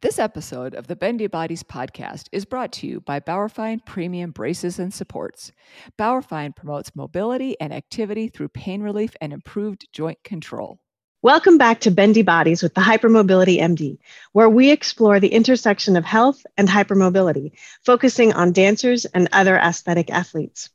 This 0.00 0.20
episode 0.20 0.74
of 0.74 0.86
the 0.86 0.94
Bendy 0.94 1.26
Bodies 1.26 1.64
podcast 1.64 2.28
is 2.30 2.44
brought 2.44 2.70
to 2.74 2.86
you 2.86 3.00
by 3.00 3.18
Bauerfeind 3.18 3.84
Premium 3.84 4.30
Braces 4.30 4.78
and 4.78 4.94
Supports. 4.94 5.50
Bauerfeind 5.98 6.54
promotes 6.54 6.94
mobility 6.94 7.60
and 7.60 7.72
activity 7.72 8.28
through 8.28 8.50
pain 8.50 8.80
relief 8.80 9.16
and 9.20 9.32
improved 9.32 9.88
joint 9.90 10.22
control. 10.22 10.78
Welcome 11.20 11.58
back 11.58 11.80
to 11.80 11.90
Bendy 11.90 12.22
Bodies 12.22 12.62
with 12.62 12.74
the 12.74 12.80
Hypermobility 12.80 13.58
MD, 13.58 13.98
where 14.30 14.48
we 14.48 14.70
explore 14.70 15.18
the 15.18 15.32
intersection 15.32 15.96
of 15.96 16.04
health 16.04 16.46
and 16.56 16.68
hypermobility, 16.68 17.58
focusing 17.84 18.32
on 18.32 18.52
dancers 18.52 19.04
and 19.04 19.28
other 19.32 19.56
aesthetic 19.56 20.10
athletes. 20.10 20.70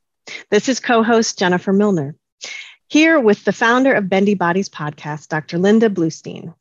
This 0.50 0.68
is 0.68 0.82
co 0.82 1.02
host 1.02 1.40
Jennifer 1.40 1.72
Milner. 1.72 2.18
Here 2.90 3.22
with 3.22 3.46
the 3.46 3.54
founder 3.54 3.94
of 3.94 4.10
Bendy 4.10 4.36
Bodies 4.36 4.68
podcast, 4.68 5.30
Dr. 5.30 5.60
Linda 5.60 5.90
Bluestein. 5.90 6.56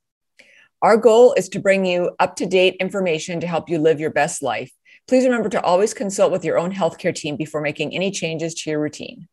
Our 0.82 0.96
goal 0.96 1.32
is 1.34 1.48
to 1.50 1.60
bring 1.60 1.86
you 1.86 2.10
up 2.18 2.34
to 2.36 2.46
date 2.46 2.74
information 2.80 3.38
to 3.38 3.46
help 3.46 3.70
you 3.70 3.78
live 3.78 4.00
your 4.00 4.10
best 4.10 4.42
life. 4.42 4.72
Please 5.06 5.22
remember 5.22 5.48
to 5.50 5.62
always 5.62 5.94
consult 5.94 6.32
with 6.32 6.44
your 6.44 6.58
own 6.58 6.72
healthcare 6.72 7.14
team 7.14 7.36
before 7.36 7.60
making 7.60 7.94
any 7.94 8.10
changes 8.10 8.52
to 8.54 8.70
your 8.70 8.80
routine. 8.80 9.28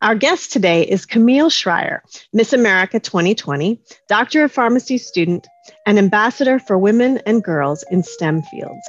Our 0.00 0.14
guest 0.14 0.50
today 0.50 0.84
is 0.84 1.04
Camille 1.04 1.50
Schrier, 1.50 2.00
Miss 2.32 2.54
America 2.54 3.00
2020, 3.00 3.82
Doctor 4.08 4.44
of 4.44 4.52
Pharmacy 4.52 4.96
student, 4.96 5.46
and 5.84 5.98
ambassador 5.98 6.58
for 6.58 6.78
women 6.78 7.18
and 7.26 7.44
girls 7.44 7.84
in 7.90 8.02
STEM 8.02 8.40
fields. 8.44 8.88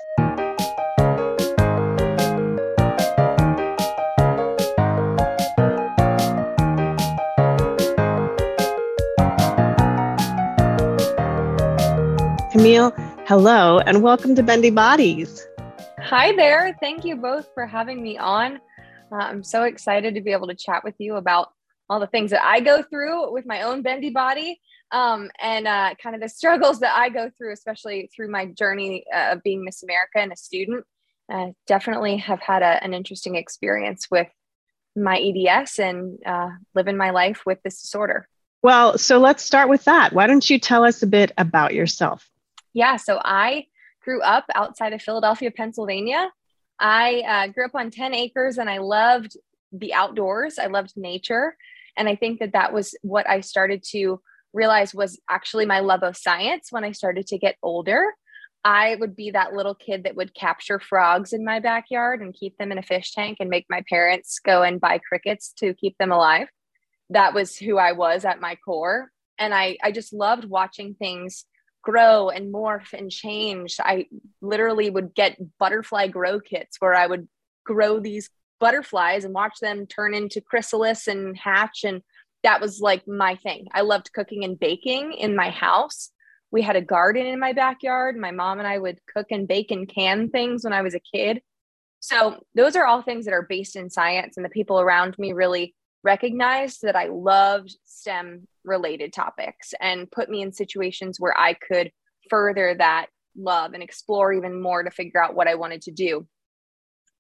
Camille, 12.60 12.92
hello, 13.26 13.80
and 13.80 14.04
welcome 14.04 14.36
to 14.36 14.44
Bendy 14.44 14.70
Bodies. 14.70 15.48
Hi 16.00 16.36
there. 16.36 16.78
Thank 16.82 17.06
you 17.06 17.16
both 17.16 17.48
for 17.54 17.66
having 17.66 18.04
me 18.04 18.18
on. 18.18 18.58
Uh, 19.10 19.16
I'm 19.16 19.46
so 19.46 19.64
excited 19.64 20.14
to 20.16 20.20
be 20.20 20.34
able 20.34 20.48
to 20.48 20.56
chat 20.56 20.84
with 20.84 20.96
you 20.98 21.16
about 21.16 21.54
all 21.90 22.02
the 22.02 22.08
things 22.08 22.32
that 22.32 22.44
I 22.44 22.60
go 22.60 22.84
through 22.84 23.32
with 23.32 23.46
my 23.46 23.62
own 23.62 23.82
bendy 23.82 24.10
body 24.10 24.60
um, 24.92 25.32
and 25.40 25.68
uh, 25.70 25.96
kind 26.04 26.16
of 26.16 26.22
the 26.22 26.28
struggles 26.38 26.82
that 26.82 26.94
I 26.98 27.08
go 27.08 27.32
through, 27.38 27.54
especially 27.54 28.10
through 28.14 28.30
my 28.30 28.48
journey 28.48 29.06
uh, 29.16 29.36
of 29.36 29.44
being 29.44 29.64
Miss 29.64 29.82
America 29.82 30.18
and 30.18 30.34
a 30.34 30.36
student. 30.36 30.84
Uh, 31.32 31.52
definitely 31.66 32.18
have 32.18 32.42
had 32.42 32.62
a, 32.62 32.84
an 32.84 32.94
interesting 32.94 33.36
experience 33.36 34.08
with 34.12 34.28
my 34.98 35.18
EDS 35.18 35.80
and 35.80 36.20
uh, 36.26 36.50
living 36.76 36.98
my 36.98 37.12
life 37.12 37.44
with 37.46 37.60
this 37.64 37.82
disorder. 37.82 38.28
Well, 38.62 38.98
so 38.98 39.18
let's 39.18 39.46
start 39.46 39.70
with 39.70 39.86
that. 39.86 40.12
Why 40.12 40.28
don't 40.28 40.50
you 40.50 40.60
tell 40.60 40.84
us 40.84 41.02
a 41.02 41.08
bit 41.08 41.32
about 41.38 41.74
yourself? 41.74 42.30
Yeah, 42.74 42.98
so 42.98 43.20
I 43.24 43.66
grew 44.04 44.22
up 44.22 44.46
outside 44.56 44.94
of 44.94 45.02
Philadelphia, 45.02 45.52
Pennsylvania. 45.52 46.32
I 46.80 47.24
uh, 47.28 47.48
grew 47.52 47.66
up 47.66 47.76
on 47.76 47.92
10 47.92 48.14
acres 48.14 48.58
and 48.58 48.70
I 48.70 48.78
loved 48.78 49.38
the 49.72 49.94
outdoors. 49.94 50.58
I 50.58 50.68
loved 50.68 50.94
nature. 50.96 51.56
And 51.98 52.08
I 52.08 52.16
think 52.16 52.40
that 52.40 52.54
that 52.54 52.74
was 52.74 52.96
what 53.02 53.30
I 53.30 53.42
started 53.42 53.84
to 53.92 54.22
realize 54.54 54.94
was 54.94 55.20
actually 55.30 55.66
my 55.66 55.80
love 55.80 56.04
of 56.04 56.18
science 56.18 56.72
when 56.72 56.84
I 56.84 56.92
started 56.92 57.28
to 57.28 57.38
get 57.38 57.58
older. 57.62 58.06
I 58.64 58.96
would 58.96 59.16
be 59.16 59.32
that 59.32 59.54
little 59.54 59.76
kid 59.76 60.04
that 60.04 60.16
would 60.16 60.34
capture 60.34 60.80
frogs 60.80 61.34
in 61.34 61.46
my 61.46 61.60
backyard 61.60 62.22
and 62.22 62.34
keep 62.34 62.58
them 62.58 62.72
in 62.72 62.78
a 62.78 62.84
fish 62.84 63.14
tank 63.14 63.38
and 63.40 63.50
make 63.50 63.66
my 63.70 63.84
parents 63.88 64.40
go 64.40 64.64
and 64.64 64.82
buy 64.82 65.00
crickets 65.00 65.54
to 65.60 65.74
keep 65.74 65.98
them 65.98 66.12
alive. 66.12 66.48
That 67.10 67.34
was 67.34 67.56
who 67.56 67.78
I 67.78 67.94
was 67.94 68.26
at 68.26 68.42
my 68.42 68.56
core. 68.56 69.12
And 69.38 69.54
I, 69.54 69.78
I 69.82 69.92
just 69.92 70.12
loved 70.12 70.46
watching 70.46 70.94
things 70.96 71.46
grow 71.82 72.30
and 72.30 72.54
morph 72.54 72.94
and 72.94 73.12
change. 73.12 73.78
I 73.80 74.08
literally 74.42 74.90
would 74.90 75.14
get 75.16 75.38
butterfly 75.58 76.08
grow 76.08 76.40
kits 76.40 76.78
where 76.80 76.96
I 76.96 77.08
would 77.08 77.28
grow 77.66 78.00
these 78.00 78.30
butterflies 78.60 79.24
and 79.24 79.34
watch 79.34 79.60
them 79.62 79.88
turn 79.88 80.14
into 80.14 80.42
chrysalis 80.42 81.08
and 81.08 81.38
hatch. 81.38 81.84
And 81.84 82.02
that 82.44 82.62
was 82.62 82.82
like 82.82 83.08
my 83.08 83.36
thing. 83.36 83.68
I 83.74 83.82
loved 83.82 84.14
cooking 84.14 84.44
and 84.44 84.60
baking 84.60 85.14
in 85.14 85.36
my 85.36 85.50
house. 85.50 86.12
We 86.52 86.62
had 86.62 86.76
a 86.76 86.82
garden 86.82 87.26
in 87.26 87.40
my 87.40 87.54
backyard. 87.54 88.18
My 88.18 88.32
mom 88.32 88.60
and 88.60 88.68
I 88.68 88.78
would 88.78 89.00
cook 89.14 89.28
and 89.32 89.48
bake 89.48 89.72
and 89.72 89.88
can 89.88 90.30
things 90.30 90.64
when 90.64 90.74
I 90.74 90.82
was 90.82 90.96
a 90.96 91.00
kid. 91.00 91.42
So, 92.02 92.44
those 92.56 92.76
are 92.76 92.86
all 92.86 93.02
things 93.02 93.26
that 93.26 93.34
are 93.34 93.46
based 93.48 93.76
in 93.76 93.90
science, 93.90 94.38
and 94.38 94.46
the 94.46 94.50
people 94.50 94.80
around 94.80 95.20
me 95.20 95.34
really 95.34 95.76
recognized 96.02 96.82
that 96.84 96.96
I 96.96 97.08
loved 97.08 97.76
STEM 97.84 98.48
related 98.70 99.12
topics 99.12 99.74
and 99.82 100.10
put 100.10 100.30
me 100.30 100.42
in 100.42 100.54
situations 100.54 101.20
where 101.20 101.38
I 101.38 101.54
could 101.54 101.92
further 102.30 102.76
that 102.76 103.08
love 103.36 103.74
and 103.74 103.84
explore 103.84 104.32
even 104.34 104.62
more 104.62 104.84
to 104.84 104.92
figure 104.92 105.24
out 105.24 105.36
what 105.36 105.48
I 105.48 105.56
wanted 105.56 105.82
to 105.84 105.92
do. 105.92 106.28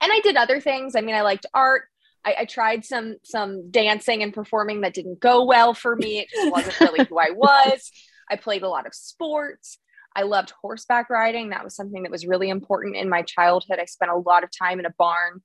And 0.02 0.12
I 0.12 0.22
did 0.22 0.38
other 0.38 0.62
things. 0.62 0.96
I 0.96 1.02
mean, 1.02 1.16
I 1.16 1.22
liked 1.22 1.46
art. 1.54 1.84
I, 2.24 2.36
I 2.40 2.46
tried 2.46 2.86
some 2.86 3.18
some 3.24 3.72
dancing 3.72 4.24
and 4.24 4.34
performing 4.34 4.82
that 4.82 4.94
didn't 4.94 5.20
go 5.20 5.44
well 5.46 5.74
for 5.74 5.96
me. 5.96 6.20
It 6.20 6.30
just 6.34 6.52
wasn't 6.52 6.80
really 6.80 7.06
who 7.06 7.20
I 7.20 7.32
was. 7.32 7.92
I 8.30 8.36
played 8.36 8.64
a 8.64 8.70
lot 8.70 8.88
of 8.88 8.94
sports. 8.94 9.78
I 10.16 10.24
loved 10.24 10.54
horseback 10.62 11.10
riding. 11.10 11.50
That 11.50 11.64
was 11.64 11.76
something 11.76 12.04
that 12.04 12.12
was 12.12 12.26
really 12.26 12.50
important 12.50 12.96
in 12.96 13.10
my 13.10 13.22
childhood. 13.22 13.80
I 13.80 13.86
spent 13.86 14.12
a 14.12 14.18
lot 14.18 14.44
of 14.44 14.50
time 14.58 14.80
in 14.80 14.86
a 14.86 14.94
barn 14.98 15.42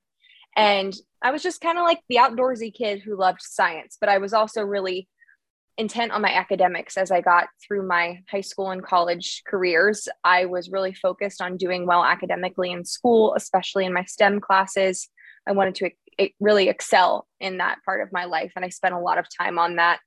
and 0.55 0.95
I 1.21 1.31
was 1.31 1.43
just 1.43 1.61
kind 1.61 1.77
of 1.77 1.83
like 1.83 2.01
the 2.07 2.17
outdoorsy 2.17 2.73
kid 2.73 3.01
who 3.01 3.17
loved 3.17 3.41
science, 3.41 3.97
but 3.99 4.09
I 4.09 4.19
was 4.19 4.33
also 4.33 4.61
really 4.61 5.07
intent 5.77 6.11
on 6.11 6.21
my 6.21 6.31
academics 6.31 6.97
as 6.97 7.11
I 7.11 7.21
got 7.21 7.47
through 7.65 7.87
my 7.87 8.19
high 8.29 8.41
school 8.41 8.71
and 8.71 8.83
college 8.83 9.43
careers. 9.45 10.07
I 10.23 10.45
was 10.45 10.69
really 10.69 10.93
focused 10.93 11.41
on 11.41 11.57
doing 11.57 11.85
well 11.85 12.03
academically 12.03 12.71
in 12.71 12.85
school, 12.85 13.33
especially 13.35 13.85
in 13.85 13.93
my 13.93 14.05
STEM 14.05 14.39
classes. 14.39 15.09
I 15.47 15.51
wanted 15.51 15.75
to 15.75 16.29
really 16.39 16.69
excel 16.69 17.27
in 17.39 17.57
that 17.57 17.79
part 17.83 18.01
of 18.01 18.13
my 18.13 18.25
life. 18.25 18.53
And 18.55 18.63
I 18.63 18.69
spent 18.69 18.95
a 18.95 18.99
lot 18.99 19.17
of 19.17 19.25
time 19.37 19.59
on 19.59 19.75
that 19.75 19.99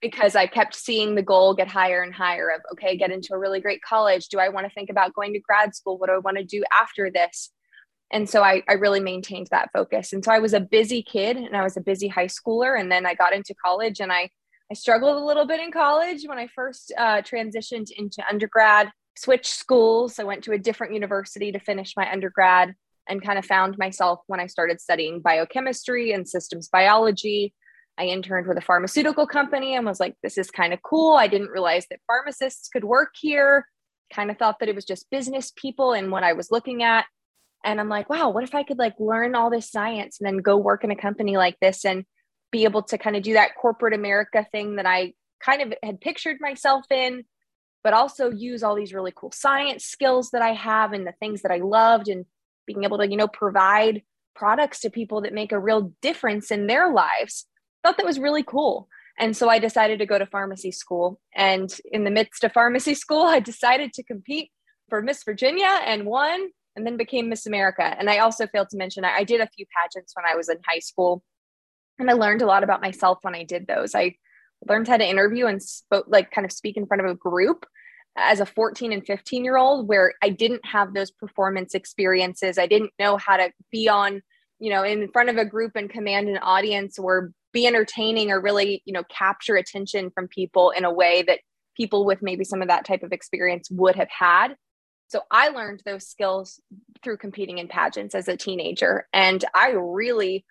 because 0.00 0.34
I 0.34 0.46
kept 0.46 0.74
seeing 0.74 1.14
the 1.14 1.22
goal 1.22 1.54
get 1.54 1.68
higher 1.68 2.02
and 2.02 2.12
higher 2.12 2.50
of, 2.50 2.60
okay, 2.72 2.96
get 2.96 3.12
into 3.12 3.32
a 3.32 3.38
really 3.38 3.60
great 3.60 3.82
college. 3.82 4.28
Do 4.28 4.38
I 4.38 4.48
want 4.48 4.66
to 4.66 4.74
think 4.74 4.90
about 4.90 5.14
going 5.14 5.32
to 5.32 5.40
grad 5.40 5.74
school? 5.74 5.98
What 5.98 6.08
do 6.08 6.14
I 6.14 6.18
want 6.18 6.36
to 6.36 6.44
do 6.44 6.64
after 6.78 7.10
this? 7.10 7.50
and 8.12 8.28
so 8.28 8.42
I, 8.42 8.62
I 8.68 8.74
really 8.74 9.00
maintained 9.00 9.48
that 9.50 9.70
focus 9.72 10.12
and 10.12 10.24
so 10.24 10.32
i 10.32 10.38
was 10.38 10.52
a 10.52 10.60
busy 10.60 11.02
kid 11.02 11.36
and 11.36 11.56
i 11.56 11.62
was 11.62 11.76
a 11.76 11.80
busy 11.80 12.08
high 12.08 12.26
schooler 12.26 12.78
and 12.78 12.90
then 12.90 13.06
i 13.06 13.14
got 13.14 13.32
into 13.32 13.54
college 13.54 14.00
and 14.00 14.12
i 14.12 14.30
i 14.70 14.74
struggled 14.74 15.16
a 15.16 15.24
little 15.24 15.46
bit 15.46 15.60
in 15.60 15.70
college 15.70 16.22
when 16.26 16.38
i 16.38 16.46
first 16.48 16.92
uh, 16.98 17.22
transitioned 17.22 17.90
into 17.96 18.22
undergrad 18.30 18.90
switched 19.16 19.46
schools. 19.46 20.18
I 20.18 20.24
went 20.24 20.44
to 20.44 20.52
a 20.52 20.58
different 20.58 20.94
university 20.94 21.52
to 21.52 21.58
finish 21.58 21.94
my 21.96 22.10
undergrad 22.10 22.74
and 23.08 23.22
kind 23.22 23.38
of 23.38 23.46
found 23.46 23.78
myself 23.78 24.20
when 24.26 24.40
i 24.40 24.46
started 24.46 24.80
studying 24.80 25.20
biochemistry 25.20 26.12
and 26.12 26.28
systems 26.28 26.68
biology. 26.68 27.54
I 27.98 28.06
interned 28.06 28.46
with 28.46 28.58
a 28.58 28.62
pharmaceutical 28.62 29.26
company 29.26 29.74
and 29.74 29.86
was 29.86 30.00
like 30.00 30.14
this 30.22 30.36
is 30.36 30.50
kind 30.50 30.72
of 30.72 30.82
cool. 30.82 31.16
I 31.16 31.28
didn't 31.28 31.48
realize 31.48 31.86
that 31.90 32.00
pharmacists 32.06 32.68
could 32.68 32.84
work 32.84 33.14
here. 33.18 33.66
Kind 34.12 34.30
of 34.30 34.38
thought 34.38 34.58
that 34.60 34.68
it 34.68 34.74
was 34.74 34.84
just 34.84 35.10
business 35.10 35.52
people 35.56 35.92
and 35.92 36.12
what 36.12 36.22
i 36.22 36.34
was 36.34 36.50
looking 36.50 36.82
at. 36.82 37.06
And 37.64 37.80
i'm 37.80 37.88
like 37.88 38.10
wow 38.10 38.30
what 38.30 38.44
if 38.44 38.54
i 38.54 38.64
could 38.64 38.78
like 38.78 38.94
learn 38.98 39.34
all 39.34 39.50
this 39.50 39.70
science 39.70 40.20
and 40.20 40.26
then 40.26 40.38
go 40.38 40.56
work 40.56 40.84
in 40.84 40.90
a 40.90 40.96
company 40.96 41.36
like 41.36 41.56
this? 41.60 41.84
And 41.84 42.04
be 42.56 42.64
able 42.64 42.82
to 42.82 42.98
kind 42.98 43.16
of 43.16 43.22
do 43.22 43.34
that 43.34 43.54
corporate 43.60 43.94
america 43.94 44.46
thing 44.50 44.76
that 44.76 44.86
i 44.86 45.12
kind 45.44 45.60
of 45.62 45.74
had 45.82 46.00
pictured 46.00 46.38
myself 46.40 46.84
in 46.90 47.24
but 47.84 47.92
also 47.92 48.30
use 48.30 48.62
all 48.62 48.74
these 48.74 48.94
really 48.94 49.12
cool 49.14 49.32
science 49.32 49.84
skills 49.84 50.30
that 50.30 50.42
i 50.42 50.52
have 50.52 50.92
and 50.92 51.06
the 51.06 51.14
things 51.20 51.42
that 51.42 51.52
i 51.52 51.58
loved 51.58 52.08
and 52.08 52.24
being 52.66 52.84
able 52.84 52.98
to 52.98 53.08
you 53.08 53.16
know 53.16 53.28
provide 53.28 54.02
products 54.36 54.80
to 54.80 54.90
people 54.90 55.22
that 55.22 55.32
make 55.32 55.50
a 55.50 55.58
real 55.58 55.92
difference 56.02 56.50
in 56.50 56.66
their 56.66 56.92
lives. 56.92 57.46
Thought 57.82 57.96
that 57.96 58.06
was 58.06 58.20
really 58.20 58.42
cool. 58.42 58.88
And 59.18 59.34
so 59.36 59.48
i 59.48 59.58
decided 59.58 59.98
to 59.98 60.06
go 60.06 60.18
to 60.18 60.26
pharmacy 60.26 60.70
school. 60.70 61.20
And 61.34 61.74
in 61.90 62.04
the 62.04 62.10
midst 62.10 62.44
of 62.44 62.52
pharmacy 62.52 62.94
school 62.94 63.22
i 63.36 63.40
decided 63.40 63.92
to 63.94 64.02
compete 64.04 64.50
for 64.88 65.02
miss 65.02 65.24
virginia 65.24 65.80
and 65.84 66.06
won 66.06 66.48
and 66.76 66.86
then 66.86 66.98
became 66.98 67.30
Miss 67.30 67.46
America. 67.46 67.82
And 67.98 68.10
I 68.10 68.18
also 68.18 68.46
failed 68.46 68.68
to 68.68 68.76
mention 68.76 69.02
I, 69.02 69.16
I 69.16 69.24
did 69.24 69.40
a 69.40 69.48
few 69.48 69.64
pageants 69.74 70.12
when 70.14 70.26
I 70.30 70.36
was 70.36 70.50
in 70.50 70.58
high 70.68 70.80
school, 70.80 71.24
and 71.98 72.10
I 72.10 72.14
learned 72.14 72.42
a 72.42 72.46
lot 72.46 72.64
about 72.64 72.82
myself 72.82 73.18
when 73.22 73.34
I 73.34 73.44
did 73.44 73.66
those. 73.66 73.94
I 73.94 74.16
learned 74.68 74.88
how 74.88 74.96
to 74.96 75.06
interview 75.06 75.46
and 75.46 75.62
spoke, 75.62 76.06
like, 76.08 76.30
kind 76.30 76.44
of 76.44 76.52
speak 76.52 76.76
in 76.76 76.86
front 76.86 77.04
of 77.04 77.10
a 77.10 77.14
group 77.14 77.66
as 78.16 78.40
a 78.40 78.46
14 78.46 78.92
and 78.92 79.06
15 79.06 79.44
year 79.44 79.56
old, 79.56 79.88
where 79.88 80.14
I 80.22 80.30
didn't 80.30 80.64
have 80.64 80.94
those 80.94 81.10
performance 81.10 81.74
experiences. 81.74 82.58
I 82.58 82.66
didn't 82.66 82.92
know 82.98 83.16
how 83.16 83.36
to 83.36 83.50
be 83.70 83.88
on, 83.88 84.22
you 84.58 84.70
know, 84.70 84.82
in 84.82 85.10
front 85.12 85.28
of 85.28 85.36
a 85.36 85.44
group 85.44 85.72
and 85.76 85.90
command 85.90 86.28
an 86.28 86.38
audience 86.38 86.98
or 86.98 87.32
be 87.52 87.66
entertaining 87.66 88.30
or 88.30 88.40
really, 88.40 88.82
you 88.84 88.92
know, 88.92 89.04
capture 89.08 89.56
attention 89.56 90.10
from 90.10 90.28
people 90.28 90.70
in 90.70 90.84
a 90.84 90.92
way 90.92 91.22
that 91.26 91.40
people 91.76 92.06
with 92.06 92.22
maybe 92.22 92.44
some 92.44 92.62
of 92.62 92.68
that 92.68 92.86
type 92.86 93.02
of 93.02 93.12
experience 93.12 93.70
would 93.70 93.96
have 93.96 94.08
had. 94.10 94.56
So 95.08 95.22
I 95.30 95.48
learned 95.48 95.82
those 95.84 96.08
skills 96.08 96.60
through 97.02 97.18
competing 97.18 97.58
in 97.58 97.68
pageants 97.68 98.14
as 98.14 98.28
a 98.28 98.36
teenager. 98.36 99.06
And 99.12 99.44
I 99.54 99.70
really 99.70 100.44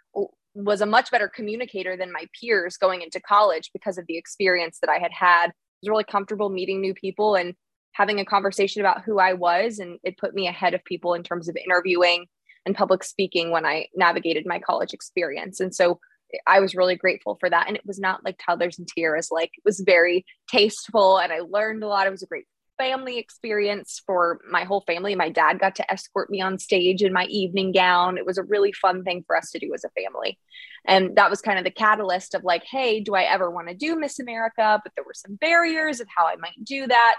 was 0.55 0.81
a 0.81 0.85
much 0.85 1.11
better 1.11 1.27
communicator 1.27 1.97
than 1.97 2.11
my 2.11 2.25
peers 2.39 2.77
going 2.77 3.01
into 3.01 3.19
college 3.19 3.69
because 3.73 3.97
of 3.97 4.05
the 4.07 4.17
experience 4.17 4.79
that 4.81 4.89
I 4.89 4.97
had 4.97 5.11
had. 5.11 5.47
I 5.47 5.53
was 5.81 5.89
really 5.89 6.03
comfortable 6.05 6.49
meeting 6.49 6.81
new 6.81 6.93
people 6.93 7.35
and 7.35 7.53
having 7.91 8.19
a 8.19 8.25
conversation 8.25 8.81
about 8.81 9.03
who 9.03 9.19
I 9.19 9.33
was. 9.33 9.79
And 9.79 9.99
it 10.03 10.17
put 10.17 10.33
me 10.33 10.47
ahead 10.47 10.73
of 10.73 10.83
people 10.85 11.13
in 11.13 11.23
terms 11.23 11.49
of 11.49 11.57
interviewing 11.57 12.25
and 12.65 12.75
public 12.75 13.03
speaking 13.03 13.51
when 13.51 13.65
I 13.65 13.87
navigated 13.95 14.45
my 14.45 14.59
college 14.59 14.93
experience. 14.93 15.59
And 15.59 15.75
so 15.75 15.99
I 16.47 16.59
was 16.59 16.75
really 16.75 16.95
grateful 16.95 17.37
for 17.39 17.49
that. 17.49 17.67
And 17.67 17.75
it 17.77 17.85
was 17.85 17.99
not 17.99 18.23
like 18.23 18.39
toddlers 18.43 18.79
and 18.79 18.87
tiaras, 18.87 19.29
like 19.31 19.51
it 19.55 19.63
was 19.63 19.81
very 19.85 20.25
tasteful 20.49 21.17
and 21.17 21.31
I 21.31 21.39
learned 21.39 21.83
a 21.83 21.87
lot. 21.87 22.07
It 22.07 22.11
was 22.11 22.23
a 22.23 22.27
great 22.27 22.45
family 22.77 23.18
experience 23.18 24.01
for 24.06 24.39
my 24.50 24.63
whole 24.63 24.81
family. 24.81 25.16
My 25.16 25.30
dad 25.30 25.60
got 25.60 25.75
to 25.75 25.92
escort 25.92 26.30
me 26.30 26.42
on 26.42 26.60
stage 26.60 27.01
in 27.01 27.13
my 27.13 27.25
evening 27.25 27.72
gown. 27.72 28.18
It 28.18 28.25
was 28.25 28.38
a 28.38 28.44
really 28.44 28.72
fun 28.72 29.04
thing 29.04 29.24
for 29.25 29.36
us 29.36 29.51
to 29.51 29.60
do 29.60 29.74
as 29.74 29.83
a 29.83 29.89
family. 29.89 30.39
And 30.86 31.16
that 31.16 31.30
was 31.30 31.42
kind 31.42 31.57
of 31.57 31.63
the 31.63 31.72
catalyst 31.72 32.36
of 32.36 32.44
like, 32.44 32.63
hey, 32.63 33.00
do 33.00 33.16
I 33.16 33.24
ever 33.24 33.50
want 33.50 33.69
to 33.69 33.75
do 33.75 33.95
Miss 33.95 34.19
America? 34.19 34.80
But 34.83 34.94
there 34.95 35.06
were 35.06 35.13
some 35.13 35.36
barriers 35.36 36.00
of 36.00 36.07
how 36.16 36.27
I 36.27 36.36
might 36.36 36.63
do 36.63 36.88
that. 36.88 37.18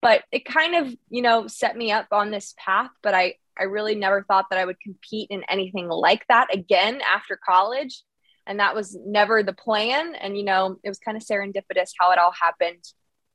But 0.00 0.22
it 0.30 0.44
kind 0.44 0.74
of, 0.74 0.94
you 1.08 1.22
know, 1.22 1.46
set 1.46 1.76
me 1.76 1.90
up 1.90 2.06
on 2.12 2.30
this 2.30 2.54
path. 2.64 2.90
But 3.02 3.14
I, 3.14 3.34
I 3.58 3.64
really 3.64 3.94
never 3.94 4.22
thought 4.22 4.46
that 4.50 4.58
I 4.58 4.64
would 4.64 4.80
compete 4.80 5.28
in 5.30 5.42
anything 5.48 5.88
like 5.88 6.24
that 6.28 6.54
again 6.54 7.00
after 7.00 7.38
college. 7.44 8.02
And 8.46 8.60
that 8.60 8.74
was 8.74 8.96
never 9.04 9.42
the 9.42 9.52
plan. 9.52 10.14
And, 10.14 10.36
you 10.36 10.44
know, 10.44 10.76
it 10.82 10.88
was 10.88 10.98
kind 10.98 11.16
of 11.16 11.22
serendipitous 11.22 11.90
how 11.98 12.12
it 12.12 12.18
all 12.18 12.32
happened 12.32 12.82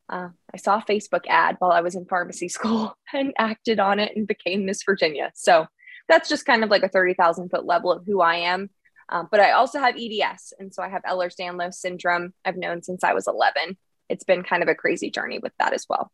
uh, 0.10 0.30
I 0.54 0.58
saw 0.58 0.78
a 0.78 0.86
Facebook 0.92 1.24
ad 1.28 1.56
while 1.60 1.72
I 1.72 1.82
was 1.82 1.96
in 1.96 2.06
pharmacy 2.06 2.50
school 2.50 2.96
and 3.14 3.34
acted 3.38 3.80
on 3.80 4.00
it 4.00 4.14
and 4.16 4.28
became 4.28 4.66
Miss 4.66 4.84
Virginia. 4.84 5.32
So 5.36 5.68
that's 6.08 6.30
just 6.30 6.46
kind 6.46 6.64
of 6.64 6.70
like 6.70 6.84
a 6.84 6.90
30,000 6.90 7.50
foot 7.50 7.66
level 7.66 7.92
of 7.92 8.06
who 8.06 8.22
I 8.22 8.36
am. 8.36 8.70
Um, 9.10 9.28
but 9.30 9.40
I 9.40 9.52
also 9.52 9.80
have 9.80 9.96
EDS. 9.98 10.54
And 10.60 10.74
so 10.74 10.82
I 10.82 10.90
have 10.90 11.04
Ehlers 11.04 11.36
Danlos 11.40 11.76
syndrome. 11.76 12.34
I've 12.46 12.58
known 12.58 12.84
since 12.84 13.04
I 13.04 13.14
was 13.14 13.28
11. 13.28 13.78
It's 14.10 14.24
been 14.24 14.44
kind 14.44 14.64
of 14.64 14.70
a 14.70 14.76
crazy 14.76 15.10
journey 15.10 15.40
with 15.40 15.54
that 15.60 15.74
as 15.74 15.86
well. 15.90 16.12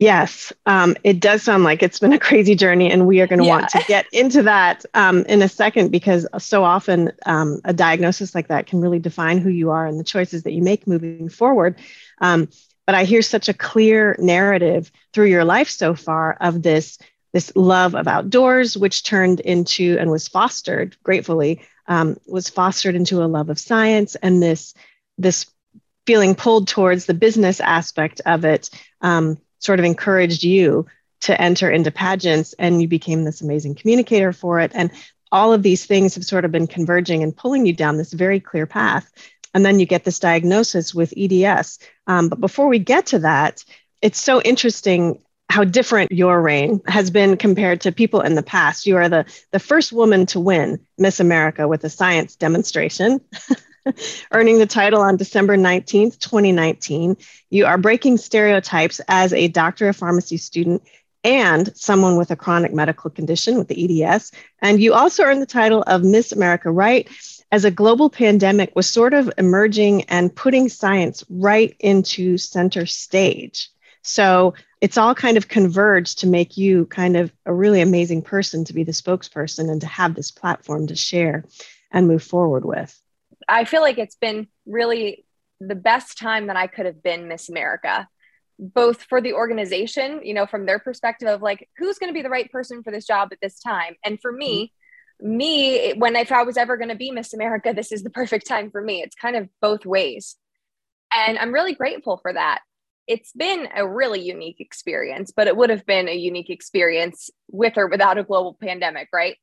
Yes, 0.00 0.52
um, 0.66 0.96
it 1.04 1.20
does 1.20 1.44
sound 1.44 1.62
like 1.62 1.82
it's 1.82 2.00
been 2.00 2.12
a 2.12 2.18
crazy 2.18 2.56
journey, 2.56 2.90
and 2.90 3.06
we 3.06 3.20
are 3.20 3.28
going 3.28 3.38
to 3.38 3.44
yeah. 3.44 3.58
want 3.58 3.68
to 3.70 3.84
get 3.86 4.06
into 4.12 4.42
that 4.42 4.84
um, 4.94 5.24
in 5.26 5.40
a 5.40 5.48
second 5.48 5.92
because 5.92 6.26
so 6.38 6.64
often 6.64 7.12
um, 7.26 7.60
a 7.64 7.72
diagnosis 7.72 8.34
like 8.34 8.48
that 8.48 8.66
can 8.66 8.80
really 8.80 8.98
define 8.98 9.38
who 9.38 9.50
you 9.50 9.70
are 9.70 9.86
and 9.86 9.98
the 9.98 10.04
choices 10.04 10.42
that 10.42 10.52
you 10.52 10.62
make 10.62 10.88
moving 10.88 11.28
forward. 11.28 11.78
But 12.86 12.94
I 12.94 13.04
hear 13.04 13.22
such 13.22 13.48
a 13.48 13.54
clear 13.54 14.16
narrative 14.18 14.92
through 15.12 15.26
your 15.26 15.44
life 15.44 15.68
so 15.68 15.94
far 15.94 16.36
of 16.40 16.62
this 16.62 16.98
this 17.32 17.50
love 17.56 17.96
of 17.96 18.06
outdoors, 18.06 18.76
which 18.76 19.02
turned 19.02 19.40
into 19.40 19.96
and 19.98 20.08
was 20.10 20.28
fostered 20.28 20.96
gratefully 21.02 21.60
um, 21.86 22.16
was 22.26 22.48
fostered 22.48 22.94
into 22.94 23.22
a 23.22 23.26
love 23.26 23.50
of 23.50 23.58
science 23.58 24.14
and 24.16 24.42
this 24.42 24.74
this 25.18 25.46
feeling 26.06 26.34
pulled 26.34 26.68
towards 26.68 27.06
the 27.06 27.14
business 27.14 27.60
aspect 27.60 28.20
of 28.26 28.44
it 28.44 28.70
um, 29.00 29.38
sort 29.58 29.78
of 29.78 29.84
encouraged 29.84 30.44
you 30.44 30.86
to 31.20 31.40
enter 31.40 31.70
into 31.70 31.90
pageants 31.90 32.54
and 32.58 32.82
you 32.82 32.88
became 32.88 33.24
this 33.24 33.40
amazing 33.40 33.74
communicator 33.74 34.32
for 34.32 34.60
it 34.60 34.72
and 34.74 34.90
all 35.32 35.52
of 35.52 35.62
these 35.62 35.86
things 35.86 36.14
have 36.14 36.24
sort 36.24 36.44
of 36.44 36.52
been 36.52 36.66
converging 36.66 37.22
and 37.22 37.36
pulling 37.36 37.66
you 37.66 37.72
down 37.72 37.96
this 37.96 38.12
very 38.12 38.38
clear 38.38 38.66
path 38.66 39.10
and 39.54 39.64
then 39.64 39.78
you 39.78 39.86
get 39.86 40.04
this 40.04 40.18
diagnosis 40.18 40.94
with 40.94 41.14
EDS. 41.16 41.78
Um, 42.06 42.28
but 42.28 42.40
before 42.40 42.68
we 42.68 42.78
get 42.78 43.06
to 43.06 43.20
that, 43.20 43.64
it's 44.02 44.20
so 44.20 44.40
interesting 44.42 45.20
how 45.48 45.64
different 45.64 46.10
your 46.10 46.40
reign 46.40 46.80
has 46.86 47.10
been 47.10 47.36
compared 47.36 47.82
to 47.82 47.92
people 47.92 48.20
in 48.20 48.34
the 48.34 48.42
past. 48.42 48.86
You 48.86 48.96
are 48.96 49.08
the, 49.08 49.24
the 49.52 49.58
first 49.58 49.92
woman 49.92 50.26
to 50.26 50.40
win 50.40 50.80
Miss 50.98 51.20
America 51.20 51.68
with 51.68 51.84
a 51.84 51.90
science 51.90 52.36
demonstration. 52.36 53.20
earning 54.32 54.58
the 54.58 54.66
title 54.66 55.00
on 55.00 55.16
December 55.16 55.56
19th, 55.56 56.18
2019. 56.18 57.16
You 57.50 57.66
are 57.66 57.78
breaking 57.78 58.16
stereotypes 58.16 59.00
as 59.08 59.32
a 59.32 59.48
doctor 59.48 59.88
of 59.88 59.96
pharmacy 59.96 60.36
student 60.36 60.82
and 61.22 61.74
someone 61.76 62.16
with 62.16 62.30
a 62.30 62.36
chronic 62.36 62.72
medical 62.72 63.10
condition 63.10 63.56
with 63.56 63.68
the 63.68 64.04
EDS. 64.04 64.30
And 64.60 64.80
you 64.80 64.94
also 64.94 65.22
earned 65.22 65.42
the 65.42 65.46
title 65.46 65.82
of 65.86 66.04
Miss 66.04 66.32
America 66.32 66.70
Right 66.70 67.08
as 67.54 67.64
a 67.64 67.70
global 67.70 68.10
pandemic 68.10 68.74
was 68.74 68.88
sort 68.88 69.14
of 69.14 69.32
emerging 69.38 70.02
and 70.06 70.34
putting 70.34 70.68
science 70.68 71.22
right 71.30 71.76
into 71.78 72.36
center 72.36 72.84
stage. 72.84 73.70
So 74.02 74.54
it's 74.80 74.98
all 74.98 75.14
kind 75.14 75.36
of 75.36 75.46
converged 75.46 76.18
to 76.18 76.26
make 76.26 76.56
you 76.56 76.86
kind 76.86 77.16
of 77.16 77.32
a 77.46 77.54
really 77.54 77.80
amazing 77.80 78.22
person 78.22 78.64
to 78.64 78.72
be 78.72 78.82
the 78.82 78.90
spokesperson 78.90 79.70
and 79.70 79.80
to 79.82 79.86
have 79.86 80.16
this 80.16 80.32
platform 80.32 80.88
to 80.88 80.96
share 80.96 81.44
and 81.92 82.08
move 82.08 82.24
forward 82.24 82.64
with. 82.64 83.00
I 83.48 83.66
feel 83.66 83.82
like 83.82 83.98
it's 83.98 84.16
been 84.16 84.48
really 84.66 85.24
the 85.60 85.76
best 85.76 86.18
time 86.18 86.48
that 86.48 86.56
I 86.56 86.66
could 86.66 86.86
have 86.86 87.04
been 87.04 87.28
Miss 87.28 87.48
America, 87.48 88.08
both 88.58 89.04
for 89.04 89.20
the 89.20 89.34
organization, 89.34 90.22
you 90.24 90.34
know, 90.34 90.46
from 90.46 90.66
their 90.66 90.80
perspective 90.80 91.28
of 91.28 91.40
like, 91.40 91.68
who's 91.78 91.98
going 91.98 92.10
to 92.10 92.14
be 92.14 92.22
the 92.22 92.30
right 92.30 92.50
person 92.50 92.82
for 92.82 92.90
this 92.90 93.06
job 93.06 93.28
at 93.30 93.38
this 93.40 93.60
time? 93.60 93.94
And 94.04 94.20
for 94.20 94.32
me, 94.32 94.64
mm-hmm 94.64 94.74
me 95.20 95.92
when 95.94 96.16
if 96.16 96.32
i 96.32 96.42
was 96.42 96.56
ever 96.56 96.76
going 96.76 96.88
to 96.88 96.96
be 96.96 97.10
miss 97.10 97.32
america 97.34 97.72
this 97.74 97.92
is 97.92 98.02
the 98.02 98.10
perfect 98.10 98.46
time 98.46 98.70
for 98.70 98.82
me. 98.82 99.02
It's 99.02 99.14
kind 99.14 99.36
of 99.36 99.48
both 99.60 99.86
ways. 99.86 100.36
And 101.12 101.38
i'm 101.38 101.52
really 101.52 101.74
grateful 101.74 102.18
for 102.18 102.32
that. 102.32 102.60
It's 103.06 103.32
been 103.32 103.68
a 103.74 103.86
really 103.86 104.20
unique 104.20 104.60
experience 104.60 105.32
but 105.34 105.46
it 105.46 105.56
would 105.56 105.70
have 105.70 105.86
been 105.86 106.08
a 106.08 106.14
unique 106.14 106.50
experience 106.50 107.30
with 107.50 107.76
or 107.76 107.86
without 107.86 108.18
a 108.18 108.24
global 108.24 108.56
pandemic 108.60 109.08
right? 109.12 109.36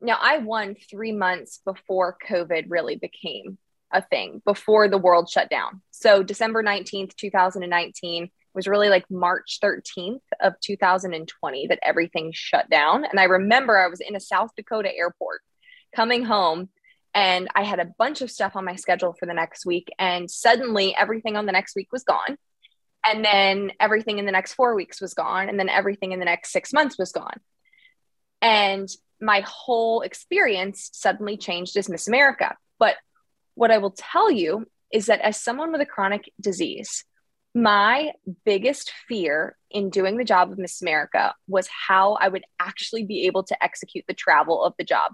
Now 0.00 0.18
i 0.20 0.38
won 0.38 0.76
three 0.90 1.12
months 1.12 1.60
before 1.64 2.16
covid 2.28 2.66
really 2.68 2.96
became 2.96 3.58
a 3.92 4.02
thing 4.02 4.42
before 4.44 4.88
the 4.88 4.98
world 4.98 5.30
shut 5.30 5.48
down. 5.48 5.82
So 5.90 6.22
december 6.22 6.62
19th 6.62 7.14
2019 7.16 8.30
was 8.58 8.66
really 8.66 8.88
like 8.88 9.08
March 9.08 9.60
13th 9.62 10.18
of 10.40 10.54
2020 10.60 11.68
that 11.68 11.78
everything 11.80 12.32
shut 12.34 12.68
down. 12.68 13.04
And 13.04 13.20
I 13.20 13.24
remember 13.24 13.78
I 13.78 13.86
was 13.86 14.00
in 14.00 14.16
a 14.16 14.20
South 14.20 14.50
Dakota 14.56 14.92
airport 14.92 15.42
coming 15.94 16.24
home 16.24 16.68
and 17.14 17.46
I 17.54 17.62
had 17.62 17.78
a 17.78 17.92
bunch 17.98 18.20
of 18.20 18.32
stuff 18.32 18.56
on 18.56 18.64
my 18.64 18.74
schedule 18.74 19.14
for 19.16 19.26
the 19.26 19.32
next 19.32 19.64
week. 19.64 19.86
And 19.96 20.28
suddenly 20.28 20.92
everything 20.96 21.36
on 21.36 21.46
the 21.46 21.52
next 21.52 21.76
week 21.76 21.92
was 21.92 22.02
gone. 22.02 22.36
And 23.06 23.24
then 23.24 23.70
everything 23.78 24.18
in 24.18 24.26
the 24.26 24.32
next 24.32 24.54
four 24.54 24.74
weeks 24.74 25.00
was 25.00 25.14
gone. 25.14 25.48
And 25.48 25.56
then 25.56 25.68
everything 25.68 26.10
in 26.10 26.18
the 26.18 26.24
next 26.24 26.50
six 26.50 26.72
months 26.72 26.98
was 26.98 27.12
gone. 27.12 27.38
And 28.42 28.88
my 29.20 29.44
whole 29.46 30.00
experience 30.00 30.90
suddenly 30.92 31.36
changed 31.36 31.76
as 31.76 31.88
Miss 31.88 32.08
America. 32.08 32.56
But 32.80 32.96
what 33.54 33.70
I 33.70 33.78
will 33.78 33.94
tell 33.96 34.32
you 34.32 34.66
is 34.92 35.06
that 35.06 35.20
as 35.20 35.40
someone 35.40 35.70
with 35.70 35.80
a 35.80 35.86
chronic 35.86 36.32
disease, 36.40 37.04
my 37.62 38.12
biggest 38.44 38.92
fear 39.08 39.56
in 39.68 39.90
doing 39.90 40.16
the 40.16 40.24
job 40.24 40.52
of 40.52 40.58
Miss 40.58 40.80
America 40.80 41.34
was 41.48 41.68
how 41.68 42.14
I 42.14 42.28
would 42.28 42.44
actually 42.60 43.04
be 43.04 43.26
able 43.26 43.42
to 43.44 43.64
execute 43.64 44.04
the 44.06 44.14
travel 44.14 44.62
of 44.62 44.74
the 44.78 44.84
job. 44.84 45.12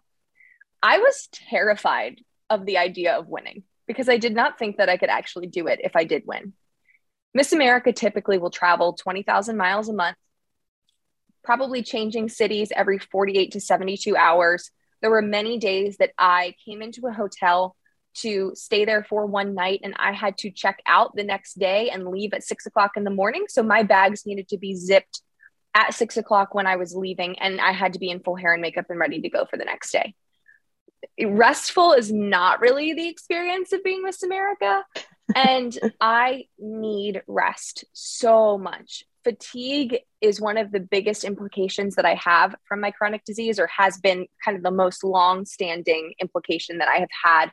I 0.83 0.99
was 0.99 1.29
terrified 1.33 2.21
of 2.51 2.67
the 2.67 2.77
idea 2.77 3.15
of 3.15 3.29
winning 3.29 3.63
because 3.87 4.11
I 4.11 4.19
did 4.19 4.35
not 4.35 4.59
think 4.59 4.77
that 4.77 4.91
I 4.91 4.99
could 4.99 5.09
actually 5.09 5.47
do 5.47 5.67
it 5.69 5.81
if 5.83 5.97
I 5.97 6.05
did 6.05 6.25
win. 6.27 6.53
Miss 7.33 7.55
America 7.55 7.93
typically 7.95 8.37
will 8.37 8.51
travel 8.51 8.93
20,000 8.93 9.57
miles 9.57 9.89
a 9.89 9.95
month, 9.95 10.19
probably 11.43 11.83
changing 11.83 12.29
cities 12.29 12.71
every 12.77 12.99
48 12.99 13.53
to 13.53 13.61
72 13.61 14.17
hours. 14.17 14.71
There 15.01 15.11
were 15.11 15.23
many 15.23 15.59
days 15.59 15.97
that 15.97 16.13
I 16.19 16.55
came 16.63 16.83
into 16.83 17.07
a 17.07 17.13
hotel 17.13 17.75
to 18.15 18.53
stay 18.55 18.85
there 18.85 19.05
for 19.05 19.27
one 19.27 19.55
night 19.55 19.81
and 19.83 19.95
I 19.99 20.13
had 20.13 20.39
to 20.39 20.51
check 20.51 20.81
out 20.87 21.15
the 21.15 21.25
next 21.25 21.59
day 21.59 21.91
and 21.91 22.09
leave 22.09 22.33
at 22.33 22.45
six 22.45 22.67
o'clock 22.67 22.93
in 22.97 23.05
the 23.05 23.11
morning. 23.11 23.45
So 23.49 23.63
my 23.63 23.83
bags 23.83 24.27
needed 24.27 24.49
to 24.49 24.59
be 24.59 24.75
zipped 24.75 25.23
at 25.75 25.95
six 25.95 26.17
o'clock 26.17 26.55
when 26.55 26.67
I 26.67 26.77
was 26.77 26.95
leaving 26.95 27.39
and 27.39 27.61
I 27.61 27.73
had 27.73 27.95
to 27.95 27.99
be 27.99 28.11
in 28.11 28.21
full 28.21 28.37
hair 28.37 28.53
and 28.53 28.63
makeup 28.63 28.87
and 28.89 28.99
ready 28.99 29.21
to 29.21 29.29
go 29.29 29.45
for 29.45 29.57
the 29.57 29.65
next 29.65 29.93
day. 29.93 30.15
Restful 31.23 31.93
is 31.93 32.13
not 32.13 32.61
really 32.61 32.95
the 32.95 33.09
experience 33.09 33.73
of 33.73 33.85
being 33.85 34.03
Miss 34.03 34.23
America. 34.23 34.85
and 35.35 35.79
I 36.01 36.47
need 36.59 37.23
rest 37.27 37.85
so 37.93 38.59
much. 38.59 39.05
Fatigue 39.23 40.01
is 40.21 40.41
one 40.41 40.59
of 40.59 40.71
the 40.71 40.81
biggest 40.81 41.25
implications 41.25 41.97
that 41.97 42.05
I 42.05 42.15
have 42.15 42.55
from 42.69 42.81
my 42.81 42.91
chronic 42.91 43.25
disease, 43.25 43.59
or 43.59 43.67
has 43.69 43.99
been 43.99 44.27
kind 44.45 44.57
of 44.57 44.63
the 44.63 44.71
most 44.71 45.03
long 45.03 45.47
standing 45.47 46.13
implication 46.21 46.79
that 46.79 46.89
I 46.89 46.97
have 46.97 47.09
had 47.25 47.51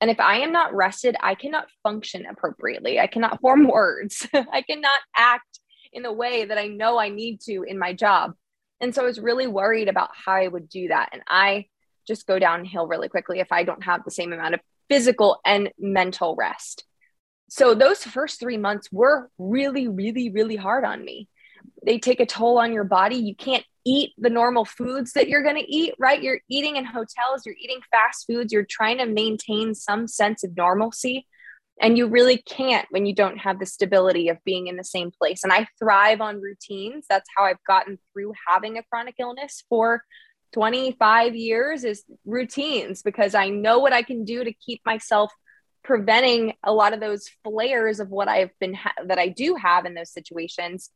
and 0.00 0.10
if 0.10 0.20
I 0.20 0.38
am 0.38 0.52
not 0.52 0.74
rested, 0.74 1.16
I 1.20 1.34
cannot 1.34 1.68
function 1.82 2.26
appropriately. 2.26 3.00
I 3.00 3.06
cannot 3.06 3.40
form 3.40 3.66
words. 3.72 4.26
I 4.34 4.62
cannot 4.62 5.00
act 5.16 5.60
in 5.92 6.02
the 6.02 6.12
way 6.12 6.44
that 6.44 6.58
I 6.58 6.66
know 6.66 6.98
I 6.98 7.08
need 7.08 7.40
to 7.42 7.62
in 7.62 7.78
my 7.78 7.92
job. 7.92 8.34
And 8.80 8.94
so 8.94 9.02
I 9.02 9.06
was 9.06 9.18
really 9.18 9.46
worried 9.46 9.88
about 9.88 10.10
how 10.12 10.32
I 10.32 10.48
would 10.48 10.68
do 10.68 10.88
that. 10.88 11.08
And 11.12 11.22
I 11.26 11.66
just 12.06 12.26
go 12.26 12.38
downhill 12.38 12.86
really 12.86 13.08
quickly 13.08 13.40
if 13.40 13.50
I 13.50 13.64
don't 13.64 13.84
have 13.84 14.04
the 14.04 14.10
same 14.10 14.32
amount 14.32 14.54
of 14.54 14.60
physical 14.88 15.40
and 15.44 15.70
mental 15.78 16.36
rest. 16.36 16.84
So 17.48 17.74
those 17.74 18.02
first 18.02 18.38
three 18.38 18.58
months 18.58 18.88
were 18.92 19.30
really, 19.38 19.88
really, 19.88 20.30
really 20.30 20.56
hard 20.56 20.84
on 20.84 21.04
me. 21.04 21.28
They 21.84 21.98
take 21.98 22.20
a 22.20 22.26
toll 22.26 22.58
on 22.58 22.72
your 22.72 22.84
body. 22.84 23.16
You 23.16 23.34
can't 23.34 23.64
eat 23.86 24.12
the 24.18 24.28
normal 24.28 24.64
foods 24.64 25.12
that 25.12 25.28
you're 25.28 25.44
going 25.44 25.56
to 25.56 25.72
eat, 25.72 25.94
right? 25.98 26.22
You're 26.22 26.40
eating 26.50 26.76
in 26.76 26.84
hotels, 26.84 27.46
you're 27.46 27.54
eating 27.58 27.80
fast 27.90 28.26
foods, 28.26 28.52
you're 28.52 28.66
trying 28.68 28.98
to 28.98 29.06
maintain 29.06 29.74
some 29.74 30.08
sense 30.08 30.42
of 30.44 30.56
normalcy. 30.56 31.26
And 31.80 31.96
you 31.96 32.08
really 32.08 32.38
can't 32.38 32.86
when 32.90 33.04
you 33.04 33.14
don't 33.14 33.38
have 33.38 33.60
the 33.60 33.66
stability 33.66 34.28
of 34.28 34.38
being 34.44 34.66
in 34.66 34.76
the 34.76 34.84
same 34.84 35.10
place. 35.10 35.44
And 35.44 35.52
I 35.52 35.68
thrive 35.78 36.22
on 36.22 36.40
routines. 36.40 37.04
That's 37.08 37.28
how 37.36 37.44
I've 37.44 37.62
gotten 37.66 37.98
through 38.12 38.32
having 38.48 38.78
a 38.78 38.82
chronic 38.82 39.16
illness 39.18 39.62
for 39.68 40.02
25 40.54 41.36
years 41.36 41.84
is 41.84 42.04
routines 42.24 43.02
because 43.02 43.34
I 43.34 43.50
know 43.50 43.78
what 43.78 43.92
I 43.92 44.02
can 44.02 44.24
do 44.24 44.42
to 44.42 44.52
keep 44.52 44.80
myself 44.86 45.30
preventing 45.84 46.54
a 46.64 46.72
lot 46.72 46.94
of 46.94 47.00
those 47.00 47.28
flares 47.44 48.00
of 48.00 48.08
what 48.08 48.26
I've 48.26 48.58
been 48.58 48.74
ha- 48.74 48.94
that 49.06 49.18
I 49.18 49.28
do 49.28 49.54
have 49.54 49.84
in 49.84 49.94
those 49.94 50.10
situations. 50.10 50.90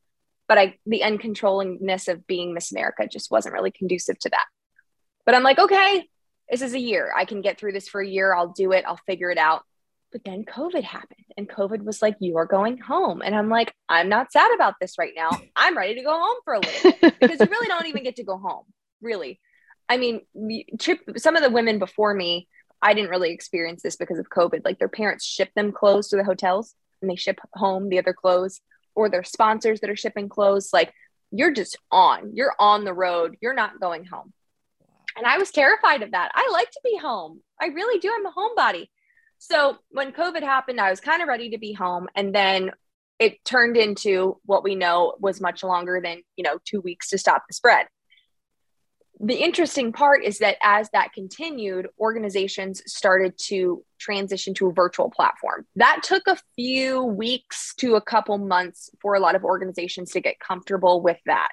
But 0.50 0.59
I 0.59 0.75
the 0.85 1.02
uncontrollingness 1.04 2.09
of 2.09 2.26
being 2.26 2.54
Miss 2.54 2.73
America 2.73 3.07
just 3.07 3.30
wasn't 3.30 3.52
really 3.52 3.71
conducive 3.71 4.19
to 4.19 4.30
that. 4.30 4.47
But 5.25 5.37
I'm 5.37 5.45
like, 5.45 5.61
okay, 5.61 6.09
this 6.50 6.61
is 6.61 6.75
a 6.75 6.80
year. 6.80 7.12
I 7.16 7.25
can 7.25 7.40
get 7.40 7.57
through 7.57 7.71
this 7.71 7.88
for 7.88 8.00
a 8.00 8.09
year. 8.09 8.35
I'll 8.35 8.52
do 8.52 8.73
it. 8.73 8.85
I'll 8.85 8.99
figure 9.07 9.30
it 9.30 9.38
out. 9.38 9.62
But 10.11 10.25
then 10.25 10.45
COVID 10.45 10.83
happened 10.83 11.25
and 11.37 11.49
COVID 11.49 11.85
was 11.85 12.02
like, 12.02 12.16
you 12.19 12.37
are 12.38 12.47
going 12.47 12.78
home. 12.78 13.23
And 13.23 13.33
I'm 13.33 13.49
like, 13.49 13.73
I'm 13.88 14.09
not 14.09 14.33
sad 14.33 14.52
about 14.52 14.75
this 14.80 14.99
right 14.99 15.12
now. 15.14 15.30
I'm 15.54 15.76
ready 15.76 15.95
to 15.95 16.02
go 16.02 16.19
home 16.19 16.38
for 16.45 16.54
a 16.54 16.59
little 16.59 17.11
because 17.21 17.38
you 17.38 17.47
really 17.47 17.69
don't 17.69 17.87
even 17.87 18.02
get 18.02 18.16
to 18.16 18.25
go 18.25 18.37
home, 18.37 18.64
really. 19.00 19.38
I 19.88 19.99
mean, 19.99 20.23
Chip, 20.80 20.99
some 21.16 21.37
of 21.37 21.45
the 21.45 21.50
women 21.50 21.78
before 21.78 22.12
me, 22.12 22.49
I 22.83 22.92
didn't 22.95 23.11
really 23.11 23.30
experience 23.30 23.83
this 23.85 23.95
because 23.95 24.19
of 24.19 24.28
COVID. 24.28 24.64
Like 24.64 24.80
their 24.80 24.88
parents 24.88 25.25
ship 25.25 25.50
them 25.54 25.71
clothes 25.71 26.09
to 26.09 26.16
the 26.16 26.25
hotels 26.25 26.75
and 27.00 27.09
they 27.09 27.14
ship 27.14 27.38
home 27.54 27.88
the 27.88 28.00
other 28.00 28.12
clothes 28.12 28.61
or 28.94 29.09
their 29.09 29.25
sponsors 29.25 29.80
that 29.80 29.90
are 29.90 29.97
shipping 29.97 30.28
clothes. 30.28 30.70
Like 30.73 30.92
you're 31.30 31.52
just 31.52 31.76
on, 31.90 32.32
you're 32.35 32.54
on 32.59 32.85
the 32.85 32.94
road, 32.94 33.37
you're 33.40 33.54
not 33.54 33.80
going 33.80 34.04
home. 34.04 34.32
And 35.16 35.26
I 35.26 35.38
was 35.38 35.50
terrified 35.50 36.02
of 36.02 36.12
that. 36.12 36.30
I 36.35 36.49
like 36.52 36.70
to 36.70 36.80
be 36.85 36.97
home. 36.97 37.40
I 37.61 37.66
really 37.66 37.99
do. 37.99 38.12
I'm 38.14 38.26
a 38.26 38.32
homebody. 38.32 38.88
So 39.38 39.78
when 39.90 40.12
COVID 40.12 40.42
happened, 40.42 40.80
I 40.80 40.90
was 40.90 41.00
kind 41.00 41.23
of 41.23 41.28
ready 41.28 41.50
to 41.50 41.59
be 41.59 41.73
home. 41.73 42.09
And 42.14 42.35
then 42.35 42.73
it 43.18 43.44
turned 43.44 43.76
into 43.76 44.38
what 44.44 44.64
we 44.64 44.75
know 44.75 45.14
was 45.18 45.40
much 45.40 45.62
longer 45.62 46.00
than, 46.02 46.23
you 46.37 46.44
know, 46.44 46.59
two 46.64 46.80
weeks 46.80 47.11
to 47.11 47.18
stop 47.18 47.44
the 47.49 47.54
spread. 47.54 47.87
The 49.22 49.36
interesting 49.36 49.92
part 49.92 50.24
is 50.24 50.38
that 50.38 50.56
as 50.62 50.88
that 50.94 51.12
continued, 51.12 51.88
organizations 51.98 52.82
started 52.86 53.36
to 53.48 53.84
transition 53.98 54.54
to 54.54 54.68
a 54.68 54.72
virtual 54.72 55.10
platform. 55.10 55.66
That 55.76 56.00
took 56.02 56.22
a 56.26 56.38
few 56.56 57.02
weeks 57.02 57.74
to 57.76 57.96
a 57.96 58.00
couple 58.00 58.38
months 58.38 58.88
for 59.02 59.14
a 59.14 59.20
lot 59.20 59.34
of 59.34 59.44
organizations 59.44 60.12
to 60.12 60.20
get 60.20 60.40
comfortable 60.40 61.02
with 61.02 61.18
that 61.26 61.50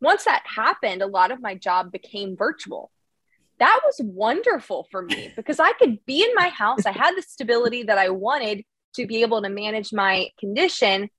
once 0.00 0.24
that 0.24 0.42
happened, 0.44 1.02
a 1.02 1.06
lot 1.06 1.30
of 1.30 1.40
my 1.40 1.54
job 1.54 1.90
became 1.90 2.36
virtual. 2.36 2.90
That 3.58 3.80
was 3.84 3.96
wonderful 4.00 4.86
for 4.90 5.02
me 5.02 5.32
because 5.36 5.58
I 5.58 5.72
could 5.72 6.04
be 6.06 6.22
in 6.22 6.34
my 6.34 6.48
house. 6.48 6.86
I 6.86 6.92
had 6.92 7.16
the 7.16 7.22
stability 7.22 7.84
that 7.84 7.98
I 7.98 8.10
wanted 8.10 8.64
to 8.94 9.06
be 9.06 9.22
able 9.22 9.42
to 9.42 9.48
manage 9.48 9.92
my 9.92 10.28
condition 10.38 11.10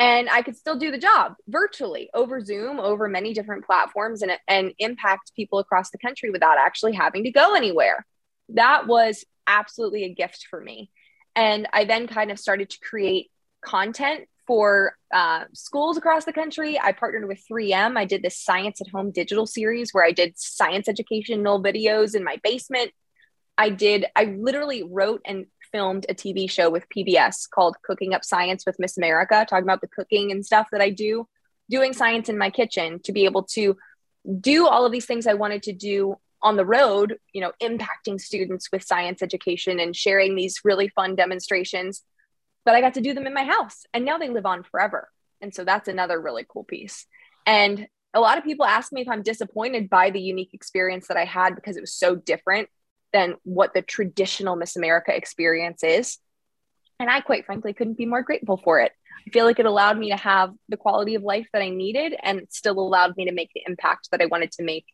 and 0.00 0.30
I 0.30 0.40
could 0.40 0.56
still 0.56 0.78
do 0.78 0.90
the 0.90 0.98
job 0.98 1.34
virtually 1.46 2.08
over 2.14 2.40
Zoom, 2.40 2.80
over 2.80 3.06
many 3.06 3.34
different 3.34 3.66
platforms 3.66 4.22
and, 4.22 4.32
and 4.48 4.72
impact 4.78 5.32
people 5.36 5.58
across 5.58 5.90
the 5.90 5.98
country 5.98 6.30
without 6.30 6.56
actually 6.56 6.94
having 6.94 7.24
to 7.24 7.30
go 7.30 7.54
anywhere. 7.54 8.06
That 8.48 8.86
was 8.86 9.26
absolutely 9.46 10.04
a 10.04 10.14
gift 10.14 10.46
for 10.48 10.58
me. 10.58 10.90
And 11.36 11.68
I 11.74 11.84
then 11.84 12.06
kind 12.06 12.30
of 12.30 12.38
started 12.38 12.70
to 12.70 12.78
create 12.80 13.30
content 13.62 14.26
for 14.46 14.94
uh, 15.12 15.44
schools 15.52 15.98
across 15.98 16.24
the 16.24 16.32
country. 16.32 16.80
I 16.80 16.92
partnered 16.92 17.28
with 17.28 17.44
3M. 17.52 17.98
I 17.98 18.06
did 18.06 18.22
this 18.22 18.38
Science 18.38 18.80
at 18.80 18.88
Home 18.88 19.10
digital 19.10 19.46
series 19.46 19.90
where 19.92 20.04
I 20.04 20.12
did 20.12 20.32
science 20.38 20.88
educational 20.88 21.62
videos 21.62 22.16
in 22.16 22.24
my 22.24 22.38
basement. 22.42 22.90
I 23.58 23.68
did, 23.68 24.06
I 24.16 24.24
literally 24.24 24.82
wrote 24.82 25.20
and 25.26 25.44
filmed 25.72 26.06
a 26.08 26.14
TV 26.14 26.50
show 26.50 26.70
with 26.70 26.88
PBS 26.88 27.48
called 27.50 27.76
Cooking 27.82 28.14
Up 28.14 28.24
Science 28.24 28.64
with 28.66 28.78
Miss 28.78 28.96
America, 28.96 29.46
talking 29.48 29.64
about 29.64 29.80
the 29.80 29.88
cooking 29.88 30.30
and 30.30 30.44
stuff 30.44 30.68
that 30.72 30.80
I 30.80 30.90
do, 30.90 31.26
doing 31.68 31.92
science 31.92 32.28
in 32.28 32.38
my 32.38 32.50
kitchen 32.50 33.00
to 33.04 33.12
be 33.12 33.24
able 33.24 33.44
to 33.44 33.76
do 34.40 34.66
all 34.66 34.84
of 34.84 34.92
these 34.92 35.06
things 35.06 35.26
I 35.26 35.34
wanted 35.34 35.62
to 35.64 35.72
do 35.72 36.16
on 36.42 36.56
the 36.56 36.64
road, 36.64 37.18
you 37.32 37.40
know, 37.40 37.52
impacting 37.62 38.20
students 38.20 38.68
with 38.72 38.82
science 38.82 39.22
education 39.22 39.78
and 39.78 39.94
sharing 39.94 40.34
these 40.34 40.60
really 40.64 40.88
fun 40.88 41.14
demonstrations 41.14 42.02
but 42.64 42.74
I 42.74 42.80
got 42.80 42.94
to 42.94 43.00
do 43.00 43.14
them 43.14 43.26
in 43.26 43.34
my 43.34 43.44
house 43.44 43.84
and 43.92 44.04
now 44.04 44.18
they 44.18 44.28
live 44.28 44.46
on 44.46 44.62
forever. 44.62 45.08
And 45.40 45.54
so 45.54 45.64
that's 45.64 45.88
another 45.88 46.20
really 46.20 46.44
cool 46.48 46.64
piece. 46.64 47.06
And 47.46 47.86
a 48.12 48.20
lot 48.20 48.38
of 48.38 48.44
people 48.44 48.66
ask 48.66 48.92
me 48.92 49.00
if 49.00 49.08
I'm 49.08 49.22
disappointed 49.22 49.88
by 49.88 50.10
the 50.10 50.20
unique 50.20 50.52
experience 50.52 51.08
that 51.08 51.16
I 51.16 51.24
had 51.24 51.54
because 51.54 51.76
it 51.76 51.80
was 51.80 51.94
so 51.94 52.14
different 52.14 52.68
than 53.12 53.34
what 53.42 53.74
the 53.74 53.82
traditional 53.82 54.56
Miss 54.56 54.76
America 54.76 55.14
experience 55.14 55.82
is. 55.82 56.18
And 56.98 57.10
I 57.10 57.20
quite 57.20 57.46
frankly 57.46 57.72
couldn't 57.72 57.98
be 57.98 58.06
more 58.06 58.22
grateful 58.22 58.58
for 58.62 58.80
it. 58.80 58.92
I 59.26 59.30
feel 59.30 59.44
like 59.44 59.58
it 59.58 59.66
allowed 59.66 59.98
me 59.98 60.10
to 60.10 60.16
have 60.16 60.52
the 60.68 60.76
quality 60.76 61.14
of 61.14 61.22
life 61.22 61.46
that 61.52 61.62
I 61.62 61.70
needed 61.70 62.14
and 62.22 62.46
still 62.50 62.78
allowed 62.78 63.16
me 63.16 63.26
to 63.26 63.32
make 63.32 63.50
the 63.54 63.62
impact 63.66 64.08
that 64.10 64.22
I 64.22 64.26
wanted 64.26 64.52
to 64.52 64.62
make. 64.62 64.86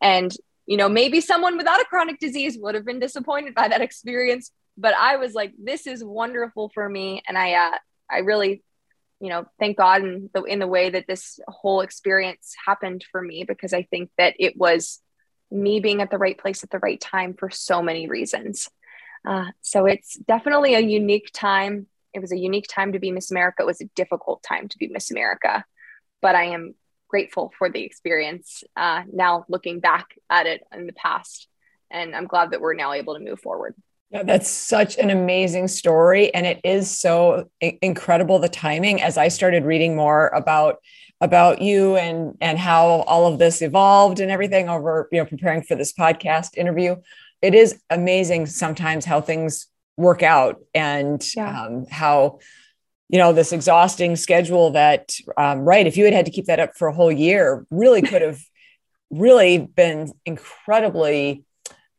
And, 0.00 0.34
you 0.66 0.76
know, 0.76 0.88
maybe 0.88 1.20
someone 1.20 1.56
without 1.56 1.80
a 1.80 1.84
chronic 1.84 2.18
disease 2.18 2.58
would 2.58 2.74
have 2.74 2.84
been 2.84 3.00
disappointed 3.00 3.54
by 3.54 3.68
that 3.68 3.80
experience, 3.80 4.50
but 4.76 4.94
I 4.94 5.16
was 5.16 5.34
like, 5.34 5.52
this 5.62 5.86
is 5.86 6.04
wonderful 6.04 6.70
for 6.72 6.88
me. 6.88 7.22
And 7.26 7.36
I, 7.38 7.54
uh, 7.54 7.78
I 8.10 8.18
really, 8.18 8.62
you 9.20 9.28
know, 9.28 9.46
thank 9.58 9.76
God 9.76 10.02
in 10.02 10.30
the, 10.34 10.42
in 10.42 10.58
the 10.58 10.66
way 10.66 10.90
that 10.90 11.06
this 11.06 11.38
whole 11.46 11.80
experience 11.80 12.54
happened 12.66 13.04
for 13.10 13.22
me, 13.22 13.44
because 13.44 13.72
I 13.72 13.82
think 13.84 14.10
that 14.18 14.34
it 14.38 14.56
was 14.56 15.00
me 15.52 15.80
being 15.80 16.00
at 16.00 16.10
the 16.10 16.18
right 16.18 16.38
place 16.38 16.64
at 16.64 16.70
the 16.70 16.78
right 16.78 17.00
time 17.00 17.34
for 17.34 17.50
so 17.50 17.82
many 17.82 18.08
reasons. 18.08 18.68
Uh, 19.26 19.46
so 19.60 19.86
it's 19.86 20.14
definitely 20.14 20.74
a 20.74 20.80
unique 20.80 21.30
time. 21.32 21.86
It 22.12 22.20
was 22.20 22.32
a 22.32 22.38
unique 22.38 22.66
time 22.68 22.92
to 22.92 22.98
be 22.98 23.12
Miss 23.12 23.30
America. 23.30 23.62
It 23.62 23.66
was 23.66 23.80
a 23.80 23.90
difficult 23.94 24.42
time 24.42 24.68
to 24.68 24.78
be 24.78 24.88
Miss 24.88 25.10
America, 25.10 25.64
but 26.20 26.34
I 26.34 26.46
am 26.46 26.74
grateful 27.08 27.52
for 27.56 27.70
the 27.70 27.82
experience 27.82 28.64
uh, 28.76 29.02
now 29.12 29.44
looking 29.48 29.80
back 29.80 30.08
at 30.30 30.46
it 30.46 30.62
in 30.74 30.86
the 30.86 30.92
past. 30.94 31.46
And 31.90 32.16
I'm 32.16 32.26
glad 32.26 32.52
that 32.52 32.60
we're 32.60 32.74
now 32.74 32.92
able 32.92 33.14
to 33.14 33.20
move 33.20 33.40
forward. 33.40 33.74
Yeah, 34.10 34.24
that's 34.24 34.48
such 34.48 34.98
an 34.98 35.08
amazing 35.08 35.68
story. 35.68 36.34
And 36.34 36.44
it 36.46 36.60
is 36.64 36.98
so 36.98 37.48
incredible 37.60 38.38
the 38.38 38.48
timing 38.48 39.00
as 39.00 39.16
I 39.16 39.28
started 39.28 39.64
reading 39.64 39.96
more 39.96 40.28
about 40.28 40.78
about 41.22 41.62
you 41.62 41.96
and 41.96 42.36
and 42.40 42.58
how 42.58 42.86
all 43.06 43.26
of 43.26 43.38
this 43.38 43.62
evolved 43.62 44.20
and 44.20 44.30
everything 44.30 44.68
over 44.68 45.08
you 45.10 45.18
know 45.18 45.24
preparing 45.24 45.62
for 45.62 45.74
this 45.74 45.92
podcast 45.92 46.56
interview 46.56 46.94
it 47.40 47.54
is 47.54 47.80
amazing 47.88 48.44
sometimes 48.44 49.04
how 49.04 49.20
things 49.20 49.68
work 49.96 50.22
out 50.22 50.60
and 50.74 51.24
yeah. 51.34 51.62
um, 51.62 51.86
how 51.90 52.38
you 53.08 53.18
know 53.18 53.32
this 53.32 53.52
exhausting 53.52 54.16
schedule 54.16 54.70
that 54.72 55.14
um, 55.38 55.60
right 55.60 55.86
if 55.86 55.96
you 55.96 56.04
had 56.04 56.12
had 56.12 56.26
to 56.26 56.32
keep 56.32 56.46
that 56.46 56.60
up 56.60 56.76
for 56.76 56.88
a 56.88 56.94
whole 56.94 57.12
year 57.12 57.66
really 57.70 58.02
could 58.10 58.20
have 58.20 58.40
really 59.10 59.58
been 59.58 60.12
incredibly 60.26 61.44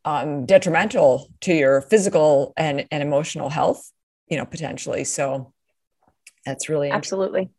um, 0.04 0.44
detrimental 0.44 1.30
to 1.40 1.54
your 1.54 1.80
physical 1.80 2.52
and, 2.56 2.86
and 2.90 3.02
emotional 3.02 3.48
health, 3.48 3.90
you 4.28 4.36
know, 4.36 4.44
potentially. 4.44 5.04
So 5.04 5.52
that's 6.44 6.68
really 6.68 6.90
absolutely. 6.90 7.50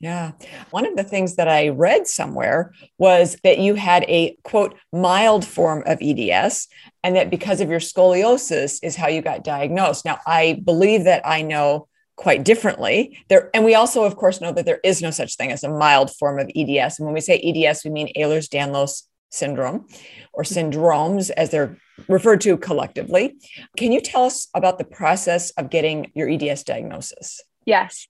Yeah. 0.00 0.32
One 0.70 0.86
of 0.86 0.96
the 0.96 1.04
things 1.04 1.36
that 1.36 1.48
I 1.48 1.68
read 1.68 2.06
somewhere 2.06 2.72
was 2.98 3.36
that 3.44 3.58
you 3.58 3.74
had 3.74 4.04
a 4.08 4.36
quote, 4.44 4.74
mild 4.92 5.44
form 5.44 5.82
of 5.86 5.98
EDS, 6.00 6.68
and 7.04 7.16
that 7.16 7.30
because 7.30 7.60
of 7.60 7.68
your 7.68 7.80
scoliosis 7.80 8.80
is 8.82 8.96
how 8.96 9.08
you 9.08 9.20
got 9.20 9.44
diagnosed. 9.44 10.06
Now, 10.06 10.18
I 10.26 10.60
believe 10.64 11.04
that 11.04 11.26
I 11.26 11.42
know 11.42 11.86
quite 12.16 12.44
differently 12.44 13.18
there 13.30 13.48
and 13.54 13.64
we 13.64 13.74
also 13.74 14.04
of 14.04 14.14
course 14.14 14.42
know 14.42 14.52
that 14.52 14.66
there 14.66 14.80
is 14.84 15.00
no 15.00 15.10
such 15.10 15.36
thing 15.36 15.50
as 15.50 15.64
a 15.64 15.70
mild 15.70 16.14
form 16.16 16.38
of 16.38 16.50
eds 16.54 16.98
and 16.98 17.06
when 17.06 17.14
we 17.14 17.20
say 17.20 17.38
eds 17.38 17.82
we 17.82 17.90
mean 17.90 18.12
ehlers-danlos 18.14 19.04
syndrome 19.30 19.86
or 20.32 20.42
syndromes 20.42 21.30
as 21.30 21.50
they're 21.50 21.76
referred 22.08 22.40
to 22.42 22.56
collectively. 22.56 23.36
Can 23.76 23.92
you 23.92 24.00
tell 24.00 24.24
us 24.24 24.48
about 24.54 24.78
the 24.78 24.84
process 24.84 25.50
of 25.50 25.70
getting 25.70 26.10
your 26.14 26.28
EDS 26.28 26.64
diagnosis? 26.64 27.42
Yes. 27.64 28.06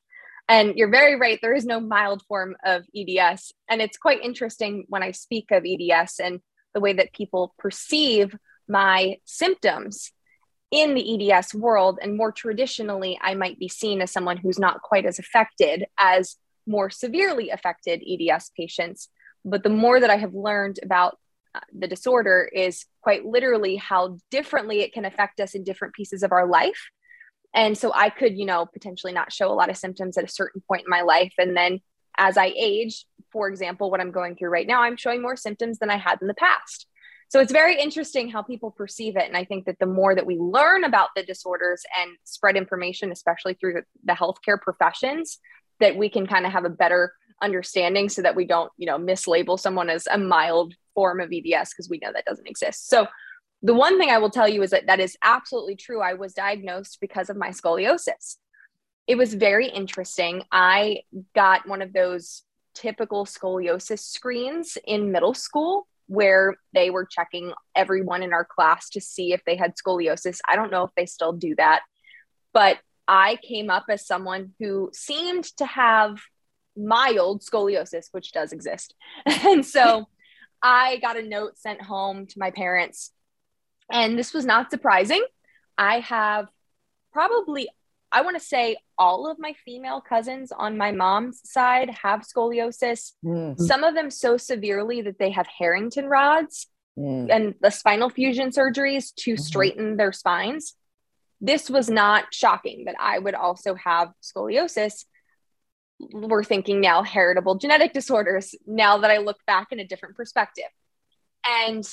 And 0.51 0.77
you're 0.77 0.91
very 0.91 1.15
right. 1.15 1.39
There 1.41 1.55
is 1.55 1.65
no 1.65 1.79
mild 1.79 2.25
form 2.27 2.57
of 2.65 2.85
EDS. 2.95 3.53
And 3.69 3.81
it's 3.81 3.97
quite 3.97 4.21
interesting 4.21 4.85
when 4.89 5.01
I 5.01 5.13
speak 5.13 5.53
of 5.53 5.65
EDS 5.65 6.19
and 6.19 6.41
the 6.75 6.81
way 6.81 6.93
that 6.93 7.13
people 7.13 7.55
perceive 7.57 8.35
my 8.69 9.19
symptoms 9.25 10.11
in 10.73 10.95
the 10.95 11.31
EDS 11.33 11.55
world. 11.55 12.01
And 12.03 12.17
more 12.17 12.33
traditionally, 12.33 13.17
I 13.23 13.35
might 13.35 13.61
be 13.61 13.69
seen 13.69 14.03
as 14.03 14.11
someone 14.11 14.39
who's 14.39 14.59
not 14.59 14.83
quite 14.83 15.07
as 15.07 15.21
affected 15.21 15.85
as 15.97 16.35
more 16.67 16.91
severely 16.91 17.51
affected 17.51 18.03
EDS 18.05 18.51
patients. 18.57 19.09
But 19.45 19.63
the 19.63 19.71
more 19.71 20.01
that 20.01 20.11
I 20.11 20.17
have 20.17 20.35
learned 20.35 20.81
about 20.83 21.17
uh, 21.55 21.61
the 21.73 21.87
disorder 21.87 22.51
is 22.53 22.87
quite 23.03 23.25
literally 23.25 23.77
how 23.77 24.19
differently 24.33 24.81
it 24.81 24.93
can 24.93 25.05
affect 25.05 25.39
us 25.39 25.55
in 25.55 25.63
different 25.63 25.95
pieces 25.95 26.25
of 26.25 26.33
our 26.33 26.49
life. 26.49 26.91
And 27.55 27.77
so 27.77 27.93
I 27.95 28.11
could, 28.11 28.39
you 28.39 28.47
know, 28.47 28.67
potentially 28.67 29.13
not 29.13 29.33
show 29.33 29.51
a 29.51 29.55
lot 29.55 29.71
of 29.71 29.77
symptoms 29.77 30.17
at 30.17 30.25
a 30.25 30.29
certain 30.29 30.63
point 30.67 30.83
in 30.83 30.91
my 30.91 31.03
life. 31.03 31.33
And 31.39 31.57
then 31.57 31.81
as 32.17 32.37
I 32.37 32.53
age, 32.57 33.07
for 33.33 33.49
example, 33.49 33.91
what 33.91 34.01
I'm 34.01 34.13
going 34.13 34.37
through 34.37 34.51
right 34.51 34.67
now, 34.67 34.83
I'm 34.83 34.97
showing 34.97 35.23
more 35.23 35.37
symptoms 35.37 35.79
than 35.79 35.91
I 35.91 35.97
had 35.97 36.19
in 36.21 36.29
the 36.29 36.35
past. 36.35 36.87
So 37.29 37.39
it's 37.39 37.53
very 37.53 37.81
interesting 37.81 38.29
how 38.29 38.43
people 38.43 38.73
perceive 38.73 39.17
it. 39.17 39.27
And 39.27 39.37
I 39.37 39.45
think 39.45 39.67
that 39.67 39.79
the 39.79 39.87
more 39.87 40.17
that 40.17 40.27
we 40.27 40.37
learn 40.37 40.83
about 40.83 41.11
the 41.15 41.23
disorders 41.23 41.83
and 42.01 42.11
spread 42.25 42.57
information, 42.57 43.13
especially 43.13 43.55
through 43.55 43.83
the, 44.05 44.13
healthcare 44.15 44.61
professions, 44.61 45.39
that 45.79 45.97
we 45.97 46.09
can 46.09 46.27
kind 46.27 46.45
of 46.45 46.53
have 46.53 46.65
a 46.65 46.71
better 46.71 47.15
understanding 47.41 48.09
so 48.09 48.21
that 48.23 48.35
we 48.35 48.47
don't, 48.47 48.73
you 48.77 48.87
know, 48.87 48.99
mislabel 48.99 49.59
someone 49.59 49.89
as 49.89 50.09
a 50.09 50.19
mild 50.19 50.75
form 50.95 51.21
of 51.21 51.33
EDS 51.33 51.71
because 51.71 51.89
we 51.89 52.01
know 52.03 52.13
that 52.13 52.25
doesn't 52.25 52.49
exist. 52.49 52.89
So 52.89 53.07
the 53.63 53.75
one 53.75 53.99
thing 53.99 54.11
I 54.11 54.19
will 54.19 54.31
tell 54.31 54.49
you 54.49 54.63
is 54.63 54.71
that 54.71 54.87
that 54.87 55.01
is 55.01 55.17
absolutely 55.23 55.77
true. 55.77 56.01
I 56.01 56.15
was 56.15 56.33
diagnosed 56.33 56.99
because 57.01 57.29
of 57.31 57.37
my 57.37 57.51
scoliosis. 57.51 58.37
It 59.07 59.17
was 59.17 59.35
very 59.35 59.69
interesting. 59.69 60.45
I 60.51 61.03
got 61.35 61.69
one 61.69 61.83
of 61.83 61.93
those 61.93 62.43
typical 62.75 63.27
scoliosis 63.27 64.01
screens 64.01 64.79
in 64.87 65.13
middle 65.13 65.35
school 65.35 65.87
where 66.07 66.57
they 66.73 66.91
were 66.91 67.05
checking 67.05 67.53
everyone 67.77 68.23
in 68.23 68.33
our 68.33 68.45
class 68.45 68.91
to 68.91 69.01
see 69.01 69.33
if 69.33 69.45
they 69.45 69.57
had 69.57 69.75
scoliosis. 69.77 70.41
I 70.49 70.57
don't 70.57 70.71
know 70.71 70.85
if 70.85 70.91
they 70.97 71.07
still 71.07 71.33
do 71.33 71.55
that, 71.57 71.83
but 72.53 72.79
I 73.07 73.37
came 73.43 73.71
up 73.71 73.85
as 73.89 74.07
someone 74.07 74.53
who 74.59 74.91
seemed 74.93 75.45
to 75.59 75.67
have 75.67 76.19
mild 76.77 77.43
scoliosis, 77.43 78.07
which 78.13 78.33
does 78.33 78.53
exist. 78.53 78.95
and 79.27 79.65
so 79.65 80.09
I 80.63 80.99
got 80.99 81.17
a 81.17 81.23
note 81.23 81.59
sent 81.59 81.83
home 81.83 82.27
to 82.27 82.39
my 82.39 82.51
parents, 82.51 83.13
and 83.91 84.19
this 84.19 84.33
was 84.33 84.45
not 84.45 84.71
surprising. 84.71 85.25
I 85.77 86.01
have 86.01 86.49
probably, 87.13 87.69
I 88.13 88.23
want 88.23 88.39
to 88.39 88.45
say, 88.45 88.77
all 88.99 89.31
of 89.31 89.39
my 89.39 89.55
female 89.65 90.01
cousins 90.01 90.53
on 90.53 90.77
my 90.77 90.93
mom's 90.93 91.41
side 91.45 91.91
have 92.03 92.23
scoliosis. 92.23 93.13
Mm. 93.25 93.59
Some 93.59 93.85
of 93.85 93.95
them 93.95 94.11
so 94.11 94.37
severely 94.37 95.03
that 95.03 95.19
they 95.19 95.31
have 95.31 95.47
Harrington 95.47 96.07
rods 96.07 96.67
mm. 96.99 97.29
and 97.31 97.55
the 97.61 97.71
spinal 97.71 98.11
fusion 98.11 98.51
surgeries 98.51 99.15
to 99.17 99.33
mm-hmm. 99.33 99.43
straighten 99.43 99.97
their 99.97 100.13
spines. 100.13 100.75
This 101.41 101.71
was 101.71 101.89
not 101.89 102.27
shocking 102.33 102.85
that 102.85 102.97
I 103.01 103.19
would 103.19 103.35
also 103.35 103.75
have 103.75 104.13
scoliosis 104.23 105.05
we're 106.13 106.45
thinking 106.45 106.81
now 106.81 107.03
heritable 107.03 107.57
genetic 107.57 107.93
disorders 107.93 108.55
now 108.67 108.99
that 108.99 109.11
I 109.11 109.19
look 109.19 109.39
back 109.47 109.69
in 109.71 109.81
a 109.81 109.87
different 109.87 110.17
perspective. 110.17 110.65
And 111.47 111.87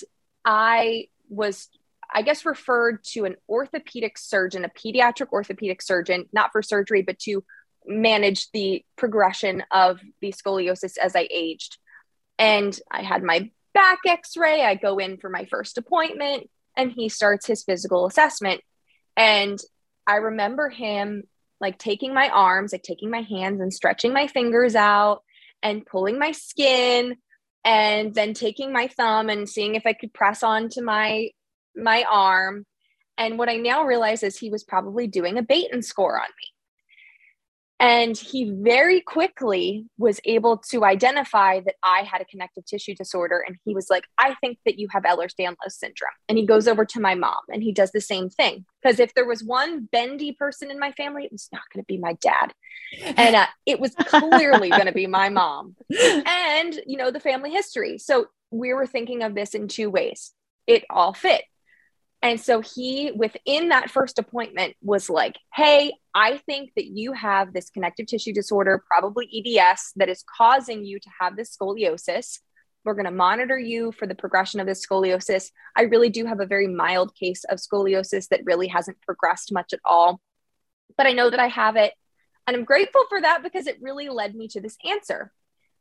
I 0.46 1.08
was, 1.30 1.68
I 2.14 2.22
guess, 2.22 2.46
referred 2.46 3.04
to 3.12 3.26
an 3.26 3.36
orthopedic 3.50 4.18
surgeon, 4.18 4.66
a 4.66 4.70
pediatric 4.70 5.30
orthopedic 5.32 5.82
surgeon, 5.82 6.26
not 6.32 6.52
for 6.52 6.62
surgery, 6.62 7.02
but 7.02 7.20
to 7.20 7.44
manage 7.86 8.52
the 8.52 8.84
progression 8.98 9.64
of 9.72 10.00
the 10.22 10.34
scoliosis 10.34 10.98
as 10.98 11.16
I 11.16 11.28
aged. 11.32 11.78
And 12.40 12.78
I 12.92 13.02
had 13.02 13.24
my 13.24 13.52
back 13.74 14.00
x 14.06 14.38
ray. 14.38 14.64
I 14.64 14.76
go 14.76 14.98
in 14.98 15.18
for 15.18 15.30
my 15.30 15.46
first 15.46 15.78
appointment, 15.78 16.50
and 16.76 16.92
he 16.92 17.10
starts 17.10 17.46
his 17.46 17.64
physical 17.64 18.06
assessment. 18.06 18.62
And 19.16 19.60
I 20.06 20.16
remember 20.16 20.70
him 20.70 21.24
like 21.60 21.78
taking 21.78 22.14
my 22.14 22.30
arms, 22.30 22.72
like 22.72 22.84
taking 22.84 23.10
my 23.10 23.22
hands 23.22 23.62
and 23.62 23.74
stretching 23.74 24.14
my 24.14 24.28
fingers 24.28 24.76
out 24.76 25.24
and 25.64 25.86
pulling 25.86 26.20
my 26.20 26.32
skin 26.32 27.16
and 27.66 28.14
then 28.14 28.34
taking 28.34 28.72
my 28.72 28.88
thumb 28.88 29.30
and 29.30 29.50
seeing 29.50 29.76
if 29.76 29.86
I 29.86 29.94
could 29.94 30.14
press 30.14 30.44
onto 30.44 30.82
my 30.82 31.30
my 31.78 32.06
arm. 32.10 32.66
And 33.18 33.38
what 33.38 33.50
I 33.50 33.56
now 33.56 33.86
realize 33.86 34.24
is 34.24 34.38
he 34.38 34.50
was 34.50 34.64
probably 34.64 35.08
doing 35.08 35.38
a 35.38 35.44
Beighton 35.44 35.84
score 35.84 36.20
on 36.20 36.28
me. 36.28 36.54
And 37.80 38.18
he 38.18 38.52
very 38.52 39.02
quickly 39.02 39.86
was 40.00 40.20
able 40.26 40.58
to 40.72 40.84
identify 40.84 41.60
that 41.60 41.76
I 41.84 42.02
had 42.02 42.22
a 42.22 42.26
connective 42.26 42.66
tissue 42.66 42.96
disorder. 42.96 43.44
And 43.46 43.56
he 43.66 43.76
was 43.76 43.88
like, 43.88 44.06
I 44.18 44.34
think 44.42 44.58
that 44.66 44.80
you 44.80 44.88
have 44.92 45.04
Ehlers 45.04 45.36
Danlos 45.40 45.74
syndrome. 45.74 46.10
And 46.28 46.40
he 46.40 46.46
goes 46.48 46.68
over 46.68 46.86
to 46.86 47.00
my 47.00 47.14
mom 47.14 47.42
and 47.50 47.62
he 47.62 47.72
does 47.72 47.92
the 47.92 48.02
same 48.02 48.32
thing. 48.32 48.66
Because 48.82 49.00
if 49.00 49.14
there 49.14 49.28
was 49.28 49.44
one 49.44 49.88
bendy 49.92 50.32
person 50.32 50.72
in 50.72 50.80
my 50.80 50.92
family, 50.94 51.26
it 51.26 51.32
was 51.32 51.50
not 51.52 51.62
going 51.72 51.84
to 51.84 51.88
be 51.88 52.00
my 52.00 52.14
dad. 52.14 52.52
And 53.16 53.36
uh, 53.36 53.46
it 53.68 53.80
was 53.80 53.94
clearly 53.94 54.70
going 54.70 54.88
to 54.88 54.92
be 54.92 55.06
my 55.06 55.30
mom. 55.30 55.76
And, 56.26 56.80
you 56.88 56.98
know, 56.98 57.12
the 57.12 57.20
family 57.20 57.52
history. 57.52 58.00
So 58.00 58.26
we 58.50 58.74
were 58.74 58.88
thinking 58.88 59.22
of 59.22 59.36
this 59.36 59.54
in 59.54 59.68
two 59.68 59.92
ways. 59.92 60.32
It 60.66 60.84
all 60.90 61.14
fit. 61.14 61.44
And 62.28 62.42
so 62.42 62.60
he, 62.60 63.14
within 63.16 63.70
that 63.70 63.90
first 63.90 64.20
appointment, 64.20 64.76
was 64.82 65.10
like, 65.10 65.38
Hey, 65.54 65.94
I 66.14 66.40
think 66.40 66.72
that 66.76 66.88
you 66.88 67.14
have 67.14 67.54
this 67.54 67.70
connective 67.70 68.06
tissue 68.08 68.34
disorder, 68.34 68.84
probably 68.86 69.30
EDS, 69.34 69.94
that 69.96 70.10
is 70.10 70.26
causing 70.38 70.84
you 70.84 71.00
to 71.00 71.10
have 71.22 71.38
this 71.38 71.56
scoliosis. 71.56 72.40
We're 72.84 72.96
going 72.96 73.06
to 73.06 73.12
monitor 73.12 73.58
you 73.58 73.94
for 73.94 74.08
the 74.08 74.14
progression 74.14 74.60
of 74.60 74.68
this 74.68 74.86
scoliosis. 74.86 75.52
I 75.74 75.84
really 75.84 76.10
do 76.10 76.26
have 76.26 76.42
a 76.42 76.46
very 76.46 76.68
mild 76.68 77.16
case 77.16 77.46
of 77.46 77.60
scoliosis 77.60 78.28
that 78.28 78.42
really 78.44 78.68
hasn't 78.68 79.02
progressed 79.04 79.54
much 79.54 79.72
at 79.72 79.80
all. 79.86 80.20
But 80.98 81.08
I 81.08 81.14
know 81.14 81.30
that 81.30 81.40
I 81.40 81.48
have 81.48 81.78
it. 81.78 81.94
And 82.46 82.58
I'm 82.58 82.66
grateful 82.66 83.04
for 83.08 83.22
that 83.22 83.42
because 83.42 83.68
it 83.68 83.82
really 83.82 84.10
led 84.10 84.36
me 84.36 84.50
to 84.50 84.60
this 84.60 84.76
answer. 84.86 85.32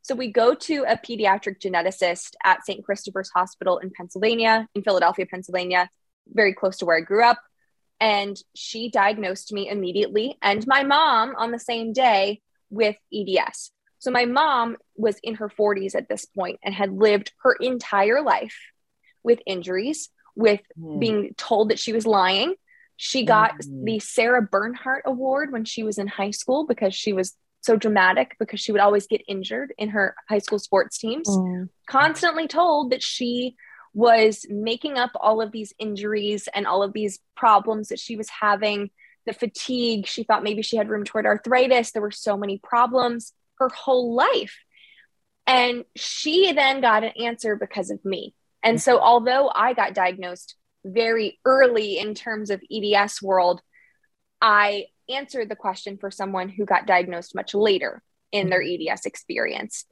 So 0.01 0.15
we 0.15 0.31
go 0.31 0.55
to 0.55 0.85
a 0.87 0.95
pediatric 0.95 1.59
geneticist 1.59 2.35
at 2.45 2.65
St. 2.65 2.85
Christopher's 2.85 3.31
Hospital 3.31 3.79
in 3.79 3.91
Pennsylvania, 3.91 4.69
in 4.75 4.81
Philadelphia, 4.81 5.25
Pennsylvania 5.25 5.89
very 6.31 6.53
close 6.53 6.77
to 6.77 6.85
where 6.85 6.97
I 6.97 7.01
grew 7.01 7.23
up. 7.23 7.39
And 7.99 8.37
she 8.55 8.89
diagnosed 8.89 9.51
me 9.51 9.69
immediately 9.69 10.37
and 10.41 10.65
my 10.67 10.83
mom 10.83 11.33
on 11.35 11.51
the 11.51 11.59
same 11.59 11.93
day 11.93 12.41
with 12.69 12.95
EDS. 13.13 13.71
So 13.99 14.11
my 14.11 14.25
mom 14.25 14.77
was 14.95 15.17
in 15.23 15.35
her 15.35 15.49
40s 15.49 15.95
at 15.95 16.07
this 16.07 16.25
point 16.25 16.59
and 16.63 16.73
had 16.73 16.91
lived 16.91 17.31
her 17.41 17.53
entire 17.59 18.21
life 18.21 18.55
with 19.23 19.39
injuries, 19.45 20.09
with 20.35 20.61
mm. 20.79 20.99
being 20.99 21.33
told 21.37 21.69
that 21.69 21.79
she 21.79 21.93
was 21.93 22.05
lying. 22.05 22.53
She 22.97 23.23
got 23.23 23.59
mm. 23.59 23.85
the 23.85 23.99
Sarah 23.99 24.41
Bernhardt 24.41 25.03
Award 25.05 25.51
when 25.51 25.65
she 25.65 25.83
was 25.83 25.97
in 25.97 26.07
high 26.07 26.31
school 26.31 26.67
because 26.67 26.93
she 26.93 27.13
was 27.13 27.35
so 27.61 27.75
dramatic 27.75 28.35
because 28.39 28.59
she 28.59 28.71
would 28.71 28.81
always 28.81 29.07
get 29.07 29.21
injured 29.27 29.73
in 29.77 29.89
her 29.89 30.15
high 30.29 30.37
school 30.39 30.59
sports 30.59 30.97
teams. 30.97 31.27
Mm. 31.27 31.69
Constantly 31.89 32.47
told 32.47 32.91
that 32.91 33.03
she 33.03 33.55
was 33.97 34.45
making 34.47 34.95
up 34.99 35.09
all 35.15 35.41
of 35.41 35.51
these 35.51 35.73
injuries 35.79 36.47
and 36.53 36.67
all 36.67 36.83
of 36.83 36.93
these 36.93 37.17
problems 37.35 37.87
that 37.87 37.99
she 37.99 38.15
was 38.15 38.29
having 38.29 38.91
the 39.25 39.33
fatigue. 39.33 40.05
She 40.05 40.23
thought 40.23 40.43
maybe 40.43 40.61
she 40.61 40.77
had 40.77 40.87
rheumatoid 40.87 41.25
arthritis. 41.25 41.91
There 41.91 42.01
were 42.03 42.11
so 42.11 42.37
many 42.37 42.59
problems 42.59 43.33
her 43.57 43.69
whole 43.69 44.13
life. 44.13 44.55
And 45.47 45.83
she 45.95 46.51
then 46.51 46.79
got 46.79 47.03
an 47.03 47.13
answer 47.19 47.55
because 47.55 47.89
of 47.89 48.05
me. 48.05 48.35
And 48.61 48.79
so 48.79 48.99
although 48.99 49.49
i 49.53 49.73
got 49.73 49.95
diagnosed 49.95 50.55
very 50.85 51.39
early 51.43 51.97
in 51.97 52.13
terms 52.13 52.49
of 52.49 52.61
eds 52.71 53.21
world 53.21 53.61
i 54.41 54.85
answered 55.09 55.49
the 55.49 55.55
question 55.55 55.97
for 55.97 56.11
someone 56.11 56.49
who 56.49 56.65
got 56.65 56.85
diagnosed 56.85 57.33
much 57.33 57.53
later 57.55 58.03
in 58.31 58.49
their 58.49 58.61
eds 58.61 59.05
experience. 59.05 59.85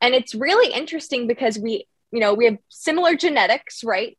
And 0.00 0.14
it's 0.14 0.34
really 0.34 0.72
interesting 0.72 1.28
because 1.28 1.58
we 1.58 1.86
you 2.14 2.20
know, 2.20 2.32
we 2.32 2.44
have 2.44 2.58
similar 2.68 3.16
genetics, 3.16 3.82
right? 3.82 4.16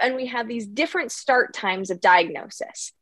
And 0.00 0.16
we 0.16 0.26
have 0.28 0.48
these 0.48 0.66
different 0.66 1.12
start 1.12 1.52
times 1.52 1.90
of 1.90 2.00
diagnosis. 2.00 2.92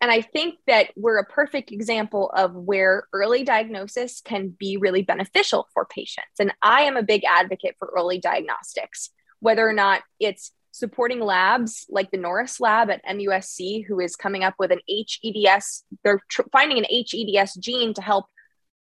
And 0.00 0.08
I 0.08 0.20
think 0.20 0.54
that 0.68 0.90
we're 0.96 1.18
a 1.18 1.26
perfect 1.26 1.72
example 1.72 2.30
of 2.30 2.54
where 2.54 3.08
early 3.12 3.42
diagnosis 3.42 4.20
can 4.20 4.50
be 4.50 4.76
really 4.76 5.02
beneficial 5.02 5.66
for 5.74 5.84
patients. 5.84 6.38
And 6.38 6.54
I 6.62 6.82
am 6.82 6.96
a 6.96 7.02
big 7.02 7.24
advocate 7.24 7.74
for 7.80 7.92
early 7.96 8.18
diagnostics, 8.18 9.10
whether 9.40 9.68
or 9.68 9.72
not 9.72 10.02
it's 10.20 10.52
supporting 10.70 11.18
labs 11.18 11.84
like 11.88 12.12
the 12.12 12.18
Norris 12.18 12.60
lab 12.60 12.88
at 12.88 13.04
MUSC, 13.04 13.84
who 13.84 13.98
is 13.98 14.14
coming 14.14 14.44
up 14.44 14.54
with 14.60 14.70
an 14.70 14.80
HEDS, 14.88 15.82
they're 16.04 16.22
tr- 16.28 16.42
finding 16.52 16.78
an 16.78 16.84
HEDS 16.84 17.54
gene 17.58 17.94
to 17.94 18.02
help 18.02 18.26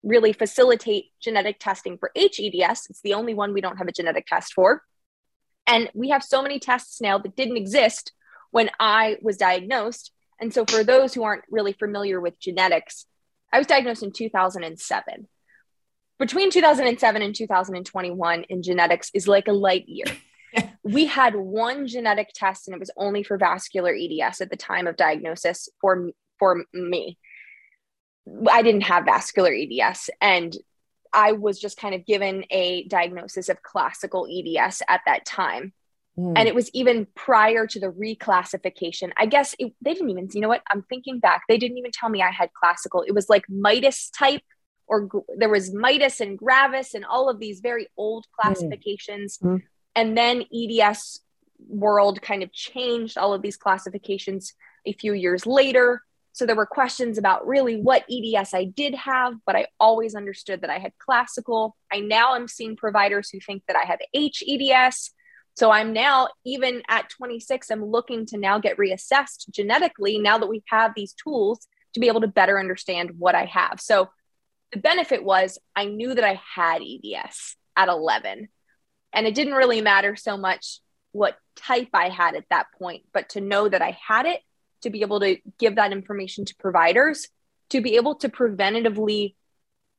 really 0.06 0.32
facilitate 0.32 1.06
genetic 1.20 1.58
testing 1.58 1.98
for 1.98 2.10
HEDS. 2.16 2.88
It's 2.88 3.00
the 3.02 3.14
only 3.14 3.34
one 3.34 3.52
we 3.52 3.60
don't 3.60 3.76
have 3.76 3.88
a 3.88 3.92
genetic 3.92 4.26
test 4.26 4.54
for. 4.54 4.82
And 5.66 5.90
we 5.94 6.10
have 6.10 6.22
so 6.22 6.42
many 6.42 6.60
tests 6.60 7.00
now 7.00 7.18
that 7.18 7.34
didn't 7.34 7.56
exist 7.56 8.12
when 8.52 8.70
I 8.78 9.16
was 9.20 9.36
diagnosed. 9.36 10.12
And 10.40 10.54
so, 10.54 10.64
for 10.64 10.84
those 10.84 11.12
who 11.12 11.24
aren't 11.24 11.44
really 11.50 11.72
familiar 11.72 12.20
with 12.20 12.38
genetics, 12.38 13.06
I 13.52 13.58
was 13.58 13.66
diagnosed 13.66 14.02
in 14.02 14.12
2007. 14.12 15.28
Between 16.18 16.50
2007 16.50 17.22
and 17.22 17.34
2021 17.34 18.44
in 18.44 18.62
genetics 18.62 19.10
is 19.12 19.26
like 19.26 19.48
a 19.48 19.52
light 19.52 19.88
year. 19.88 20.06
we 20.82 21.06
had 21.06 21.34
one 21.34 21.86
genetic 21.86 22.28
test 22.34 22.68
and 22.68 22.74
it 22.74 22.80
was 22.80 22.90
only 22.96 23.22
for 23.22 23.36
vascular 23.36 23.94
EDS 23.94 24.40
at 24.40 24.50
the 24.50 24.56
time 24.56 24.86
of 24.86 24.96
diagnosis 24.96 25.68
for 25.80 26.10
for 26.38 26.64
me. 26.72 27.18
I 28.50 28.62
didn't 28.62 28.82
have 28.82 29.04
vascular 29.04 29.52
EDS. 29.54 30.10
And 30.20 30.56
I 31.12 31.32
was 31.32 31.60
just 31.60 31.78
kind 31.78 31.94
of 31.94 32.04
given 32.04 32.44
a 32.50 32.84
diagnosis 32.88 33.48
of 33.48 33.62
classical 33.62 34.26
EDS 34.30 34.82
at 34.88 35.00
that 35.06 35.24
time. 35.24 35.72
Mm. 36.18 36.32
And 36.36 36.48
it 36.48 36.54
was 36.54 36.70
even 36.70 37.06
prior 37.14 37.66
to 37.66 37.80
the 37.80 37.88
reclassification. 37.90 39.12
I 39.16 39.26
guess 39.26 39.54
it, 39.58 39.72
they 39.82 39.94
didn't 39.94 40.10
even, 40.10 40.28
you 40.32 40.40
know 40.40 40.48
what? 40.48 40.62
I'm 40.70 40.82
thinking 40.82 41.20
back. 41.20 41.42
They 41.48 41.58
didn't 41.58 41.78
even 41.78 41.90
tell 41.92 42.08
me 42.08 42.22
I 42.22 42.30
had 42.30 42.52
classical. 42.52 43.02
It 43.02 43.14
was 43.14 43.28
like 43.28 43.44
mitis 43.48 44.10
type, 44.10 44.42
or 44.86 45.08
there 45.36 45.48
was 45.48 45.72
mitis 45.72 46.20
and 46.20 46.38
gravis 46.38 46.94
and 46.94 47.04
all 47.04 47.28
of 47.28 47.38
these 47.38 47.60
very 47.60 47.88
old 47.96 48.24
hmm. 48.26 48.42
classifications. 48.42 49.38
Mm. 49.38 49.62
And 49.94 50.16
then 50.16 50.44
EDS 50.54 51.20
world 51.68 52.20
kind 52.20 52.42
of 52.42 52.52
changed 52.52 53.16
all 53.16 53.32
of 53.32 53.42
these 53.42 53.56
classifications 53.56 54.54
a 54.84 54.92
few 54.92 55.12
years 55.12 55.46
later. 55.46 56.02
So 56.36 56.44
there 56.44 56.54
were 56.54 56.66
questions 56.66 57.16
about 57.16 57.46
really 57.46 57.80
what 57.80 58.04
EDS 58.12 58.52
I 58.52 58.64
did 58.64 58.94
have, 58.94 59.32
but 59.46 59.56
I 59.56 59.68
always 59.80 60.14
understood 60.14 60.60
that 60.60 60.68
I 60.68 60.78
had 60.78 60.92
classical. 60.98 61.74
I 61.90 62.00
now 62.00 62.34
am 62.34 62.46
seeing 62.46 62.76
providers 62.76 63.30
who 63.30 63.40
think 63.40 63.62
that 63.68 63.76
I 63.76 63.86
have 63.86 64.00
HEDS. 64.14 65.12
So 65.56 65.70
I'm 65.70 65.94
now, 65.94 66.28
even 66.44 66.82
at 66.90 67.08
26, 67.08 67.70
I'm 67.70 67.82
looking 67.82 68.26
to 68.26 68.36
now 68.36 68.58
get 68.58 68.76
reassessed 68.76 69.48
genetically 69.48 70.18
now 70.18 70.36
that 70.36 70.50
we 70.50 70.62
have 70.66 70.92
these 70.94 71.14
tools 71.14 71.66
to 71.94 72.00
be 72.00 72.08
able 72.08 72.20
to 72.20 72.28
better 72.28 72.60
understand 72.60 73.12
what 73.16 73.34
I 73.34 73.46
have. 73.46 73.80
So 73.80 74.10
the 74.74 74.78
benefit 74.78 75.24
was 75.24 75.58
I 75.74 75.86
knew 75.86 76.12
that 76.12 76.22
I 76.22 76.38
had 76.54 76.82
EDS 76.82 77.56
at 77.78 77.88
11. 77.88 78.48
And 79.14 79.26
it 79.26 79.34
didn't 79.34 79.54
really 79.54 79.80
matter 79.80 80.16
so 80.16 80.36
much 80.36 80.80
what 81.12 81.38
type 81.56 81.88
I 81.94 82.10
had 82.10 82.34
at 82.34 82.44
that 82.50 82.66
point, 82.78 83.04
but 83.14 83.30
to 83.30 83.40
know 83.40 83.70
that 83.70 83.80
I 83.80 83.96
had 84.06 84.26
it, 84.26 84.42
to 84.86 84.90
be 84.90 85.02
able 85.02 85.20
to 85.20 85.36
give 85.58 85.76
that 85.76 85.92
information 85.92 86.44
to 86.44 86.54
providers, 86.56 87.28
to 87.70 87.80
be 87.80 87.96
able 87.96 88.14
to 88.14 88.28
preventatively 88.28 89.34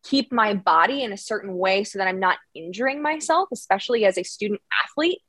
keep 0.03 0.31
my 0.31 0.53
body 0.53 1.03
in 1.03 1.11
a 1.11 1.17
certain 1.17 1.57
way 1.57 1.83
so 1.83 1.99
that 1.99 2.07
I'm 2.07 2.21
not 2.21 2.37
injuring 2.55 3.01
myself, 3.01 3.49
especially 3.51 4.05
as 4.05 4.17
a 4.17 4.23
student 4.23 4.61
athlete, 4.85 5.19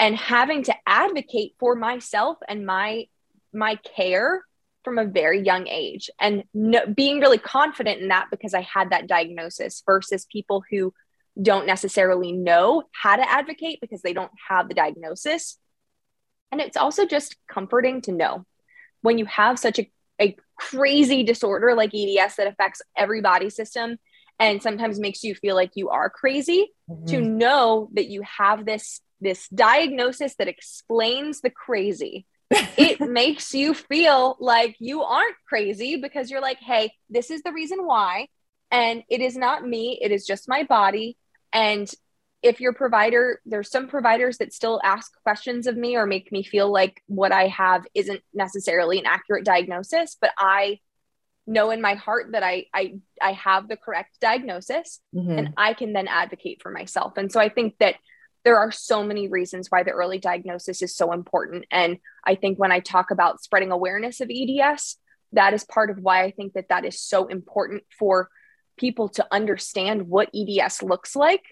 and 0.00 0.16
having 0.16 0.64
to 0.64 0.74
advocate 0.86 1.54
for 1.60 1.74
myself 1.76 2.38
and 2.48 2.66
my 2.66 3.06
my 3.52 3.76
care 3.96 4.44
from 4.84 4.98
a 4.98 5.04
very 5.04 5.42
young 5.42 5.66
age 5.68 6.08
and 6.20 6.44
no, 6.54 6.86
being 6.86 7.20
really 7.20 7.38
confident 7.38 8.00
in 8.00 8.08
that 8.08 8.28
because 8.30 8.54
I 8.54 8.62
had 8.62 8.90
that 8.90 9.06
diagnosis 9.06 9.82
versus 9.84 10.26
people 10.30 10.62
who 10.70 10.94
don't 11.40 11.66
necessarily 11.66 12.32
know 12.32 12.84
how 12.92 13.16
to 13.16 13.30
advocate 13.30 13.80
because 13.80 14.02
they 14.02 14.12
don't 14.12 14.30
have 14.48 14.68
the 14.68 14.74
diagnosis. 14.74 15.58
And 16.50 16.60
it's 16.60 16.76
also 16.76 17.06
just 17.06 17.36
comforting 17.48 18.00
to 18.02 18.12
know 18.12 18.46
when 19.02 19.18
you 19.18 19.26
have 19.26 19.58
such 19.58 19.78
a, 19.78 19.90
a 20.20 20.36
crazy 20.56 21.22
disorder 21.22 21.74
like 21.74 21.94
EDS 21.94 22.36
that 22.36 22.46
affects 22.46 22.82
every 22.96 23.20
body 23.20 23.50
system 23.50 23.98
and 24.38 24.62
sometimes 24.62 24.98
makes 24.98 25.22
you 25.22 25.34
feel 25.34 25.54
like 25.54 25.72
you 25.74 25.90
are 25.90 26.10
crazy 26.10 26.72
mm-hmm. 26.88 27.06
to 27.06 27.20
know 27.20 27.88
that 27.94 28.08
you 28.08 28.22
have 28.22 28.64
this 28.64 29.00
this 29.20 29.48
diagnosis 29.48 30.34
that 30.36 30.48
explains 30.48 31.42
the 31.42 31.50
crazy 31.50 32.26
it 32.50 33.00
makes 33.08 33.54
you 33.54 33.74
feel 33.74 34.36
like 34.40 34.76
you 34.80 35.02
aren't 35.02 35.36
crazy 35.48 35.96
because 35.96 36.30
you're 36.30 36.40
like 36.40 36.58
hey 36.58 36.92
this 37.10 37.30
is 37.30 37.42
the 37.42 37.52
reason 37.52 37.84
why 37.84 38.26
and 38.70 39.02
it 39.08 39.20
is 39.20 39.36
not 39.36 39.66
me 39.66 39.98
it 40.00 40.10
is 40.10 40.26
just 40.26 40.48
my 40.48 40.62
body 40.64 41.16
and 41.52 41.92
if 42.42 42.60
your 42.60 42.72
provider, 42.72 43.40
there's 43.44 43.70
some 43.70 43.88
providers 43.88 44.38
that 44.38 44.52
still 44.52 44.80
ask 44.82 45.12
questions 45.22 45.66
of 45.66 45.76
me 45.76 45.96
or 45.96 46.06
make 46.06 46.32
me 46.32 46.42
feel 46.42 46.72
like 46.72 47.02
what 47.06 47.32
I 47.32 47.48
have 47.48 47.86
isn't 47.94 48.22
necessarily 48.32 48.98
an 48.98 49.06
accurate 49.06 49.44
diagnosis, 49.44 50.16
but 50.20 50.30
I 50.38 50.80
know 51.46 51.70
in 51.70 51.80
my 51.80 51.94
heart 51.94 52.32
that 52.32 52.42
I 52.42 52.66
I 52.72 52.94
I 53.20 53.32
have 53.32 53.68
the 53.68 53.76
correct 53.76 54.20
diagnosis 54.20 55.00
mm-hmm. 55.14 55.38
and 55.38 55.54
I 55.56 55.74
can 55.74 55.92
then 55.92 56.08
advocate 56.08 56.62
for 56.62 56.70
myself. 56.70 57.14
And 57.16 57.30
so 57.30 57.40
I 57.40 57.48
think 57.48 57.74
that 57.80 57.96
there 58.44 58.58
are 58.58 58.72
so 58.72 59.04
many 59.04 59.28
reasons 59.28 59.70
why 59.70 59.82
the 59.82 59.90
early 59.90 60.18
diagnosis 60.18 60.80
is 60.80 60.96
so 60.96 61.12
important. 61.12 61.66
And 61.70 61.98
I 62.24 62.36
think 62.36 62.58
when 62.58 62.72
I 62.72 62.80
talk 62.80 63.10
about 63.10 63.42
spreading 63.42 63.70
awareness 63.70 64.20
of 64.22 64.30
EDS, 64.30 64.96
that 65.32 65.52
is 65.52 65.64
part 65.64 65.90
of 65.90 65.98
why 65.98 66.22
I 66.22 66.30
think 66.30 66.54
that 66.54 66.70
that 66.70 66.86
is 66.86 67.00
so 67.00 67.26
important 67.26 67.82
for 67.98 68.30
people 68.78 69.10
to 69.10 69.26
understand 69.30 70.08
what 70.08 70.30
EDS 70.34 70.82
looks 70.82 71.14
like 71.14 71.42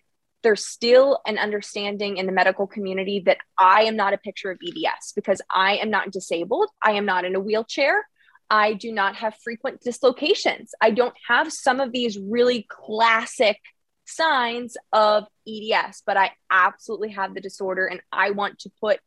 there's 0.43 0.65
still 0.65 1.21
an 1.27 1.39
understanding 1.39 2.17
in 2.17 2.27
the 2.27 2.33
medical 2.33 2.67
community 2.67 3.23
that 3.27 3.39
I 3.59 3.83
am 3.85 3.97
not 3.97 4.13
a 4.13 4.19
picture 4.19 4.51
of 4.51 4.59
EDS 4.65 5.13
because 5.15 5.43
I 5.51 5.77
am 5.77 5.91
not 5.91 6.13
disabled. 6.13 6.69
I 6.83 6.93
am 6.93 7.07
not 7.07 7.25
in 7.25 7.35
a 7.35 7.41
wheelchair. 7.41 8.07
I 8.51 8.75
do 8.75 8.93
not 8.93 9.17
have 9.17 9.35
frequent 9.43 9.81
dislocations. 9.81 10.73
I 10.81 10.91
don't 10.91 11.15
have 11.27 11.53
some 11.53 11.81
of 11.81 11.93
these 11.93 12.19
really 12.19 12.67
classic 12.69 13.59
signs 14.07 14.77
of 14.93 15.27
EDS, 15.47 16.03
but 16.07 16.17
I 16.17 16.33
absolutely 16.51 17.11
have 17.11 17.35
the 17.35 17.41
disorder 17.41 17.87
and 17.87 18.01
I 18.11 18.31
want 18.31 18.61
to 18.61 18.71
put 18.81 19.01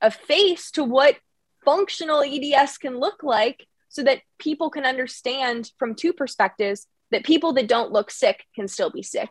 a 0.00 0.10
face 0.10 0.70
to 0.72 0.84
what 0.84 1.16
functional 1.64 2.22
EDS 2.22 2.78
can 2.78 2.98
look 2.98 3.22
like 3.22 3.66
so 3.88 4.02
that 4.02 4.22
people 4.38 4.70
can 4.70 4.84
understand 4.84 5.70
from 5.78 5.94
two 5.94 6.12
perspectives 6.12 6.86
that 7.10 7.24
people 7.24 7.52
that 7.52 7.68
don't 7.68 7.92
look 7.92 8.10
sick 8.10 8.44
can 8.54 8.68
still 8.68 8.90
be 8.90 9.02
sick 9.02 9.30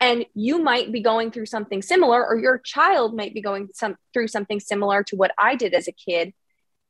and 0.00 0.26
you 0.34 0.58
might 0.62 0.92
be 0.92 1.00
going 1.00 1.30
through 1.30 1.46
something 1.46 1.80
similar 1.80 2.24
or 2.24 2.36
your 2.36 2.58
child 2.58 3.14
might 3.14 3.32
be 3.32 3.40
going 3.40 3.68
some, 3.72 3.96
through 4.12 4.28
something 4.28 4.60
similar 4.60 5.02
to 5.04 5.16
what 5.16 5.32
i 5.38 5.54
did 5.54 5.74
as 5.74 5.88
a 5.88 5.92
kid 5.92 6.32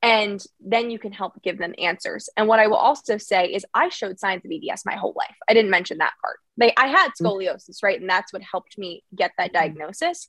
and 0.04 0.44
then 0.60 0.90
you 0.90 0.98
can 0.98 1.12
help 1.12 1.40
give 1.42 1.56
them 1.56 1.74
answers. 1.78 2.28
And 2.36 2.46
what 2.46 2.60
i 2.60 2.66
will 2.66 2.76
also 2.76 3.16
say 3.16 3.46
is 3.46 3.64
i 3.72 3.88
showed 3.88 4.20
signs 4.20 4.44
of 4.44 4.52
eds 4.52 4.84
my 4.84 4.96
whole 4.96 5.14
life. 5.16 5.36
I 5.48 5.54
didn't 5.54 5.70
mention 5.70 5.98
that 5.98 6.12
part. 6.22 6.38
They 6.58 6.74
i 6.76 6.88
had 6.88 7.08
mm-hmm. 7.08 7.26
scoliosis 7.26 7.82
right? 7.82 7.98
And 7.98 8.08
that's 8.08 8.32
what 8.32 8.42
helped 8.42 8.76
me 8.76 9.02
get 9.16 9.32
that 9.38 9.52
mm-hmm. 9.52 9.62
diagnosis. 9.62 10.28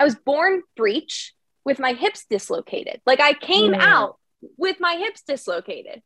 I 0.00 0.04
was 0.04 0.16
born 0.16 0.62
breech 0.76 1.32
with 1.64 1.78
my 1.78 1.92
hips 1.92 2.26
dislocated. 2.28 3.00
Like 3.06 3.20
i 3.20 3.34
came 3.34 3.72
out 3.72 4.18
with 4.58 4.78
my 4.80 4.96
hips 4.96 5.22
dislocated. 5.22 6.02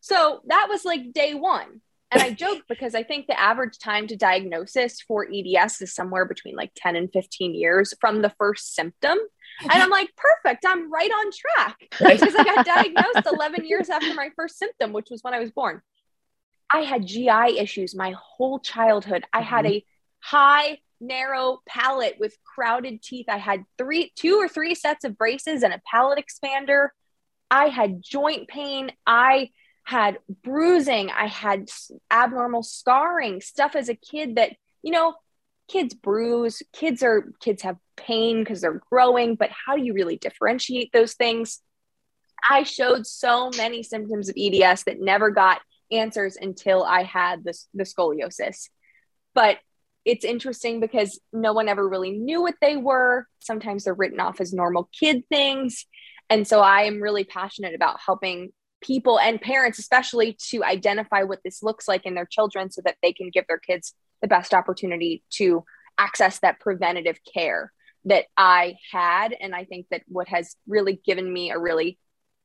So 0.00 0.40
that 0.46 0.68
was 0.70 0.86
like 0.86 1.12
day 1.12 1.34
one 1.34 1.82
and 2.10 2.22
I 2.22 2.30
joke 2.30 2.62
because 2.68 2.94
I 2.94 3.02
think 3.02 3.26
the 3.26 3.38
average 3.38 3.78
time 3.78 4.06
to 4.06 4.16
diagnosis 4.16 5.00
for 5.00 5.26
EDS 5.30 5.82
is 5.82 5.94
somewhere 5.94 6.24
between 6.24 6.56
like 6.56 6.72
10 6.74 6.96
and 6.96 7.12
15 7.12 7.54
years 7.54 7.92
from 8.00 8.22
the 8.22 8.32
first 8.38 8.74
symptom. 8.74 9.18
And 9.60 9.72
I'm 9.72 9.90
like, 9.90 10.10
perfect, 10.16 10.64
I'm 10.66 10.90
right 10.90 11.10
on 11.10 11.30
track 11.32 11.76
because 11.90 12.34
I 12.34 12.44
got 12.44 12.64
diagnosed 12.64 13.28
11 13.30 13.66
years 13.66 13.90
after 13.90 14.14
my 14.14 14.30
first 14.36 14.58
symptom, 14.58 14.92
which 14.92 15.08
was 15.10 15.22
when 15.22 15.34
I 15.34 15.40
was 15.40 15.50
born. 15.50 15.82
I 16.72 16.80
had 16.80 17.06
GI 17.06 17.58
issues 17.58 17.94
my 17.94 18.14
whole 18.18 18.58
childhood. 18.60 19.24
I 19.32 19.42
had 19.42 19.64
mm-hmm. 19.64 19.74
a 19.74 19.86
high, 20.20 20.78
narrow 21.00 21.60
palate 21.68 22.16
with 22.18 22.36
crowded 22.44 23.02
teeth. 23.02 23.26
I 23.28 23.38
had 23.38 23.64
three, 23.76 24.12
two 24.16 24.36
or 24.36 24.48
three 24.48 24.74
sets 24.74 25.04
of 25.04 25.18
braces 25.18 25.62
and 25.62 25.72
a 25.72 25.80
palate 25.90 26.22
expander. 26.24 26.88
I 27.50 27.68
had 27.68 28.02
joint 28.02 28.48
pain. 28.48 28.92
I 29.06 29.50
had 29.88 30.18
bruising, 30.44 31.08
I 31.08 31.28
had 31.28 31.70
abnormal 32.10 32.62
scarring, 32.62 33.40
stuff 33.40 33.74
as 33.74 33.88
a 33.88 33.94
kid 33.94 34.36
that, 34.36 34.52
you 34.82 34.92
know, 34.92 35.14
kids 35.66 35.94
bruise, 35.94 36.62
kids 36.74 37.02
are 37.02 37.32
kids 37.40 37.62
have 37.62 37.78
pain 37.96 38.40
because 38.40 38.60
they're 38.60 38.82
growing, 38.90 39.34
but 39.34 39.48
how 39.48 39.76
do 39.76 39.82
you 39.82 39.94
really 39.94 40.18
differentiate 40.18 40.92
those 40.92 41.14
things? 41.14 41.62
I 42.46 42.64
showed 42.64 43.06
so 43.06 43.48
many 43.56 43.82
symptoms 43.82 44.28
of 44.28 44.36
EDS 44.38 44.84
that 44.84 45.00
never 45.00 45.30
got 45.30 45.62
answers 45.90 46.36
until 46.38 46.84
I 46.84 47.02
had 47.02 47.42
this 47.42 47.66
the 47.72 47.84
scoliosis. 47.84 48.68
But 49.34 49.56
it's 50.04 50.26
interesting 50.26 50.80
because 50.80 51.18
no 51.32 51.54
one 51.54 51.66
ever 51.66 51.88
really 51.88 52.10
knew 52.10 52.42
what 52.42 52.56
they 52.60 52.76
were. 52.76 53.26
Sometimes 53.40 53.84
they're 53.84 53.94
written 53.94 54.20
off 54.20 54.42
as 54.42 54.52
normal 54.52 54.90
kid 54.92 55.24
things. 55.30 55.86
And 56.28 56.46
so 56.46 56.60
I 56.60 56.82
am 56.82 57.00
really 57.00 57.24
passionate 57.24 57.74
about 57.74 58.00
helping 58.04 58.52
people 58.80 59.18
and 59.18 59.40
parents 59.40 59.78
especially 59.78 60.36
to 60.50 60.62
identify 60.62 61.22
what 61.22 61.40
this 61.44 61.62
looks 61.62 61.88
like 61.88 62.06
in 62.06 62.14
their 62.14 62.26
children 62.26 62.70
so 62.70 62.80
that 62.84 62.96
they 63.02 63.12
can 63.12 63.30
give 63.30 63.46
their 63.48 63.58
kids 63.58 63.94
the 64.22 64.28
best 64.28 64.54
opportunity 64.54 65.22
to 65.30 65.64
access 65.98 66.38
that 66.40 66.60
preventative 66.60 67.18
care 67.32 67.72
that 68.04 68.26
I 68.36 68.76
had 68.92 69.34
and 69.40 69.54
I 69.54 69.64
think 69.64 69.86
that 69.90 70.02
what 70.06 70.28
has 70.28 70.56
really 70.66 71.00
given 71.04 71.32
me 71.32 71.50
a 71.50 71.58
really 71.58 71.98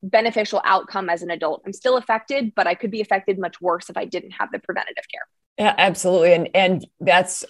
beneficial 0.04 0.62
outcome 0.66 1.10
as 1.10 1.22
an 1.22 1.32
adult. 1.32 1.64
I'm 1.66 1.74
still 1.74 1.98
affected, 1.98 2.54
but 2.56 2.68
I 2.68 2.76
could 2.76 2.92
be 2.92 3.02
affected 3.02 3.40
much 3.40 3.62
worse 3.62 3.90
if 3.90 3.98
I 3.98 4.06
didn't 4.06 4.32
have 4.32 4.52
the 4.52 4.60
preventative 4.60 5.06
care. 5.10 5.28
Yeah, 5.58 5.76
absolutely. 5.78 6.34
And 6.34 6.50
and 6.54 6.88
that's 7.00 7.46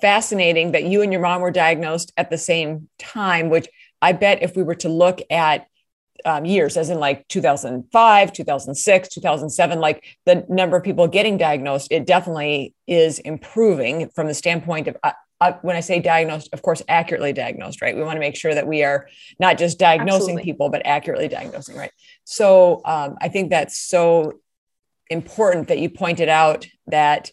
fascinating 0.00 0.72
that 0.72 0.84
you 0.84 1.02
and 1.02 1.12
your 1.12 1.22
mom 1.22 1.40
were 1.40 1.50
diagnosed 1.50 2.12
at 2.16 2.30
the 2.30 2.38
same 2.38 2.88
time, 2.98 3.48
which 3.48 3.68
I 4.02 4.12
bet 4.12 4.42
if 4.42 4.54
we 4.56 4.62
were 4.62 4.74
to 4.76 4.88
look 4.88 5.20
at 5.30 5.66
um, 6.24 6.44
years, 6.44 6.76
as 6.76 6.90
in 6.90 6.98
like 6.98 7.26
2005, 7.28 8.32
2006, 8.32 9.08
2007, 9.08 9.80
like 9.80 10.04
the 10.26 10.44
number 10.48 10.76
of 10.76 10.82
people 10.82 11.06
getting 11.06 11.36
diagnosed, 11.36 11.88
it 11.90 12.06
definitely 12.06 12.74
is 12.86 13.18
improving 13.20 14.08
from 14.10 14.26
the 14.26 14.34
standpoint 14.34 14.88
of. 14.88 14.96
Uh, 15.02 15.12
uh, 15.40 15.52
when 15.62 15.74
I 15.74 15.80
say 15.80 15.98
diagnosed, 15.98 16.48
of 16.52 16.62
course, 16.62 16.80
accurately 16.88 17.32
diagnosed, 17.32 17.82
right? 17.82 17.94
We 17.94 18.02
want 18.02 18.16
to 18.16 18.20
make 18.20 18.36
sure 18.36 18.54
that 18.54 18.66
we 18.66 18.84
are 18.84 19.08
not 19.40 19.58
just 19.58 19.78
diagnosing 19.78 20.14
Absolutely. 20.14 20.44
people, 20.44 20.70
but 20.70 20.82
accurately 20.86 21.28
diagnosing, 21.28 21.76
right? 21.76 21.90
So 22.22 22.80
um, 22.84 23.16
I 23.20 23.28
think 23.28 23.50
that's 23.50 23.76
so 23.76 24.38
important 25.10 25.68
that 25.68 25.80
you 25.80 25.90
pointed 25.90 26.28
out 26.28 26.66
that 26.86 27.30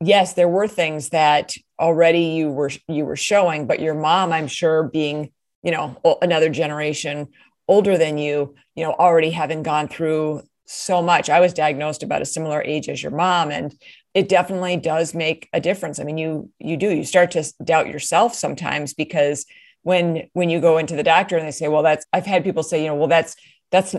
yes, 0.00 0.32
there 0.32 0.48
were 0.48 0.66
things 0.66 1.10
that 1.10 1.54
already 1.78 2.20
you 2.20 2.50
were 2.50 2.70
you 2.88 3.04
were 3.04 3.16
showing, 3.16 3.66
but 3.66 3.80
your 3.80 3.94
mom, 3.94 4.32
I'm 4.32 4.48
sure, 4.48 4.84
being 4.84 5.30
you 5.62 5.72
know 5.72 5.96
another 6.22 6.48
generation 6.48 7.28
older 7.68 7.98
than 7.98 8.18
you, 8.18 8.54
you 8.74 8.84
know, 8.84 8.92
already 8.92 9.30
having 9.30 9.62
gone 9.62 9.88
through 9.88 10.42
so 10.66 11.00
much. 11.00 11.30
I 11.30 11.40
was 11.40 11.52
diagnosed 11.52 12.02
about 12.02 12.22
a 12.22 12.26
similar 12.26 12.62
age 12.62 12.88
as 12.88 13.02
your 13.02 13.12
mom 13.12 13.50
and 13.50 13.74
it 14.14 14.28
definitely 14.28 14.76
does 14.76 15.14
make 15.14 15.48
a 15.52 15.60
difference. 15.60 16.00
I 16.00 16.04
mean, 16.04 16.18
you 16.18 16.50
you 16.58 16.76
do 16.76 16.90
you 16.90 17.04
start 17.04 17.32
to 17.32 17.44
doubt 17.62 17.88
yourself 17.88 18.34
sometimes 18.34 18.94
because 18.94 19.46
when 19.86 20.28
when 20.32 20.50
you 20.50 20.60
go 20.60 20.78
into 20.78 20.96
the 20.96 21.04
doctor 21.04 21.36
and 21.36 21.46
they 21.46 21.52
say 21.52 21.68
well 21.68 21.84
that's 21.84 22.04
i've 22.12 22.26
had 22.26 22.42
people 22.42 22.64
say 22.64 22.82
you 22.82 22.88
know 22.88 22.96
well 22.96 23.06
that's 23.06 23.36
that's 23.70 23.94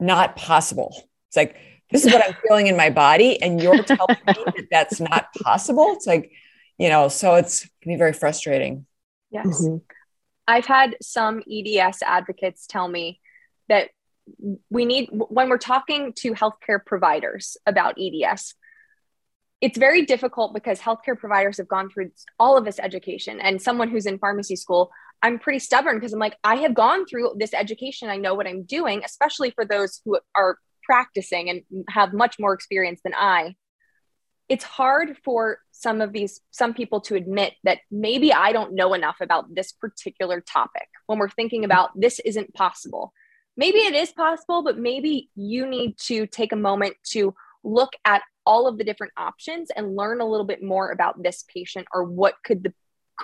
not 0.00 0.34
possible 0.34 0.92
it's 1.28 1.36
like 1.36 1.54
this 1.92 2.04
is 2.04 2.12
what 2.12 2.26
i'm 2.26 2.34
feeling 2.44 2.66
in 2.66 2.76
my 2.76 2.90
body 2.90 3.40
and 3.40 3.62
you're 3.62 3.84
telling 3.84 4.16
me 4.26 4.32
that 4.34 4.66
that's 4.68 4.98
not 4.98 5.32
possible 5.40 5.92
it's 5.92 6.08
like 6.08 6.32
you 6.76 6.88
know 6.88 7.06
so 7.06 7.36
it's 7.36 7.60
can 7.80 7.92
be 7.92 7.96
very 7.96 8.12
frustrating 8.12 8.84
yes 9.30 9.62
mm-hmm. 9.62 9.76
I've 10.48 10.66
had 10.66 10.96
some 11.00 11.42
eds 11.50 12.02
advocates 12.04 12.66
tell 12.66 12.88
me 12.88 13.20
that 13.68 13.90
we 14.68 14.84
need 14.84 15.08
when 15.12 15.48
we're 15.48 15.58
talking 15.58 16.12
to 16.14 16.32
healthcare 16.32 16.84
providers 16.84 17.56
about 17.66 17.96
eds 18.00 18.54
it's 19.60 19.78
very 19.78 20.04
difficult 20.04 20.54
because 20.54 20.78
healthcare 20.80 21.18
providers 21.18 21.56
have 21.56 21.68
gone 21.68 21.90
through 21.90 22.10
all 22.38 22.56
of 22.56 22.64
this 22.64 22.78
education. 22.78 23.40
And 23.40 23.60
someone 23.60 23.88
who's 23.88 24.06
in 24.06 24.18
pharmacy 24.18 24.56
school 24.56 24.90
i'm 25.20 25.38
pretty 25.38 25.58
stubborn 25.58 25.96
because 25.96 26.12
i'm 26.12 26.20
like 26.20 26.36
i 26.44 26.54
have 26.56 26.74
gone 26.74 27.04
through 27.06 27.34
this 27.38 27.52
education. 27.52 28.08
I 28.08 28.16
know 28.16 28.34
what 28.34 28.46
i'm 28.46 28.62
doing 28.62 29.02
especially 29.04 29.50
for 29.50 29.64
those 29.64 30.00
who 30.04 30.18
are 30.36 30.58
practicing 30.84 31.50
and 31.50 31.62
have 31.88 32.12
much 32.12 32.36
more 32.38 32.54
experience 32.54 33.00
than 33.02 33.14
i 33.14 33.54
it's 34.48 34.64
hard 34.64 35.16
for 35.24 35.58
some 35.72 36.00
of 36.00 36.12
these 36.12 36.40
some 36.50 36.74
people 36.74 37.00
to 37.00 37.14
admit 37.14 37.54
that 37.64 37.78
maybe 37.90 38.32
i 38.32 38.52
don't 38.52 38.74
know 38.74 38.94
enough 38.94 39.16
about 39.20 39.54
this 39.54 39.72
particular 39.72 40.40
topic 40.40 40.88
when 41.08 41.18
we're 41.18 41.28
thinking 41.28 41.64
about 41.64 41.90
this 41.98 42.20
isn't 42.20 42.54
possible. 42.54 43.12
Maybe 43.56 43.78
it 43.78 43.94
is 43.94 44.12
possible 44.12 44.62
but 44.62 44.78
maybe 44.78 45.30
you 45.34 45.66
need 45.66 45.98
to 46.04 46.26
take 46.28 46.52
a 46.52 46.56
moment 46.56 46.94
to 47.10 47.34
look 47.64 47.94
at 48.04 48.22
all 48.46 48.68
of 48.68 48.78
the 48.78 48.84
different 48.84 49.12
options 49.16 49.70
and 49.74 49.96
learn 49.96 50.20
a 50.20 50.26
little 50.26 50.46
bit 50.46 50.62
more 50.62 50.90
about 50.90 51.20
this 51.22 51.44
patient 51.52 51.88
or 51.92 52.04
what 52.04 52.34
could 52.44 52.62
the 52.62 52.72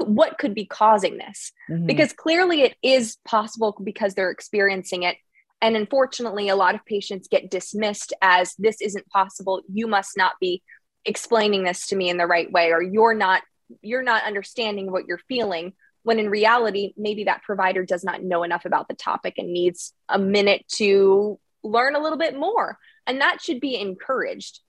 what 0.00 0.38
could 0.38 0.54
be 0.54 0.66
causing 0.66 1.18
this. 1.18 1.52
Mm-hmm. 1.70 1.86
because 1.86 2.12
clearly 2.12 2.62
it 2.62 2.74
is 2.82 3.16
possible 3.24 3.78
because 3.84 4.14
they're 4.14 4.32
experiencing 4.32 5.04
it. 5.04 5.16
And 5.62 5.76
unfortunately 5.76 6.48
a 6.48 6.56
lot 6.56 6.74
of 6.74 6.84
patients 6.84 7.28
get 7.28 7.50
dismissed 7.50 8.12
as 8.20 8.54
this 8.58 8.80
isn't 8.80 9.08
possible. 9.08 9.62
You 9.72 9.86
must 9.86 10.16
not 10.16 10.32
be 10.40 10.62
explaining 11.04 11.64
this 11.64 11.88
to 11.88 11.96
me 11.96 12.08
in 12.08 12.16
the 12.16 12.26
right 12.26 12.50
way 12.50 12.72
or 12.72 12.82
you're 12.82 13.14
not 13.14 13.42
you're 13.82 14.02
not 14.02 14.24
understanding 14.24 14.90
what 14.90 15.06
you're 15.06 15.20
feeling 15.28 15.72
when 16.02 16.18
in 16.18 16.28
reality 16.28 16.92
maybe 16.96 17.24
that 17.24 17.42
provider 17.42 17.84
does 17.84 18.04
not 18.04 18.22
know 18.22 18.42
enough 18.42 18.64
about 18.64 18.88
the 18.88 18.94
topic 18.94 19.34
and 19.38 19.52
needs 19.52 19.92
a 20.08 20.18
minute 20.18 20.64
to 20.68 21.38
learn 21.62 21.96
a 21.96 22.00
little 22.00 22.18
bit 22.18 22.38
more 22.38 22.78
and 23.06 23.20
that 23.20 23.40
should 23.40 23.60
be 23.60 23.78
encouraged 23.78 24.60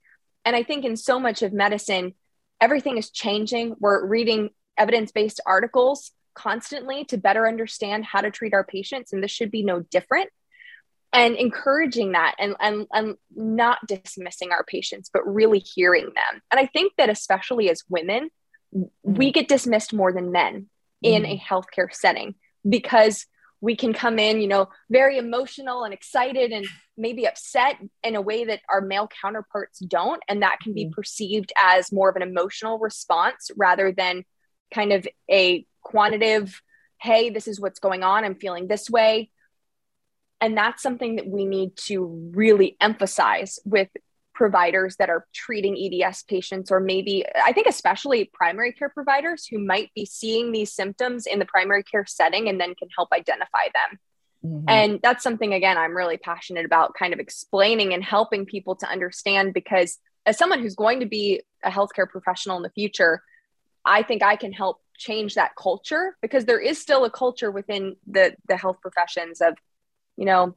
and 0.46 0.54
I 0.54 0.62
think 0.62 0.84
in 0.84 0.96
so 0.96 1.18
much 1.18 1.42
of 1.42 1.52
medicine, 1.52 2.14
everything 2.60 2.96
is 2.98 3.10
changing. 3.10 3.74
We're 3.80 4.06
reading 4.06 4.50
evidence 4.78 5.10
based 5.10 5.40
articles 5.44 6.12
constantly 6.34 7.04
to 7.06 7.18
better 7.18 7.48
understand 7.48 8.04
how 8.04 8.20
to 8.20 8.30
treat 8.30 8.54
our 8.54 8.62
patients. 8.62 9.12
And 9.12 9.22
this 9.22 9.32
should 9.32 9.50
be 9.50 9.64
no 9.64 9.80
different. 9.80 10.30
And 11.12 11.36
encouraging 11.36 12.12
that 12.12 12.34
and, 12.38 12.56
and, 12.60 12.86
and 12.92 13.16
not 13.34 13.78
dismissing 13.86 14.50
our 14.52 14.64
patients, 14.64 15.08
but 15.10 15.26
really 15.26 15.60
hearing 15.60 16.04
them. 16.04 16.42
And 16.50 16.60
I 16.60 16.66
think 16.66 16.92
that 16.98 17.08
especially 17.08 17.70
as 17.70 17.82
women, 17.88 18.28
mm-hmm. 18.74 19.14
we 19.14 19.32
get 19.32 19.48
dismissed 19.48 19.94
more 19.94 20.12
than 20.12 20.30
men 20.30 20.66
in 21.02 21.22
mm-hmm. 21.22 21.32
a 21.32 21.38
healthcare 21.38 21.90
setting 21.90 22.34
because 22.68 23.24
we 23.62 23.76
can 23.76 23.94
come 23.94 24.18
in, 24.18 24.40
you 24.42 24.48
know, 24.48 24.68
very 24.90 25.16
emotional 25.16 25.84
and 25.84 25.94
excited 25.94 26.52
and 26.52 26.66
maybe 26.98 27.26
upset 27.26 27.76
in 28.04 28.14
a 28.14 28.20
way 28.20 28.44
that 28.44 28.60
our 28.68 28.82
male 28.82 29.08
counterparts 29.22 29.78
don't. 29.78 30.22
And 30.28 30.42
that 30.42 30.58
can 30.62 30.74
be 30.74 30.84
mm-hmm. 30.84 30.92
perceived 30.92 31.52
as 31.58 31.90
more 31.90 32.10
of 32.10 32.16
an 32.16 32.22
emotional 32.22 32.78
response 32.78 33.50
rather 33.56 33.90
than 33.92 34.24
kind 34.74 34.92
of 34.92 35.08
a 35.30 35.64
quantitative, 35.82 36.60
hey, 37.00 37.30
this 37.30 37.48
is 37.48 37.58
what's 37.58 37.78
going 37.78 38.02
on. 38.02 38.24
I'm 38.24 38.34
feeling 38.34 38.66
this 38.66 38.90
way. 38.90 39.30
And 40.40 40.56
that's 40.56 40.82
something 40.82 41.16
that 41.16 41.26
we 41.26 41.44
need 41.44 41.76
to 41.86 42.30
really 42.34 42.76
emphasize 42.80 43.58
with 43.64 43.88
providers 44.34 44.96
that 44.96 45.08
are 45.08 45.26
treating 45.32 45.76
EDS 45.76 46.24
patients, 46.24 46.70
or 46.70 46.78
maybe 46.78 47.24
I 47.42 47.52
think 47.52 47.66
especially 47.66 48.30
primary 48.34 48.72
care 48.72 48.90
providers 48.90 49.46
who 49.46 49.58
might 49.58 49.90
be 49.94 50.04
seeing 50.04 50.52
these 50.52 50.72
symptoms 50.72 51.26
in 51.26 51.38
the 51.38 51.46
primary 51.46 51.82
care 51.82 52.04
setting 52.04 52.48
and 52.48 52.60
then 52.60 52.74
can 52.74 52.88
help 52.94 53.08
identify 53.12 53.64
them. 53.72 53.98
Mm-hmm. 54.44 54.68
And 54.68 55.00
that's 55.02 55.22
something, 55.24 55.54
again, 55.54 55.78
I'm 55.78 55.96
really 55.96 56.18
passionate 56.18 56.66
about 56.66 56.92
kind 56.94 57.14
of 57.14 57.18
explaining 57.18 57.94
and 57.94 58.04
helping 58.04 58.44
people 58.44 58.76
to 58.76 58.86
understand 58.86 59.54
because 59.54 59.98
as 60.26 60.36
someone 60.36 60.60
who's 60.60 60.74
going 60.74 61.00
to 61.00 61.06
be 61.06 61.40
a 61.64 61.70
healthcare 61.70 62.08
professional 62.08 62.58
in 62.58 62.62
the 62.62 62.70
future, 62.70 63.22
I 63.86 64.02
think 64.02 64.22
I 64.22 64.36
can 64.36 64.52
help 64.52 64.82
change 64.98 65.34
that 65.34 65.52
culture 65.56 66.16
because 66.20 66.44
there 66.44 66.60
is 66.60 66.78
still 66.78 67.04
a 67.04 67.10
culture 67.10 67.50
within 67.50 67.96
the 68.06 68.34
the 68.48 68.56
health 68.56 68.80
professions 68.80 69.40
of 69.40 69.54
you 70.16 70.24
know 70.24 70.56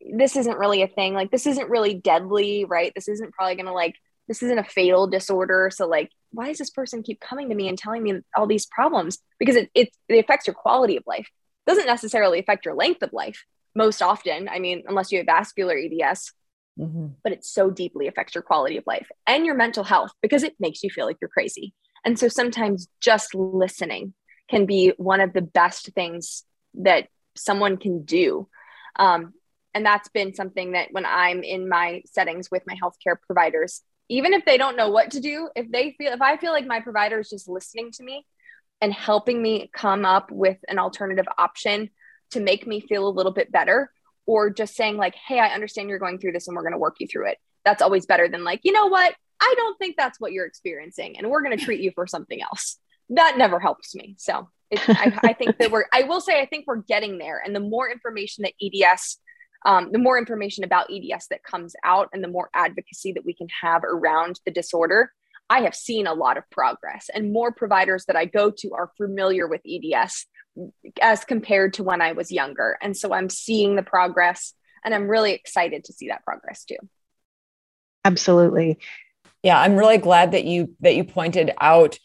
this 0.00 0.36
isn't 0.36 0.58
really 0.58 0.82
a 0.82 0.88
thing. 0.88 1.14
Like, 1.14 1.30
this 1.30 1.46
isn't 1.46 1.68
really 1.68 1.94
deadly, 1.94 2.64
right? 2.64 2.92
This 2.94 3.08
isn't 3.08 3.32
probably 3.32 3.54
going 3.54 3.66
to 3.66 3.72
like, 3.72 3.96
this 4.28 4.42
isn't 4.42 4.58
a 4.58 4.64
fatal 4.64 5.06
disorder. 5.06 5.70
So, 5.72 5.86
like, 5.86 6.10
why 6.30 6.46
does 6.46 6.58
this 6.58 6.70
person 6.70 7.02
keep 7.02 7.20
coming 7.20 7.48
to 7.48 7.54
me 7.54 7.68
and 7.68 7.76
telling 7.76 8.02
me 8.02 8.20
all 8.36 8.46
these 8.46 8.66
problems? 8.66 9.18
Because 9.38 9.56
it, 9.56 9.70
it, 9.74 9.90
it 10.08 10.18
affects 10.18 10.46
your 10.46 10.54
quality 10.54 10.96
of 10.96 11.04
life. 11.06 11.28
It 11.66 11.70
doesn't 11.70 11.86
necessarily 11.86 12.38
affect 12.38 12.64
your 12.64 12.74
length 12.74 13.02
of 13.02 13.12
life 13.12 13.44
most 13.74 14.02
often. 14.02 14.48
I 14.48 14.58
mean, 14.58 14.84
unless 14.86 15.12
you 15.12 15.18
have 15.18 15.26
vascular 15.26 15.76
EDS, 15.76 16.32
mm-hmm. 16.78 17.08
but 17.22 17.32
it 17.32 17.44
so 17.44 17.70
deeply 17.70 18.06
affects 18.06 18.34
your 18.34 18.42
quality 18.42 18.76
of 18.76 18.84
life 18.86 19.08
and 19.26 19.44
your 19.44 19.54
mental 19.54 19.84
health 19.84 20.12
because 20.22 20.42
it 20.42 20.54
makes 20.58 20.82
you 20.82 20.90
feel 20.90 21.06
like 21.06 21.18
you're 21.20 21.28
crazy. 21.28 21.74
And 22.04 22.18
so 22.18 22.28
sometimes 22.28 22.88
just 23.00 23.34
listening 23.34 24.14
can 24.48 24.66
be 24.66 24.92
one 24.96 25.20
of 25.20 25.32
the 25.32 25.42
best 25.42 25.90
things 25.94 26.44
that 26.74 27.08
someone 27.36 27.76
can 27.76 28.04
do. 28.04 28.48
Um, 28.96 29.34
and 29.72 29.86
that's 29.86 30.08
been 30.08 30.34
something 30.34 30.72
that 30.72 30.88
when 30.90 31.06
i'm 31.06 31.44
in 31.44 31.68
my 31.68 32.02
settings 32.06 32.50
with 32.50 32.64
my 32.66 32.74
healthcare 32.74 33.14
providers 33.24 33.82
even 34.08 34.32
if 34.34 34.44
they 34.44 34.58
don't 34.58 34.76
know 34.76 34.90
what 34.90 35.12
to 35.12 35.20
do 35.20 35.48
if 35.54 35.70
they 35.70 35.94
feel 35.96 36.12
if 36.12 36.20
i 36.20 36.36
feel 36.36 36.50
like 36.50 36.66
my 36.66 36.80
provider 36.80 37.20
is 37.20 37.30
just 37.30 37.48
listening 37.48 37.92
to 37.92 38.02
me 38.02 38.26
and 38.80 38.92
helping 38.92 39.40
me 39.40 39.70
come 39.72 40.04
up 40.04 40.32
with 40.32 40.58
an 40.66 40.80
alternative 40.80 41.26
option 41.38 41.88
to 42.32 42.40
make 42.40 42.66
me 42.66 42.80
feel 42.80 43.06
a 43.06 43.10
little 43.10 43.32
bit 43.32 43.52
better 43.52 43.92
or 44.26 44.50
just 44.50 44.74
saying 44.74 44.96
like 44.96 45.14
hey 45.14 45.38
i 45.38 45.54
understand 45.54 45.88
you're 45.88 46.00
going 46.00 46.18
through 46.18 46.32
this 46.32 46.48
and 46.48 46.56
we're 46.56 46.64
going 46.64 46.72
to 46.72 46.78
work 46.78 46.96
you 46.98 47.06
through 47.06 47.28
it 47.28 47.38
that's 47.64 47.82
always 47.82 48.06
better 48.06 48.28
than 48.28 48.44
like 48.44 48.60
you 48.62 48.72
know 48.72 48.86
what? 48.86 49.14
I 49.42 49.54
don't 49.56 49.78
think 49.78 49.96
that's 49.96 50.20
what 50.20 50.32
you're 50.32 50.46
experiencing 50.46 51.16
and 51.18 51.30
we're 51.30 51.42
going 51.42 51.56
to 51.56 51.64
treat 51.64 51.80
you 51.80 51.92
for 51.94 52.06
something 52.06 52.40
else. 52.42 52.76
That 53.10 53.36
never 53.38 53.58
helps 53.58 53.94
me 53.94 54.16
so 54.18 54.48
I, 54.76 55.18
I 55.24 55.32
think 55.32 55.58
that 55.58 55.70
we're 55.70 55.86
i 55.92 56.02
will 56.02 56.20
say 56.20 56.40
i 56.40 56.46
think 56.46 56.66
we're 56.66 56.76
getting 56.76 57.18
there 57.18 57.42
and 57.44 57.54
the 57.54 57.60
more 57.60 57.90
information 57.90 58.42
that 58.42 58.52
eds 58.62 59.18
um, 59.64 59.90
the 59.92 59.98
more 59.98 60.18
information 60.18 60.64
about 60.64 60.90
EDS 60.90 61.28
that 61.28 61.44
comes 61.44 61.74
out 61.84 62.08
and 62.12 62.24
the 62.24 62.28
more 62.28 62.50
advocacy 62.54 63.12
that 63.12 63.24
we 63.24 63.34
can 63.34 63.48
have 63.60 63.84
around 63.84 64.40
the 64.44 64.50
disorder, 64.50 65.12
I 65.50 65.60
have 65.62 65.74
seen 65.74 66.06
a 66.06 66.14
lot 66.14 66.38
of 66.38 66.48
progress. 66.50 67.10
And 67.12 67.32
more 67.32 67.52
providers 67.52 68.06
that 68.06 68.16
I 68.16 68.24
go 68.24 68.50
to 68.50 68.72
are 68.72 68.90
familiar 68.96 69.46
with 69.48 69.60
EDS 69.66 70.26
as 71.00 71.24
compared 71.24 71.74
to 71.74 71.84
when 71.84 72.00
I 72.00 72.12
was 72.12 72.32
younger. 72.32 72.78
And 72.80 72.96
so 72.96 73.12
I'm 73.12 73.28
seeing 73.28 73.76
the 73.76 73.82
progress 73.82 74.54
and 74.84 74.94
I'm 74.94 75.08
really 75.08 75.32
excited 75.32 75.84
to 75.84 75.92
see 75.92 76.08
that 76.08 76.24
progress 76.24 76.64
too. 76.64 76.78
Absolutely. 78.04 78.78
Yeah, 79.42 79.60
I'm 79.60 79.76
really 79.76 79.98
glad 79.98 80.32
that 80.32 80.44
you 80.44 80.74
that 80.80 80.94
you 80.94 81.04
pointed 81.04 81.52
out 81.60 81.98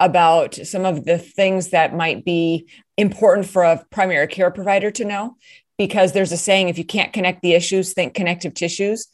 about 0.00 0.54
some 0.54 0.84
of 0.84 1.04
the 1.04 1.18
things 1.18 1.68
that 1.70 1.94
might 1.94 2.24
be 2.24 2.68
important 2.96 3.46
for 3.46 3.64
a 3.64 3.84
primary 3.90 4.26
care 4.26 4.50
provider 4.50 4.90
to 4.92 5.04
know 5.04 5.36
because 5.76 6.12
there's 6.12 6.32
a 6.32 6.36
saying 6.36 6.68
if 6.68 6.78
you 6.78 6.84
can't 6.84 7.12
connect 7.12 7.42
the 7.42 7.54
issues, 7.54 7.92
think 7.92 8.14
connective 8.14 8.54
tissues. 8.54 9.08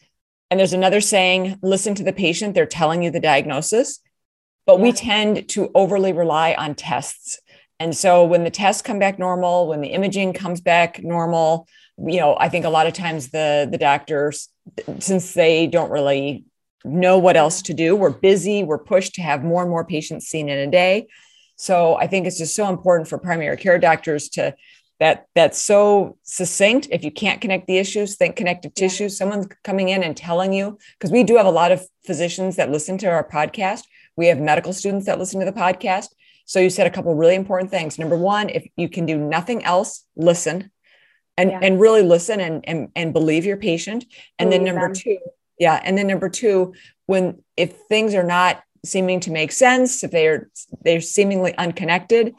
And 0.50 0.58
there's 0.58 0.72
another 0.72 1.00
saying 1.00 1.58
listen 1.62 1.94
to 1.96 2.04
the 2.04 2.12
patient, 2.12 2.54
they're 2.54 2.66
telling 2.66 3.02
you 3.02 3.10
the 3.10 3.20
diagnosis. 3.20 4.00
But 4.66 4.80
we 4.80 4.92
tend 4.92 5.48
to 5.50 5.70
overly 5.74 6.12
rely 6.12 6.54
on 6.54 6.74
tests. 6.74 7.38
And 7.78 7.94
so 7.94 8.24
when 8.24 8.44
the 8.44 8.50
tests 8.50 8.80
come 8.80 8.98
back 8.98 9.18
normal, 9.18 9.68
when 9.68 9.82
the 9.82 9.88
imaging 9.88 10.32
comes 10.32 10.60
back 10.62 11.02
normal, 11.02 11.68
you 11.98 12.18
know, 12.18 12.36
I 12.38 12.48
think 12.48 12.64
a 12.64 12.70
lot 12.70 12.86
of 12.86 12.94
times 12.94 13.28
the 13.28 13.68
the 13.70 13.78
doctors, 13.78 14.48
since 15.00 15.34
they 15.34 15.66
don't 15.66 15.90
really 15.90 16.44
know 16.84 17.18
what 17.18 17.36
else 17.36 17.62
to 17.62 17.74
do, 17.74 17.96
we're 17.96 18.10
busy, 18.10 18.62
we're 18.62 18.78
pushed 18.78 19.14
to 19.14 19.22
have 19.22 19.42
more 19.42 19.62
and 19.62 19.70
more 19.70 19.84
patients 19.84 20.26
seen 20.26 20.48
in 20.48 20.58
a 20.58 20.70
day. 20.70 21.06
So 21.56 21.96
I 21.96 22.06
think 22.06 22.26
it's 22.26 22.38
just 22.38 22.54
so 22.54 22.68
important 22.68 23.08
for 23.08 23.18
primary 23.18 23.56
care 23.56 23.78
doctors 23.78 24.28
to 24.30 24.54
that 25.00 25.26
that's 25.34 25.60
so 25.60 26.16
succinct. 26.22 26.88
If 26.90 27.04
you 27.04 27.10
can't 27.10 27.40
connect 27.40 27.66
the 27.66 27.78
issues 27.78 28.16
think 28.16 28.36
connective 28.36 28.74
tissue. 28.74 29.08
Someone's 29.08 29.48
coming 29.64 29.88
in 29.88 30.02
and 30.02 30.16
telling 30.16 30.52
you 30.52 30.78
because 30.98 31.10
we 31.10 31.24
do 31.24 31.36
have 31.36 31.46
a 31.46 31.50
lot 31.50 31.72
of 31.72 31.84
physicians 32.06 32.56
that 32.56 32.70
listen 32.70 32.98
to 32.98 33.06
our 33.06 33.26
podcast. 33.28 33.82
We 34.16 34.26
have 34.28 34.38
medical 34.38 34.72
students 34.72 35.06
that 35.06 35.18
listen 35.18 35.40
to 35.40 35.46
the 35.46 35.52
podcast. 35.52 36.08
So 36.46 36.60
you 36.60 36.70
said 36.70 36.86
a 36.86 36.90
couple 36.90 37.14
really 37.14 37.34
important 37.34 37.70
things. 37.70 37.98
Number 37.98 38.16
one 38.16 38.50
if 38.50 38.66
you 38.76 38.88
can 38.88 39.06
do 39.06 39.16
nothing 39.16 39.64
else 39.64 40.04
listen. 40.16 40.70
And 41.36 41.50
yeah. 41.50 41.58
and 41.62 41.80
really 41.80 42.02
listen 42.02 42.38
and, 42.40 42.62
and 42.68 42.90
and 42.94 43.12
believe 43.12 43.44
your 43.44 43.56
patient. 43.56 44.04
And 44.38 44.50
believe 44.50 44.66
then 44.66 44.74
number 44.74 44.86
them. 44.86 44.94
two 44.94 45.18
yeah 45.58 45.80
and 45.84 45.96
then 45.96 46.06
number 46.06 46.28
two 46.28 46.74
when 47.06 47.42
if 47.56 47.72
things 47.88 48.14
are 48.14 48.24
not 48.24 48.62
seeming 48.84 49.20
to 49.20 49.30
make 49.30 49.52
sense 49.52 50.04
if 50.04 50.10
they 50.10 50.26
are 50.26 50.50
they're 50.82 51.00
seemingly 51.00 51.56
unconnected 51.56 52.34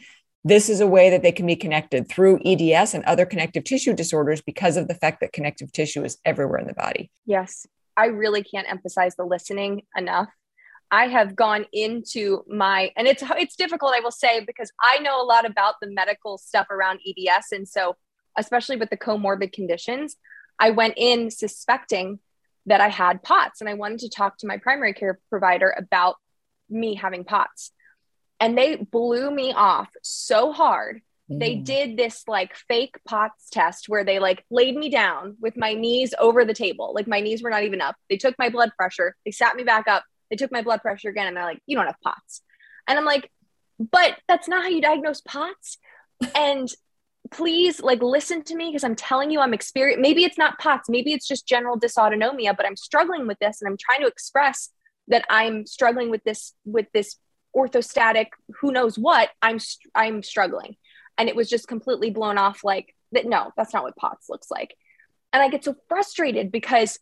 this 0.46 0.70
is 0.70 0.80
a 0.80 0.86
way 0.86 1.10
that 1.10 1.24
they 1.24 1.32
can 1.32 1.48
be 1.48 1.56
connected 1.56 2.08
through 2.08 2.40
EDS 2.46 2.94
and 2.94 3.04
other 3.06 3.26
connective 3.26 3.64
tissue 3.64 3.96
disorders 3.96 4.42
because 4.42 4.78
of 4.78 4.88
the 4.88 4.94
fact 4.94 5.20
that 5.22 5.34
connective 5.34 5.72
tissue 5.72 6.04
is 6.04 6.20
everywhere 6.24 6.60
in 6.60 6.68
the 6.68 6.76
body. 6.76 7.10
Yes. 7.26 7.66
I 7.98 8.06
really 8.08 8.44
can't 8.44 8.70
emphasize 8.70 9.16
the 9.16 9.26
listening 9.26 9.82
enough. 9.98 10.30
I 10.92 11.08
have 11.08 11.36
gone 11.36 11.66
into 11.74 12.44
my 12.48 12.92
and 12.96 13.08
it's 13.08 13.24
it's 13.38 13.56
difficult 13.56 13.94
I 13.96 14.02
will 14.02 14.12
say 14.12 14.42
because 14.46 14.72
I 14.80 15.00
know 15.00 15.20
a 15.20 15.26
lot 15.26 15.46
about 15.46 15.76
the 15.82 15.90
medical 15.90 16.38
stuff 16.38 16.68
around 16.70 17.00
EDS 17.08 17.48
and 17.52 17.68
so 17.68 17.96
especially 18.38 18.76
with 18.76 18.92
the 18.92 18.98
comorbid 18.98 19.52
conditions 19.52 20.16
I 20.60 20.70
went 20.70 20.94
in 20.96 21.32
suspecting 21.32 22.20
that 22.66 22.82
I 22.82 22.90
had 22.90 23.24
POTS 23.24 23.62
and 23.62 23.70
I 23.70 23.76
wanted 23.76 24.00
to 24.00 24.10
talk 24.10 24.38
to 24.40 24.48
my 24.48 24.58
primary 24.58 24.94
care 24.94 25.20
provider 25.30 25.74
about 25.78 26.16
me 26.70 26.96
having 26.96 27.24
POTS. 27.24 27.72
And 28.40 28.58
they 28.58 28.76
blew 28.76 29.32
me 29.32 29.54
off 29.54 29.90
so 30.02 30.52
hard. 30.52 31.02
Mm. 31.32 31.40
they 31.40 31.56
did 31.56 31.98
this 31.98 32.24
like 32.28 32.56
fake 32.68 33.00
POTS 33.08 33.50
test 33.50 33.90
where 33.90 34.04
they 34.04 34.20
like 34.20 34.46
laid 34.52 34.76
me 34.76 34.90
down 34.90 35.38
with 35.42 35.58
my 35.58 35.74
knees 35.74 36.14
over 36.20 36.46
the 36.46 36.54
table. 36.54 36.94
Like 36.94 37.08
my 37.08 37.20
knees 37.20 37.42
were 37.42 37.50
not 37.50 37.64
even 37.64 37.82
up. 37.82 37.96
They 38.12 38.18
took 38.18 38.36
my 38.38 38.50
blood 38.50 38.72
pressure. 38.78 39.16
They 39.26 39.32
sat 39.32 39.56
me 39.56 39.64
back 39.64 39.88
up. 39.88 40.04
They 40.30 40.36
took 40.36 40.52
my 40.52 40.62
blood 40.62 40.82
pressure 40.82 41.10
again 41.10 41.26
and 41.26 41.36
they're 41.36 41.44
like 41.44 41.62
you 41.66 41.76
don't 41.76 41.88
have 41.88 42.00
POTS. 42.04 42.42
And 42.88 43.00
i'm 43.00 43.06
like 43.06 43.32
but 43.80 44.18
that's 44.28 44.48
not 44.48 44.64
how 44.64 44.70
you 44.70 44.82
diagnose 44.82 45.22
POTS. 45.22 45.78
And 46.34 46.70
please 47.32 47.82
like 47.82 48.02
listen 48.04 48.44
to 48.44 48.56
me 48.56 48.70
because 48.70 48.84
i'm 48.84 48.96
telling 48.96 49.32
you 49.32 49.40
i'm 49.40 49.54
experiencing 49.54 50.02
maybe 50.02 50.24
it's 50.24 50.38
not 50.38 50.60
POTS 50.60 50.90
maybe 50.90 51.12
it's 51.12 51.28
just 51.28 51.48
general 51.48 51.80
dysautonomia 51.80 52.56
but 52.56 52.66
i'm 52.66 52.76
struggling 52.76 53.26
with 53.28 53.40
this 53.40 53.62
and 53.62 53.70
i'm 53.70 53.78
trying 53.78 54.02
to 54.02 54.08
express 54.08 54.70
that 55.08 55.26
i'm 55.30 55.66
struggling 55.66 56.10
with 56.10 56.24
this 56.24 56.54
with 56.66 56.88
this 56.94 57.18
orthostatic 57.56 58.28
who 58.60 58.72
knows 58.72 58.98
what 58.98 59.30
i'm 59.42 59.60
i'm 59.94 60.22
struggling. 60.22 60.76
And 61.18 61.30
it 61.30 61.36
was 61.36 61.50
just 61.50 61.70
completely 61.70 62.10
blown 62.10 62.38
off 62.38 62.64
like 62.64 62.94
that 63.14 63.26
no 63.26 63.52
that's 63.56 63.74
not 63.74 63.84
what 63.84 63.96
pots 63.96 64.30
looks 64.30 64.52
like. 64.52 64.76
And 65.32 65.42
i 65.42 65.50
get 65.50 65.64
so 65.64 65.76
frustrated 65.88 66.52
because 66.52 67.00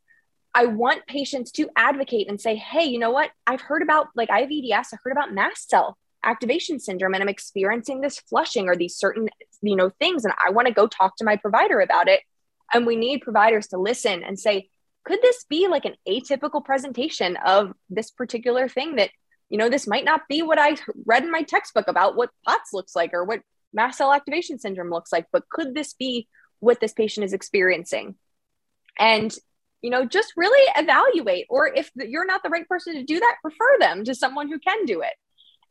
i 0.53 0.65
want 0.65 1.07
patients 1.07 1.51
to 1.53 1.69
advocate 1.75 2.29
and 2.29 2.39
say 2.39 2.55
hey 2.55 2.85
you 2.85 2.99
know 2.99 3.11
what? 3.11 3.31
I've 3.47 3.61
heard 3.61 3.81
about 3.81 4.07
like 4.15 4.29
i 4.29 4.41
have 4.41 4.51
eds 4.51 4.93
i 4.93 4.97
heard 5.03 5.11
about 5.11 5.33
mast 5.33 5.69
cell 5.69 5.97
activation 6.23 6.79
syndrome 6.79 7.13
and 7.13 7.23
i'm 7.23 7.29
experiencing 7.29 8.01
this 8.01 8.19
flushing 8.19 8.67
or 8.67 8.75
these 8.75 8.95
certain 8.95 9.29
you 9.61 9.75
know 9.75 9.89
things 9.99 10.25
and 10.25 10.33
i 10.45 10.49
want 10.49 10.67
to 10.67 10.73
go 10.73 10.87
talk 10.87 11.15
to 11.17 11.25
my 11.25 11.35
provider 11.35 11.79
about 11.79 12.07
it 12.07 12.21
and 12.73 12.85
we 12.85 12.95
need 12.95 13.21
providers 13.21 13.67
to 13.67 13.77
listen 13.77 14.23
and 14.23 14.39
say 14.39 14.69
could 15.05 15.21
this 15.21 15.43
be 15.49 15.67
like 15.67 15.85
an 15.85 15.95
atypical 16.07 16.63
presentation 16.63 17.37
of 17.45 17.73
this 17.89 18.09
particular 18.09 18.69
thing 18.69 18.95
that 18.95 19.09
you 19.53 19.59
know, 19.59 19.69
this 19.69 19.85
might 19.85 20.03
not 20.03 20.21
be 20.27 20.41
what 20.41 20.57
I 20.57 20.77
read 21.05 21.21
in 21.21 21.29
my 21.29 21.43
textbook 21.43 21.87
about 21.87 22.15
what 22.15 22.31
POTS 22.43 22.73
looks 22.73 22.95
like 22.95 23.13
or 23.13 23.23
what 23.23 23.41
mast 23.71 23.99
cell 23.99 24.11
activation 24.11 24.57
syndrome 24.57 24.89
looks 24.89 25.11
like, 25.11 25.27
but 25.31 25.47
could 25.47 25.75
this 25.75 25.93
be 25.93 26.27
what 26.59 26.79
this 26.79 26.91
patient 26.91 27.23
is 27.23 27.33
experiencing? 27.33 28.15
And, 28.97 29.31
you 29.83 29.91
know, 29.91 30.05
just 30.05 30.33
really 30.35 30.67
evaluate, 30.75 31.45
or 31.51 31.67
if 31.67 31.91
you're 31.95 32.25
not 32.25 32.41
the 32.41 32.49
right 32.49 32.67
person 32.67 32.95
to 32.95 33.03
do 33.03 33.19
that, 33.19 33.35
refer 33.43 33.77
them 33.79 34.03
to 34.05 34.15
someone 34.15 34.49
who 34.49 34.57
can 34.57 34.85
do 34.85 35.01
it. 35.01 35.13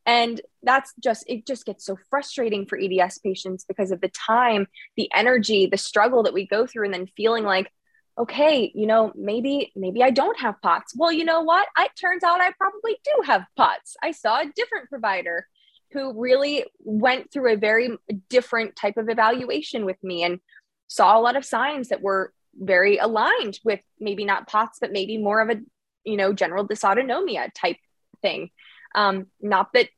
And 0.04 0.40
that's 0.62 0.92
just, 1.02 1.24
it 1.28 1.46
just 1.46 1.64
gets 1.64 1.84
so 1.86 1.96
frustrating 2.10 2.66
for 2.66 2.78
EDS 2.78 3.18
patients 3.18 3.64
because 3.66 3.92
of 3.92 4.00
the 4.00 4.08
time, 4.08 4.66
the 4.96 5.10
energy, 5.14 5.66
the 5.66 5.76
struggle 5.76 6.24
that 6.24 6.34
we 6.34 6.46
go 6.46 6.66
through, 6.66 6.86
and 6.86 6.94
then 6.94 7.06
feeling 7.06 7.44
like, 7.44 7.70
okay, 8.18 8.70
you 8.74 8.86
know, 8.86 9.12
maybe 9.14 9.72
maybe 9.74 10.02
I 10.02 10.10
don't 10.10 10.38
have 10.38 10.60
POTS. 10.60 10.94
Well, 10.96 11.12
you 11.12 11.24
know 11.24 11.40
what? 11.42 11.66
It 11.78 11.92
turns 11.98 12.22
out 12.22 12.40
I 12.40 12.52
probably 12.58 12.98
do 13.04 13.22
have 13.24 13.46
POTS. 13.56 13.96
I 14.02 14.10
saw 14.10 14.40
a 14.40 14.52
different 14.54 14.90
provider 14.90 15.46
who 15.92 16.20
really 16.20 16.64
went 16.80 17.32
through 17.32 17.52
a 17.52 17.56
very 17.56 17.96
different 18.28 18.76
type 18.76 18.96
of 18.96 19.08
evaluation 19.08 19.84
with 19.84 20.02
me 20.02 20.24
and 20.24 20.40
saw 20.88 21.18
a 21.18 21.20
lot 21.20 21.36
of 21.36 21.44
signs 21.44 21.88
that 21.88 22.02
were 22.02 22.32
very 22.54 22.98
aligned 22.98 23.58
with 23.64 23.80
maybe 23.98 24.24
not 24.24 24.46
POTS, 24.46 24.78
but 24.80 24.92
maybe 24.92 25.16
more 25.16 25.40
of 25.40 25.50
a, 25.50 25.60
you 26.04 26.16
know, 26.16 26.32
general 26.32 26.66
dysautonomia 26.66 27.48
type 27.54 27.76
thing. 28.20 28.50
Um, 28.94 29.26
not 29.40 29.72
that, 29.74 29.88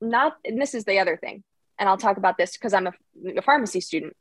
not, 0.00 0.36
and 0.44 0.60
this 0.60 0.74
is 0.74 0.84
the 0.84 0.98
other 0.98 1.16
thing, 1.16 1.42
and 1.78 1.88
I'll 1.88 1.96
talk 1.96 2.16
about 2.16 2.36
this 2.38 2.52
because 2.52 2.72
I'm 2.72 2.86
a, 2.86 2.92
a 3.36 3.42
pharmacy 3.42 3.80
student 3.80 4.14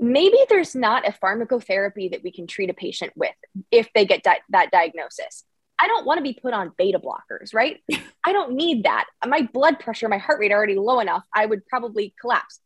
maybe 0.00 0.38
there's 0.48 0.74
not 0.74 1.06
a 1.06 1.12
pharmacotherapy 1.12 2.10
that 2.10 2.22
we 2.22 2.30
can 2.30 2.46
treat 2.46 2.70
a 2.70 2.74
patient 2.74 3.12
with 3.16 3.34
if 3.70 3.92
they 3.94 4.06
get 4.06 4.22
di- 4.22 4.40
that 4.50 4.70
diagnosis. 4.70 5.44
I 5.80 5.86
don't 5.86 6.06
want 6.06 6.18
to 6.18 6.22
be 6.22 6.38
put 6.40 6.54
on 6.54 6.72
beta 6.76 6.98
blockers, 6.98 7.54
right? 7.54 7.78
I 8.24 8.32
don't 8.32 8.52
need 8.54 8.84
that. 8.84 9.06
My 9.26 9.42
blood 9.52 9.78
pressure, 9.78 10.08
my 10.08 10.18
heart 10.18 10.40
rate 10.40 10.50
are 10.50 10.56
already 10.56 10.76
low 10.76 11.00
enough, 11.00 11.24
I 11.34 11.46
would 11.46 11.66
probably 11.66 12.14
collapse. 12.20 12.60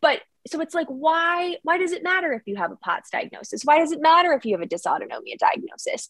But 0.00 0.20
so 0.46 0.60
it's 0.60 0.74
like, 0.74 0.88
why, 0.88 1.56
why 1.62 1.78
does 1.78 1.92
it 1.92 2.02
matter 2.02 2.32
if 2.32 2.42
you 2.46 2.56
have 2.56 2.72
a 2.72 2.76
POTS 2.76 3.10
diagnosis? 3.10 3.62
Why 3.64 3.78
does 3.78 3.92
it 3.92 4.00
matter 4.00 4.32
if 4.32 4.44
you 4.44 4.56
have 4.56 4.62
a 4.62 4.66
dysautonomia 4.66 5.38
diagnosis? 5.38 6.08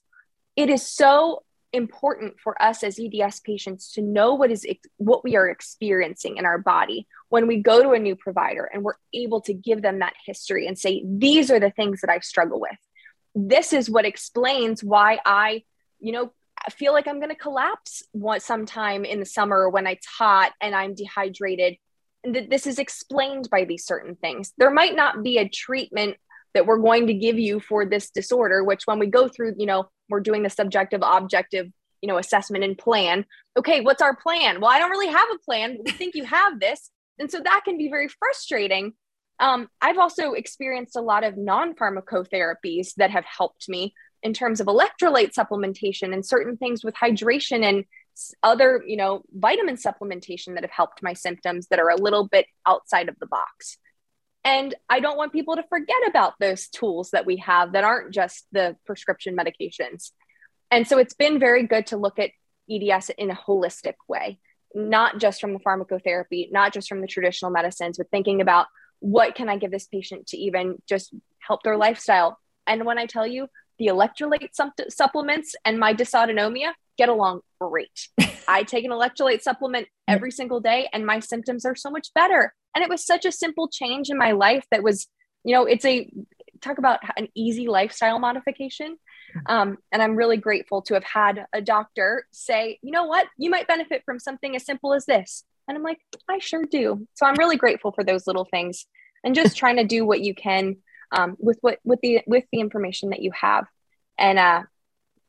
It 0.57 0.71
is 0.71 0.87
so 0.87 1.43
important 1.73 2.39
for 2.39 2.61
us 2.63 2.83
as 2.83 2.99
EDS 3.01 3.41
patients 3.41 3.93
to 3.93 4.03
know 4.03 4.35
what 4.35 4.51
is 4.51 4.67
what 4.99 5.25
we 5.25 5.37
are 5.37 5.49
experiencing 5.49 6.37
in 6.37 6.45
our 6.45 6.59
body 6.59 7.07
when 7.31 7.47
we 7.47 7.63
go 7.63 7.83
to 7.83 7.93
a 7.93 7.99
new 7.99 8.15
provider 8.15 8.65
and 8.65 8.83
we're 8.83 8.95
able 9.15 9.41
to 9.41 9.55
give 9.55 9.81
them 9.81 10.01
that 10.01 10.13
history 10.25 10.67
and 10.67 10.79
say 10.79 11.03
these 11.07 11.51
are 11.51 11.61
the 11.61 11.71
things 11.71 12.03
that 12.03 12.11
I 12.11 12.19
struggle 12.21 12.61
with. 12.61 12.77
This 13.35 13.73
is 13.73 13.89
what 13.89 14.05
explains 14.05 14.85
why 14.85 15.19
I, 15.25 15.65
you 15.99 16.13
know, 16.13 16.33
feel 16.71 16.93
like 16.93 17.09
I'm 17.09 17.19
going 17.19 17.31
to 17.31 17.35
collapse 17.35 18.03
sometime 18.39 19.05
in 19.05 19.19
the 19.19 19.27
summer 19.27 19.69
when 19.69 19.87
it's 19.87 20.07
hot 20.07 20.53
and 20.61 20.75
I'm 20.75 20.95
dehydrated. 20.95 21.77
And 22.23 22.35
that 22.37 22.51
this 22.51 22.67
is 22.67 22.79
explained 22.79 23.49
by 23.51 23.65
these 23.65 23.85
certain 23.85 24.15
things. 24.15 24.53
There 24.59 24.71
might 24.71 24.95
not 24.95 25.25
be 25.25 25.39
a 25.39 25.49
treatment 25.49 26.19
that 26.55 26.67
we're 26.67 26.79
going 26.79 27.07
to 27.07 27.15
give 27.15 27.39
you 27.39 27.61
for 27.61 27.87
this 27.87 28.11
disorder, 28.11 28.63
which 28.65 28.83
when 28.85 28.99
we 28.99 29.07
go 29.07 29.29
through, 29.29 29.55
you 29.59 29.67
know, 29.67 29.89
we're 30.09 30.21
doing 30.21 30.43
the 30.43 30.51
subjective 30.51 31.01
objective 31.03 31.69
you 32.03 32.09
know 32.09 32.19
assessment 32.19 32.65
and 32.65 32.77
plan. 32.77 33.25
Okay 33.57 33.81
what's 33.81 34.03
our 34.03 34.15
plan? 34.15 34.61
Well 34.61 34.71
i 34.71 34.79
don't 34.79 34.91
really 34.91 35.09
have 35.09 35.29
a 35.33 35.39
plan 35.39 35.77
but 35.77 35.87
we 35.87 35.93
think 35.93 36.15
you 36.15 36.25
have 36.25 36.61
this. 36.61 36.91
And 37.19 37.31
so 37.31 37.41
that 37.41 37.63
can 37.65 37.79
be 37.79 37.89
very 37.89 38.09
frustrating. 38.09 38.93
Um, 39.39 39.69
i've 39.81 39.99
also 39.99 40.33
experienced 40.33 40.97
a 40.97 41.01
lot 41.01 41.25
of 41.25 41.39
non-pharmacotherapies 41.39 42.95
that 42.97 43.11
have 43.11 43.25
helped 43.25 43.69
me 43.69 43.95
in 44.23 44.35
terms 44.35 44.61
of 44.61 44.67
electrolyte 44.67 45.33
supplementation 45.33 46.13
and 46.13 46.25
certain 46.27 46.57
things 46.57 46.85
with 46.85 46.95
hydration 46.95 47.65
and 47.65 47.85
other 48.43 48.83
you 48.87 48.97
know 48.97 49.23
vitamin 49.33 49.77
supplementation 49.77 50.55
that 50.55 50.65
have 50.65 50.71
helped 50.71 51.03
my 51.03 51.15
symptoms 51.15 51.69
that 51.69 51.79
are 51.79 51.89
a 51.89 51.97
little 51.97 52.29
bit 52.29 52.47
outside 52.67 53.09
of 53.09 53.19
the 53.21 53.27
box 53.27 53.79
and 54.45 54.75
I 54.89 55.01
don't 55.01 55.17
want 55.17 55.33
people 55.33 55.57
to 55.57 55.63
forget 55.69 55.97
about 56.09 56.35
those 56.41 56.69
tools 56.69 57.11
that 57.11 57.27
we 57.27 57.37
have 57.39 57.73
that 57.73 57.85
aren't 57.85 58.13
just 58.13 58.47
the 58.53 58.77
prescription 58.85 59.37
medications. 59.37 60.11
And 60.71 60.87
so 60.87 60.99
it's 60.99 61.15
been 61.15 61.39
very 61.39 61.67
good 61.67 61.87
to 61.89 61.97
look 61.97 62.19
at 62.19 62.31
EDS 62.71 63.11
in 63.19 63.31
a 63.31 63.37
holistic 63.37 63.95
way, 64.09 64.39
not 64.75 65.19
just 65.19 65.41
from 65.41 65.53
the 65.53 65.61
pharmacotherapy, 65.61 66.51
not 66.51 66.73
just 66.73 66.89
from 66.89 67.01
the 67.01 67.07
traditional 67.07 67.51
medicines, 67.51 67.99
but 67.99 68.11
thinking 68.11 68.41
about 68.41 68.67
what 68.99 69.35
can 69.35 69.49
I 69.49 69.59
give 69.59 69.71
this 69.71 69.87
patient 69.87 70.29
to 70.29 70.37
even 70.37 70.81
just 70.89 71.15
help 71.41 71.63
their 71.63 71.77
lifestyle. 71.77 72.39
And 72.67 72.85
when 72.85 72.99
I 72.99 73.07
tell 73.07 73.27
you 73.27 73.49
the 73.79 73.89
electrolyte 73.89 74.51
supplements 74.91 75.55
and 75.65 75.79
my 75.79 75.95
dysautonomia 75.95 76.73
get 76.97 77.09
along 77.09 77.41
great. 77.61 78.09
I 78.49 78.63
take 78.63 78.85
an 78.85 78.91
electrolyte 78.91 79.43
supplement 79.43 79.89
every 80.07 80.31
single 80.31 80.61
day 80.61 80.89
and 80.93 81.07
my 81.07 81.21
symptoms 81.21 81.65
are 81.65 81.75
so 81.75 81.91
much 81.91 82.09
better. 82.15 82.55
And 82.75 82.83
it 82.83 82.91
was 82.91 83.05
such 83.05 83.25
a 83.25 83.33
simple 83.33 83.69
change 83.69 84.11
in 84.11 84.19
my 84.19 84.33
life 84.33 84.65
that 84.71 84.83
was, 84.83 85.07
you 85.45 85.55
know, 85.55 85.65
it's 85.65 85.85
a 85.85 86.11
talk 86.61 86.79
about 86.79 87.01
an 87.17 87.29
easy 87.35 87.67
lifestyle 87.67 88.19
modification. 88.19 88.97
Um, 89.47 89.79
and 89.91 90.03
I'm 90.03 90.17
really 90.17 90.37
grateful 90.37 90.83
to 90.83 90.95
have 90.95 91.05
had 91.05 91.47
a 91.53 91.61
doctor 91.61 92.27
say, 92.31 92.79
you 92.83 92.93
know 92.93 93.05
what, 93.05 93.27
you 93.37 93.51
might 93.51 93.67
benefit 93.67 94.03
from 94.05 94.19
something 94.19 94.55
as 94.55 94.65
simple 94.65 94.95
as 94.95 95.07
this. 95.07 95.45
And 95.69 95.77
I'm 95.77 95.83
like, 95.83 95.99
I 96.29 96.39
sure 96.39 96.65
do. 96.65 97.07
So 97.15 97.27
I'm 97.27 97.37
really 97.37 97.57
grateful 97.57 97.93
for 97.93 98.05
those 98.05 98.27
little 98.27 98.45
things 98.45 98.87
and 99.25 99.35
just 99.35 99.57
trying 99.57 99.77
to 99.77 99.85
do 99.85 100.05
what 100.05 100.21
you 100.21 100.35
can 100.35 100.77
um, 101.13 101.37
with 101.39 101.59
what 101.61 101.79
with 101.85 102.01
the 102.01 102.21
with 102.27 102.45
the 102.53 102.61
information 102.61 103.11
that 103.11 103.23
you 103.23 103.31
have. 103.33 103.67
And 104.19 104.39
uh, 104.39 104.63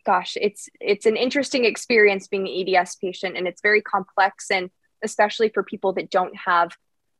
gosh, 0.06 0.38
it's 0.40 0.70
it's 0.80 1.06
an 1.06 1.18
interesting 1.18 1.66
experience 1.66 2.28
being 2.28 2.48
an 2.48 2.76
EDS 2.76 2.96
patient, 2.96 3.38
and 3.38 3.48
it's 3.48 3.62
very 3.62 3.82
complex, 3.82 4.50
and 4.50 4.70
especially 5.04 5.50
for 5.50 5.64
people 5.64 5.94
that 5.94 6.10
don't 6.10 6.36
have 6.36 6.72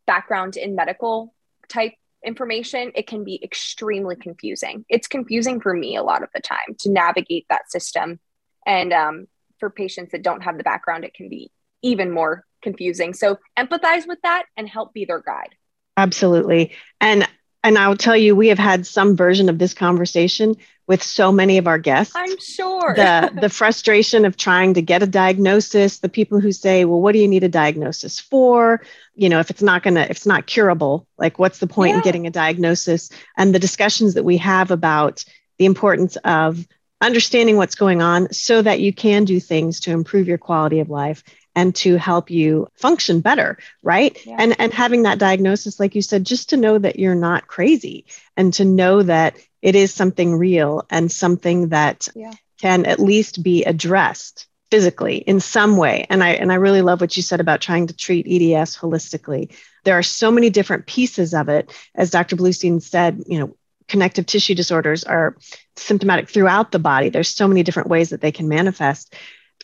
background 0.06 0.58
in 0.58 0.76
medical 0.76 1.34
type 1.70 1.94
information, 2.26 2.92
it 2.96 3.08
can 3.08 3.24
be 3.24 3.40
extremely 3.44 4.16
confusing. 4.16 4.86
It's 4.90 5.08
confusing 5.08 5.60
for 5.60 5.74
me 5.74 5.96
a 5.96 6.04
lot 6.04 6.24
of 6.24 6.30
the 6.34 6.42
time 6.42 6.76
to 6.80 6.92
navigate 6.92 7.46
that 7.50 7.72
system, 7.72 8.20
and 8.66 8.94
um, 8.94 9.28
for 9.60 9.70
patients 9.70 10.12
that 10.12 10.24
don't 10.24 10.42
have 10.42 10.58
the 10.58 10.64
background, 10.64 11.04
it 11.04 11.14
can 11.14 11.30
be 11.30 11.52
even 11.82 12.12
more 12.12 12.46
confusing. 12.62 13.14
So 13.14 13.38
empathize 13.58 14.08
with 14.08 14.20
that 14.24 14.46
and 14.56 14.68
help 14.70 14.94
be 14.94 15.06
their 15.06 15.22
guide. 15.22 15.56
Absolutely, 15.98 16.72
and 17.02 17.28
and 17.64 17.78
I'll 17.78 17.98
tell 17.98 18.18
you, 18.18 18.36
we 18.36 18.50
have 18.50 18.60
had 18.60 18.86
some 18.86 19.16
version 19.16 19.50
of 19.50 19.58
this 19.58 19.74
conversation 19.74 20.56
with 20.88 21.02
so 21.02 21.32
many 21.32 21.58
of 21.58 21.68
our 21.68 21.78
guests. 21.78 22.14
I'm 22.16 22.38
sure. 22.40 22.94
the 22.96 23.32
the 23.42 23.50
frustration 23.50 24.26
of 24.26 24.38
trying 24.38 24.74
to 24.76 24.82
get 24.82 25.04
a 25.04 25.08
diagnosis, 25.08 26.00
the 26.00 26.10
people 26.10 26.40
who 26.40 26.52
say, 26.52 26.86
"Well, 26.86 27.02
what 27.02 27.14
do 27.14 27.20
you 27.20 27.28
need 27.28 27.44
a 27.44 27.50
diagnosis 27.50 28.20
for?" 28.20 28.82
You 29.16 29.30
know, 29.30 29.40
if 29.40 29.50
it's 29.50 29.62
not 29.62 29.84
going 29.84 29.96
to 29.96 30.04
if 30.04 30.12
it's 30.12 30.26
not 30.26 30.48
curable, 30.48 31.08
like 31.18 31.40
what's 31.40 31.60
the 31.60 31.68
point 31.68 31.92
yeah. 31.92 31.98
in 31.98 32.04
getting 32.04 32.28
a 32.28 32.32
diagnosis? 32.32 33.10
And 33.38 33.54
the 33.54 33.60
discussions 33.60 34.16
that 34.16 34.24
we 34.24 34.38
have 34.38 34.72
about 34.72 35.24
the 35.58 35.66
importance 35.66 36.18
of 36.24 36.68
understanding 37.02 37.58
what's 37.58 37.76
going 37.76 38.02
on 38.02 38.32
so 38.32 38.62
that 38.62 38.80
you 38.80 38.94
can 38.94 39.26
do 39.26 39.40
things 39.40 39.82
to 39.82 39.92
improve 39.92 40.28
your 40.28 40.38
quality 40.38 40.80
of 40.80 40.90
life 40.90 41.24
and 41.56 41.76
to 41.76 41.98
help 41.98 42.32
you 42.32 42.68
function 42.76 43.20
better 43.20 43.58
right 43.84 44.26
yeah. 44.26 44.38
and 44.40 44.56
and 44.60 44.74
having 44.74 45.04
that 45.04 45.20
diagnosis 45.20 45.80
like 45.80 45.96
you 45.96 46.02
said 46.02 46.26
just 46.26 46.50
to 46.50 46.58
know 46.58 46.78
that 46.78 46.98
you're 46.98 47.14
not 47.14 47.46
crazy 47.46 48.06
and 48.38 48.54
to 48.54 48.66
know 48.66 49.04
that 49.04 49.36
it 49.64 49.76
is 49.76 49.94
something 49.94 50.36
real 50.36 50.86
and 50.90 51.12
something 51.12 51.70
that 51.70 52.10
yeah. 52.14 52.34
can 52.60 52.86
at 52.86 53.00
least 53.00 53.42
be 53.42 53.64
addressed 53.64 54.46
physically 54.70 55.18
in 55.18 55.40
some 55.40 55.78
way. 55.78 56.06
And 56.10 56.24
i 56.24 56.32
and 56.32 56.52
i 56.52 56.56
really 56.56 56.82
love 56.82 57.00
what 57.00 57.16
you 57.16 57.24
said 57.24 57.40
about 57.40 57.62
trying 57.62 57.88
to 57.88 57.96
treat 57.96 58.28
eds 58.28 58.78
holistically. 58.78 59.56
There 59.86 59.98
are 59.98 60.04
so 60.04 60.32
many 60.32 60.50
different 60.50 60.86
pieces 60.86 61.34
of 61.34 61.48
it. 61.48 61.72
As 61.96 62.12
dr 62.12 62.36
bluestein 62.36 62.82
said 62.82 63.24
you 63.26 63.40
know 63.40 63.56
connective 63.88 64.26
tissue 64.26 64.56
disorders 64.56 65.04
are 65.04 65.38
symptomatic 65.76 66.30
throughout 66.30 66.72
the 66.72 66.80
body. 66.80 67.10
There's 67.10 67.30
so 67.30 67.48
many 67.48 67.64
different 67.64 67.90
ways 67.90 68.10
that 68.10 68.22
they 68.22 68.32
can 68.32 68.48
manifest. 68.48 69.16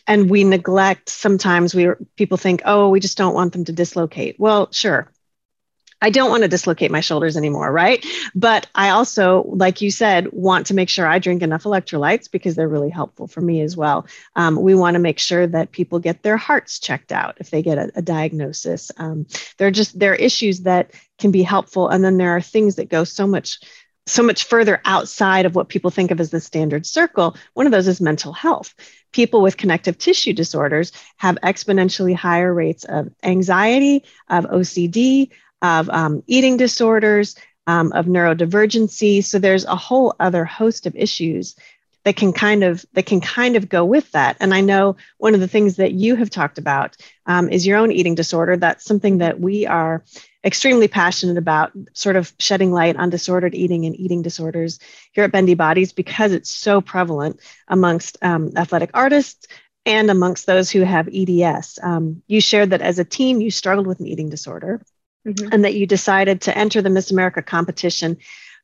And 0.08 0.30
we 0.30 0.44
neglect 0.44 1.10
sometimes 1.10 1.76
we 1.76 1.90
people 2.16 2.38
think 2.38 2.62
oh 2.64 2.90
we 2.90 3.02
just 3.02 3.18
don't 3.18 3.36
want 3.36 3.52
them 3.52 3.66
to 3.66 3.74
dislocate. 3.74 4.40
Well 4.40 4.70
sure 4.72 5.12
I 6.02 6.10
don't 6.10 6.30
want 6.30 6.44
to 6.44 6.50
dislocate 6.50 6.92
my 6.92 7.02
shoulders 7.02 7.36
anymore, 7.36 7.72
right? 7.72 8.06
But 8.34 8.68
I 8.74 8.90
also, 8.90 9.44
like 9.48 9.82
you 9.82 9.92
said, 9.92 10.32
want 10.32 10.68
to 10.68 10.74
make 10.74 10.90
sure 10.90 11.06
I 11.06 11.20
drink 11.20 11.42
enough 11.42 11.64
electrolytes 11.64 12.32
because 12.32 12.56
they're 12.56 12.70
really 12.70 12.90
helpful 12.90 13.28
for 13.28 13.42
me 13.42 13.62
as 13.62 13.76
well. 13.76 14.08
Um, 14.36 14.62
we 14.62 14.76
want 14.76 14.96
to 14.96 15.00
make 15.00 15.20
sure 15.20 15.46
that 15.48 15.72
people 15.72 16.00
get 16.00 16.24
their 16.24 16.38
hearts 16.38 16.80
checked 16.80 17.12
out 17.12 17.38
if 17.40 17.50
they 17.50 17.62
get 17.62 17.78
a, 17.78 17.92
a 17.96 18.02
diagnosis. 18.02 18.92
Um, 18.98 19.28
there 19.58 19.68
are 19.68 19.72
just 19.72 19.98
there 20.00 20.14
are 20.14 20.16
issues 20.16 20.62
that 20.62 20.92
can 21.18 21.32
be 21.32 21.44
helpful, 21.44 21.90
and 21.90 22.04
then 22.04 22.18
there 22.18 22.36
are 22.36 22.42
things 22.42 22.76
that 22.76 22.90
go 22.90 23.04
so 23.04 23.28
much 23.28 23.60
so 24.06 24.24
much 24.24 24.46
further 24.46 24.82
outside 24.86 25.46
of 25.46 25.56
what 25.56 25.70
people 25.70 25.92
think 25.92 26.10
of 26.10 26.20
as 26.20 26.32
the 26.32 26.40
standard 26.40 26.86
circle. 26.86 27.38
One 27.54 27.68
of 27.68 27.72
those 27.72 27.88
is 27.88 28.02
mental 28.02 28.34
health. 28.34 28.74
People 29.12 29.42
with 29.42 29.58
connective 29.58 29.98
tissue 30.00 30.34
disorders 30.34 30.92
have 31.18 31.38
exponentially 31.44 32.16
higher 32.16 32.52
rates 32.52 32.86
of 32.86 33.10
anxiety, 33.24 34.04
of 34.28 34.46
OCD, 34.46 35.30
of 35.62 35.90
um, 35.90 36.24
eating 36.28 36.58
disorders, 36.58 37.36
um, 37.68 37.92
of 37.92 38.08
neurodivergency. 38.08 39.24
So 39.24 39.38
there's 39.38 39.66
a 39.66 39.76
whole 39.76 40.16
other 40.20 40.44
host 40.44 40.88
of 40.88 40.96
issues 40.96 41.56
that 42.04 42.16
can 42.16 42.34
kind 42.34 42.64
of 42.64 42.84
that 42.94 43.06
can 43.06 43.22
kind 43.22 43.56
of 43.56 43.70
go 43.70 43.86
with 43.86 44.12
that. 44.14 44.38
And 44.40 44.54
I 44.54 44.62
know 44.62 44.96
one 45.20 45.36
of 45.36 45.40
the 45.40 45.48
things 45.48 45.76
that 45.76 45.92
you 45.92 46.16
have 46.16 46.32
talked 46.32 46.58
about 46.58 46.98
um, 47.28 47.50
is 47.50 47.68
your 47.68 47.78
own 47.78 47.92
eating 47.92 48.16
disorder. 48.16 48.58
That's 48.58 48.86
something 48.86 49.20
that 49.20 49.40
we 49.40 49.68
are 49.68 50.04
extremely 50.44 50.88
passionate 50.88 51.38
about 51.38 51.72
sort 51.94 52.16
of 52.16 52.34
shedding 52.40 52.72
light 52.72 52.96
on 52.96 53.12
disordered 53.12 53.54
eating 53.54 53.86
and 53.86 53.96
eating 54.00 54.24
disorders 54.24 54.80
here 55.12 55.26
at 55.26 55.32
Bendy 55.32 55.54
Bodies 55.54 55.94
because 55.94 56.32
it's 56.32 56.50
so 56.50 56.82
prevalent 56.82 57.40
amongst 57.68 58.18
um, 58.24 58.54
athletic 58.56 58.92
artists 58.96 59.48
and 59.86 60.10
amongst 60.10 60.48
those 60.48 60.72
who 60.72 60.82
have 60.82 61.10
EDS. 61.14 61.78
Um, 61.84 62.24
you 62.26 62.42
shared 62.42 62.72
that 62.72 62.82
as 62.82 62.98
a 62.98 63.06
teen, 63.06 63.42
you 63.42 63.52
struggled 63.52 63.86
with 63.86 64.00
an 64.00 64.08
eating 64.08 64.30
disorder 64.30 64.82
mm-hmm. 65.28 65.50
and 65.52 65.64
that 65.64 65.76
you 65.76 65.86
decided 65.86 66.42
to 66.42 66.58
enter 66.58 66.82
the 66.82 66.90
Miss 66.90 67.12
America 67.12 67.42
competition 67.42 68.18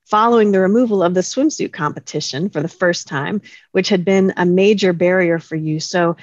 following 0.06 0.52
the 0.52 0.60
removal 0.60 1.02
of 1.02 1.14
the 1.14 1.22
swimsuit 1.22 1.74
competition 1.74 2.50
for 2.50 2.62
the 2.62 2.68
first 2.68 3.08
time, 3.08 3.42
which 3.72 3.90
had 3.90 4.06
been 4.06 4.34
a 4.38 4.46
major 4.46 4.94
barrier 4.94 5.40
for 5.40 5.56
you. 5.56 5.80
So 5.80 6.16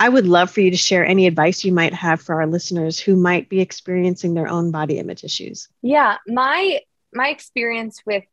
I 0.00 0.08
would 0.08 0.26
love 0.26 0.50
for 0.50 0.62
you 0.62 0.70
to 0.70 0.76
share 0.76 1.04
any 1.04 1.26
advice 1.26 1.64
you 1.64 1.72
might 1.72 1.94
have 1.94 2.20
for 2.20 2.40
our 2.40 2.46
listeners 2.46 2.98
who 2.98 3.16
might 3.16 3.48
be 3.48 3.60
experiencing 3.60 4.34
their 4.34 4.48
own 4.48 4.70
body 4.70 4.98
image 4.98 5.24
issues. 5.24 5.68
Yeah, 5.82 6.16
my 6.26 6.80
my 7.12 7.28
experience 7.28 8.00
with 8.06 8.24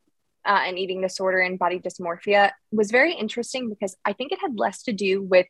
uh, 0.45 0.61
an 0.65 0.77
eating 0.77 1.01
disorder 1.01 1.39
and 1.39 1.59
body 1.59 1.79
dysmorphia 1.79 2.51
was 2.71 2.89
very 2.89 3.13
interesting 3.13 3.69
because 3.69 3.97
I 4.05 4.13
think 4.13 4.31
it 4.31 4.39
had 4.39 4.57
less 4.57 4.83
to 4.83 4.93
do 4.93 5.21
with 5.21 5.47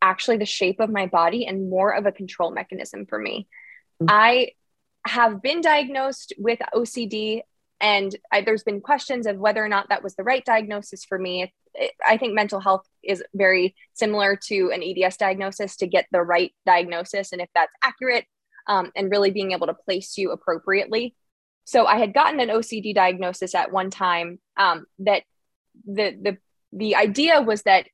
actually 0.00 0.36
the 0.36 0.46
shape 0.46 0.78
of 0.80 0.90
my 0.90 1.06
body 1.06 1.46
and 1.46 1.68
more 1.68 1.90
of 1.92 2.06
a 2.06 2.12
control 2.12 2.52
mechanism 2.52 3.06
for 3.06 3.18
me. 3.18 3.48
Mm-hmm. 4.00 4.06
I 4.10 4.52
have 5.06 5.42
been 5.42 5.60
diagnosed 5.60 6.32
with 6.38 6.58
OCD 6.74 7.42
and 7.80 8.14
I, 8.30 8.42
there's 8.42 8.62
been 8.62 8.80
questions 8.80 9.26
of 9.26 9.38
whether 9.38 9.62
or 9.62 9.68
not 9.68 9.88
that 9.88 10.04
was 10.04 10.14
the 10.14 10.22
right 10.22 10.44
diagnosis 10.44 11.04
for 11.04 11.18
me. 11.18 11.52
I 12.06 12.16
think 12.16 12.32
mental 12.32 12.60
health 12.60 12.86
is 13.02 13.24
very 13.34 13.74
similar 13.92 14.38
to 14.48 14.70
an 14.72 14.82
EDS 14.84 15.16
diagnosis 15.16 15.76
to 15.78 15.88
get 15.88 16.06
the 16.12 16.22
right 16.22 16.52
diagnosis 16.64 17.32
and 17.32 17.40
if 17.40 17.48
that's 17.54 17.72
accurate 17.82 18.26
um, 18.68 18.92
and 18.94 19.10
really 19.10 19.32
being 19.32 19.50
able 19.50 19.66
to 19.66 19.74
place 19.74 20.16
you 20.16 20.30
appropriately. 20.30 21.16
So 21.64 21.86
I 21.86 21.98
had 21.98 22.14
gotten 22.14 22.38
an 22.38 22.48
OCD 22.48 22.94
diagnosis 22.94 23.54
at 23.54 23.72
one 23.72 23.90
time 23.90 24.38
um, 24.56 24.86
that 25.00 25.24
the 25.84 26.16
the 26.20 26.38
the 26.72 26.96
idea 26.96 27.40
was 27.40 27.62
that 27.62 27.86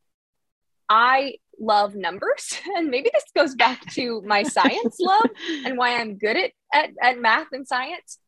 I 0.89 1.35
love 1.61 1.95
numbers 1.95 2.55
and 2.77 2.89
maybe 2.89 3.11
this 3.13 3.25
goes 3.35 3.55
back 3.55 3.85
to 3.93 4.23
my 4.23 4.43
science 4.43 4.97
love 5.01 5.29
and 5.65 5.77
why 5.77 5.99
I'm 5.99 6.17
good 6.17 6.37
at, 6.37 6.51
at, 6.73 6.91
at 7.03 7.21
math 7.21 7.49
and 7.53 7.67
science. 7.67 8.19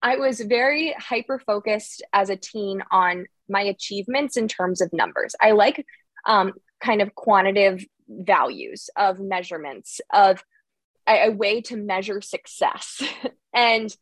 I 0.00 0.16
was 0.16 0.40
very 0.40 0.94
hyper 0.96 1.38
focused 1.38 2.02
as 2.12 2.30
a 2.30 2.36
teen 2.36 2.82
on 2.90 3.26
my 3.48 3.62
achievements 3.62 4.36
in 4.36 4.46
terms 4.46 4.80
of 4.80 4.92
numbers. 4.92 5.34
I 5.40 5.52
like 5.52 5.84
um, 6.24 6.52
kind 6.80 7.02
of 7.02 7.14
quantitative 7.14 7.84
values 8.08 8.90
of 8.96 9.18
measurements 9.18 10.00
of 10.12 10.42
a, 11.08 11.28
a 11.28 11.30
way 11.30 11.60
to 11.62 11.76
measure 11.76 12.20
success. 12.20 13.02
and 13.52 13.94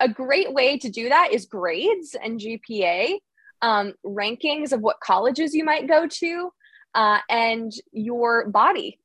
a 0.00 0.08
great 0.08 0.52
way 0.52 0.78
to 0.78 0.90
do 0.90 1.08
that 1.08 1.32
is 1.32 1.46
grades 1.46 2.16
and 2.20 2.40
GPA, 2.40 3.18
um, 3.60 3.94
rankings 4.04 4.72
of 4.72 4.80
what 4.80 4.98
colleges 5.00 5.54
you 5.54 5.64
might 5.64 5.88
go 5.88 6.08
to, 6.08 6.50
uh, 6.94 7.18
and 7.28 7.72
your 7.92 8.48
body 8.48 8.98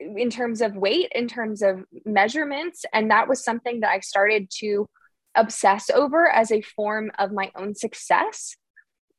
in 0.00 0.30
terms 0.30 0.60
of 0.60 0.76
weight, 0.76 1.10
in 1.14 1.28
terms 1.28 1.62
of 1.62 1.84
measurements. 2.04 2.84
And 2.92 3.10
that 3.10 3.28
was 3.28 3.44
something 3.44 3.80
that 3.80 3.90
I 3.90 4.00
started 4.00 4.50
to 4.58 4.88
obsess 5.34 5.90
over 5.90 6.28
as 6.28 6.50
a 6.50 6.62
form 6.62 7.10
of 7.18 7.32
my 7.32 7.50
own 7.56 7.74
success 7.74 8.56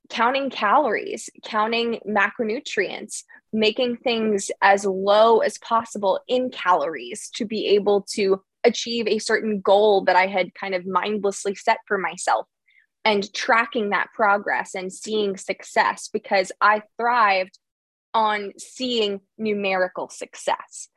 counting 0.10 0.52
calories, 0.52 1.30
counting 1.44 2.00
macronutrients, 2.08 3.24
making 3.52 3.98
things 3.98 4.52
as 4.62 4.86
low 4.86 5.40
as 5.40 5.58
possible 5.58 6.20
in 6.28 6.50
calories 6.52 7.30
to 7.36 7.46
be 7.46 7.68
able 7.70 8.06
to 8.14 8.42
achieve 8.64 9.08
a 9.08 9.20
certain 9.20 9.62
goal 9.62 10.04
that 10.06 10.16
I 10.16 10.28
had 10.28 10.54
kind 10.54 10.76
of 10.76 10.86
mindlessly 10.86 11.56
set 11.56 11.78
for 11.88 11.98
myself 11.98 12.48
and 13.04 13.32
tracking 13.34 13.90
that 13.90 14.10
progress 14.14 14.74
and 14.76 14.92
seeing 14.92 15.38
success 15.38 16.10
because 16.12 16.52
I 16.60 16.82
thrived 16.98 17.58
on 18.16 18.54
seeing 18.58 19.22
numerical 19.38 20.10
success. 20.10 20.90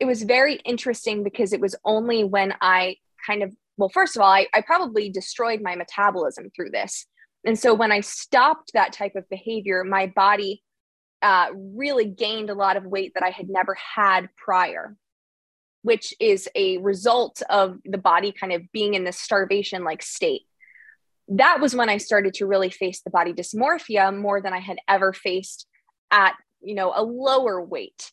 It 0.00 0.06
was 0.06 0.22
very 0.22 0.54
interesting 0.64 1.22
because 1.22 1.52
it 1.52 1.60
was 1.60 1.76
only 1.84 2.24
when 2.24 2.54
I 2.62 2.96
kind 3.26 3.42
of, 3.42 3.54
well, 3.76 3.90
first 3.90 4.16
of 4.16 4.22
all, 4.22 4.30
I, 4.30 4.46
I 4.54 4.62
probably 4.62 5.10
destroyed 5.10 5.60
my 5.60 5.76
metabolism 5.76 6.50
through 6.56 6.70
this 6.70 7.06
and 7.44 7.58
so 7.58 7.74
when 7.74 7.92
I 7.92 8.00
stopped 8.00 8.72
that 8.72 8.92
type 8.92 9.16
of 9.16 9.28
behavior, 9.28 9.84
my 9.84 10.06
body 10.06 10.62
uh, 11.20 11.48
really 11.54 12.06
gained 12.06 12.50
a 12.50 12.54
lot 12.54 12.76
of 12.76 12.84
weight 12.84 13.12
that 13.14 13.22
I 13.22 13.30
had 13.30 13.48
never 13.48 13.74
had 13.74 14.28
prior, 14.36 14.96
which 15.82 16.14
is 16.18 16.48
a 16.54 16.78
result 16.78 17.42
of 17.50 17.78
the 17.84 17.98
body 17.98 18.32
kind 18.32 18.52
of 18.52 18.72
being 18.72 18.94
in 18.94 19.04
this 19.04 19.18
starvation 19.18 19.84
like 19.84 20.02
state. 20.02 20.42
That 21.28 21.60
was 21.60 21.74
when 21.74 21.88
I 21.88 21.98
started 21.98 22.34
to 22.34 22.46
really 22.46 22.70
face 22.70 23.00
the 23.02 23.10
body 23.10 23.32
dysmorphia 23.32 24.14
more 24.16 24.40
than 24.40 24.52
I 24.52 24.60
had 24.60 24.78
ever 24.88 25.12
faced 25.12 25.66
at, 26.10 26.34
you 26.60 26.74
know, 26.74 26.92
a 26.94 27.02
lower 27.02 27.62
weight. 27.62 28.12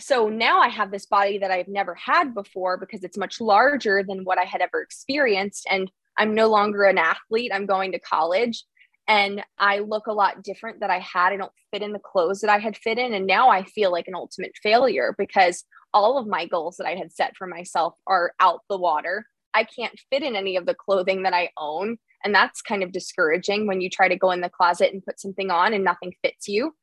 So 0.00 0.28
now 0.28 0.60
I 0.60 0.68
have 0.68 0.90
this 0.90 1.06
body 1.06 1.38
that 1.38 1.50
I've 1.50 1.68
never 1.68 1.94
had 1.94 2.34
before 2.34 2.76
because 2.76 3.04
it's 3.04 3.18
much 3.18 3.40
larger 3.40 4.02
than 4.02 4.24
what 4.24 4.38
I 4.38 4.44
had 4.44 4.60
ever 4.60 4.80
experienced. 4.80 5.66
And 5.70 5.90
I'm 6.18 6.34
no 6.34 6.48
longer 6.48 6.84
an 6.84 6.98
athlete. 6.98 7.52
I'm 7.54 7.66
going 7.66 7.92
to 7.92 7.98
college 7.98 8.64
and 9.08 9.42
I 9.58 9.80
look 9.80 10.06
a 10.06 10.12
lot 10.12 10.42
different 10.42 10.80
that 10.80 10.90
I 10.90 11.00
had. 11.00 11.32
I 11.32 11.36
don't 11.36 11.52
fit 11.72 11.82
in 11.82 11.92
the 11.92 11.98
clothes 11.98 12.40
that 12.40 12.50
I 12.50 12.58
had 12.58 12.76
fit 12.76 12.98
in. 12.98 13.12
And 13.12 13.26
now 13.26 13.48
I 13.48 13.64
feel 13.64 13.90
like 13.90 14.08
an 14.08 14.14
ultimate 14.14 14.52
failure 14.62 15.14
because 15.18 15.64
all 15.92 16.18
of 16.18 16.26
my 16.26 16.46
goals 16.46 16.76
that 16.76 16.86
I 16.86 16.94
had 16.94 17.12
set 17.12 17.36
for 17.36 17.46
myself 17.46 17.94
are 18.06 18.32
out 18.40 18.60
the 18.68 18.78
water. 18.78 19.26
I 19.54 19.64
can't 19.64 19.98
fit 20.10 20.22
in 20.22 20.36
any 20.36 20.56
of 20.56 20.66
the 20.66 20.74
clothing 20.74 21.24
that 21.24 21.34
I 21.34 21.50
own. 21.56 21.98
And 22.24 22.34
that's 22.34 22.62
kind 22.62 22.82
of 22.82 22.92
discouraging 22.92 23.66
when 23.66 23.80
you 23.80 23.90
try 23.90 24.08
to 24.08 24.16
go 24.16 24.30
in 24.30 24.40
the 24.40 24.48
closet 24.48 24.92
and 24.92 25.04
put 25.04 25.20
something 25.20 25.50
on 25.50 25.74
and 25.74 25.84
nothing 25.84 26.14
fits 26.22 26.48
you. 26.48 26.74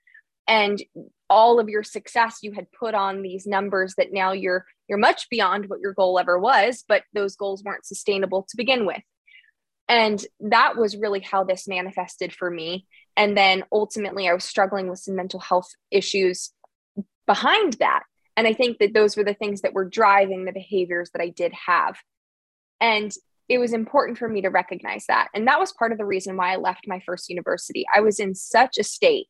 And 0.49 0.83
all 1.29 1.59
of 1.59 1.69
your 1.69 1.83
success 1.83 2.39
you 2.41 2.51
had 2.53 2.71
put 2.71 2.95
on 2.95 3.21
these 3.21 3.45
numbers 3.47 3.93
that 3.97 4.11
now 4.11 4.31
you're 4.33 4.65
you're 4.89 4.97
much 4.97 5.29
beyond 5.29 5.69
what 5.69 5.79
your 5.79 5.93
goal 5.93 6.19
ever 6.19 6.39
was, 6.39 6.83
but 6.87 7.03
those 7.13 7.35
goals 7.35 7.63
weren't 7.63 7.85
sustainable 7.85 8.47
to 8.49 8.57
begin 8.57 8.85
with 8.85 9.03
And 9.89 10.23
that 10.39 10.77
was 10.77 10.95
really 10.95 11.19
how 11.19 11.43
this 11.43 11.67
manifested 11.67 12.31
for 12.33 12.49
me. 12.49 12.87
And 13.17 13.35
then 13.35 13.65
ultimately, 13.71 14.29
I 14.29 14.33
was 14.33 14.45
struggling 14.45 14.87
with 14.87 14.99
some 14.99 15.15
mental 15.15 15.39
health 15.39 15.69
issues 15.91 16.51
behind 17.25 17.73
that. 17.73 18.03
And 18.37 18.47
I 18.47 18.53
think 18.53 18.77
that 18.79 18.93
those 18.93 19.17
were 19.17 19.23
the 19.23 19.33
things 19.33 19.61
that 19.61 19.73
were 19.73 19.85
driving 19.85 20.45
the 20.45 20.51
behaviors 20.53 21.09
that 21.11 21.21
I 21.21 21.29
did 21.29 21.53
have. 21.67 21.97
And 22.79 23.11
it 23.49 23.57
was 23.57 23.73
important 23.73 24.19
for 24.19 24.29
me 24.29 24.41
to 24.41 24.49
recognize 24.49 25.05
that. 25.07 25.27
And 25.33 25.47
that 25.47 25.59
was 25.59 25.73
part 25.73 25.91
of 25.91 25.97
the 25.97 26.05
reason 26.05 26.37
why 26.37 26.53
I 26.53 26.57
left 26.57 26.87
my 26.87 27.01
first 27.05 27.29
university. 27.29 27.85
I 27.93 28.01
was 28.01 28.19
in 28.19 28.35
such 28.35 28.77
a 28.77 28.83
state 28.83 29.27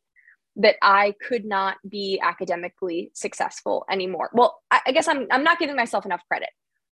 that 0.59 0.75
I 0.81 1.15
could 1.25 1.45
not 1.45 1.77
be 1.87 2.19
academically 2.21 3.11
successful 3.13 3.85
anymore. 3.89 4.29
Well, 4.33 4.61
I, 4.69 4.81
I 4.87 4.91
guess 4.91 5.07
I'm, 5.07 5.25
I'm 5.31 5.43
not 5.43 5.57
giving 5.57 5.77
myself 5.77 6.05
enough 6.05 6.21
credit. 6.27 6.49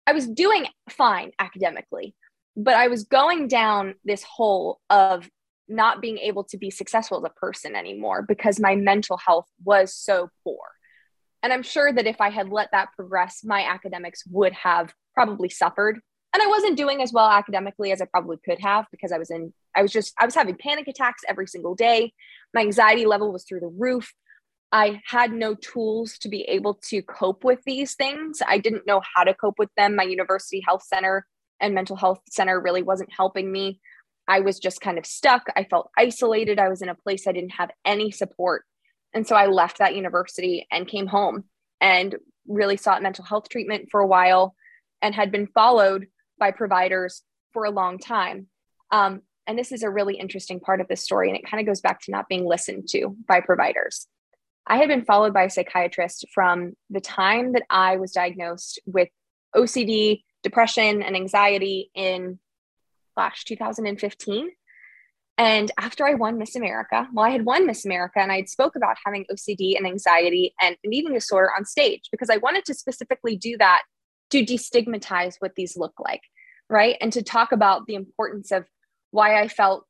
I 0.06 0.12
was 0.12 0.26
doing 0.26 0.66
fine 0.88 1.32
academically, 1.38 2.16
but 2.56 2.74
I 2.74 2.88
was 2.88 3.04
going 3.04 3.48
down 3.48 3.94
this 4.04 4.24
hole 4.24 4.80
of 4.88 5.28
not 5.68 6.00
being 6.00 6.18
able 6.18 6.42
to 6.44 6.56
be 6.56 6.70
successful 6.70 7.18
as 7.18 7.30
a 7.30 7.40
person 7.40 7.76
anymore 7.76 8.24
because 8.26 8.58
my 8.58 8.74
mental 8.74 9.18
health 9.18 9.46
was 9.62 9.94
so 9.94 10.30
poor. 10.42 10.58
And 11.42 11.52
I'm 11.52 11.62
sure 11.62 11.92
that 11.92 12.06
if 12.06 12.20
I 12.20 12.30
had 12.30 12.48
let 12.48 12.70
that 12.72 12.88
progress, 12.96 13.42
my 13.44 13.62
academics 13.62 14.24
would 14.26 14.54
have 14.54 14.92
probably 15.14 15.50
suffered. 15.50 16.00
And 16.32 16.42
I 16.42 16.46
wasn't 16.46 16.78
doing 16.78 17.02
as 17.02 17.12
well 17.12 17.28
academically 17.28 17.92
as 17.92 18.00
I 18.00 18.06
probably 18.06 18.38
could 18.42 18.58
have 18.60 18.86
because 18.90 19.12
I 19.12 19.18
was 19.18 19.30
in, 19.30 19.52
I 19.76 19.82
was 19.82 19.92
just, 19.92 20.14
I 20.20 20.24
was 20.24 20.34
having 20.34 20.56
panic 20.56 20.88
attacks 20.88 21.22
every 21.28 21.46
single 21.46 21.74
day. 21.74 22.12
My 22.54 22.62
anxiety 22.62 23.06
level 23.06 23.32
was 23.32 23.44
through 23.44 23.60
the 23.60 23.68
roof. 23.68 24.12
I 24.72 25.00
had 25.04 25.32
no 25.32 25.54
tools 25.54 26.18
to 26.18 26.28
be 26.28 26.42
able 26.42 26.74
to 26.88 27.02
cope 27.02 27.44
with 27.44 27.60
these 27.64 27.94
things. 27.94 28.40
I 28.46 28.58
didn't 28.58 28.86
know 28.86 29.02
how 29.14 29.24
to 29.24 29.34
cope 29.34 29.58
with 29.58 29.70
them. 29.76 29.96
My 29.96 30.04
university 30.04 30.62
health 30.66 30.84
center 30.84 31.26
and 31.60 31.74
mental 31.74 31.96
health 31.96 32.20
center 32.30 32.60
really 32.60 32.82
wasn't 32.82 33.12
helping 33.12 33.50
me. 33.50 33.80
I 34.28 34.40
was 34.40 34.60
just 34.60 34.80
kind 34.80 34.96
of 34.96 35.06
stuck. 35.06 35.46
I 35.56 35.64
felt 35.64 35.90
isolated. 35.98 36.60
I 36.60 36.68
was 36.68 36.82
in 36.82 36.88
a 36.88 36.94
place 36.94 37.26
I 37.26 37.32
didn't 37.32 37.50
have 37.50 37.70
any 37.84 38.12
support. 38.12 38.64
And 39.12 39.26
so 39.26 39.34
I 39.34 39.46
left 39.46 39.78
that 39.78 39.96
university 39.96 40.68
and 40.70 40.86
came 40.86 41.08
home 41.08 41.44
and 41.80 42.14
really 42.46 42.76
sought 42.76 43.02
mental 43.02 43.24
health 43.24 43.48
treatment 43.48 43.88
for 43.90 44.00
a 44.00 44.06
while 44.06 44.54
and 45.02 45.14
had 45.14 45.32
been 45.32 45.48
followed 45.48 46.06
by 46.38 46.52
providers 46.52 47.22
for 47.52 47.64
a 47.64 47.70
long 47.70 47.98
time. 47.98 48.46
Um, 48.92 49.22
and 49.50 49.58
this 49.58 49.72
is 49.72 49.82
a 49.82 49.90
really 49.90 50.14
interesting 50.14 50.60
part 50.60 50.80
of 50.80 50.86
this 50.86 51.02
story. 51.02 51.28
And 51.28 51.36
it 51.36 51.44
kind 51.44 51.60
of 51.60 51.66
goes 51.66 51.80
back 51.80 52.00
to 52.02 52.12
not 52.12 52.28
being 52.28 52.46
listened 52.46 52.88
to 52.90 53.16
by 53.26 53.40
providers. 53.40 54.06
I 54.64 54.76
had 54.76 54.86
been 54.86 55.04
followed 55.04 55.34
by 55.34 55.42
a 55.42 55.50
psychiatrist 55.50 56.26
from 56.32 56.74
the 56.88 57.00
time 57.00 57.54
that 57.54 57.64
I 57.68 57.96
was 57.96 58.12
diagnosed 58.12 58.78
with 58.86 59.08
OCD, 59.56 60.22
depression, 60.44 61.02
and 61.02 61.16
anxiety 61.16 61.90
in, 61.96 62.38
gosh, 63.16 63.44
2015. 63.44 64.50
And 65.36 65.72
after 65.76 66.06
I 66.06 66.14
won 66.14 66.38
Miss 66.38 66.54
America, 66.54 67.08
well, 67.12 67.26
I 67.26 67.30
had 67.30 67.44
won 67.44 67.66
Miss 67.66 67.84
America 67.84 68.20
and 68.20 68.30
I 68.30 68.36
had 68.36 68.48
spoke 68.48 68.76
about 68.76 68.98
having 69.04 69.26
OCD 69.32 69.76
and 69.76 69.84
anxiety 69.84 70.54
and 70.60 70.76
an 70.84 70.94
eating 70.94 71.12
disorder 71.12 71.50
on 71.56 71.64
stage 71.64 72.02
because 72.12 72.30
I 72.30 72.36
wanted 72.36 72.64
to 72.66 72.74
specifically 72.74 73.36
do 73.36 73.56
that 73.58 73.82
to 74.30 74.44
destigmatize 74.44 75.34
what 75.40 75.56
these 75.56 75.76
look 75.76 75.94
like, 75.98 76.22
right? 76.68 76.96
And 77.00 77.12
to 77.14 77.22
talk 77.24 77.50
about 77.50 77.88
the 77.88 77.96
importance 77.96 78.52
of 78.52 78.66
why 79.10 79.40
I 79.40 79.48
felt, 79.48 79.86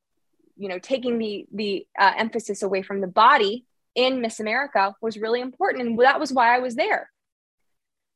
you 0.57 0.69
know, 0.69 0.79
taking 0.79 1.19
the 1.19 1.47
the 1.53 1.87
uh, 1.99 2.13
emphasis 2.17 2.63
away 2.63 2.83
from 2.83 3.01
the 3.01 3.07
body 3.07 3.67
in 3.95 4.21
Miss 4.21 4.41
America 4.41 4.95
was 5.01 5.19
really 5.19 5.41
important, 5.41 5.87
and 5.87 5.99
that 6.01 6.21
was 6.21 6.33
why 6.33 6.55
I 6.55 6.61
was 6.61 6.75
there. 6.75 7.11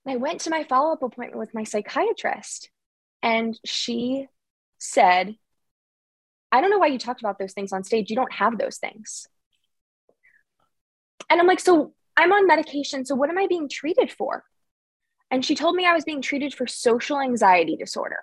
And 0.05 0.15
I 0.15 0.17
went 0.17 0.41
to 0.43 0.51
my 0.51 0.65
follow 0.65 0.93
up 0.93 1.03
appointment 1.03 1.39
with 1.39 1.55
my 1.55 1.65
psychiatrist, 1.65 2.71
and 3.23 3.59
she 3.65 4.27
said 4.79 5.37
I 6.55 6.61
don't 6.61 6.71
know 6.71 6.79
why 6.79 6.87
you 6.87 6.99
talked 6.99 7.21
about 7.21 7.41
those 7.41 7.53
things 7.53 7.73
on 7.73 7.83
stage. 7.83 8.11
You 8.11 8.17
don't 8.17 8.33
have 8.33 8.59
those 8.59 8.77
things. 8.77 9.27
And 11.29 11.41
I'm 11.41 11.49
like, 11.49 11.59
so 11.59 11.95
I'm 12.17 12.33
on 12.33 12.47
medication. 12.47 13.05
So 13.05 13.17
what 13.17 13.29
am 13.29 13.39
I 13.39 13.49
being 13.49 13.69
treated 13.69 14.13
for? 14.13 14.45
And 15.33 15.45
she 15.45 15.57
told 15.57 15.75
me 15.75 15.85
I 15.85 15.95
was 15.95 16.05
being 16.05 16.23
treated 16.23 16.55
for 16.55 16.69
social 16.69 17.21
anxiety 17.21 17.75
disorder. 17.75 18.19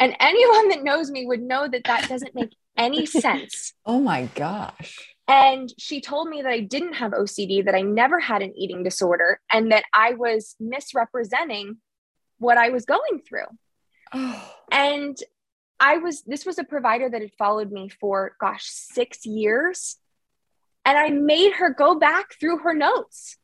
And 0.00 0.16
anyone 0.18 0.70
that 0.70 0.82
knows 0.82 1.10
me 1.10 1.26
would 1.26 1.42
know 1.42 1.68
that 1.68 1.84
that 1.84 2.08
doesn't 2.08 2.34
make 2.34 2.56
any 2.76 3.06
sense. 3.24 3.74
Oh 3.84 4.00
my 4.00 4.28
gosh. 4.34 5.14
And 5.28 5.72
she 5.78 6.00
told 6.00 6.28
me 6.28 6.42
that 6.42 6.50
I 6.50 6.60
didn't 6.60 6.94
have 6.94 7.12
OCD, 7.12 7.64
that 7.66 7.74
I 7.76 7.82
never 7.82 8.18
had 8.18 8.42
an 8.42 8.52
eating 8.56 8.82
disorder, 8.82 9.40
and 9.52 9.70
that 9.70 9.84
I 9.94 10.14
was 10.14 10.56
misrepresenting 10.58 11.76
what 12.38 12.58
I 12.58 12.70
was 12.70 12.84
going 12.84 13.20
through. 13.24 13.46
Oh. 14.12 14.54
And 14.72 15.16
I 15.78 15.98
was, 15.98 16.22
this 16.22 16.44
was 16.44 16.58
a 16.58 16.64
provider 16.64 17.08
that 17.08 17.20
had 17.20 17.34
followed 17.38 17.70
me 17.70 17.90
for, 17.90 18.34
gosh, 18.40 18.64
six 18.64 19.24
years. 19.24 19.98
And 20.84 20.98
I 20.98 21.10
made 21.10 21.52
her 21.54 21.72
go 21.72 21.96
back 21.96 22.34
through 22.40 22.58
her 22.58 22.74
notes. 22.74 23.36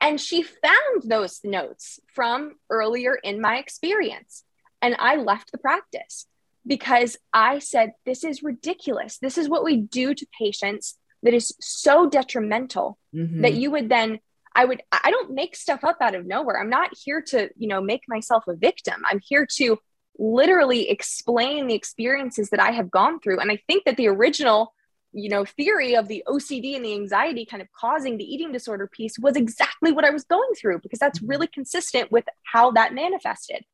And 0.00 0.18
she 0.18 0.42
found 0.42 1.02
those 1.04 1.40
notes 1.44 2.00
from 2.14 2.54
earlier 2.70 3.14
in 3.14 3.40
my 3.40 3.58
experience. 3.58 4.44
And 4.82 4.96
I 4.98 5.16
left 5.16 5.52
the 5.52 5.58
practice 5.58 6.26
because 6.66 7.16
I 7.32 7.58
said, 7.58 7.92
This 8.04 8.24
is 8.24 8.42
ridiculous. 8.42 9.18
This 9.18 9.38
is 9.38 9.48
what 9.48 9.64
we 9.64 9.76
do 9.76 10.14
to 10.14 10.26
patients 10.38 10.96
that 11.22 11.34
is 11.34 11.54
so 11.60 12.08
detrimental 12.08 12.98
mm-hmm. 13.14 13.42
that 13.42 13.54
you 13.54 13.70
would 13.70 13.88
then. 13.88 14.20
I 14.52 14.64
would, 14.64 14.82
I 14.90 15.12
don't 15.12 15.30
make 15.30 15.54
stuff 15.54 15.84
up 15.84 15.98
out 16.00 16.16
of 16.16 16.26
nowhere. 16.26 16.60
I'm 16.60 16.70
not 16.70 16.90
here 17.04 17.22
to, 17.28 17.50
you 17.56 17.68
know, 17.68 17.80
make 17.80 18.02
myself 18.08 18.48
a 18.48 18.56
victim. 18.56 19.00
I'm 19.08 19.20
here 19.22 19.46
to 19.58 19.78
literally 20.18 20.90
explain 20.90 21.66
the 21.66 21.74
experiences 21.74 22.50
that 22.50 22.60
I 22.60 22.72
have 22.72 22.90
gone 22.90 23.20
through. 23.20 23.40
And 23.40 23.50
I 23.50 23.60
think 23.68 23.84
that 23.84 23.96
the 23.96 24.08
original, 24.08 24.74
you 25.12 25.28
know, 25.28 25.44
theory 25.44 25.96
of 25.96 26.08
the 26.08 26.22
OCD 26.28 26.76
and 26.76 26.84
the 26.84 26.94
anxiety 26.94 27.46
kind 27.46 27.62
of 27.62 27.68
causing 27.72 28.18
the 28.18 28.24
eating 28.24 28.52
disorder 28.52 28.86
piece 28.86 29.18
was 29.18 29.36
exactly 29.36 29.92
what 29.92 30.04
I 30.04 30.10
was 30.10 30.24
going 30.24 30.52
through 30.60 30.80
because 30.80 30.98
that's 30.98 31.18
mm-hmm. 31.18 31.30
really 31.30 31.46
consistent 31.46 32.12
with 32.12 32.24
how 32.44 32.72
that 32.72 32.92
manifested. 32.92 33.64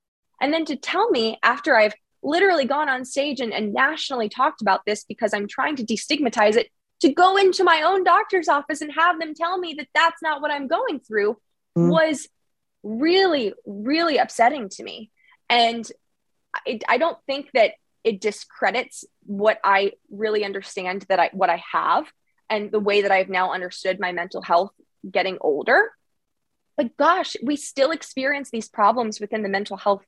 And 0.40 0.52
then 0.52 0.64
to 0.66 0.76
tell 0.76 1.10
me 1.10 1.38
after 1.42 1.76
I've 1.76 1.94
literally 2.22 2.64
gone 2.64 2.88
on 2.88 3.04
stage 3.04 3.40
and, 3.40 3.52
and 3.52 3.72
nationally 3.72 4.28
talked 4.28 4.60
about 4.60 4.80
this 4.86 5.04
because 5.04 5.32
I'm 5.32 5.48
trying 5.48 5.76
to 5.76 5.84
destigmatize 5.84 6.56
it, 6.56 6.68
to 7.00 7.12
go 7.12 7.36
into 7.36 7.62
my 7.62 7.82
own 7.82 8.04
doctor's 8.04 8.48
office 8.48 8.80
and 8.80 8.90
have 8.92 9.20
them 9.20 9.34
tell 9.34 9.58
me 9.58 9.74
that 9.78 9.88
that's 9.94 10.22
not 10.22 10.40
what 10.40 10.50
I'm 10.50 10.66
going 10.66 11.00
through 11.00 11.32
mm-hmm. 11.76 11.90
was 11.90 12.28
really, 12.82 13.52
really 13.66 14.16
upsetting 14.18 14.68
to 14.70 14.82
me. 14.82 15.10
And 15.48 15.86
it, 16.64 16.84
I 16.88 16.98
don't 16.98 17.18
think 17.26 17.50
that 17.54 17.72
it 18.02 18.20
discredits 18.20 19.04
what 19.24 19.58
I 19.64 19.92
really 20.10 20.44
understand 20.44 21.04
that 21.08 21.18
I 21.18 21.30
what 21.32 21.50
I 21.50 21.62
have 21.72 22.06
and 22.48 22.70
the 22.70 22.80
way 22.80 23.02
that 23.02 23.10
I've 23.10 23.28
now 23.28 23.52
understood 23.52 23.98
my 23.98 24.12
mental 24.12 24.40
health 24.40 24.70
getting 25.10 25.38
older. 25.40 25.90
But 26.76 26.96
gosh, 26.96 27.36
we 27.42 27.56
still 27.56 27.90
experience 27.90 28.50
these 28.50 28.68
problems 28.68 29.20
within 29.20 29.42
the 29.42 29.48
mental 29.48 29.76
health, 29.76 30.04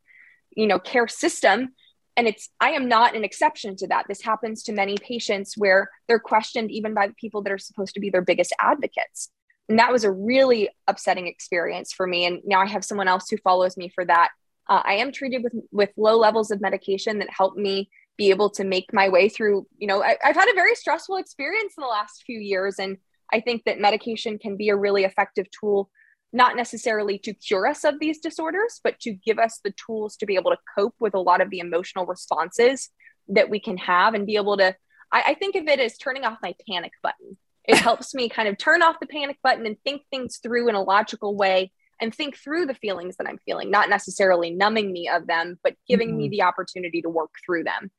you 0.57 0.67
know, 0.67 0.79
care 0.79 1.09
system. 1.09 1.75
And 2.17 2.27
it's 2.27 2.51
I 2.61 2.71
am 2.71 2.89
not 2.89 3.15
an 3.15 3.25
exception 3.25 3.77
to 3.77 3.87
that. 3.89 4.07
This 4.09 4.23
happens 4.23 4.65
to 4.65 4.73
many 4.73 4.97
patients 4.97 5.55
where 5.57 5.91
they're 6.09 6.19
questioned 6.19 6.71
even 6.71 6.95
by 6.95 7.07
the 7.07 7.15
people 7.15 7.43
that 7.43 7.53
are 7.53 7.59
supposed 7.59 7.95
to 7.95 8.01
be 8.01 8.11
their 8.11 8.23
biggest 8.23 8.53
advocates. 8.61 9.31
And 9.69 9.79
that 9.79 9.93
was 9.93 10.05
a 10.05 10.11
really 10.11 10.71
upsetting 10.87 11.27
experience 11.27 11.93
for 11.93 12.07
me. 12.07 12.25
And 12.25 12.41
now 12.45 12.61
I 12.61 12.67
have 12.67 12.85
someone 12.85 13.07
else 13.07 13.29
who 13.29 13.37
follows 13.37 13.77
me 13.77 13.91
for 13.95 14.05
that 14.07 14.31
uh, 14.69 14.83
I 14.85 14.95
am 14.95 15.13
treated 15.13 15.43
with 15.43 15.55
with 15.73 15.91
low 15.97 16.19
levels 16.19 16.51
of 16.51 16.61
medication 16.61 17.19
that 17.19 17.31
help 17.31 17.57
me 17.57 17.89
be 18.17 18.31
able 18.31 18.51
to 18.51 18.65
make 18.65 18.93
my 18.93 19.09
way 19.09 19.29
through. 19.29 19.67
You 19.79 19.87
know, 19.87 20.03
I, 20.03 20.17
I've 20.23 20.37
had 20.37 20.51
a 20.51 20.55
very 20.55 20.75
stressful 20.75 21.17
experience 21.17 21.75
in 21.77 21.83
the 21.83 21.89
last 21.89 22.25
few 22.25 22.39
years, 22.39 22.79
and 22.79 22.99
I 23.33 23.41
think 23.41 23.65
that 23.65 23.81
medication 23.81 24.39
can 24.39 24.57
be 24.57 24.69
a 24.69 24.77
really 24.77 25.05
effective 25.05 25.47
tool, 25.51 25.91
not 26.33 26.57
necessarily 26.57 27.19
to 27.19 27.33
cure 27.33 27.67
us 27.67 27.85
of 27.85 27.99
these 28.01 28.19
disorders, 28.19 28.81
but 28.85 28.99
to 29.01 29.13
give 29.13 29.39
us 29.39 29.61
the 29.65 29.73
tools 29.87 30.17
to 30.17 30.27
be 30.27 30.35
able 30.35 30.51
to 30.51 30.59
cope 30.77 30.95
with 31.01 31.15
a 31.15 31.21
lot 31.21 31.41
of 31.41 31.51
the 31.51 31.61
emotional 31.61 32.07
responses 32.07 32.91
that 33.29 33.51
we 33.51 33.61
can 33.61 33.77
have 33.79 34.15
and 34.15 34.27
be 34.27 34.37
able 34.37 34.57
to. 34.57 34.75
I, 35.11 35.23
I 35.29 35.35
think 35.35 35.57
of 35.57 35.67
it 35.69 35.81
as 35.81 35.97
turning 35.97 36.25
off 36.25 36.39
my 36.43 36.55
panic 36.69 36.93
button. 37.03 37.37
It 37.65 37.77
helps 37.79 38.15
me 38.15 38.29
kind 38.29 38.49
of 38.49 38.59
turn 38.59 38.83
off 38.83 39.01
the 39.01 39.07
panic 39.07 39.39
button 39.43 39.67
and 39.67 39.77
think 39.85 40.03
things 40.11 40.39
through 40.43 40.69
in 40.69 40.75
a 40.75 40.83
logical 40.83 41.35
way 41.35 41.73
and 42.01 42.15
think 42.15 42.37
through 42.37 42.67
the 42.67 42.75
feelings 42.75 43.17
that 43.17 43.27
I'm 43.27 43.39
feeling, 43.45 43.71
not 43.71 43.89
necessarily 43.89 44.51
numbing 44.51 44.93
me 44.93 45.09
of 45.09 45.27
them, 45.27 45.59
but 45.65 45.75
giving 45.89 46.11
mm-hmm. 46.11 46.19
me 46.19 46.29
the 46.29 46.43
opportunity 46.43 47.03
to 47.03 47.09
work 47.09 47.31
through 47.45 47.65
them. 47.65 47.91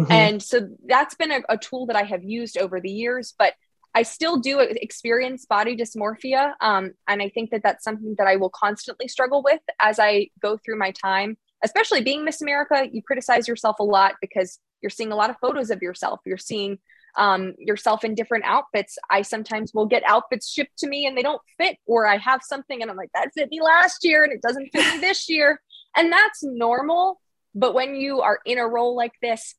Mm-hmm. 0.00 0.12
And 0.12 0.42
so 0.42 0.68
that's 0.86 1.14
been 1.14 1.30
a, 1.30 1.40
a, 1.48 1.56
tool 1.56 1.86
that 1.86 1.94
I 1.94 2.02
have 2.02 2.24
used 2.24 2.58
over 2.58 2.80
the 2.80 2.90
years, 2.90 3.32
but 3.38 3.54
I 3.94 4.02
still 4.02 4.38
do 4.38 4.58
experience 4.60 5.46
body 5.46 5.76
dysmorphia. 5.76 6.52
Um, 6.60 6.92
and 7.06 7.22
I 7.22 7.28
think 7.28 7.50
that 7.50 7.62
that's 7.62 7.84
something 7.84 8.14
that 8.18 8.26
I 8.26 8.36
will 8.36 8.50
constantly 8.50 9.08
struggle 9.08 9.42
with 9.42 9.60
as 9.80 9.98
I 9.98 10.30
go 10.42 10.58
through 10.58 10.78
my 10.78 10.90
time, 10.90 11.36
especially 11.62 12.02
being 12.02 12.24
Miss 12.24 12.42
America. 12.42 12.86
You 12.90 13.02
criticize 13.02 13.46
yourself 13.46 13.78
a 13.78 13.84
lot 13.84 14.14
because 14.20 14.58
you're 14.82 14.90
seeing 14.90 15.12
a 15.12 15.16
lot 15.16 15.30
of 15.30 15.36
photos 15.40 15.70
of 15.70 15.80
yourself. 15.80 16.20
You're 16.26 16.38
seeing 16.38 16.78
um, 17.16 17.54
yourself 17.58 18.04
in 18.04 18.16
different 18.16 18.44
outfits. 18.44 18.98
I 19.10 19.22
sometimes 19.22 19.72
will 19.72 19.86
get 19.86 20.02
outfits 20.08 20.50
shipped 20.50 20.78
to 20.78 20.88
me 20.88 21.06
and 21.06 21.16
they 21.16 21.22
don't 21.22 21.40
fit, 21.56 21.76
or 21.86 22.06
I 22.06 22.16
have 22.16 22.42
something 22.42 22.82
and 22.82 22.90
I'm 22.90 22.96
like, 22.96 23.10
that 23.14 23.30
fit 23.34 23.50
me 23.50 23.62
last 23.62 24.04
year 24.04 24.24
and 24.24 24.32
it 24.32 24.42
doesn't 24.42 24.70
fit 24.72 24.94
me 24.94 25.00
this 25.00 25.28
year. 25.28 25.60
And 25.96 26.12
that's 26.12 26.42
normal. 26.42 27.20
But 27.54 27.74
when 27.74 27.94
you 27.94 28.22
are 28.22 28.40
in 28.44 28.58
a 28.58 28.66
role 28.66 28.96
like 28.96 29.12
this, 29.22 29.54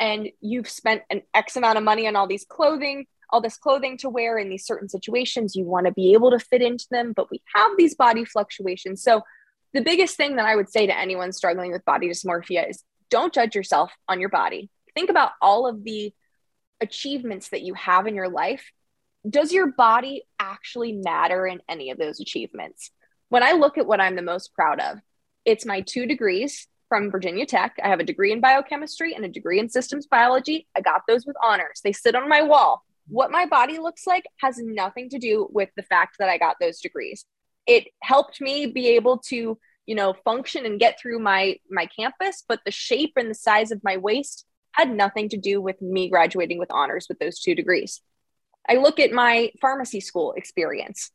and 0.00 0.28
you've 0.40 0.68
spent 0.68 1.02
an 1.10 1.22
X 1.34 1.56
amount 1.56 1.76
of 1.78 1.84
money 1.84 2.06
on 2.06 2.14
all 2.14 2.26
these 2.26 2.46
clothing, 2.48 3.06
all 3.30 3.40
this 3.40 3.56
clothing 3.56 3.96
to 3.98 4.08
wear 4.08 4.38
in 4.38 4.48
these 4.48 4.64
certain 4.64 4.88
situations. 4.88 5.56
You 5.56 5.64
want 5.64 5.86
to 5.86 5.92
be 5.92 6.12
able 6.12 6.30
to 6.30 6.38
fit 6.38 6.62
into 6.62 6.86
them, 6.90 7.12
but 7.12 7.30
we 7.30 7.42
have 7.54 7.72
these 7.76 7.94
body 7.94 8.24
fluctuations. 8.24 9.02
So, 9.02 9.22
the 9.74 9.82
biggest 9.82 10.16
thing 10.16 10.36
that 10.36 10.46
I 10.46 10.56
would 10.56 10.70
say 10.70 10.86
to 10.86 10.98
anyone 10.98 11.30
struggling 11.30 11.72
with 11.72 11.84
body 11.84 12.08
dysmorphia 12.08 12.70
is 12.70 12.82
don't 13.10 13.34
judge 13.34 13.54
yourself 13.54 13.92
on 14.08 14.18
your 14.18 14.30
body. 14.30 14.70
Think 14.94 15.10
about 15.10 15.32
all 15.42 15.66
of 15.66 15.84
the 15.84 16.12
achievements 16.80 17.50
that 17.50 17.62
you 17.62 17.74
have 17.74 18.06
in 18.06 18.14
your 18.14 18.30
life. 18.30 18.72
Does 19.28 19.52
your 19.52 19.66
body 19.66 20.22
actually 20.38 20.92
matter 20.92 21.46
in 21.46 21.60
any 21.68 21.90
of 21.90 21.98
those 21.98 22.20
achievements? 22.20 22.90
When 23.28 23.42
I 23.42 23.52
look 23.52 23.76
at 23.76 23.86
what 23.86 24.00
I'm 24.00 24.16
the 24.16 24.22
most 24.22 24.54
proud 24.54 24.80
of, 24.80 24.98
it's 25.44 25.66
my 25.66 25.82
two 25.82 26.06
degrees 26.06 26.66
from 26.88 27.10
Virginia 27.10 27.44
Tech. 27.44 27.76
I 27.82 27.88
have 27.88 28.00
a 28.00 28.04
degree 28.04 28.32
in 28.32 28.40
biochemistry 28.40 29.14
and 29.14 29.24
a 29.24 29.28
degree 29.28 29.58
in 29.58 29.68
systems 29.68 30.06
biology. 30.06 30.66
I 30.74 30.80
got 30.80 31.02
those 31.06 31.26
with 31.26 31.36
honors. 31.42 31.80
They 31.84 31.92
sit 31.92 32.14
on 32.14 32.28
my 32.28 32.42
wall. 32.42 32.84
What 33.08 33.30
my 33.30 33.46
body 33.46 33.78
looks 33.78 34.06
like 34.06 34.24
has 34.40 34.58
nothing 34.58 35.08
to 35.10 35.18
do 35.18 35.48
with 35.50 35.70
the 35.76 35.82
fact 35.82 36.16
that 36.18 36.28
I 36.28 36.38
got 36.38 36.56
those 36.60 36.80
degrees. 36.80 37.24
It 37.66 37.88
helped 38.02 38.40
me 38.40 38.66
be 38.66 38.88
able 38.88 39.18
to, 39.28 39.58
you 39.86 39.94
know, 39.94 40.14
function 40.24 40.66
and 40.66 40.80
get 40.80 40.98
through 41.00 41.18
my 41.18 41.56
my 41.70 41.86
campus, 41.86 42.44
but 42.46 42.60
the 42.64 42.70
shape 42.70 43.12
and 43.16 43.30
the 43.30 43.34
size 43.34 43.70
of 43.70 43.84
my 43.84 43.96
waist 43.96 44.44
had 44.72 44.94
nothing 44.94 45.28
to 45.30 45.36
do 45.36 45.60
with 45.60 45.80
me 45.82 46.08
graduating 46.08 46.58
with 46.58 46.70
honors 46.70 47.06
with 47.08 47.18
those 47.18 47.40
two 47.40 47.54
degrees. 47.54 48.00
I 48.68 48.74
look 48.74 49.00
at 49.00 49.12
my 49.12 49.50
pharmacy 49.60 50.00
school 50.00 50.34
experience. 50.36 51.10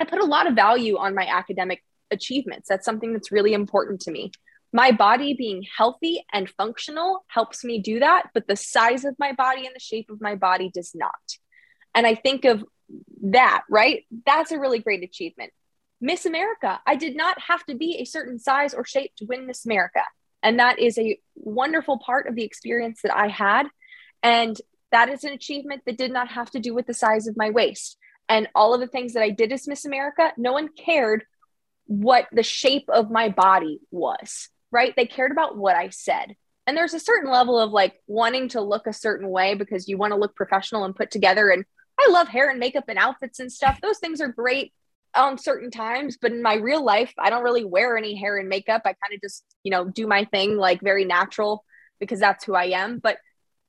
I 0.00 0.04
put 0.04 0.20
a 0.20 0.26
lot 0.26 0.46
of 0.46 0.54
value 0.54 0.98
on 0.98 1.14
my 1.14 1.26
academic 1.26 1.82
achievements. 2.10 2.68
That's 2.68 2.84
something 2.84 3.12
that's 3.12 3.32
really 3.32 3.54
important 3.54 4.00
to 4.02 4.10
me 4.10 4.32
my 4.74 4.90
body 4.90 5.34
being 5.34 5.64
healthy 5.78 6.24
and 6.32 6.50
functional 6.50 7.24
helps 7.28 7.62
me 7.62 7.78
do 7.78 8.00
that, 8.00 8.24
but 8.34 8.48
the 8.48 8.56
size 8.56 9.04
of 9.04 9.14
my 9.20 9.30
body 9.30 9.66
and 9.66 9.74
the 9.74 9.80
shape 9.80 10.10
of 10.10 10.20
my 10.20 10.34
body 10.34 10.68
does 10.74 10.90
not. 10.96 11.14
And 11.94 12.04
I 12.08 12.16
think 12.16 12.44
of 12.44 12.64
that, 13.22 13.62
right? 13.70 14.02
That's 14.26 14.50
a 14.50 14.58
really 14.58 14.80
great 14.80 15.04
achievement. 15.04 15.52
Miss 16.00 16.26
America, 16.26 16.80
I 16.84 16.96
did 16.96 17.16
not 17.16 17.40
have 17.42 17.64
to 17.66 17.76
be 17.76 17.98
a 17.98 18.04
certain 18.04 18.40
size 18.40 18.74
or 18.74 18.84
shape 18.84 19.12
to 19.18 19.26
win 19.26 19.46
Miss 19.46 19.64
America. 19.64 20.02
And 20.42 20.58
that 20.58 20.80
is 20.80 20.98
a 20.98 21.20
wonderful 21.36 22.00
part 22.04 22.26
of 22.26 22.34
the 22.34 22.42
experience 22.42 23.00
that 23.04 23.16
I 23.16 23.28
had. 23.28 23.68
And 24.24 24.60
that 24.90 25.08
is 25.08 25.22
an 25.22 25.32
achievement 25.32 25.82
that 25.86 25.98
did 25.98 26.12
not 26.12 26.32
have 26.32 26.50
to 26.50 26.58
do 26.58 26.74
with 26.74 26.88
the 26.88 26.94
size 26.94 27.28
of 27.28 27.36
my 27.36 27.50
waist. 27.50 27.96
And 28.28 28.48
all 28.56 28.74
of 28.74 28.80
the 28.80 28.88
things 28.88 29.12
that 29.12 29.22
I 29.22 29.30
did 29.30 29.52
as 29.52 29.68
Miss 29.68 29.84
America, 29.84 30.32
no 30.36 30.52
one 30.52 30.68
cared 30.76 31.22
what 31.86 32.26
the 32.32 32.42
shape 32.42 32.88
of 32.88 33.08
my 33.08 33.28
body 33.28 33.78
was 33.92 34.48
right? 34.74 34.92
They 34.94 35.06
cared 35.06 35.32
about 35.32 35.56
what 35.56 35.76
I 35.76 35.88
said. 35.88 36.36
And 36.66 36.76
there's 36.76 36.94
a 36.94 37.00
certain 37.00 37.30
level 37.30 37.58
of 37.58 37.70
like 37.70 38.02
wanting 38.06 38.48
to 38.50 38.60
look 38.60 38.86
a 38.86 38.92
certain 38.92 39.28
way 39.30 39.54
because 39.54 39.88
you 39.88 39.96
want 39.96 40.12
to 40.12 40.18
look 40.18 40.34
professional 40.34 40.84
and 40.84 40.96
put 40.96 41.10
together. 41.10 41.48
And 41.50 41.64
I 41.98 42.10
love 42.10 42.28
hair 42.28 42.50
and 42.50 42.58
makeup 42.58 42.84
and 42.88 42.98
outfits 42.98 43.38
and 43.38 43.52
stuff. 43.52 43.80
Those 43.80 43.98
things 43.98 44.20
are 44.20 44.28
great 44.28 44.72
on 45.14 45.38
certain 45.38 45.70
times, 45.70 46.18
but 46.20 46.32
in 46.32 46.42
my 46.42 46.54
real 46.54 46.84
life, 46.84 47.14
I 47.18 47.30
don't 47.30 47.44
really 47.44 47.64
wear 47.64 47.96
any 47.96 48.16
hair 48.16 48.36
and 48.36 48.48
makeup. 48.48 48.82
I 48.84 48.94
kind 48.94 49.14
of 49.14 49.20
just, 49.20 49.44
you 49.62 49.70
know, 49.70 49.84
do 49.84 50.06
my 50.06 50.24
thing 50.24 50.56
like 50.56 50.80
very 50.80 51.04
natural 51.04 51.64
because 52.00 52.18
that's 52.18 52.44
who 52.44 52.54
I 52.54 52.64
am. 52.64 52.98
But 52.98 53.18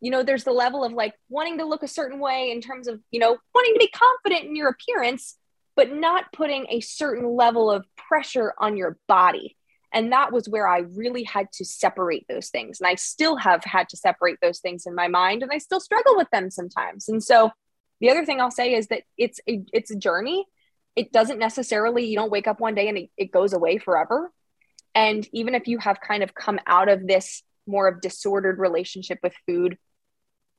you 0.02 0.12
know, 0.12 0.24
there's 0.24 0.44
the 0.44 0.52
level 0.52 0.84
of 0.84 0.94
like 0.94 1.14
wanting 1.30 1.58
to 1.60 1.66
look 1.66 1.82
a 1.82 1.88
certain 1.88 2.20
way 2.20 2.52
in 2.52 2.62
terms 2.62 2.88
of, 2.88 3.00
you 3.12 3.20
know, 3.20 3.38
wanting 3.54 3.74
to 3.74 3.80
be 3.80 3.88
confident 3.88 4.48
in 4.48 4.56
your 4.56 4.70
appearance, 4.70 5.38
but 5.76 5.92
not 5.92 6.32
putting 6.34 6.68
a 6.70 6.80
certain 6.82 7.28
level 7.36 7.72
of 7.72 7.86
pressure 7.96 8.54
on 8.60 8.78
your 8.78 8.98
body. 9.08 9.58
And 9.96 10.12
that 10.12 10.34
was 10.34 10.50
where 10.50 10.68
I 10.68 10.80
really 10.80 11.24
had 11.24 11.48
to 11.54 11.64
separate 11.64 12.26
those 12.28 12.50
things. 12.50 12.82
And 12.82 12.88
I 12.88 12.96
still 12.96 13.38
have 13.38 13.64
had 13.64 13.88
to 13.90 13.98
separate 13.98 14.38
those 14.42 14.60
things 14.60 14.86
in 14.86 14.94
my 14.94 15.08
mind 15.08 15.42
and 15.42 15.52
I 15.54 15.58
still 15.58 15.80
struggle 15.80 16.18
with 16.18 16.30
them 16.32 16.52
sometimes. 16.52 17.08
And 17.08 17.24
so 17.24 17.50
the 18.02 18.10
other 18.10 18.26
thing 18.26 18.42
I'll 18.42 18.52
say 18.52 18.76
is 18.76 18.88
that 18.88 19.04
it's 19.18 19.40
a, 19.50 19.64
it's 19.72 19.92
a 19.92 19.96
journey. 19.96 20.46
It 20.98 21.14
doesn't 21.14 21.40
necessarily, 21.40 22.08
you 22.08 22.18
don't 22.18 22.30
wake 22.30 22.46
up 22.46 22.60
one 22.60 22.76
day 22.76 22.90
and 22.90 22.98
it, 22.98 23.10
it 23.16 23.32
goes 23.32 23.54
away 23.54 23.78
forever. 23.78 24.30
And 24.94 25.26
even 25.32 25.56
if 25.56 25.66
you 25.66 25.78
have 25.80 26.02
kind 26.02 26.24
of 26.24 26.36
come 26.36 26.60
out 26.68 26.90
of 26.90 27.08
this 27.08 27.42
more 27.66 27.88
of 27.88 28.02
disordered 28.02 28.60
relationship 28.60 29.20
with 29.24 29.34
food, 29.46 29.78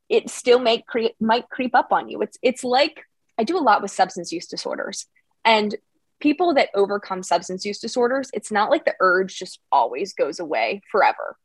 it 0.09 0.31
still 0.31 0.59
may 0.59 0.81
create 0.81 1.15
might 1.21 1.49
creep 1.51 1.75
up 1.75 1.89
on 1.91 2.09
you. 2.09 2.23
It's 2.23 2.39
it's 2.43 2.65
like 2.65 3.03
I 3.39 3.45
do 3.45 3.59
a 3.59 3.61
lot 3.61 3.83
with 3.83 3.91
substance 3.91 4.33
use 4.33 4.47
disorders. 4.47 5.07
And 5.45 5.75
people 6.21 6.55
that 6.55 6.71
overcome 6.75 7.23
substance 7.23 7.65
use 7.65 7.79
disorders, 7.79 8.31
it's 8.33 8.51
not 8.51 8.71
like 8.71 8.85
the 8.85 8.95
urge 9.01 9.39
just 9.39 9.61
always 9.71 10.13
goes 10.13 10.41
away 10.41 10.83
forever. 10.91 11.37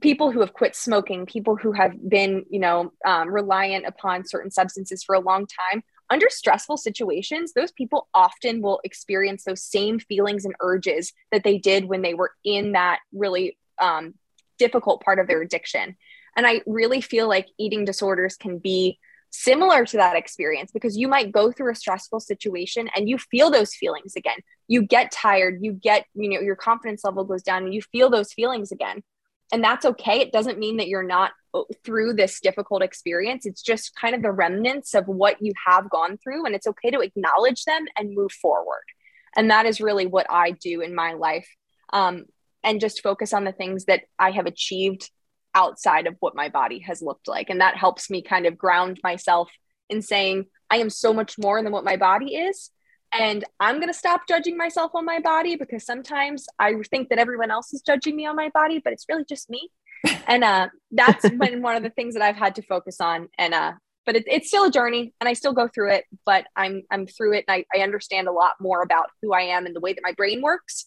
People 0.00 0.32
who 0.32 0.40
have 0.40 0.52
quit 0.52 0.74
smoking, 0.74 1.24
people 1.26 1.54
who 1.56 1.72
have 1.72 1.92
been, 2.08 2.44
you 2.50 2.58
know, 2.58 2.92
um, 3.06 3.32
reliant 3.32 3.86
upon 3.86 4.26
certain 4.26 4.50
substances 4.50 5.04
for 5.04 5.14
a 5.14 5.20
long 5.20 5.46
time, 5.46 5.82
under 6.10 6.28
stressful 6.28 6.76
situations, 6.76 7.52
those 7.52 7.72
people 7.72 8.08
often 8.12 8.60
will 8.60 8.80
experience 8.84 9.44
those 9.44 9.62
same 9.62 9.98
feelings 9.98 10.44
and 10.44 10.54
urges 10.60 11.12
that 11.32 11.44
they 11.44 11.58
did 11.58 11.84
when 11.84 12.02
they 12.02 12.14
were 12.14 12.32
in 12.44 12.72
that 12.72 13.00
really 13.12 13.56
um, 13.80 14.14
difficult 14.58 15.02
part 15.02 15.18
of 15.18 15.26
their 15.26 15.40
addiction. 15.40 15.96
And 16.36 16.46
I 16.46 16.62
really 16.66 17.00
feel 17.00 17.28
like 17.28 17.48
eating 17.58 17.84
disorders 17.84 18.36
can 18.36 18.58
be 18.58 18.98
similar 19.36 19.84
to 19.84 19.96
that 19.96 20.16
experience 20.16 20.70
because 20.70 20.96
you 20.96 21.08
might 21.08 21.32
go 21.32 21.50
through 21.50 21.72
a 21.72 21.74
stressful 21.74 22.20
situation 22.20 22.88
and 22.94 23.08
you 23.08 23.18
feel 23.18 23.50
those 23.50 23.74
feelings 23.74 24.14
again. 24.14 24.36
You 24.68 24.82
get 24.82 25.10
tired, 25.10 25.58
you 25.60 25.72
get, 25.72 26.06
you 26.14 26.30
know, 26.30 26.40
your 26.40 26.54
confidence 26.54 27.02
level 27.04 27.24
goes 27.24 27.42
down 27.42 27.64
and 27.64 27.74
you 27.74 27.82
feel 27.82 28.10
those 28.10 28.32
feelings 28.32 28.70
again. 28.70 29.02
And 29.52 29.62
that's 29.62 29.84
okay. 29.84 30.20
It 30.20 30.32
doesn't 30.32 30.60
mean 30.60 30.76
that 30.76 30.86
you're 30.86 31.02
not 31.02 31.32
uh, 31.52 31.62
through 31.84 32.14
this 32.14 32.40
difficult 32.40 32.82
experience. 32.82 33.44
It's 33.44 33.60
just 33.60 33.96
kind 33.96 34.14
of 34.14 34.22
the 34.22 34.30
remnants 34.30 34.94
of 34.94 35.06
what 35.06 35.42
you 35.42 35.52
have 35.66 35.90
gone 35.90 36.16
through. 36.16 36.46
And 36.46 36.54
it's 36.54 36.68
okay 36.68 36.90
to 36.90 37.00
acknowledge 37.00 37.64
them 37.64 37.86
and 37.98 38.14
move 38.14 38.32
forward. 38.32 38.84
And 39.36 39.50
that 39.50 39.66
is 39.66 39.80
really 39.80 40.06
what 40.06 40.26
I 40.30 40.52
do 40.52 40.80
in 40.80 40.94
my 40.94 41.14
life. 41.14 41.48
Um, 41.92 42.26
and 42.62 42.80
just 42.80 43.02
focus 43.02 43.32
on 43.32 43.44
the 43.44 43.52
things 43.52 43.86
that 43.86 44.02
I 44.18 44.30
have 44.30 44.46
achieved 44.46 45.10
outside 45.54 46.06
of 46.06 46.16
what 46.20 46.34
my 46.34 46.48
body 46.48 46.80
has 46.80 47.02
looked 47.02 47.28
like. 47.28 47.50
And 47.50 47.60
that 47.60 47.76
helps 47.76 48.10
me 48.10 48.22
kind 48.22 48.46
of 48.46 48.58
ground 48.58 49.00
myself 49.02 49.50
in 49.88 50.02
saying, 50.02 50.46
I 50.70 50.78
am 50.78 50.90
so 50.90 51.12
much 51.12 51.38
more 51.38 51.62
than 51.62 51.72
what 51.72 51.84
my 51.84 51.96
body 51.96 52.34
is. 52.34 52.70
And 53.12 53.44
I'm 53.60 53.76
going 53.76 53.88
to 53.88 53.94
stop 53.94 54.22
judging 54.28 54.56
myself 54.56 54.92
on 54.94 55.04
my 55.04 55.20
body 55.20 55.54
because 55.54 55.86
sometimes 55.86 56.46
I 56.58 56.74
think 56.90 57.10
that 57.10 57.18
everyone 57.18 57.50
else 57.50 57.72
is 57.72 57.82
judging 57.82 58.16
me 58.16 58.26
on 58.26 58.34
my 58.34 58.50
body, 58.52 58.80
but 58.82 58.92
it's 58.92 59.04
really 59.08 59.24
just 59.28 59.48
me. 59.48 59.70
and 60.26 60.42
uh, 60.42 60.68
that's 60.90 61.28
been 61.30 61.62
one 61.62 61.76
of 61.76 61.84
the 61.84 61.90
things 61.90 62.14
that 62.14 62.22
I've 62.22 62.36
had 62.36 62.56
to 62.56 62.62
focus 62.62 63.00
on. 63.00 63.28
And 63.38 63.54
uh, 63.54 63.72
but 64.04 64.16
it, 64.16 64.24
it's 64.26 64.48
still 64.48 64.64
a 64.64 64.70
journey, 64.70 65.14
and 65.20 65.28
I 65.28 65.32
still 65.32 65.52
go 65.52 65.68
through 65.68 65.92
it. 65.92 66.04
But 66.26 66.46
I'm 66.56 66.82
I'm 66.90 67.06
through 67.06 67.34
it, 67.34 67.44
and 67.46 67.54
I, 67.54 67.78
I 67.78 67.82
understand 67.82 68.26
a 68.26 68.32
lot 68.32 68.54
more 68.60 68.82
about 68.82 69.06
who 69.22 69.32
I 69.32 69.42
am 69.42 69.64
and 69.64 69.74
the 69.74 69.80
way 69.80 69.92
that 69.92 70.02
my 70.02 70.12
brain 70.12 70.42
works. 70.42 70.86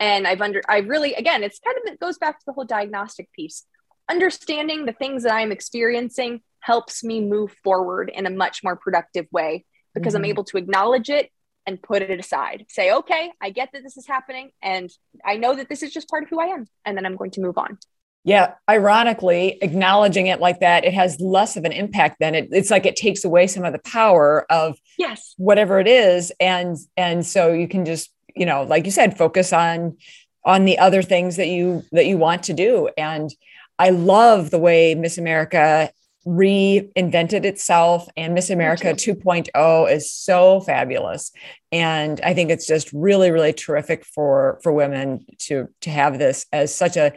And 0.00 0.26
I've 0.26 0.40
under 0.40 0.62
I 0.68 0.78
really 0.78 1.14
again, 1.14 1.42
it's 1.42 1.60
kind 1.60 1.76
of 1.78 1.92
it 1.92 2.00
goes 2.00 2.18
back 2.18 2.40
to 2.40 2.44
the 2.46 2.52
whole 2.52 2.64
diagnostic 2.64 3.32
piece 3.32 3.64
understanding 4.08 4.86
the 4.86 4.92
things 4.92 5.22
that 5.22 5.32
I'm 5.32 5.52
experiencing 5.52 6.40
helps 6.60 7.04
me 7.04 7.20
move 7.20 7.52
forward 7.64 8.10
in 8.12 8.26
a 8.26 8.30
much 8.30 8.62
more 8.64 8.76
productive 8.76 9.26
way 9.30 9.64
because 9.94 10.14
mm-hmm. 10.14 10.24
I'm 10.24 10.30
able 10.30 10.44
to 10.44 10.56
acknowledge 10.56 11.10
it 11.10 11.30
and 11.66 11.80
put 11.80 12.02
it 12.02 12.18
aside. 12.18 12.66
Say, 12.68 12.92
okay, 12.92 13.30
I 13.40 13.50
get 13.50 13.70
that 13.72 13.82
this 13.82 13.96
is 13.96 14.06
happening 14.06 14.50
and 14.62 14.90
I 15.24 15.36
know 15.36 15.54
that 15.54 15.68
this 15.68 15.82
is 15.82 15.92
just 15.92 16.08
part 16.08 16.22
of 16.22 16.30
who 16.30 16.40
I 16.40 16.46
am. 16.46 16.66
And 16.84 16.96
then 16.96 17.04
I'm 17.04 17.16
going 17.16 17.30
to 17.32 17.40
move 17.40 17.58
on. 17.58 17.78
Yeah, 18.24 18.54
ironically, 18.68 19.58
acknowledging 19.62 20.26
it 20.26 20.40
like 20.40 20.60
that, 20.60 20.84
it 20.84 20.92
has 20.92 21.20
less 21.20 21.56
of 21.56 21.64
an 21.64 21.72
impact 21.72 22.16
than 22.20 22.34
it. 22.34 22.48
It's 22.50 22.70
like 22.70 22.84
it 22.84 22.96
takes 22.96 23.24
away 23.24 23.46
some 23.46 23.64
of 23.64 23.72
the 23.72 23.78
power 23.78 24.44
of 24.50 24.76
yes, 24.98 25.34
whatever 25.38 25.78
it 25.78 25.86
is, 25.86 26.32
and 26.38 26.76
and 26.96 27.24
so 27.24 27.52
you 27.52 27.68
can 27.68 27.86
just 27.86 28.10
you 28.34 28.44
know, 28.44 28.64
like 28.64 28.84
you 28.84 28.90
said, 28.90 29.16
focus 29.16 29.52
on 29.52 29.96
on 30.44 30.64
the 30.64 30.78
other 30.78 31.02
things 31.02 31.36
that 31.36 31.48
you 31.48 31.84
that 31.92 32.06
you 32.06 32.18
want 32.18 32.42
to 32.44 32.52
do. 32.52 32.88
And 32.98 33.30
I 33.78 33.90
love 33.90 34.50
the 34.50 34.58
way 34.58 34.94
Miss 34.94 35.18
America 35.18 35.90
reinvented 36.26 37.44
itself 37.44 38.06
and 38.16 38.34
Miss 38.34 38.50
America 38.50 38.88
2.0 38.88 39.90
is 39.92 40.12
so 40.12 40.60
fabulous. 40.60 41.32
And 41.72 42.20
I 42.22 42.34
think 42.34 42.50
it's 42.50 42.66
just 42.66 42.92
really, 42.92 43.30
really 43.30 43.52
terrific 43.52 44.04
for 44.04 44.58
for 44.62 44.72
women 44.72 45.24
to 45.46 45.68
to 45.82 45.90
have 45.90 46.18
this 46.18 46.46
as 46.52 46.74
such 46.74 46.96
a 46.96 47.12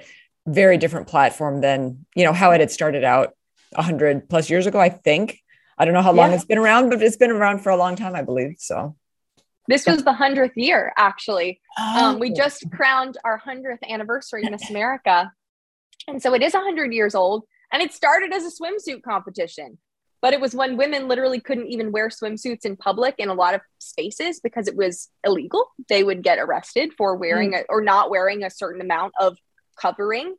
very 0.48 0.78
different 0.78 1.08
platform 1.08 1.62
than 1.62 2.06
you 2.16 2.26
know 2.26 2.34
how 2.34 2.52
it 2.52 2.60
had 2.60 2.72
started 2.72 3.04
out 3.04 3.34
100 3.74 4.30
plus 4.30 4.50
years 4.50 4.66
ago, 4.66 4.80
I 4.80 4.90
think. 4.90 5.40
I 5.78 5.86
don't 5.86 5.94
know 5.94 6.02
how 6.02 6.12
long 6.12 6.30
yeah. 6.30 6.36
it's 6.36 6.46
been 6.46 6.58
around, 6.58 6.90
but 6.90 7.02
it's 7.02 7.18
been 7.18 7.32
around 7.32 7.60
for 7.60 7.72
a 7.72 7.78
long 7.78 7.96
time, 7.96 8.16
I 8.16 8.22
believe. 8.22 8.56
So 8.60 8.96
this 9.68 9.86
was 9.86 10.04
the 10.04 10.12
100th 10.12 10.52
year, 10.56 10.94
actually. 10.98 11.60
Oh. 11.78 12.10
Um, 12.12 12.20
we 12.20 12.32
just 12.32 12.70
crowned 12.72 13.18
our 13.24 13.42
100th 13.42 13.88
anniversary, 13.90 14.44
Miss 14.50 14.70
America. 14.70 15.32
And 16.08 16.22
so 16.22 16.34
it 16.34 16.42
is 16.42 16.54
100 16.54 16.94
years 16.94 17.16
old. 17.16 17.44
And 17.72 17.82
it 17.82 17.94
started 17.94 18.34
as 18.34 18.44
a 18.44 18.52
swimsuit 18.52 19.02
competition, 19.02 19.78
but 20.22 20.34
it 20.34 20.42
was 20.42 20.54
when 20.54 20.78
women 20.78 21.08
literally 21.08 21.40
couldn't 21.40 21.68
even 21.68 21.92
wear 21.92 22.10
swimsuits 22.10 22.66
in 22.66 22.76
public 22.76 23.16
in 23.18 23.30
a 23.30 23.34
lot 23.34 23.54
of 23.54 23.62
spaces 23.80 24.40
because 24.42 24.68
it 24.68 24.76
was 24.76 25.10
illegal. 25.26 25.68
They 25.88 26.04
would 26.04 26.22
get 26.22 26.40
arrested 26.40 26.92
for 26.98 27.16
wearing 27.16 27.54
mm. 27.54 27.62
a, 27.62 27.66
or 27.70 27.82
not 27.82 28.10
wearing 28.10 28.44
a 28.44 28.50
certain 28.50 28.82
amount 28.82 29.14
of 29.20 29.38
covering 29.80 30.36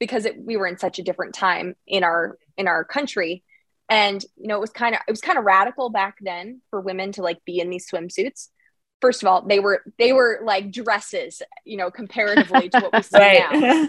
because 0.00 0.24
it, 0.24 0.36
we 0.42 0.56
were 0.56 0.66
in 0.66 0.78
such 0.78 0.98
a 0.98 1.02
different 1.02 1.34
time 1.34 1.76
in 1.86 2.02
our 2.02 2.36
in 2.56 2.66
our 2.66 2.84
country 2.84 3.44
and 3.88 4.24
you 4.36 4.48
know 4.48 4.56
it 4.56 4.60
was 4.60 4.70
kind 4.70 4.94
of 4.94 5.00
it 5.06 5.10
was 5.10 5.20
kind 5.20 5.38
of 5.38 5.44
radical 5.44 5.90
back 5.90 6.16
then 6.20 6.60
for 6.70 6.80
women 6.80 7.12
to 7.12 7.22
like 7.22 7.44
be 7.44 7.60
in 7.60 7.70
these 7.70 7.88
swimsuits 7.88 8.48
first 9.00 9.22
of 9.22 9.28
all 9.28 9.42
they 9.42 9.60
were 9.60 9.82
they 9.98 10.12
were 10.12 10.40
like 10.44 10.72
dresses 10.72 11.42
you 11.64 11.76
know 11.76 11.90
comparatively 11.90 12.68
to 12.68 12.80
what 12.80 12.92
we 12.92 13.02
see 13.02 13.18
right. 13.18 13.52
now 13.52 13.88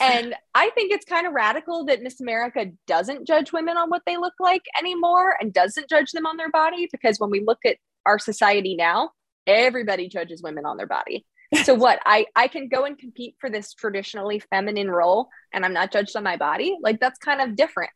and 0.00 0.34
i 0.54 0.70
think 0.70 0.92
it's 0.92 1.04
kind 1.04 1.26
of 1.26 1.32
radical 1.32 1.84
that 1.84 2.02
miss 2.02 2.20
america 2.20 2.66
doesn't 2.86 3.26
judge 3.26 3.52
women 3.52 3.76
on 3.76 3.90
what 3.90 4.02
they 4.06 4.16
look 4.16 4.34
like 4.40 4.62
anymore 4.78 5.36
and 5.40 5.52
doesn't 5.52 5.88
judge 5.90 6.10
them 6.12 6.26
on 6.26 6.36
their 6.36 6.50
body 6.50 6.88
because 6.90 7.20
when 7.20 7.30
we 7.30 7.44
look 7.46 7.58
at 7.66 7.76
our 8.06 8.18
society 8.18 8.74
now 8.76 9.10
everybody 9.46 10.08
judges 10.08 10.42
women 10.42 10.64
on 10.64 10.76
their 10.76 10.86
body. 10.86 11.26
So 11.64 11.74
what? 11.74 12.00
I 12.04 12.26
i 12.34 12.48
can 12.48 12.68
go 12.68 12.84
and 12.84 12.98
compete 12.98 13.36
for 13.40 13.50
this 13.50 13.74
traditionally 13.74 14.40
feminine 14.50 14.90
role 14.90 15.28
and 15.52 15.64
i'm 15.64 15.72
not 15.72 15.92
judged 15.92 16.16
on 16.16 16.22
my 16.22 16.36
body? 16.36 16.76
Like 16.80 17.00
that's 17.00 17.18
kind 17.18 17.40
of 17.40 17.56
different. 17.56 17.90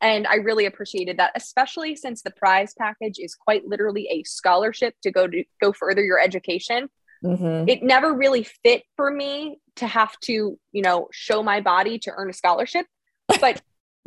And 0.00 0.26
i 0.26 0.36
really 0.36 0.66
appreciated 0.66 1.18
that 1.18 1.32
especially 1.34 1.96
since 1.96 2.22
the 2.22 2.30
prize 2.30 2.74
package 2.78 3.18
is 3.18 3.34
quite 3.34 3.66
literally 3.66 4.08
a 4.10 4.22
scholarship 4.24 4.94
to 5.02 5.10
go 5.10 5.26
to 5.26 5.44
go 5.62 5.72
further 5.72 6.02
your 6.02 6.20
education 6.20 6.88
mm-hmm. 7.24 7.68
it 7.68 7.82
never 7.82 8.12
really 8.12 8.42
fit 8.42 8.82
for 8.96 9.10
me 9.10 9.58
to 9.76 9.86
have 9.86 10.18
to 10.20 10.58
you 10.72 10.82
know 10.82 11.08
show 11.12 11.42
my 11.42 11.60
body 11.60 11.98
to 11.98 12.12
earn 12.14 12.30
a 12.30 12.32
scholarship 12.32 12.86
but 13.40 13.60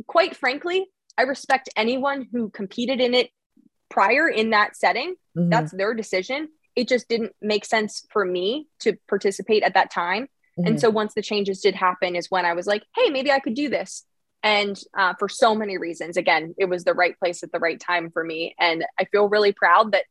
quite 0.06 0.36
frankly 0.36 0.86
i 1.16 1.22
respect 1.22 1.68
anyone 1.76 2.26
who 2.32 2.50
competed 2.50 3.00
in 3.00 3.14
it 3.14 3.30
prior 3.90 4.28
in 4.28 4.50
that 4.50 4.76
setting 4.76 5.14
mm-hmm. 5.36 5.48
that's 5.50 5.72
their 5.72 5.94
decision 5.94 6.48
it 6.78 6.86
just 6.86 7.08
didn't 7.08 7.32
make 7.42 7.64
sense 7.64 8.06
for 8.12 8.24
me 8.24 8.68
to 8.78 8.96
participate 9.08 9.64
at 9.64 9.74
that 9.74 9.90
time. 9.90 10.28
Mm-hmm. 10.56 10.68
And 10.68 10.80
so 10.80 10.90
once 10.90 11.12
the 11.12 11.22
changes 11.22 11.60
did 11.60 11.74
happen, 11.74 12.14
is 12.14 12.30
when 12.30 12.44
I 12.44 12.52
was 12.52 12.68
like, 12.68 12.84
hey, 12.94 13.10
maybe 13.10 13.32
I 13.32 13.40
could 13.40 13.54
do 13.54 13.68
this. 13.68 14.04
And 14.44 14.80
uh, 14.96 15.14
for 15.18 15.28
so 15.28 15.56
many 15.56 15.76
reasons, 15.76 16.16
again, 16.16 16.54
it 16.56 16.66
was 16.66 16.84
the 16.84 16.94
right 16.94 17.18
place 17.18 17.42
at 17.42 17.50
the 17.50 17.58
right 17.58 17.80
time 17.80 18.12
for 18.12 18.22
me. 18.22 18.54
And 18.60 18.84
I 18.96 19.06
feel 19.06 19.28
really 19.28 19.50
proud 19.50 19.90
that 19.90 20.04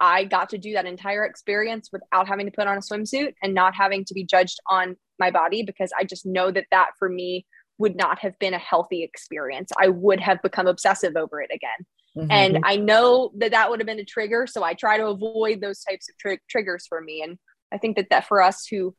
I 0.00 0.24
got 0.24 0.48
to 0.50 0.58
do 0.58 0.72
that 0.72 0.86
entire 0.86 1.24
experience 1.24 1.90
without 1.92 2.26
having 2.26 2.46
to 2.46 2.52
put 2.52 2.66
on 2.66 2.78
a 2.78 2.80
swimsuit 2.80 3.34
and 3.42 3.54
not 3.54 3.74
having 3.74 4.04
to 4.06 4.14
be 4.14 4.24
judged 4.24 4.58
on 4.66 4.96
my 5.18 5.30
body 5.30 5.62
because 5.62 5.90
I 5.98 6.04
just 6.04 6.24
know 6.24 6.50
that 6.50 6.66
that 6.70 6.92
for 6.98 7.08
me 7.08 7.46
would 7.78 7.96
not 7.96 8.18
have 8.20 8.38
been 8.38 8.54
a 8.54 8.58
healthy 8.58 9.02
experience. 9.02 9.70
I 9.78 9.88
would 9.88 10.20
have 10.20 10.40
become 10.42 10.66
obsessive 10.66 11.16
over 11.16 11.40
it 11.40 11.50
again. 11.52 11.86
Mm-hmm. 12.16 12.30
And 12.30 12.64
I 12.64 12.76
know 12.76 13.30
that 13.36 13.52
that 13.52 13.70
would 13.70 13.80
have 13.80 13.86
been 13.86 14.00
a 14.00 14.04
trigger. 14.04 14.46
So 14.46 14.62
I 14.62 14.74
try 14.74 14.96
to 14.96 15.06
avoid 15.06 15.60
those 15.60 15.82
types 15.82 16.08
of 16.08 16.16
tri- 16.18 16.38
triggers 16.48 16.86
for 16.88 17.00
me. 17.00 17.22
And 17.22 17.38
I 17.72 17.78
think 17.78 17.96
that 17.96 18.08
that 18.10 18.26
for 18.26 18.42
us 18.42 18.66
who, 18.66 18.94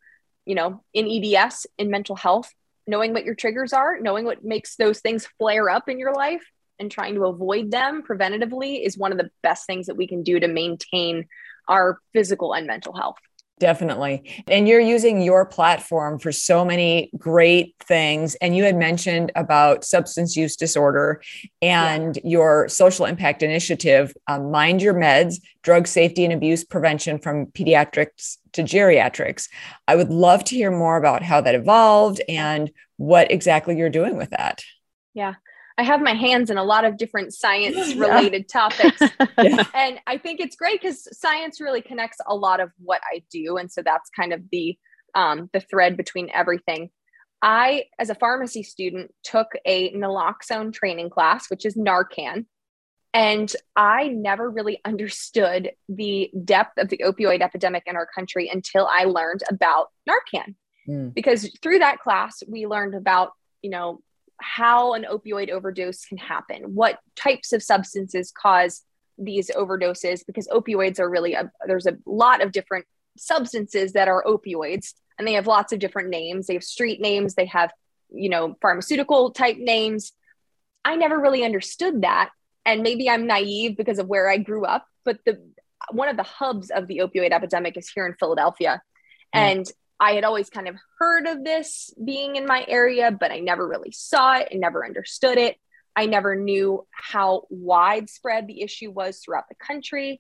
you 0.46 0.56
know, 0.56 0.84
in 0.94 1.08
EDS, 1.08 1.68
in 1.78 1.90
mental 1.90 2.16
health, 2.16 2.50
knowing 2.88 3.14
what 3.14 3.26
your 3.26 3.36
triggers 3.36 3.74
are, 3.74 4.00
knowing 4.00 4.26
what 4.26 4.44
makes 4.44 4.76
those 4.76 5.00
things 5.00 5.28
flare 5.38 5.70
up 5.70 5.90
in 5.90 6.00
your 6.00 6.14
life 6.14 6.44
and 6.82 6.92
trying 6.92 7.16
to 7.16 7.26
avoid 7.26 7.72
them 7.72 8.04
preventatively 8.04 8.86
is 8.86 8.98
one 8.98 9.14
of 9.14 9.18
the 9.18 9.30
best 9.44 9.66
things 9.68 9.86
that 9.86 9.96
we 9.96 10.08
can 10.08 10.24
do 10.24 10.40
to 10.40 10.48
maintain 10.48 11.28
our 11.70 12.00
physical 12.12 12.54
and 12.54 12.68
mental 12.68 12.94
health. 12.94 13.16
Definitely. 13.60 14.44
And 14.48 14.68
you're 14.68 14.80
using 14.80 15.22
your 15.22 15.46
platform 15.46 16.18
for 16.18 16.32
so 16.32 16.66
many 16.66 17.12
great 17.16 17.76
things. 17.80 18.34
And 18.42 18.58
you 18.58 18.64
had 18.64 18.76
mentioned 18.76 19.32
about 19.36 19.86
substance 19.86 20.36
use 20.36 20.56
disorder 20.56 21.22
and 21.62 22.16
yeah. 22.16 22.22
your 22.24 22.70
social 22.70 23.06
impact 23.06 23.44
initiative, 23.44 24.16
um, 24.28 24.50
Mind 24.50 24.82
Your 24.82 24.96
Meds, 24.96 25.36
Drug 25.62 25.86
Safety 25.86 26.24
and 26.24 26.34
Abuse 26.34 26.64
Prevention 26.64 27.20
from 27.20 27.46
Pediatrics 27.46 28.38
to 28.54 28.64
Geriatrics. 28.64 29.48
I 29.88 29.96
would 29.96 30.10
love 30.10 30.44
to 30.46 30.56
hear 30.56 30.72
more 30.72 30.98
about 30.98 31.22
how 31.22 31.40
that 31.42 31.54
evolved 31.54 32.20
and 32.28 32.72
what 32.98 33.32
exactly 33.32 33.78
you're 33.78 33.92
doing 33.92 34.18
with 34.18 34.32
that. 34.32 34.64
Yeah. 35.14 35.36
I 35.78 35.84
have 35.84 36.02
my 36.02 36.14
hands 36.14 36.50
in 36.50 36.58
a 36.58 36.64
lot 36.64 36.86
of 36.86 36.98
different 36.98 37.34
science 37.34 37.96
related 37.96 38.46
yeah. 38.48 38.70
topics. 38.70 39.02
yeah. 39.42 39.66
And 39.74 40.00
I 40.08 40.18
think 40.18 40.40
it's 40.40 40.56
great 40.56 40.82
because 40.82 41.08
science 41.18 41.62
really 41.62 41.82
connects 41.82 42.18
a 42.28 42.36
lot 42.36 42.60
of 42.60 42.72
what 42.80 43.02
I 43.12 43.24
do. 43.32 43.58
And 43.58 43.72
so 43.72 43.82
that's 43.82 44.10
kind 44.10 44.34
of 44.34 44.42
the 44.52 44.78
um, 45.14 45.50
the 45.52 45.60
thread 45.60 45.98
between 45.98 46.30
everything. 46.34 46.90
I, 47.42 47.86
as 48.00 48.10
a 48.10 48.16
pharmacy 48.16 48.64
student, 48.64 49.14
took 49.24 49.48
a 49.66 49.92
naloxone 49.94 50.72
training 50.72 51.10
class, 51.10 51.50
which 51.50 51.66
is 51.66 51.76
Narcan. 51.76 52.46
And 53.14 53.54
I 53.76 54.08
never 54.08 54.50
really 54.50 54.80
understood 54.86 55.72
the 55.90 56.32
depth 56.46 56.78
of 56.78 56.90
the 56.90 57.02
opioid 57.06 57.42
epidemic 57.42 57.84
in 57.86 57.96
our 57.96 58.06
country 58.06 58.48
until 58.48 58.88
I 58.88 59.04
learned 59.04 59.42
about 59.50 59.88
Narcan. 60.10 60.56
Mm. 60.88 61.14
Because 61.14 61.50
through 61.62 61.80
that 61.80 62.00
class, 62.00 62.42
we 62.48 62.68
learned 62.68 62.96
about, 62.96 63.32
you 63.62 63.70
know, 63.70 64.02
how 64.42 64.94
an 64.94 65.06
opioid 65.10 65.50
overdose 65.50 66.06
can 66.06 66.18
happen, 66.18 66.76
what 66.76 67.00
types 67.16 67.54
of 67.54 67.64
substances 67.64 68.32
cause 68.32 68.84
these 69.18 69.50
overdoses, 69.52 70.26
because 70.26 70.48
opioids 70.48 71.00
are 71.00 71.10
really, 71.10 71.34
a, 71.34 71.52
there's 71.66 71.86
a 71.86 71.98
lot 72.06 72.42
of 72.42 72.52
different 72.52 72.86
substances 73.18 73.94
that 73.94 74.08
are 74.08 74.24
opioids 74.24 74.94
and 75.18 75.28
they 75.28 75.34
have 75.34 75.48
lots 75.48 75.72
of 75.74 75.80
different 75.80 76.10
names. 76.10 76.48
They 76.48 76.54
have 76.54 76.64
street 76.64 77.00
names, 77.00 77.36
they 77.36 77.46
have, 77.46 77.72
you 78.10 78.30
know, 78.30 78.56
pharmaceutical 78.62 79.32
type 79.32 79.58
names. 79.58 80.14
I 80.84 80.96
never 80.96 81.20
really 81.20 81.44
understood 81.44 82.02
that. 82.02 82.32
And 82.66 82.82
maybe 82.82 83.10
I'm 83.10 83.28
naive 83.28 83.78
because 83.78 84.00
of 84.00 84.08
where 84.08 84.30
I 84.30 84.38
grew 84.38 84.66
up, 84.66 84.86
but 85.06 85.20
the 85.26 85.42
one 85.92 86.10
of 86.10 86.18
the 86.18 86.24
hubs 86.24 86.70
of 86.70 86.88
the 86.88 87.00
opioid 87.00 87.32
epidemic 87.32 87.76
is 87.78 87.90
here 87.90 88.06
in 88.06 88.16
Philadelphia. 88.20 88.82
Mm. 89.36 89.40
And 89.40 89.72
I 90.02 90.14
had 90.14 90.24
always 90.24 90.50
kind 90.50 90.68
of 90.68 90.76
heard 90.98 91.28
of 91.28 91.44
this 91.44 91.94
being 92.04 92.36
in 92.36 92.48
my 92.48 92.66
area, 92.68 93.12
but 93.12 93.32
I 93.32 93.40
never 93.40 93.68
really 93.68 93.92
saw 93.92 94.38
it 94.38 94.48
and 94.50 94.60
never 94.60 94.84
understood 94.84 95.38
it. 95.38 95.58
I 95.96 96.08
never 96.08 96.36
knew 96.36 96.88
how 96.90 97.44
widespread 97.52 98.48
the 98.48 98.64
issue 98.64 98.90
was 98.90 99.20
throughout 99.20 99.48
the 99.48 99.56
country. 99.56 100.20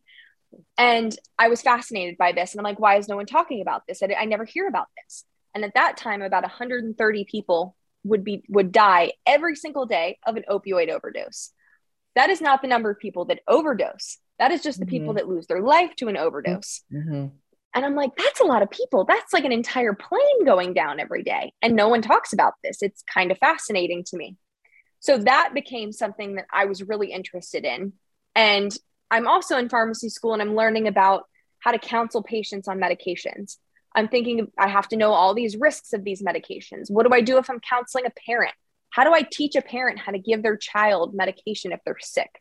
And 0.78 1.18
I 1.40 1.50
was 1.50 1.64
fascinated 1.64 2.18
by 2.20 2.32
this. 2.32 2.54
And 2.54 2.60
I'm 2.60 2.64
like, 2.64 2.80
why 2.80 2.98
is 2.98 3.08
no 3.08 3.16
one 3.16 3.26
talking 3.26 3.62
about 3.62 3.82
this? 3.88 4.04
I, 4.04 4.14
I 4.20 4.26
never 4.26 4.46
hear 4.46 4.68
about 4.68 4.88
this. 5.02 5.24
And 5.56 5.66
at 5.66 5.74
that 5.74 5.98
time, 5.98 6.22
about 6.22 6.44
130 6.44 7.26
people 7.26 7.76
would 8.04 8.24
be 8.24 8.44
would 8.50 8.72
die 8.72 9.14
every 9.26 9.56
single 9.56 9.88
day 9.88 10.20
of 10.28 10.36
an 10.36 10.44
opioid 10.48 10.90
overdose. 10.90 11.52
That 12.16 12.30
is 12.30 12.42
not 12.42 12.62
the 12.62 12.68
number 12.68 12.92
of 12.92 13.00
people 13.00 13.26
that 13.26 13.40
overdose. 13.48 14.20
That 14.38 14.52
is 14.52 14.62
just 14.62 14.80
the 14.80 14.86
mm-hmm. 14.86 14.92
people 14.92 15.14
that 15.16 15.28
lose 15.28 15.48
their 15.48 15.62
life 15.62 15.96
to 15.98 16.08
an 16.08 16.18
overdose. 16.18 16.84
Mm-hmm. 16.94 17.28
And 17.74 17.86
I'm 17.86 17.96
like, 17.96 18.12
that's 18.18 18.42
a 18.42 18.46
lot 18.46 18.64
of 18.64 18.70
people. 18.70 19.06
That's 19.06 19.32
like 19.32 19.46
an 19.46 19.52
entire 19.52 19.94
plane 19.94 20.46
going 20.46 20.74
down 20.74 21.00
every 21.00 21.24
day. 21.24 21.54
And 21.62 21.76
no 21.76 21.88
one 21.88 22.02
talks 22.02 22.34
about 22.34 22.54
this. 22.64 22.82
It's 22.82 23.04
kind 23.04 23.32
of 23.32 23.38
fascinating 23.38 24.04
to 24.08 24.18
me. 24.18 24.36
So 25.00 25.18
that 25.18 25.52
became 25.54 25.92
something 25.92 26.36
that 26.36 26.46
I 26.54 26.66
was 26.66 26.84
really 26.84 27.12
interested 27.12 27.66
in. 27.66 27.94
And 28.36 28.76
I'm 29.10 29.28
also 29.28 29.58
in 29.58 29.70
pharmacy 29.70 30.10
school 30.10 30.34
and 30.34 30.42
I'm 30.42 30.56
learning 30.56 30.88
about 30.88 31.24
how 31.60 31.72
to 31.72 31.80
counsel 31.80 32.24
patients 32.24 32.68
on 32.68 32.80
medications. 32.80 33.58
I'm 33.96 34.08
thinking 34.08 34.48
I 34.58 34.68
have 34.68 34.88
to 34.90 34.98
know 34.98 35.12
all 35.12 35.34
these 35.34 35.58
risks 35.58 35.94
of 35.94 36.04
these 36.04 36.22
medications. 36.22 36.90
What 36.90 37.08
do 37.08 37.14
I 37.14 37.22
do 37.22 37.38
if 37.38 37.50
I'm 37.50 37.60
counseling 37.60 38.06
a 38.06 38.12
parent? 38.26 38.54
How 38.90 39.04
do 39.04 39.14
I 39.14 39.22
teach 39.22 39.56
a 39.56 39.62
parent 39.62 40.00
how 40.00 40.12
to 40.12 40.20
give 40.20 40.44
their 40.44 40.58
child 40.58 41.14
medication 41.14 41.72
if 41.72 41.80
they're 41.86 41.98
sick? 42.00 42.41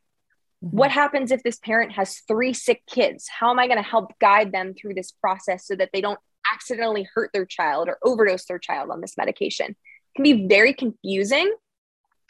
Mm-hmm. 0.65 0.77
What 0.77 0.91
happens 0.91 1.31
if 1.31 1.43
this 1.43 1.59
parent 1.59 1.93
has 1.93 2.21
three 2.29 2.53
sick 2.53 2.83
kids? 2.87 3.29
How 3.29 3.51
am 3.51 3.59
I 3.59 3.67
going 3.67 3.83
to 3.83 3.89
help 3.89 4.19
guide 4.19 4.53
them 4.53 4.75
through 4.75 4.95
this 4.95 5.11
process 5.11 5.67
so 5.67 5.75
that 5.77 5.91
they 5.93 6.01
don't 6.01 6.19
accidentally 6.53 7.09
hurt 7.15 7.31
their 7.33 7.47
child 7.47 7.89
or 7.89 7.99
overdose 8.05 8.45
their 8.45 8.59
child 8.59 8.91
on 8.91 9.01
this 9.01 9.17
medication? 9.17 9.71
It 9.71 10.17
can 10.17 10.23
be 10.25 10.47
very 10.47 10.75
confusing 10.75 11.55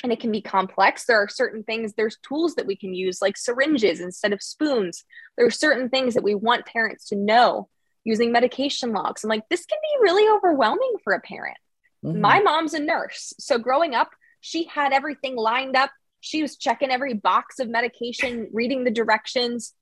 and 0.02 0.12
it 0.12 0.20
can 0.20 0.30
be 0.30 0.40
complex. 0.40 1.04
There 1.04 1.20
are 1.20 1.28
certain 1.28 1.62
things, 1.64 1.94
there's 1.94 2.18
tools 2.26 2.54
that 2.54 2.66
we 2.66 2.76
can 2.76 2.94
use 2.94 3.20
like 3.20 3.36
syringes 3.36 4.00
instead 4.00 4.32
of 4.32 4.42
spoons. 4.42 5.04
There 5.36 5.46
are 5.46 5.50
certain 5.50 5.88
things 5.88 6.14
that 6.14 6.22
we 6.22 6.34
want 6.34 6.66
parents 6.66 7.06
to 7.08 7.16
know 7.16 7.68
using 8.04 8.32
medication 8.32 8.92
logs. 8.92 9.24
I'm 9.24 9.28
like, 9.28 9.48
this 9.50 9.66
can 9.66 9.78
be 9.82 10.02
really 10.02 10.28
overwhelming 10.28 10.94
for 11.04 11.12
a 11.12 11.20
parent. 11.20 11.58
Mm-hmm. 12.04 12.20
My 12.20 12.40
mom's 12.40 12.74
a 12.74 12.80
nurse. 12.80 13.34
So 13.38 13.58
growing 13.58 13.94
up, 13.94 14.10
she 14.40 14.64
had 14.64 14.92
everything 14.92 15.36
lined 15.36 15.76
up 15.76 15.90
she 16.20 16.42
was 16.42 16.56
checking 16.56 16.90
every 16.90 17.14
box 17.14 17.58
of 17.58 17.68
medication, 17.68 18.48
reading 18.52 18.84
the 18.84 18.90
directions, 18.90 19.74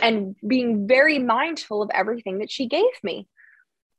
and 0.00 0.36
being 0.46 0.86
very 0.86 1.18
mindful 1.18 1.82
of 1.82 1.90
everything 1.92 2.38
that 2.38 2.50
she 2.50 2.66
gave 2.66 2.84
me. 3.02 3.26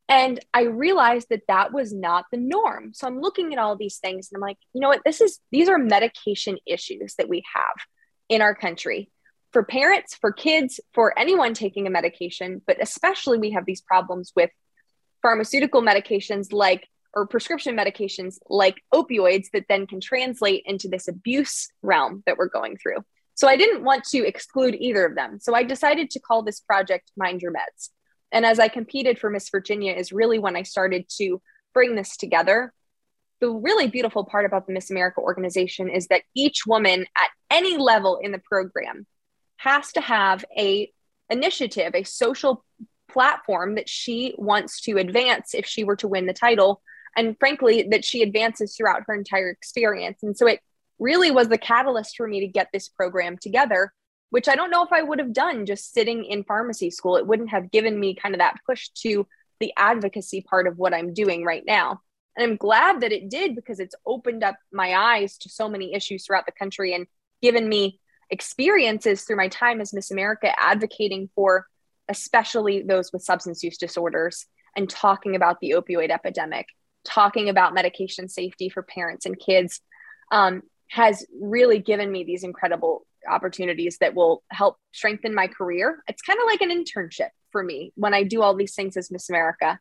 And 0.10 0.40
I 0.54 0.64
realized 0.64 1.28
that 1.32 1.48
that 1.48 1.74
was 1.74 1.94
not 1.94 2.26
the 2.32 2.38
norm. 2.38 2.94
So 2.94 3.08
I'm 3.08 3.20
looking 3.20 3.52
at 3.52 3.60
all 3.60 3.76
these 3.76 3.98
things 3.98 4.30
and 4.32 4.38
I'm 4.38 4.48
like, 4.48 4.58
you 4.74 4.80
know 4.80 4.88
what? 4.88 5.02
This 5.04 5.20
is, 5.20 5.40
these 5.52 5.68
are 5.68 5.78
medication 5.78 6.58
issues 6.66 7.16
that 7.16 7.28
we 7.28 7.44
have 7.54 7.76
in 8.30 8.42
our 8.42 8.56
country 8.56 9.10
for 9.52 9.64
parents, 9.64 10.16
for 10.16 10.32
kids, 10.32 10.80
for 10.94 11.18
anyone 11.18 11.54
taking 11.54 11.88
a 11.88 11.90
medication, 11.90 12.62
but 12.66 12.78
especially 12.82 13.38
we 13.38 13.52
have 13.52 13.66
these 13.66 13.82
problems 13.82 14.32
with 14.36 14.50
pharmaceutical 15.22 15.82
medications 15.82 16.54
like 16.54 16.88
or 17.18 17.26
prescription 17.26 17.76
medications 17.76 18.38
like 18.48 18.84
opioids 18.94 19.48
that 19.52 19.66
then 19.68 19.88
can 19.88 20.00
translate 20.00 20.62
into 20.68 20.88
this 20.88 21.08
abuse 21.08 21.68
realm 21.82 22.22
that 22.28 22.38
we're 22.38 22.48
going 22.48 22.78
through. 22.78 23.04
So 23.34 23.48
I 23.48 23.58
didn't 23.58 23.84
want 23.84 24.04
to 24.10 24.20
exclude 24.20 24.76
either 24.76 25.04
of 25.04 25.16
them. 25.16 25.40
So 25.40 25.56
I 25.56 25.64
decided 25.64 26.12
to 26.12 26.20
call 26.20 26.44
this 26.44 26.60
project 26.60 27.12
Mind 27.18 27.42
Your 27.42 27.52
Meds. 27.52 27.90
And 28.32 28.46
as 28.46 28.60
I 28.60 28.68
competed 28.68 29.18
for 29.18 29.32
Miss 29.32 29.50
Virginia, 29.50 29.94
is 29.94 30.12
really 30.12 30.38
when 30.38 30.56
I 30.56 30.62
started 30.62 31.06
to 31.18 31.42
bring 31.74 31.96
this 31.96 32.18
together. 32.18 32.72
the 33.40 33.50
really 33.50 33.88
beautiful 33.88 34.24
part 34.26 34.46
about 34.46 34.66
the 34.68 34.74
Miss 34.74 34.90
America 34.90 35.20
organization 35.22 35.90
is 35.90 36.08
that 36.08 36.24
each 36.36 36.66
woman 36.66 37.06
at 37.16 37.30
any 37.52 37.78
level 37.78 38.20
in 38.22 38.32
the 38.32 38.40
program 38.40 39.06
has 39.58 39.92
to 39.94 40.02
have 40.02 40.44
a 40.58 40.92
initiative, 41.30 41.94
a 41.94 42.04
social 42.04 42.64
platform 43.10 43.76
that 43.76 43.90
she 43.90 44.34
wants 44.38 44.82
to 44.82 44.98
advance 44.98 45.54
if 45.54 45.66
she 45.66 45.84
were 45.84 45.96
to 45.96 46.08
win 46.08 46.26
the 46.26 46.34
title 46.34 46.82
and 47.18 47.36
frankly 47.40 47.88
that 47.92 48.06
she 48.06 48.22
advances 48.22 48.76
throughout 48.76 49.04
her 49.08 49.16
entire 49.16 49.50
experience. 49.50 50.24
And 50.24 50.38
so 50.38 50.48
it 50.48 50.62
really 51.00 51.32
was 51.32 51.50
the 51.50 51.58
catalyst 51.58 52.16
for 52.16 52.28
me 52.28 52.40
to 52.42 52.48
get 52.48 52.70
this 52.72 52.88
program 52.88 53.38
together, 53.38 53.92
which 54.30 54.48
I 54.48 54.56
don't 54.56 54.72
know 54.72 54.84
if 54.84 54.94
I 54.94 55.02
would 55.02 55.20
have 55.20 55.34
done 55.34 55.66
just 55.66 55.94
sitting 55.94 56.24
in 56.24 56.44
pharmacy 56.44 56.92
school. 56.92 57.18
It 57.18 57.28
wouldn't 57.28 57.50
have 57.50 57.72
given 57.72 58.00
me 58.00 58.16
kind 58.16 58.36
of 58.36 58.40
that 58.40 58.58
push 58.66 58.90
to 59.02 59.28
the 59.60 59.74
advocacy 59.76 60.42
part 60.42 60.68
of 60.68 60.78
what 60.78 60.94
I'm 60.94 61.14
doing 61.14 61.44
right 61.44 61.64
now. 61.66 62.02
And 62.38 62.50
I'm 62.50 62.56
glad 62.56 63.02
that 63.02 63.12
it 63.12 63.30
did 63.30 63.56
because 63.56 63.80
it's 63.80 63.96
opened 64.06 64.44
up 64.44 64.56
my 64.72 64.94
eyes 64.94 65.38
to 65.40 65.50
so 65.50 65.68
many 65.68 65.96
issues 65.96 66.26
throughout 66.26 66.46
the 66.46 66.52
country 66.52 66.94
and 66.94 67.08
given 67.42 67.68
me 67.68 68.00
experiences 68.30 69.24
through 69.24 69.38
my 69.38 69.48
time 69.48 69.82
as 69.82 69.94
Miss 69.94 70.12
America 70.12 70.52
advocating 70.60 71.30
for 71.34 71.66
especially 72.10 72.84
those 72.84 73.12
with 73.12 73.24
substance 73.24 73.64
use 73.64 73.78
disorders 73.78 74.46
and 74.76 74.90
talking 74.90 75.36
about 75.36 75.60
the 75.60 75.72
opioid 75.72 76.12
epidemic, 76.12 76.68
talking 77.08 77.50
about 77.50 77.74
medication 77.74 78.28
safety 78.30 78.70
for 78.70 78.84
parents 78.84 79.26
and 79.26 79.40
kids. 79.40 79.82
Um, 80.32 80.62
has 80.90 81.26
really 81.40 81.80
given 81.80 82.12
me 82.12 82.24
these 82.24 82.44
incredible 82.44 83.06
opportunities 83.30 83.98
that 84.00 84.16
will 84.16 84.44
help 84.50 84.78
strengthen 84.94 85.34
my 85.34 85.48
career. 85.48 86.02
It's 86.08 86.22
kind 86.22 86.40
of 86.40 86.46
like 86.46 86.62
an 86.62 86.70
internship 86.70 87.30
for 87.52 87.64
me 87.64 87.92
when 87.96 88.14
I 88.14 88.24
do 88.24 88.42
all 88.42 88.56
these 88.56 88.76
things 88.76 88.96
as 88.96 89.12
Miss 89.12 89.30
America. 89.30 89.80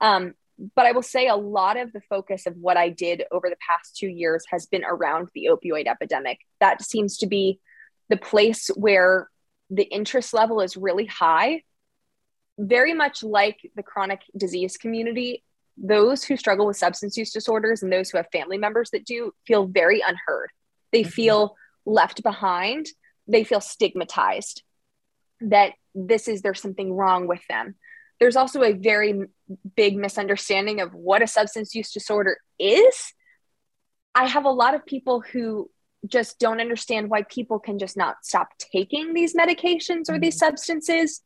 Um, 0.00 0.34
but 0.74 0.86
I 0.86 0.92
will 0.92 1.02
say 1.02 1.28
a 1.28 1.36
lot 1.36 1.76
of 1.76 1.92
the 1.92 2.00
focus 2.08 2.46
of 2.46 2.56
what 2.56 2.78
I 2.78 2.88
did 2.88 3.24
over 3.30 3.50
the 3.50 3.56
past 3.68 3.96
two 3.96 4.08
years 4.08 4.44
has 4.50 4.64
been 4.66 4.84
around 4.84 5.28
the 5.34 5.48
opioid 5.50 5.86
epidemic. 5.86 6.38
That 6.60 6.82
seems 6.82 7.18
to 7.18 7.26
be 7.26 7.60
the 8.08 8.16
place 8.16 8.68
where 8.74 9.28
the 9.68 9.82
interest 9.82 10.32
level 10.32 10.62
is 10.62 10.76
really 10.76 11.04
high. 11.04 11.62
Very 12.58 12.94
much 12.94 13.22
like 13.22 13.58
the 13.74 13.82
chronic 13.82 14.22
disease 14.34 14.78
community, 14.78 15.44
those 15.76 16.24
who 16.24 16.36
struggle 16.36 16.66
with 16.66 16.76
substance 16.76 17.16
use 17.16 17.32
disorders 17.32 17.82
and 17.82 17.92
those 17.92 18.10
who 18.10 18.16
have 18.16 18.26
family 18.32 18.58
members 18.58 18.90
that 18.90 19.04
do 19.04 19.32
feel 19.46 19.66
very 19.66 20.00
unheard. 20.00 20.50
They 20.92 21.02
mm-hmm. 21.02 21.10
feel 21.10 21.56
left 21.84 22.22
behind. 22.22 22.86
They 23.28 23.44
feel 23.44 23.60
stigmatized 23.60 24.62
that 25.40 25.72
this 25.94 26.28
is 26.28 26.42
there's 26.42 26.60
something 26.60 26.92
wrong 26.92 27.26
with 27.26 27.40
them. 27.48 27.74
There's 28.18 28.36
also 28.36 28.62
a 28.62 28.72
very 28.72 29.24
big 29.76 29.96
misunderstanding 29.96 30.80
of 30.80 30.94
what 30.94 31.22
a 31.22 31.26
substance 31.26 31.74
use 31.74 31.92
disorder 31.92 32.38
is. 32.58 33.12
I 34.14 34.26
have 34.26 34.46
a 34.46 34.50
lot 34.50 34.74
of 34.74 34.86
people 34.86 35.20
who 35.20 35.70
just 36.06 36.38
don't 36.38 36.60
understand 36.60 37.10
why 37.10 37.22
people 37.22 37.58
can 37.58 37.78
just 37.78 37.96
not 37.96 38.24
stop 38.24 38.48
taking 38.58 39.12
these 39.12 39.34
medications 39.34 40.08
or 40.08 40.18
these 40.18 40.40
mm-hmm. 40.40 40.46
substances 40.46 41.20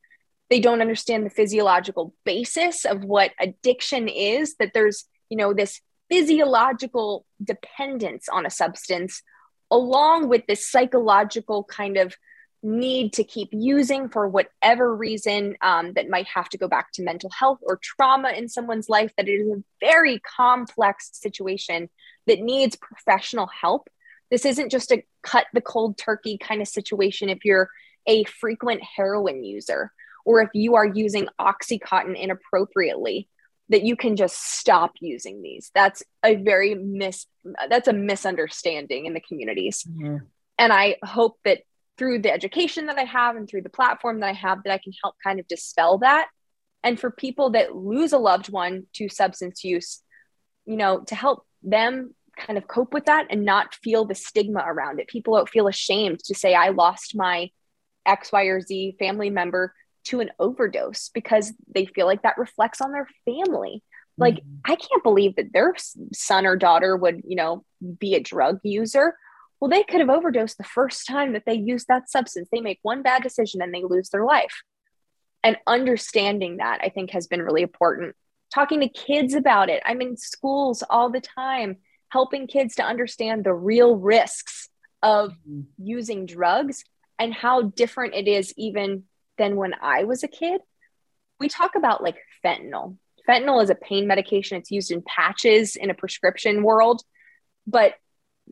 they 0.51 0.61
don't 0.61 0.81
understand 0.81 1.25
the 1.25 1.31
physiological 1.31 2.13
basis 2.25 2.85
of 2.85 3.05
what 3.05 3.31
addiction 3.41 4.09
is 4.09 4.57
that 4.57 4.73
there's 4.75 5.05
you 5.31 5.37
know 5.37 5.55
this 5.55 5.81
physiological 6.11 7.25
dependence 7.43 8.29
on 8.29 8.45
a 8.45 8.51
substance 8.51 9.23
along 9.71 10.29
with 10.29 10.45
this 10.47 10.69
psychological 10.69 11.65
kind 11.65 11.97
of 11.97 12.15
need 12.63 13.13
to 13.15 13.25
keep 13.25 13.49
using 13.53 14.09
for 14.09 14.29
whatever 14.29 14.95
reason 14.95 15.57
um, 15.63 15.95
that 15.95 16.11
might 16.11 16.27
have 16.27 16.49
to 16.49 16.59
go 16.59 16.69
back 16.69 16.93
to 16.93 17.03
mental 17.03 17.31
health 17.31 17.59
or 17.63 17.79
trauma 17.83 18.31
in 18.31 18.49
someone's 18.49 18.89
life 18.89 19.11
that 19.17 19.29
it 19.29 19.33
is 19.33 19.49
a 19.51 19.63
very 19.81 20.21
complex 20.37 21.11
situation 21.13 21.89
that 22.27 22.41
needs 22.41 22.77
professional 22.77 23.47
help. 23.47 23.89
This 24.31 24.45
isn't 24.45 24.71
just 24.71 24.93
a 24.93 25.03
cut 25.23 25.47
the 25.55 25.63
cold 25.63 25.97
turkey 25.97 26.37
kind 26.37 26.61
of 26.61 26.69
situation 26.69 27.31
if 27.31 27.45
you're 27.45 27.71
a 28.07 28.25
frequent 28.25 28.83
heroin 28.83 29.43
user 29.43 29.93
or 30.31 30.43
if 30.43 30.51
you 30.55 30.77
are 30.77 30.87
using 30.87 31.27
Oxycontin 31.41 32.17
inappropriately, 32.17 33.29
that 33.69 33.83
you 33.83 33.97
can 33.97 34.15
just 34.15 34.53
stop 34.53 34.93
using 35.01 35.43
these. 35.43 35.73
That's 35.75 36.05
a 36.25 36.37
very 36.37 36.77
mis 36.77 37.27
that's 37.69 37.89
a 37.89 37.93
misunderstanding 37.93 39.07
in 39.07 39.15
the 39.15 39.21
communities. 39.21 39.85
Mm-hmm. 39.89 40.19
And 40.57 40.73
I 40.73 40.97
hope 41.05 41.39
that 41.45 41.63
through 41.99 42.21
the 42.21 42.33
education 42.33 42.87
that 42.87 42.97
I 42.97 43.03
have 43.03 43.35
and 43.35 43.49
through 43.49 43.63
the 43.63 43.71
platform 43.71 44.21
that 44.21 44.29
I 44.29 44.35
have 44.35 44.63
that 44.63 44.73
I 44.73 44.79
can 44.79 44.93
help 45.03 45.17
kind 45.25 45.41
of 45.41 45.49
dispel 45.49 45.99
that. 45.99 46.29
And 46.85 46.99
for 46.99 47.11
people 47.11 47.51
that 47.51 47.75
lose 47.75 48.13
a 48.13 48.19
loved 48.19 48.51
one 48.51 48.85
to 48.95 49.09
substance 49.09 49.65
use, 49.65 50.01
you 50.65 50.77
know, 50.77 51.01
to 51.09 51.15
help 51.17 51.45
them 51.63 52.15
kind 52.37 52.57
of 52.57 52.69
cope 52.69 52.95
with 52.95 53.07
that 53.07 53.27
and 53.31 53.45
not 53.45 53.75
feel 53.75 54.05
the 54.05 54.15
stigma 54.15 54.63
around 54.65 55.01
it. 55.01 55.09
People 55.09 55.35
don't 55.35 55.49
feel 55.49 55.67
ashamed 55.67 56.21
to 56.21 56.35
say, 56.37 56.55
I 56.55 56.69
lost 56.69 57.17
my 57.17 57.51
X, 58.07 58.33
Y, 58.33 58.45
or 58.45 58.61
Z 58.61 58.97
family 58.99 59.29
member 59.29 59.75
to 60.05 60.21
an 60.21 60.31
overdose 60.39 61.11
because 61.11 61.53
they 61.75 61.87
feel 61.87 62.07
like 62.07 62.23
that 62.23 62.39
reflects 62.39 62.81
on 62.81 62.93
their 62.93 63.09
family. 63.25 63.83
Like, 64.17 64.37
mm-hmm. 64.37 64.73
I 64.73 64.77
can't 64.77 65.03
believe 65.03 65.37
that 65.37 65.53
their 65.53 65.75
son 66.13 66.47
or 66.47 66.57
daughter 66.57 66.97
would, 66.97 67.23
you 67.27 67.37
know, 67.37 67.65
be 67.99 68.15
a 68.15 68.21
drug 68.21 68.61
user. 68.63 69.17
Well, 69.61 69.71
they 69.71 69.83
could 69.83 70.01
have 70.01 70.11
overdosed 70.11 70.59
the 70.59 70.65
first 70.65 71.07
time 71.07 71.33
that 71.35 71.45
they 71.47 71.55
used 71.55 71.89
that 71.89 72.11
substance. 72.11 72.49
They 72.51 72.61
make 72.61 72.79
one 72.83 73.03
bad 73.03 73.23
decision 73.23 73.63
and 73.63 73.75
they 73.75 73.83
lose 73.83 74.11
their 74.11 74.25
life. 74.25 74.63
And 75.43 75.57
understanding 75.67 76.59
that, 76.59 76.81
I 76.83 76.89
think, 76.91 77.11
has 77.11 77.27
been 77.27 77.43
really 77.43 77.63
important. 77.63 78.15
Talking 78.53 78.81
to 78.81 78.89
kids 78.89 79.35
about 79.35 79.71
it. 79.71 79.83
I'm 79.87 80.01
in 80.01 80.17
schools 80.17 80.83
all 80.89 81.11
the 81.11 81.21
time, 81.21 81.77
helping 82.09 82.47
kids 82.47 82.75
to 82.77 82.83
understand 82.85 83.45
the 83.45 83.55
real 83.55 83.97
risks 83.97 84.69
of 85.03 85.31
mm-hmm. 85.31 85.63
using 85.79 86.27
drugs 86.27 86.85
and 87.19 87.33
how 87.33 87.63
different 87.63 88.15
it 88.15 88.29
is, 88.29 88.53
even 88.57 89.05
than 89.41 89.57
when 89.57 89.75
I 89.83 90.05
was 90.05 90.23
a 90.23 90.29
kid. 90.29 90.61
We 91.41 91.49
talk 91.49 91.75
about 91.75 92.03
like 92.03 92.19
fentanyl. 92.45 92.99
Fentanyl 93.27 93.63
is 93.63 93.71
a 93.71 93.75
pain 93.75 94.07
medication, 94.07 94.59
it's 94.59 94.71
used 94.71 94.93
in 94.93 95.03
patches 95.03 95.75
in 95.75 95.91
a 95.91 95.95
prescription 95.95 96.63
world, 96.63 97.03
but 97.67 97.95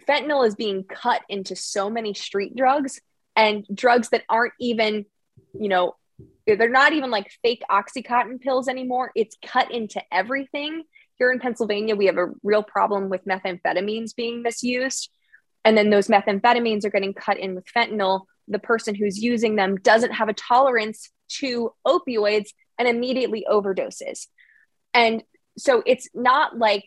fentanyl 0.09 0.47
is 0.47 0.55
being 0.55 0.85
cut 0.85 1.23
into 1.29 1.55
so 1.55 1.91
many 1.91 2.15
street 2.15 2.57
drugs 2.57 3.01
and 3.37 3.67
drugs 3.73 4.09
that 4.11 4.25
aren't 4.29 4.55
even, 4.61 5.05
you 5.59 5.69
know, 5.69 5.95
they're 6.47 6.71
not 6.71 6.95
even 6.95 7.11
like 7.11 7.31
fake 7.43 7.63
Oxycontin 7.71 8.41
pills 8.41 8.69
anymore. 8.69 9.13
It's 9.15 9.37
cut 9.45 9.71
into 9.71 10.03
everything. 10.11 10.85
Here 11.19 11.31
in 11.31 11.41
Pennsylvania, 11.41 11.97
we 11.97 12.07
have 12.07 12.17
a 12.17 12.33
real 12.43 12.63
problem 12.63 13.11
with 13.11 13.27
methamphetamines 13.27 14.15
being 14.17 14.43
misused. 14.43 15.11
And 15.65 15.77
then 15.77 15.91
those 15.91 16.09
methamphetamines 16.09 16.85
are 16.85 16.91
getting 16.91 17.13
cut 17.13 17.39
in 17.39 17.55
with 17.55 17.67
fentanyl, 17.67 18.23
the 18.49 18.59
person 18.59 18.95
who's 18.95 19.19
using 19.19 19.57
them 19.57 19.77
doesn't 19.77 20.13
have 20.13 20.29
a 20.29 20.35
tolerance 20.35 21.11
to 21.29 21.73
opioids 21.87 22.49
and 22.79 22.89
immediately 22.89 23.47
overdoses. 23.51 24.27
And 24.95 25.23
so 25.59 25.83
it's 25.85 26.09
not 26.15 26.57
like, 26.57 26.85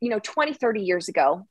you 0.00 0.10
know, 0.10 0.18
20, 0.18 0.54
30 0.54 0.82
years 0.82 1.08
ago, 1.08 1.46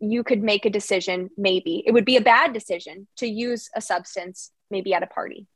you 0.00 0.24
could 0.24 0.42
make 0.42 0.66
a 0.66 0.70
decision, 0.70 1.30
maybe 1.38 1.82
it 1.86 1.92
would 1.92 2.04
be 2.04 2.16
a 2.16 2.20
bad 2.20 2.52
decision 2.52 3.06
to 3.16 3.26
use 3.26 3.70
a 3.74 3.80
substance, 3.80 4.50
maybe 4.70 4.92
at 4.92 5.02
a 5.02 5.06
party. 5.06 5.46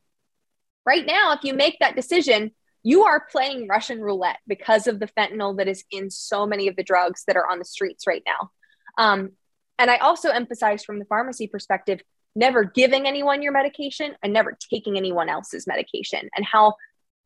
Right 0.87 1.05
now, 1.05 1.33
if 1.33 1.45
you 1.45 1.53
make 1.53 1.79
that 1.81 1.97
decision, 1.97 2.53
you 2.83 3.05
are 3.05 3.27
playing 3.31 3.69
Russian 3.69 4.01
roulette 4.01 4.39
because 4.47 4.87
of 4.87 5.01
the 5.01 5.09
fentanyl 5.09 5.59
that 5.59 5.69
is 5.69 5.85
in 5.91 6.11
so 6.11 6.47
many 6.47 6.69
of 6.69 6.77
the 6.77 6.83
drugs 6.83 7.25
that 7.27 7.37
are 7.37 7.47
on 7.47 7.59
the 7.59 7.65
streets 7.65 8.07
right 8.07 8.23
now. 8.25 8.51
Um, 8.97 9.33
and 9.79 9.91
I 9.91 9.99
also 9.99 10.31
emphasize 10.31 10.85
from 10.85 10.99
the 10.99 11.05
pharmacy 11.05 11.47
perspective 11.47 12.01
never 12.35 12.65
giving 12.65 13.07
anyone 13.07 13.43
your 13.43 13.53
medication 13.53 14.15
and 14.23 14.33
never 14.33 14.57
taking 14.71 14.97
anyone 14.97 15.29
else's 15.29 15.67
medication. 15.67 16.29
And 16.37 16.45
how 16.45 16.75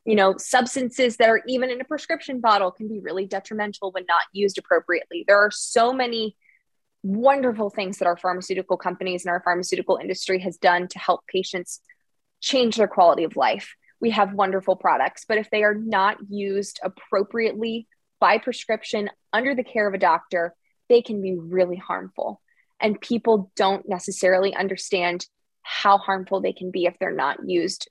you 0.04 0.16
know 0.16 0.36
substances 0.36 1.16
that 1.18 1.28
are 1.28 1.42
even 1.46 1.70
in 1.70 1.80
a 1.80 1.84
prescription 1.84 2.40
bottle 2.40 2.70
can 2.70 2.88
be 2.88 3.00
really 3.00 3.26
detrimental 3.26 3.92
when 3.92 4.04
not 4.08 4.22
used 4.32 4.58
appropriately. 4.58 5.24
There 5.26 5.38
are 5.38 5.50
so 5.50 5.92
many 5.92 6.36
wonderful 7.02 7.70
things 7.70 7.98
that 7.98 8.06
our 8.06 8.16
pharmaceutical 8.16 8.76
companies 8.76 9.24
and 9.24 9.32
our 9.32 9.42
pharmaceutical 9.42 9.96
industry 9.96 10.38
has 10.40 10.56
done 10.56 10.88
to 10.88 10.98
help 10.98 11.26
patients 11.26 11.80
change 12.40 12.76
their 12.76 12.88
quality 12.88 13.24
of 13.24 13.36
life. 13.36 13.74
We 14.00 14.10
have 14.10 14.34
wonderful 14.34 14.76
products 14.76 15.24
but 15.28 15.38
if 15.38 15.50
they 15.50 15.62
are 15.62 15.74
not 15.74 16.16
used 16.28 16.80
appropriately 16.82 17.86
by 18.18 18.38
prescription 18.38 19.10
under 19.32 19.54
the 19.54 19.64
care 19.64 19.86
of 19.86 19.94
a 19.94 19.98
doctor 19.98 20.54
they 20.88 21.02
can 21.02 21.22
be 21.22 21.36
really 21.36 21.76
harmful 21.76 22.40
and 22.82 23.00
people 23.00 23.50
don't 23.56 23.88
necessarily 23.88 24.54
understand 24.54 25.26
how 25.62 25.96
harmful 25.96 26.40
they 26.40 26.52
can 26.52 26.70
be 26.70 26.84
if 26.84 26.98
they're 26.98 27.12
not 27.12 27.48
used 27.48 27.88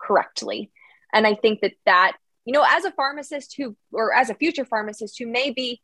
correctly. 0.00 0.70
And 1.12 1.26
i 1.26 1.34
think 1.34 1.60
that 1.62 1.72
that 1.86 2.16
you 2.44 2.52
know 2.52 2.64
as 2.66 2.84
a 2.84 2.92
pharmacist 2.92 3.54
who 3.56 3.76
or 3.92 4.14
as 4.14 4.30
a 4.30 4.34
future 4.34 4.64
pharmacist 4.64 5.18
who 5.18 5.26
may 5.26 5.50
be 5.50 5.80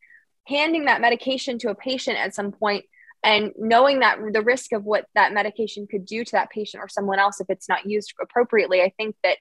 handing 0.47 0.85
that 0.85 1.01
medication 1.01 1.59
to 1.59 1.71
a 1.71 1.75
patient 1.75 2.19
at 2.19 2.35
some 2.35 2.53
point 2.53 2.85
and 3.23 3.53
knowing 3.57 4.01
that 4.01 4.19
the 4.33 4.43
risk 4.43 4.73
of 4.73 4.85
what 4.85 5.07
that 5.15 5.33
medication 5.33 5.87
could 5.87 6.05
do 6.05 6.25
to 6.25 6.33
that 6.33 6.51
patient 6.51 6.83
or 6.83 6.89
someone 6.89 7.19
else 7.19 7.41
if 7.41 7.49
it's 7.49 7.69
not 7.69 7.87
used 7.87 8.13
appropriately 8.21 8.83
i 8.83 8.93
think 8.97 9.17
that 9.23 9.39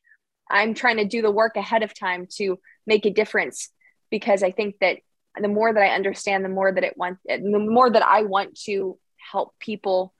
i'm 0.49 0.74
trying 0.74 0.97
to 0.97 1.06
do 1.06 1.22
the 1.22 1.32
work 1.32 1.56
ahead 1.56 1.84
of 1.84 1.97
time 1.97 2.28
to 2.30 2.58
make 2.88 3.06
a 3.06 3.10
difference 3.10 3.70
because 4.10 4.43
i 4.43 4.51
think 4.51 4.76
that 4.80 4.97
the 5.39 5.47
more 5.47 5.73
that 5.73 5.81
I 5.81 5.95
understand, 5.95 6.45
the 6.45 6.49
more 6.49 6.71
that 6.71 6.84
it 6.84 6.97
wants, 6.97 7.21
the 7.25 7.39
more 7.59 7.89
that 7.89 8.03
I 8.03 8.23
want 8.23 8.59
to 8.61 8.97
help 9.31 9.53
people 9.59 10.13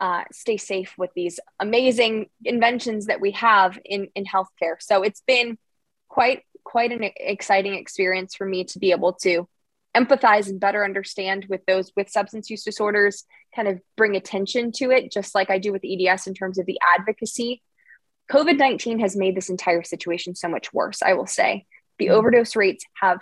uh, 0.00 0.24
stay 0.32 0.56
safe 0.56 0.94
with 0.96 1.10
these 1.14 1.38
amazing 1.60 2.26
inventions 2.44 3.06
that 3.06 3.20
we 3.20 3.32
have 3.32 3.78
in 3.84 4.08
in 4.14 4.24
healthcare. 4.24 4.76
So 4.80 5.02
it's 5.02 5.22
been 5.26 5.58
quite 6.08 6.42
quite 6.64 6.92
an 6.92 7.10
exciting 7.16 7.74
experience 7.74 8.34
for 8.34 8.46
me 8.46 8.64
to 8.64 8.78
be 8.78 8.92
able 8.92 9.14
to 9.14 9.48
empathize 9.96 10.48
and 10.48 10.60
better 10.60 10.84
understand 10.84 11.46
with 11.48 11.64
those 11.66 11.92
with 11.96 12.08
substance 12.08 12.48
use 12.48 12.62
disorders 12.62 13.24
kind 13.54 13.68
of 13.68 13.80
bring 13.96 14.16
attention 14.16 14.72
to 14.72 14.90
it 14.90 15.12
just 15.12 15.34
like 15.34 15.50
i 15.50 15.58
do 15.58 15.72
with 15.72 15.84
eds 15.84 16.26
in 16.26 16.34
terms 16.34 16.58
of 16.58 16.66
the 16.66 16.78
advocacy 16.96 17.62
covid-19 18.30 19.00
has 19.00 19.16
made 19.16 19.36
this 19.36 19.50
entire 19.50 19.82
situation 19.82 20.34
so 20.34 20.48
much 20.48 20.72
worse 20.72 21.02
i 21.02 21.12
will 21.12 21.26
say 21.26 21.66
the 21.98 22.06
mm-hmm. 22.06 22.14
overdose 22.14 22.56
rates 22.56 22.84
have 23.00 23.20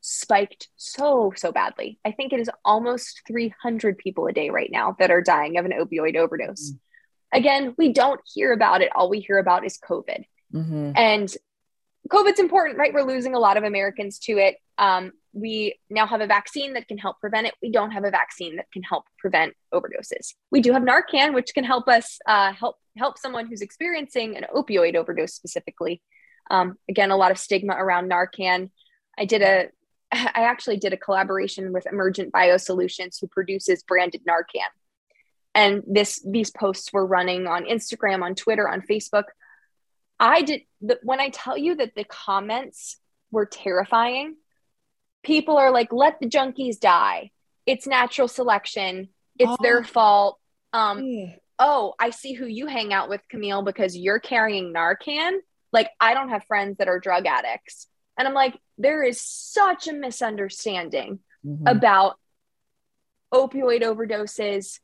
spiked 0.00 0.68
so 0.76 1.32
so 1.36 1.52
badly 1.52 1.98
i 2.04 2.10
think 2.10 2.32
it 2.32 2.40
is 2.40 2.50
almost 2.64 3.22
300 3.26 3.98
people 3.98 4.26
a 4.26 4.32
day 4.32 4.50
right 4.50 4.70
now 4.72 4.96
that 4.98 5.10
are 5.10 5.22
dying 5.22 5.58
of 5.58 5.64
an 5.64 5.72
opioid 5.72 6.16
overdose 6.16 6.70
mm-hmm. 6.70 7.38
again 7.38 7.74
we 7.76 7.92
don't 7.92 8.20
hear 8.32 8.52
about 8.52 8.82
it 8.82 8.90
all 8.94 9.10
we 9.10 9.20
hear 9.20 9.38
about 9.38 9.64
is 9.64 9.78
covid 9.78 10.24
mm-hmm. 10.54 10.92
and 10.96 11.36
COVID's 12.08 12.40
important, 12.40 12.78
right? 12.78 12.92
We're 12.92 13.02
losing 13.02 13.34
a 13.34 13.38
lot 13.38 13.56
of 13.56 13.64
Americans 13.64 14.18
to 14.20 14.32
it. 14.32 14.56
Um, 14.78 15.12
we 15.32 15.78
now 15.88 16.06
have 16.06 16.20
a 16.20 16.26
vaccine 16.26 16.74
that 16.74 16.88
can 16.88 16.98
help 16.98 17.20
prevent 17.20 17.46
it. 17.46 17.54
We 17.62 17.70
don't 17.70 17.92
have 17.92 18.04
a 18.04 18.10
vaccine 18.10 18.56
that 18.56 18.70
can 18.72 18.82
help 18.82 19.04
prevent 19.18 19.54
overdoses. 19.72 20.34
We 20.50 20.60
do 20.60 20.72
have 20.72 20.82
Narcan, 20.82 21.34
which 21.34 21.52
can 21.54 21.62
help 21.62 21.88
us 21.88 22.18
uh, 22.26 22.52
help 22.52 22.76
help 22.96 23.18
someone 23.18 23.46
who's 23.46 23.60
experiencing 23.60 24.36
an 24.36 24.46
opioid 24.54 24.96
overdose 24.96 25.34
specifically. 25.34 26.02
Um, 26.50 26.76
again, 26.88 27.12
a 27.12 27.16
lot 27.16 27.30
of 27.30 27.38
stigma 27.38 27.74
around 27.74 28.10
Narcan. 28.10 28.70
I 29.16 29.24
did 29.24 29.42
a 29.42 29.68
I 30.12 30.42
actually 30.42 30.76
did 30.76 30.92
a 30.92 30.96
collaboration 30.96 31.72
with 31.72 31.86
Emergent 31.86 32.32
Biosolutions, 32.32 33.20
who 33.20 33.26
produces 33.26 33.82
branded 33.82 34.22
Narcan. 34.24 34.70
And 35.54 35.82
this 35.86 36.24
these 36.24 36.50
posts 36.50 36.92
were 36.92 37.04
running 37.04 37.46
on 37.46 37.64
Instagram, 37.64 38.22
on 38.22 38.34
Twitter, 38.34 38.68
on 38.68 38.82
Facebook. 38.82 39.24
I 40.18 40.42
did 40.42 40.62
the, 40.80 40.98
when 41.02 41.20
I 41.20 41.30
tell 41.30 41.56
you 41.56 41.74
that 41.76 41.94
the 41.94 42.04
comments 42.04 42.98
were 43.32 43.46
terrifying 43.46 44.36
people 45.22 45.56
are 45.56 45.70
like, 45.70 45.92
let 45.92 46.20
the 46.20 46.28
junkies 46.28 46.78
die. 46.78 47.30
It's 47.66 47.86
natural 47.86 48.28
selection. 48.28 49.08
It's 49.38 49.50
oh. 49.50 49.56
their 49.60 49.84
fault. 49.84 50.38
Um, 50.72 50.98
mm. 50.98 51.36
oh, 51.58 51.94
I 51.98 52.10
see 52.10 52.32
who 52.32 52.46
you 52.46 52.66
hang 52.66 52.92
out 52.92 53.08
with, 53.08 53.20
Camille, 53.28 53.62
because 53.62 53.96
you're 53.96 54.20
carrying 54.20 54.72
Narcan. 54.72 55.38
Like, 55.72 55.90
I 56.00 56.14
don't 56.14 56.30
have 56.30 56.44
friends 56.44 56.78
that 56.78 56.88
are 56.88 56.98
drug 56.98 57.26
addicts. 57.26 57.86
And 58.20 58.28
I'm 58.28 58.34
like, 58.34 58.60
there 58.76 59.02
is 59.02 59.18
such 59.18 59.88
a 59.88 59.94
misunderstanding 59.94 61.20
mm-hmm. 61.42 61.66
about 61.66 62.18
opioid 63.32 63.80
overdoses, 63.80 64.78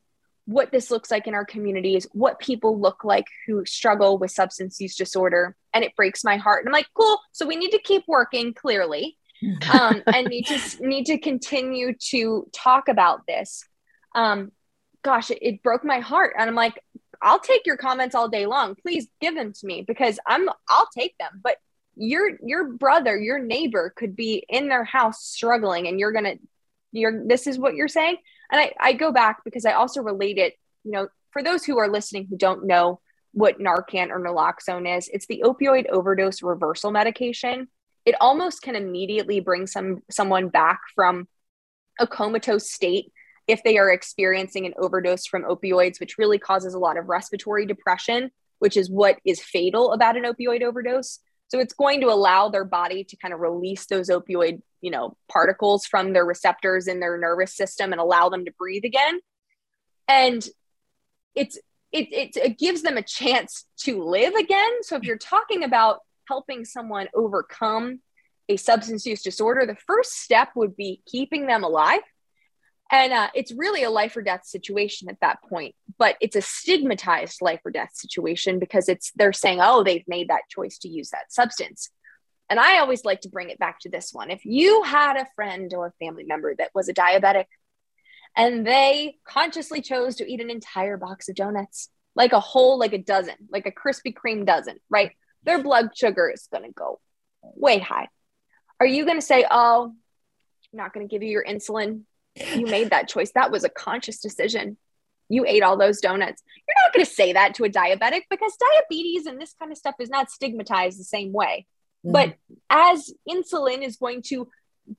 what 0.45 0.71
this 0.71 0.89
looks 0.89 1.11
like 1.11 1.27
in 1.27 1.35
our 1.35 1.45
communities, 1.45 2.07
what 2.13 2.39
people 2.39 2.79
look 2.79 3.03
like 3.03 3.27
who 3.45 3.63
struggle 3.63 4.17
with 4.17 4.31
substance 4.31 4.81
use 4.81 4.95
disorder. 4.95 5.55
And 5.71 5.83
it 5.83 5.95
breaks 5.95 6.23
my 6.23 6.37
heart. 6.37 6.63
And 6.63 6.69
I'm 6.69 6.73
like, 6.73 6.87
cool. 6.95 7.19
So 7.31 7.45
we 7.45 7.57
need 7.57 7.69
to 7.69 7.79
keep 7.79 8.05
working 8.07 8.55
clearly 8.55 9.15
um, 9.71 10.01
and 10.07 10.25
need 10.29 10.47
to 10.47 10.59
need 10.79 11.05
to 11.05 11.19
continue 11.19 11.93
to 12.09 12.49
talk 12.51 12.87
about 12.87 13.27
this. 13.27 13.63
Um, 14.15 14.51
gosh, 15.03 15.29
it, 15.29 15.37
it 15.43 15.61
broke 15.61 15.85
my 15.85 15.99
heart, 15.99 16.33
and 16.39 16.49
I'm 16.49 16.55
like, 16.55 16.81
I'll 17.21 17.39
take 17.39 17.67
your 17.67 17.77
comments 17.77 18.15
all 18.15 18.29
day 18.29 18.47
long. 18.47 18.73
Please 18.73 19.07
give 19.21 19.35
them 19.35 19.53
to 19.53 19.67
me 19.67 19.83
because 19.87 20.17
I'm 20.25 20.49
I'll 20.67 20.89
take 20.97 21.15
them. 21.19 21.39
But 21.43 21.57
your 21.97 22.31
your 22.43 22.73
brother, 22.73 23.17
your 23.17 23.39
neighbor 23.39 23.93
could 23.95 24.15
be 24.15 24.45
in 24.49 24.67
their 24.67 24.83
house 24.83 25.23
struggling, 25.23 25.87
and 25.87 25.99
you're 25.99 26.11
gonna 26.11 26.35
you're 26.91 27.25
this 27.27 27.47
is 27.47 27.57
what 27.57 27.75
you're 27.75 27.87
saying. 27.87 28.17
And 28.51 28.61
I, 28.61 28.73
I 28.79 28.93
go 28.93 29.11
back 29.11 29.43
because 29.43 29.65
I 29.65 29.73
also 29.73 30.01
relate 30.01 30.37
it, 30.37 30.53
you 30.83 30.91
know, 30.91 31.09
for 31.31 31.43
those 31.43 31.65
who 31.65 31.77
are 31.77 31.89
listening 31.89 32.27
who 32.29 32.37
don't 32.37 32.65
know 32.65 33.01
what 33.33 33.59
Narcan 33.59 34.09
or 34.09 34.19
naloxone 34.19 34.97
is, 34.97 35.09
it's 35.11 35.27
the 35.27 35.43
opioid 35.45 35.87
overdose 35.89 36.41
reversal 36.41 36.91
medication 36.91 37.67
it 38.07 38.15
almost 38.21 38.61
can 38.61 38.77
immediately 38.77 39.41
bring 39.41 39.67
some 39.67 40.01
someone 40.09 40.47
back 40.47 40.79
from 40.95 41.27
a 41.99 42.07
comatose 42.07 42.71
state 42.71 43.11
if 43.47 43.61
they 43.63 43.77
are 43.77 43.91
experiencing 43.91 44.65
an 44.65 44.73
overdose 44.77 45.25
from 45.25 45.43
opioids 45.43 45.99
which 45.99 46.17
really 46.17 46.39
causes 46.39 46.73
a 46.73 46.79
lot 46.79 46.97
of 46.97 47.09
respiratory 47.09 47.65
depression 47.65 48.31
which 48.59 48.77
is 48.77 48.89
what 48.89 49.19
is 49.25 49.43
fatal 49.43 49.91
about 49.91 50.15
an 50.15 50.23
opioid 50.23 50.63
overdose 50.63 51.19
so 51.47 51.59
it's 51.59 51.73
going 51.73 52.01
to 52.01 52.07
allow 52.07 52.49
their 52.49 52.65
body 52.65 53.03
to 53.05 53.17
kind 53.17 53.33
of 53.33 53.39
release 53.39 53.85
those 53.85 54.09
opioid 54.09 54.61
you 54.81 54.91
know 54.91 55.15
particles 55.29 55.85
from 55.85 56.13
their 56.13 56.25
receptors 56.25 56.87
in 56.87 56.99
their 56.99 57.17
nervous 57.17 57.55
system 57.55 57.91
and 57.91 58.01
allow 58.01 58.29
them 58.29 58.45
to 58.45 58.51
breathe 58.57 58.85
again. 58.85 59.19
And 60.07 60.47
it's 61.35 61.57
it, 61.91 62.07
it, 62.11 62.37
it 62.37 62.59
gives 62.59 62.81
them 62.81 62.97
a 62.97 63.01
chance 63.01 63.65
to 63.79 64.03
live 64.03 64.33
again. 64.35 64.83
So 64.83 64.95
if 64.97 65.03
you're 65.03 65.17
talking 65.17 65.63
about 65.63 65.99
helping 66.27 66.65
someone 66.65 67.07
overcome 67.15 68.01
a 68.49 68.57
substance 68.57 69.05
use 69.05 69.21
disorder, 69.21 69.65
the 69.65 69.77
first 69.87 70.13
step 70.21 70.49
would 70.55 70.75
be 70.75 71.01
keeping 71.05 71.47
them 71.47 71.63
alive. 71.63 72.01
And 72.91 73.13
uh, 73.13 73.29
it's 73.33 73.51
really 73.51 73.83
a 73.83 73.89
life 73.89 74.15
or 74.15 74.21
death 74.21 74.45
situation 74.45 75.09
at 75.09 75.19
that 75.21 75.41
point, 75.49 75.75
but 75.97 76.15
it's 76.21 76.35
a 76.35 76.41
stigmatized 76.41 77.41
life 77.41 77.61
or 77.65 77.71
death 77.71 77.91
situation 77.93 78.59
because 78.59 78.89
it's 78.89 79.11
they're 79.15 79.33
saying, 79.33 79.59
oh, 79.61 79.83
they've 79.83 80.07
made 80.07 80.29
that 80.29 80.49
choice 80.49 80.77
to 80.79 80.89
use 80.89 81.09
that 81.09 81.31
substance. 81.31 81.89
And 82.49 82.59
I 82.59 82.79
always 82.79 83.03
like 83.03 83.21
to 83.21 83.29
bring 83.29 83.49
it 83.49 83.59
back 83.59 83.79
to 83.81 83.89
this 83.89 84.11
one. 84.13 84.31
If 84.31 84.45
you 84.45 84.83
had 84.83 85.17
a 85.17 85.27
friend 85.35 85.73
or 85.73 85.87
a 85.87 86.05
family 86.05 86.23
member 86.23 86.55
that 86.55 86.71
was 86.73 86.87
a 86.87 86.93
diabetic 86.93 87.45
and 88.35 88.65
they 88.65 89.17
consciously 89.27 89.81
chose 89.81 90.17
to 90.17 90.31
eat 90.31 90.39
an 90.39 90.49
entire 90.49 90.97
box 90.97 91.27
of 91.27 91.35
donuts, 91.35 91.89
like 92.15 92.31
a 92.31 92.39
whole, 92.39 92.79
like 92.79 92.93
a 92.93 92.97
dozen, 92.97 93.35
like 93.51 93.65
a 93.65 93.71
Krispy 93.71 94.13
Kreme 94.13 94.45
dozen, 94.45 94.77
right? 94.89 95.11
their 95.47 95.63
blood 95.63 95.97
sugar 95.97 96.29
is 96.29 96.47
going 96.51 96.65
to 96.65 96.71
go 96.71 96.99
way 97.41 97.79
high. 97.79 98.09
Are 98.79 98.85
you 98.85 99.05
going 99.05 99.17
to 99.17 99.25
say, 99.25 99.45
oh, 99.49 99.93
I'm 99.93 100.77
not 100.77 100.93
going 100.93 101.07
to 101.07 101.11
give 101.11 101.23
you 101.23 101.29
your 101.29 101.45
insulin? 101.45 102.01
You 102.53 102.67
made 102.67 102.91
that 102.91 103.07
choice. 103.07 103.31
That 103.33 103.49
was 103.49 103.63
a 103.63 103.69
conscious 103.69 104.19
decision. 104.19 104.77
You 105.29 105.45
ate 105.45 105.63
all 105.63 105.77
those 105.77 105.99
donuts. 105.99 106.41
You're 106.67 106.75
not 106.85 106.93
going 106.93 107.05
to 107.05 107.11
say 107.11 107.33
that 107.33 107.55
to 107.55 107.65
a 107.65 107.69
diabetic 107.69 108.23
because 108.29 108.57
diabetes 108.57 109.25
and 109.25 109.39
this 109.39 109.53
kind 109.59 109.71
of 109.71 109.77
stuff 109.77 109.95
is 109.99 110.09
not 110.09 110.31
stigmatized 110.31 110.99
the 110.99 111.03
same 111.03 111.33
way. 111.33 111.65
Mm-hmm. 112.05 112.13
But 112.13 112.35
as 112.69 113.13
insulin 113.29 113.81
is 113.83 113.97
going 113.97 114.21
to 114.27 114.47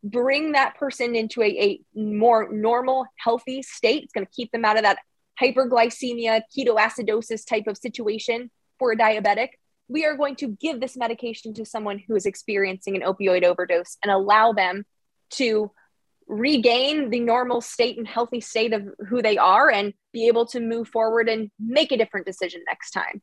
bring 0.05 0.53
that 0.53 0.77
person 0.77 1.15
into 1.15 1.43
a, 1.43 1.47
a 1.47 1.81
more 1.99 2.53
normal, 2.53 3.07
healthy 3.17 3.63
state, 3.63 4.05
it's 4.05 4.13
going 4.13 4.27
to 4.27 4.33
keep 4.33 4.53
them 4.53 4.65
out 4.65 4.77
of 4.77 4.83
that 4.83 4.99
hyperglycemia, 5.41 6.43
ketoacidosis 6.57 7.47
type 7.47 7.67
of 7.67 7.79
situation 7.79 8.51
for 8.79 8.93
a 8.93 8.97
diabetic 8.97 9.51
we 9.89 10.05
are 10.05 10.17
going 10.17 10.37
to 10.37 10.49
give 10.49 10.81
this 10.81 10.97
medication 10.97 11.55
to 11.55 11.65
someone 11.65 11.99
who 11.99 12.15
is 12.15 12.27
experiencing 12.27 12.95
an 12.95 13.03
opioid 13.03 13.43
overdose 13.43 13.97
and 14.03 14.13
allow 14.13 14.53
them 14.53 14.85
to 15.31 15.71
regain 16.29 17.11
the 17.11 17.21
normal 17.21 17.61
state 17.61 17.97
and 17.97 18.07
healthy 18.07 18.41
state 18.41 18.73
of 18.73 18.87
who 19.09 19.23
they 19.23 19.39
are 19.39 19.71
and 19.71 19.95
be 20.13 20.29
able 20.29 20.47
to 20.47 20.61
move 20.61 20.89
forward 20.89 21.29
and 21.29 21.51
make 21.59 21.91
a 21.91 21.97
different 21.97 22.27
decision 22.27 22.63
next 22.67 22.91
time. 22.91 23.23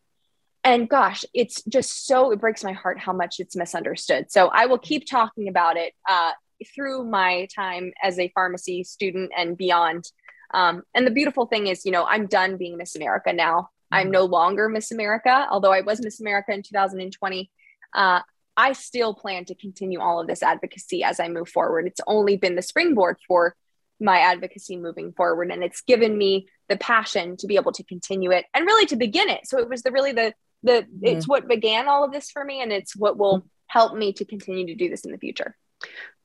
And 0.64 0.90
gosh, 0.90 1.24
it's 1.34 1.64
just 1.66 2.08
so, 2.08 2.32
it 2.32 2.40
breaks 2.40 2.64
my 2.64 2.74
heart 2.74 3.00
how 3.00 3.14
much 3.14 3.36
it's 3.40 3.56
misunderstood. 3.56 4.32
So 4.32 4.48
I 4.48 4.66
will 4.66 4.80
keep 4.80 5.06
talking 5.08 5.48
about 5.48 5.78
it 5.78 5.94
uh, 6.10 6.32
through 6.74 7.06
my 7.06 7.48
time 7.56 7.94
as 8.02 8.18
a 8.18 8.32
pharmacy 8.34 8.84
student 8.84 9.32
and 9.38 9.56
beyond. 9.56 10.06
Um, 10.54 10.82
and 10.96 11.06
the 11.06 11.12
beautiful 11.12 11.46
thing 11.46 11.68
is, 11.68 11.86
you 11.86 11.92
know, 11.92 12.06
I'm 12.06 12.26
done 12.26 12.58
being 12.58 12.78
Miss 12.78 12.96
America 12.96 13.32
now. 13.32 13.70
I'm 13.92 14.10
no 14.10 14.26
longer 14.26 14.68
Miss 14.68 14.92
America, 14.92 15.48
although 15.50 15.72
I 15.72 15.82
was 15.82 16.02
Miss 16.02 16.20
America 16.20 16.52
in 16.52 16.64
2020. 16.64 17.52
Uh, 17.94 18.22
I 18.58 18.74
still 18.74 19.14
plan 19.14 19.46
to 19.46 19.56
continue 19.56 20.00
all 20.00 20.20
of 20.20 20.28
this 20.28 20.44
advocacy 20.44 21.04
as 21.04 21.20
I 21.20 21.28
move 21.28 21.50
forward. 21.50 21.88
It's 21.88 22.02
only 22.08 22.38
been 22.38 22.56
the 22.56 22.62
springboard 22.62 23.18
for 23.28 23.56
my 24.00 24.20
advocacy 24.20 24.78
moving 24.78 25.14
forward, 25.14 25.52
and 25.52 25.64
it's 25.64 25.82
given 25.82 26.18
me 26.18 26.48
the 26.68 26.78
passion 26.78 27.38
to 27.38 27.48
be 27.48 27.56
able 27.56 27.72
to 27.74 27.84
continue 27.84 28.32
it 28.32 28.46
and 28.54 28.66
really 28.66 28.86
to 28.88 28.96
begin 28.96 29.30
it. 29.30 29.46
So 29.46 29.60
it 29.60 29.70
was 29.70 29.84
the 29.84 29.92
really 29.92 30.12
the 30.12 30.34
the 30.64 30.72
mm-hmm. 30.72 31.06
it's 31.06 31.28
what 31.28 31.48
began 31.48 31.88
all 31.88 32.04
of 32.04 32.12
this 32.12 32.32
for 32.32 32.44
me, 32.44 32.62
and 32.62 32.72
it's 32.72 32.96
what 32.96 33.18
will 33.18 33.46
help 33.68 33.96
me 33.96 34.14
to 34.14 34.26
continue 34.26 34.68
to 34.68 34.76
do 34.76 34.90
this 34.90 35.06
in 35.06 35.12
the 35.12 35.18
future. 35.18 35.56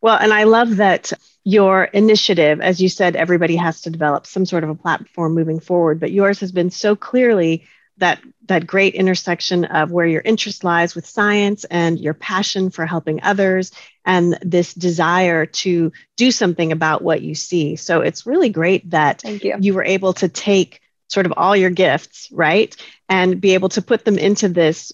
Well, 0.00 0.16
and 0.16 0.32
I 0.32 0.44
love 0.44 0.76
that 0.76 1.12
your 1.44 1.84
initiative, 1.84 2.60
as 2.60 2.80
you 2.80 2.88
said, 2.88 3.16
everybody 3.16 3.56
has 3.56 3.82
to 3.82 3.90
develop 3.90 4.26
some 4.26 4.46
sort 4.46 4.64
of 4.64 4.70
a 4.70 4.74
platform 4.74 5.34
moving 5.34 5.60
forward, 5.60 6.00
but 6.00 6.12
yours 6.12 6.40
has 6.40 6.52
been 6.52 6.70
so 6.70 6.96
clearly 6.96 7.66
that 8.00 8.20
that 8.46 8.66
great 8.66 8.94
intersection 8.94 9.64
of 9.66 9.92
where 9.92 10.06
your 10.06 10.22
interest 10.22 10.64
lies 10.64 10.94
with 10.94 11.06
science 11.06 11.64
and 11.64 12.00
your 12.00 12.14
passion 12.14 12.68
for 12.70 12.84
helping 12.84 13.22
others 13.22 13.70
and 14.04 14.36
this 14.42 14.74
desire 14.74 15.46
to 15.46 15.92
do 16.16 16.30
something 16.30 16.72
about 16.72 17.02
what 17.02 17.22
you 17.22 17.34
see. 17.34 17.76
So 17.76 18.00
it's 18.00 18.26
really 18.26 18.48
great 18.48 18.90
that 18.90 19.22
Thank 19.22 19.44
you. 19.44 19.56
you 19.60 19.74
were 19.74 19.84
able 19.84 20.14
to 20.14 20.28
take 20.28 20.80
sort 21.08 21.26
of 21.26 21.34
all 21.36 21.54
your 21.54 21.70
gifts, 21.70 22.28
right? 22.32 22.74
And 23.08 23.40
be 23.40 23.54
able 23.54 23.68
to 23.70 23.82
put 23.82 24.04
them 24.04 24.18
into 24.18 24.48
this 24.48 24.92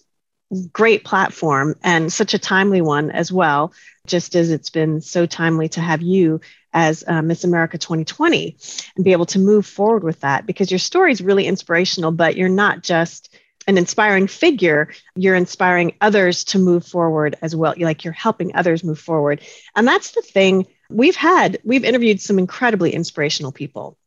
great 0.72 1.04
platform 1.04 1.76
and 1.82 2.12
such 2.12 2.34
a 2.34 2.38
timely 2.38 2.80
one 2.80 3.10
as 3.10 3.32
well, 3.32 3.72
just 4.06 4.34
as 4.36 4.50
it's 4.50 4.70
been 4.70 5.00
so 5.00 5.26
timely 5.26 5.68
to 5.70 5.80
have 5.80 6.02
you 6.02 6.40
as 6.72 7.04
uh, 7.06 7.22
Miss 7.22 7.44
America 7.44 7.78
2020 7.78 8.56
and 8.96 9.04
be 9.04 9.12
able 9.12 9.26
to 9.26 9.38
move 9.38 9.66
forward 9.66 10.04
with 10.04 10.20
that 10.20 10.46
because 10.46 10.70
your 10.70 10.78
story 10.78 11.12
is 11.12 11.20
really 11.20 11.46
inspirational, 11.46 12.12
but 12.12 12.36
you're 12.36 12.48
not 12.48 12.82
just 12.82 13.34
an 13.66 13.78
inspiring 13.78 14.26
figure, 14.26 14.90
you're 15.16 15.34
inspiring 15.34 15.94
others 16.00 16.44
to 16.44 16.58
move 16.58 16.86
forward 16.86 17.36
as 17.42 17.56
well. 17.56 17.74
You're 17.76 17.88
like 17.88 18.04
you're 18.04 18.12
helping 18.12 18.54
others 18.54 18.84
move 18.84 18.98
forward. 18.98 19.40
And 19.74 19.86
that's 19.86 20.12
the 20.12 20.22
thing 20.22 20.66
we've 20.88 21.16
had, 21.16 21.58
we've 21.64 21.84
interviewed 21.84 22.20
some 22.20 22.38
incredibly 22.38 22.92
inspirational 22.94 23.52
people 23.52 23.98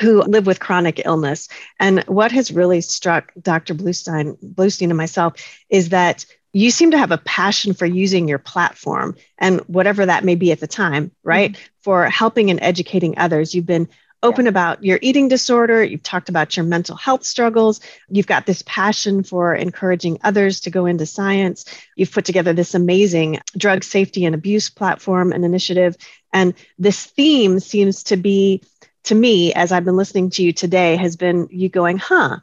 who 0.00 0.22
live 0.22 0.46
with 0.46 0.60
chronic 0.60 1.02
illness. 1.04 1.48
And 1.78 2.02
what 2.04 2.32
has 2.32 2.52
really 2.52 2.80
struck 2.80 3.32
Dr. 3.40 3.74
Bluestein, 3.74 4.36
Bluestein 4.42 4.88
and 4.88 4.96
myself 4.96 5.34
is 5.68 5.90
that 5.90 6.24
you 6.52 6.70
seem 6.70 6.90
to 6.90 6.98
have 6.98 7.12
a 7.12 7.18
passion 7.18 7.74
for 7.74 7.86
using 7.86 8.28
your 8.28 8.38
platform 8.38 9.16
and 9.38 9.60
whatever 9.62 10.06
that 10.06 10.24
may 10.24 10.34
be 10.34 10.52
at 10.52 10.60
the 10.60 10.66
time, 10.66 11.10
right? 11.22 11.52
Mm-hmm. 11.52 11.62
For 11.80 12.04
helping 12.06 12.50
and 12.50 12.60
educating 12.62 13.18
others. 13.18 13.54
You've 13.54 13.66
been 13.66 13.88
open 14.22 14.44
yeah. 14.44 14.50
about 14.50 14.84
your 14.84 14.98
eating 15.02 15.28
disorder. 15.28 15.82
You've 15.82 16.02
talked 16.02 16.28
about 16.28 16.56
your 16.56 16.64
mental 16.64 16.96
health 16.96 17.24
struggles. 17.24 17.80
You've 18.08 18.26
got 18.26 18.46
this 18.46 18.62
passion 18.66 19.22
for 19.24 19.54
encouraging 19.54 20.18
others 20.22 20.60
to 20.60 20.70
go 20.70 20.86
into 20.86 21.06
science. 21.06 21.64
You've 21.96 22.12
put 22.12 22.24
together 22.24 22.52
this 22.52 22.74
amazing 22.74 23.40
drug 23.56 23.82
safety 23.82 24.24
and 24.24 24.34
abuse 24.34 24.70
platform 24.70 25.32
and 25.32 25.44
initiative. 25.44 25.96
And 26.32 26.54
this 26.78 27.04
theme 27.04 27.60
seems 27.60 28.04
to 28.04 28.16
be, 28.16 28.62
to 29.04 29.14
me, 29.14 29.52
as 29.54 29.72
I've 29.72 29.84
been 29.84 29.96
listening 29.96 30.30
to 30.30 30.42
you 30.42 30.52
today, 30.52 30.96
has 30.96 31.16
been 31.16 31.48
you 31.50 31.68
going, 31.68 31.98
huh, 31.98 32.38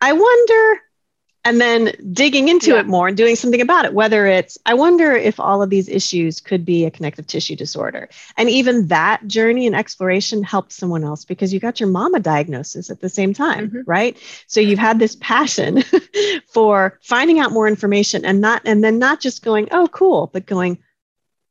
I 0.00 0.12
wonder 0.12 0.80
and 1.44 1.60
then 1.60 1.92
digging 2.12 2.48
into 2.48 2.70
yeah. 2.70 2.80
it 2.80 2.86
more 2.86 3.08
and 3.08 3.16
doing 3.16 3.36
something 3.36 3.60
about 3.60 3.84
it 3.84 3.94
whether 3.94 4.26
it's 4.26 4.58
i 4.66 4.74
wonder 4.74 5.12
if 5.12 5.38
all 5.38 5.62
of 5.62 5.70
these 5.70 5.88
issues 5.88 6.40
could 6.40 6.64
be 6.64 6.84
a 6.84 6.90
connective 6.90 7.26
tissue 7.26 7.56
disorder 7.56 8.08
and 8.36 8.48
even 8.48 8.88
that 8.88 9.26
journey 9.26 9.66
and 9.66 9.76
exploration 9.76 10.42
helped 10.42 10.72
someone 10.72 11.04
else 11.04 11.24
because 11.24 11.52
you 11.52 11.60
got 11.60 11.80
your 11.80 11.88
mama 11.88 12.20
diagnosis 12.20 12.90
at 12.90 13.00
the 13.00 13.08
same 13.08 13.32
time 13.32 13.68
mm-hmm. 13.68 13.80
right 13.86 14.16
so 14.46 14.60
you've 14.60 14.78
had 14.78 14.98
this 14.98 15.16
passion 15.20 15.82
for 16.46 16.98
finding 17.02 17.38
out 17.38 17.52
more 17.52 17.68
information 17.68 18.24
and 18.24 18.40
not 18.40 18.62
and 18.64 18.82
then 18.82 18.98
not 18.98 19.20
just 19.20 19.44
going 19.44 19.68
oh 19.70 19.86
cool 19.88 20.30
but 20.32 20.46
going 20.46 20.78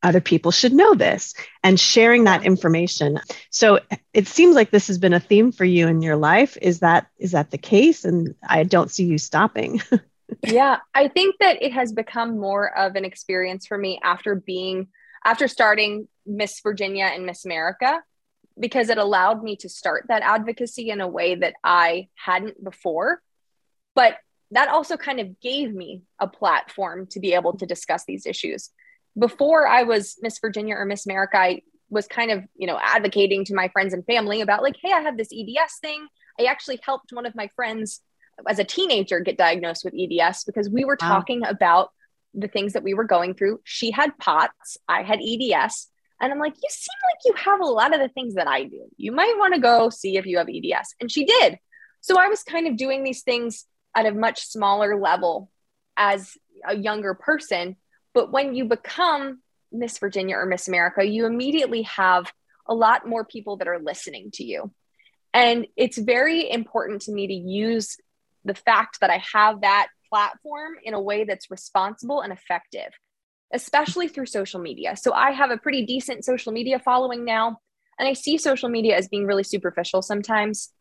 other 0.03 0.21
people 0.21 0.51
should 0.51 0.73
know 0.73 0.93
this 0.93 1.33
and 1.63 1.79
sharing 1.79 2.25
that 2.25 2.45
information. 2.45 3.19
So 3.49 3.79
it 4.13 4.27
seems 4.27 4.55
like 4.55 4.69
this 4.69 4.87
has 4.87 4.97
been 4.97 5.13
a 5.13 5.19
theme 5.19 5.51
for 5.51 5.65
you 5.65 5.87
in 5.87 6.01
your 6.01 6.17
life. 6.17 6.57
Is 6.61 6.79
that 6.79 7.07
is 7.17 7.31
that 7.31 7.51
the 7.51 7.57
case? 7.57 8.05
And 8.05 8.35
i 8.47 8.63
don't 8.63 8.91
see 8.91 9.05
you 9.05 9.17
stopping. 9.17 9.81
Yeah 10.47 10.77
i 10.95 11.09
think 11.09 11.35
that 11.39 11.61
it 11.61 11.73
has 11.73 11.91
become 11.91 12.39
more 12.39 12.75
of 12.75 12.95
an 12.95 13.05
experience 13.05 13.67
for 13.67 13.77
me 13.77 13.99
after 14.03 14.33
being 14.33 14.87
after 15.23 15.47
starting 15.47 16.07
miss 16.25 16.59
virginia 16.61 17.05
and 17.05 17.25
miss 17.25 17.45
america 17.45 18.01
because 18.59 18.89
it 18.89 18.97
allowed 18.97 19.43
me 19.43 19.55
to 19.57 19.69
start 19.69 20.05
that 20.07 20.23
advocacy 20.23 20.89
in 20.89 21.01
a 21.01 21.07
way 21.07 21.35
that 21.35 21.53
i 21.63 22.07
hadn't 22.15 22.63
before. 22.63 23.21
But 23.95 24.17
that 24.51 24.69
also 24.69 24.97
kind 24.97 25.19
of 25.19 25.39
gave 25.39 25.73
me 25.73 26.03
a 26.19 26.27
platform 26.27 27.07
to 27.11 27.19
be 27.19 27.33
able 27.33 27.57
to 27.57 27.65
discuss 27.65 28.05
these 28.05 28.25
issues 28.25 28.69
before 29.17 29.67
I 29.67 29.83
was 29.83 30.17
Miss 30.21 30.39
Virginia 30.39 30.75
or 30.75 30.85
Miss 30.85 31.05
America, 31.05 31.37
I 31.37 31.61
was 31.89 32.07
kind 32.07 32.31
of, 32.31 32.43
you 32.55 32.67
know, 32.67 32.79
advocating 32.81 33.45
to 33.45 33.55
my 33.55 33.67
friends 33.69 33.93
and 33.93 34.05
family 34.05 34.41
about 34.41 34.63
like, 34.63 34.75
hey, 34.81 34.91
I 34.91 35.01
have 35.01 35.17
this 35.17 35.29
EDS 35.31 35.77
thing. 35.81 36.07
I 36.39 36.45
actually 36.45 36.79
helped 36.83 37.13
one 37.13 37.25
of 37.25 37.35
my 37.35 37.49
friends 37.55 38.01
as 38.47 38.59
a 38.59 38.63
teenager 38.63 39.19
get 39.19 39.37
diagnosed 39.37 39.85
with 39.85 39.93
EDS 39.93 40.43
because 40.43 40.69
we 40.69 40.85
were 40.85 40.97
wow. 40.99 41.07
talking 41.07 41.45
about 41.45 41.91
the 42.33 42.47
things 42.47 42.73
that 42.73 42.83
we 42.83 42.95
were 42.95 43.03
going 43.03 43.35
through. 43.35 43.59
She 43.63 43.91
had 43.91 44.17
POTS, 44.17 44.77
I 44.87 45.03
had 45.03 45.19
EDS. 45.21 45.89
And 46.19 46.31
I'm 46.31 46.39
like, 46.39 46.55
you 46.55 46.69
seem 46.69 46.95
like 47.11 47.19
you 47.25 47.33
have 47.51 47.59
a 47.59 47.65
lot 47.65 47.93
of 47.93 47.99
the 47.99 48.07
things 48.09 48.35
that 48.35 48.47
I 48.47 48.63
do. 48.63 48.85
You 48.97 49.11
might 49.11 49.35
want 49.37 49.53
to 49.53 49.59
go 49.59 49.89
see 49.89 50.17
if 50.17 50.25
you 50.25 50.37
have 50.37 50.47
EDS. 50.49 50.95
And 50.99 51.11
she 51.11 51.25
did. 51.25 51.59
So 52.01 52.19
I 52.19 52.27
was 52.27 52.43
kind 52.43 52.67
of 52.67 52.77
doing 52.77 53.03
these 53.03 53.23
things 53.23 53.65
at 53.95 54.05
a 54.05 54.11
much 54.11 54.45
smaller 54.47 54.99
level 54.99 55.51
as 55.97 56.31
a 56.65 56.75
younger 56.75 57.13
person 57.13 57.75
but 58.13 58.31
when 58.31 58.55
you 58.55 58.65
become 58.65 59.41
Miss 59.71 59.97
Virginia 59.97 60.37
or 60.37 60.45
Miss 60.45 60.67
America, 60.67 61.03
you 61.03 61.25
immediately 61.25 61.83
have 61.83 62.31
a 62.67 62.73
lot 62.73 63.07
more 63.07 63.25
people 63.25 63.57
that 63.57 63.67
are 63.67 63.79
listening 63.79 64.31
to 64.33 64.43
you. 64.43 64.71
And 65.33 65.67
it's 65.75 65.97
very 65.97 66.49
important 66.49 67.01
to 67.03 67.11
me 67.11 67.27
to 67.27 67.33
use 67.33 67.97
the 68.45 68.53
fact 68.53 68.99
that 69.01 69.09
I 69.09 69.23
have 69.33 69.61
that 69.61 69.87
platform 70.09 70.73
in 70.83 70.93
a 70.93 71.01
way 71.01 71.23
that's 71.23 71.49
responsible 71.49 72.21
and 72.21 72.31
effective, 72.31 72.91
especially 73.51 74.07
through 74.07 74.27
social 74.27 74.61
media. 74.61 74.95
So 74.95 75.11
I 75.11 75.31
have 75.31 75.49
a 75.49 75.57
pretty 75.57 75.85
decent 75.85 76.23
social 76.23 76.51
media 76.51 76.77
following 76.77 77.25
now, 77.25 77.59
and 77.97 78.07
I 78.07 78.13
see 78.13 78.37
social 78.37 78.69
media 78.69 78.95
as 78.95 79.07
being 79.07 79.25
really 79.25 79.43
superficial 79.43 80.01
sometimes. 80.03 80.71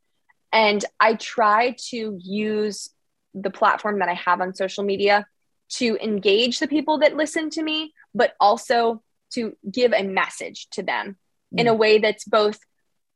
And 0.53 0.85
I 1.01 1.15
try 1.15 1.77
to 1.89 2.19
use 2.21 2.91
the 3.35 3.51
platform 3.51 4.01
that 4.01 4.11
I 4.11 4.15
have 4.15 4.43
on 4.43 4.55
social 4.55 4.85
media 4.85 5.27
to 5.73 5.97
engage 6.03 6.59
the 6.59 6.69
people 6.69 6.99
that 6.99 7.17
listen 7.17 7.51
to 7.51 7.63
me, 7.63 7.93
but 8.15 8.35
also 8.39 9.03
to 9.35 9.57
give 9.71 9.93
a 9.93 10.03
message 10.03 10.69
to 10.71 10.83
them 10.83 11.17
mm. 11.55 11.61
in 11.61 11.67
a 11.67 11.75
mm. 11.75 11.79
way 11.79 11.99
that's 11.99 12.25
both, 12.25 12.59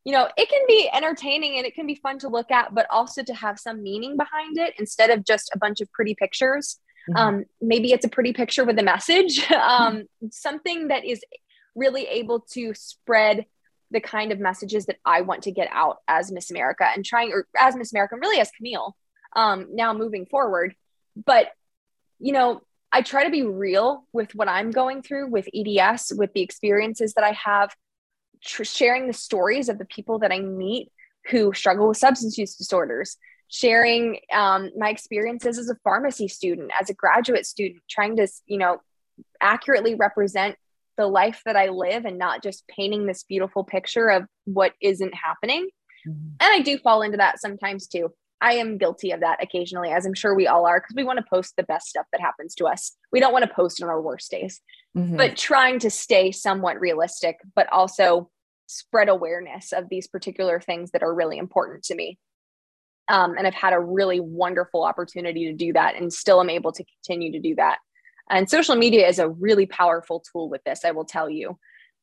you 0.05 0.13
know, 0.13 0.29
it 0.37 0.49
can 0.49 0.63
be 0.67 0.89
entertaining 0.93 1.59
and 1.59 1.67
it 1.67 1.75
can 1.75 1.87
be 1.87 1.97
fun 1.97 2.19
to 2.21 2.29
look 2.29 2.51
at, 2.51 2.75
but 2.75 2.87
also 2.91 3.23
to 3.23 3.35
have 3.35 3.59
some 3.59 3.83
meaning 3.83 4.17
behind 4.17 4.57
it 4.59 4.75
instead 4.79 5.11
of 5.11 5.25
just 5.25 5.51
a 5.55 5.59
bunch 5.59 5.81
of 5.81 5.93
pretty 5.93 6.15
pictures. 6.15 6.79
Mm-hmm. 7.11 7.17
Um, 7.19 7.45
maybe 7.61 7.93
it's 7.93 8.07
a 8.07 8.09
pretty 8.11 8.33
picture 8.33 8.65
with 8.65 8.79
a 8.79 8.83
message, 8.83 9.39
um, 9.53 9.97
mm-hmm. 9.97 10.27
something 10.31 10.89
that 10.89 11.05
is 11.05 11.21
really 11.75 12.07
able 12.07 12.41
to 12.53 12.73
spread 12.75 13.45
the 13.91 14.01
kind 14.01 14.33
of 14.33 14.41
messages 14.41 14.87
that 14.87 14.97
I 15.05 15.21
want 15.21 15.43
to 15.43 15.53
get 15.53 15.69
out 15.71 15.99
as 16.09 16.33
Miss 16.33 16.51
America 16.51 16.85
and 16.93 17.05
trying, 17.05 17.33
or 17.33 17.47
as 17.57 17.77
Miss 17.77 17.93
America, 17.93 18.15
and 18.15 18.23
really 18.23 18.41
as 18.41 18.51
Camille, 18.51 18.97
um, 19.37 19.69
now 19.73 19.93
moving 19.93 20.27
forward. 20.27 20.75
But 21.25 21.49
you 22.19 22.33
know, 22.33 22.61
I 22.93 23.03
try 23.03 23.25
to 23.25 23.31
be 23.31 23.43
real 23.43 24.07
with 24.13 24.35
what 24.35 24.49
I'm 24.49 24.71
going 24.71 25.03
through 25.03 25.29
with 25.29 25.49
EDS, 25.55 26.13
with 26.17 26.33
the 26.33 26.43
experiences 26.43 27.15
that 27.15 27.25
I 27.25 27.33
have, 27.33 27.75
tr- 28.45 28.65
sharing 28.65 29.07
the 29.07 29.13
stories 29.13 29.69
of 29.69 29.79
the 29.79 29.85
people 29.85 30.21
that 30.21 30.33
I 30.33 30.41
meet 30.41 30.91
who 31.31 31.53
struggle 31.53 31.89
with 31.89 31.97
substance 31.97 32.39
use 32.39 32.55
disorders, 32.55 33.17
sharing 33.49 34.21
um, 34.33 34.71
my 34.77 34.91
experiences 34.91 35.59
as 35.59 35.69
a 35.69 35.77
pharmacy 35.85 36.29
student, 36.29 36.71
as 36.81 36.89
a 36.89 36.95
graduate 36.95 37.47
student, 37.47 37.83
trying 37.91 38.17
to, 38.17 38.29
you 38.47 38.59
know, 38.59 38.81
accurately 39.41 39.95
represent 39.95 40.57
the 40.97 41.07
life 41.07 41.43
that 41.45 41.57
I 41.57 41.69
live 41.69 42.05
and 42.05 42.19
not 42.19 42.43
just 42.43 42.67
painting 42.69 43.07
this 43.07 43.25
beautiful 43.25 43.65
picture 43.65 44.09
of 44.09 44.25
what 44.45 44.73
isn't 44.81 45.15
happening. 45.15 45.69
Mm-hmm. 46.07 46.29
And 46.41 46.53
I 46.53 46.61
do 46.61 46.79
fall 46.79 47.03
into 47.03 47.19
that 47.19 47.41
sometimes 47.41 47.87
too. 47.87 48.13
I 48.41 48.55
am 48.55 48.79
guilty 48.79 49.13
of 49.13 49.21
that 49.21 49.43
occasionally, 49.43 49.91
as 49.91 50.05
I'm 50.05 50.15
sure 50.15 50.35
we 50.35 50.47
all 50.47 50.67
are, 50.67 50.81
because 50.81 50.95
we 50.95 51.05
want 51.05 51.19
to 51.19 51.25
post 51.29 51.55
the 51.57 51.63
best 51.63 51.89
stuff 51.89 52.07
that 52.13 52.21
happens 52.21 52.55
to 52.57 52.67
us. 52.67 52.97
We 53.13 53.21
don't 53.21 53.33
want 53.33 53.45
to 53.45 53.55
post 53.55 53.83
on 53.83 53.89
our 53.89 54.01
worst 54.01 54.31
days, 54.31 54.61
mm-hmm. 54.97 55.17
but 55.17 55.37
trying 55.37 55.79
to 55.81 55.91
stay 55.91 56.33
somewhat 56.33 56.79
realistic, 56.79 57.39
but 57.55 57.71
also 57.73 58.31
spread 58.67 59.09
awareness 59.09 59.73
of 59.73 59.89
these 59.89 60.07
particular 60.07 60.61
things 60.61 60.91
that 60.91 61.03
are 61.03 61.15
really 61.15 61.39
important 61.39 61.85
to 61.85 61.95
me. 61.95 62.19
Um, 63.09 63.37
and 63.39 63.47
I've 63.47 63.55
had 63.55 63.73
a 63.73 63.81
really 63.81 64.21
wonderful 64.21 64.85
opportunity 64.85 65.47
to 65.47 65.53
do 65.53 65.73
that 65.73 65.95
and 65.95 66.13
still 66.13 66.41
am 66.41 66.51
able 66.51 66.73
to 66.73 66.85
continue 66.85 67.33
to 67.33 67.41
do 67.41 67.55
that. 67.55 67.79
And 68.29 68.51
social 68.51 68.75
media 68.75 69.07
is 69.09 69.21
a 69.21 69.29
really 69.29 69.67
powerful 69.67 70.23
tool 70.33 70.51
with 70.51 70.63
this, 70.65 70.85
I 70.85 70.91
will 70.91 71.05
tell 71.05 71.31
you. 71.31 71.59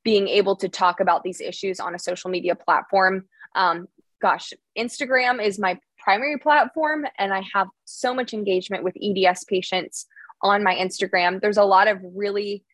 Being 0.05 0.27
able 0.27 0.55
to 0.57 0.69
talk 0.69 0.99
about 0.99 1.23
these 1.23 1.41
issues 1.41 1.79
on 1.79 1.95
a 1.95 1.99
social 1.99 2.29
media 2.29 2.55
platform. 2.55 3.25
Um, 3.55 3.87
gosh, 4.21 4.53
Instagram 4.77 5.45
is 5.45 5.59
my 5.59 5.79
primary 6.03 6.37
platform 6.37 7.05
and 7.17 7.33
I 7.33 7.43
have 7.53 7.67
so 7.85 8.13
much 8.13 8.33
engagement 8.33 8.83
with 8.83 8.95
EDS 9.01 9.45
patients 9.45 10.05
on 10.41 10.63
my 10.63 10.75
Instagram. 10.75 11.41
There's 11.41 11.57
a 11.57 11.63
lot 11.63 11.87
of 11.87 11.99
really 12.13 12.65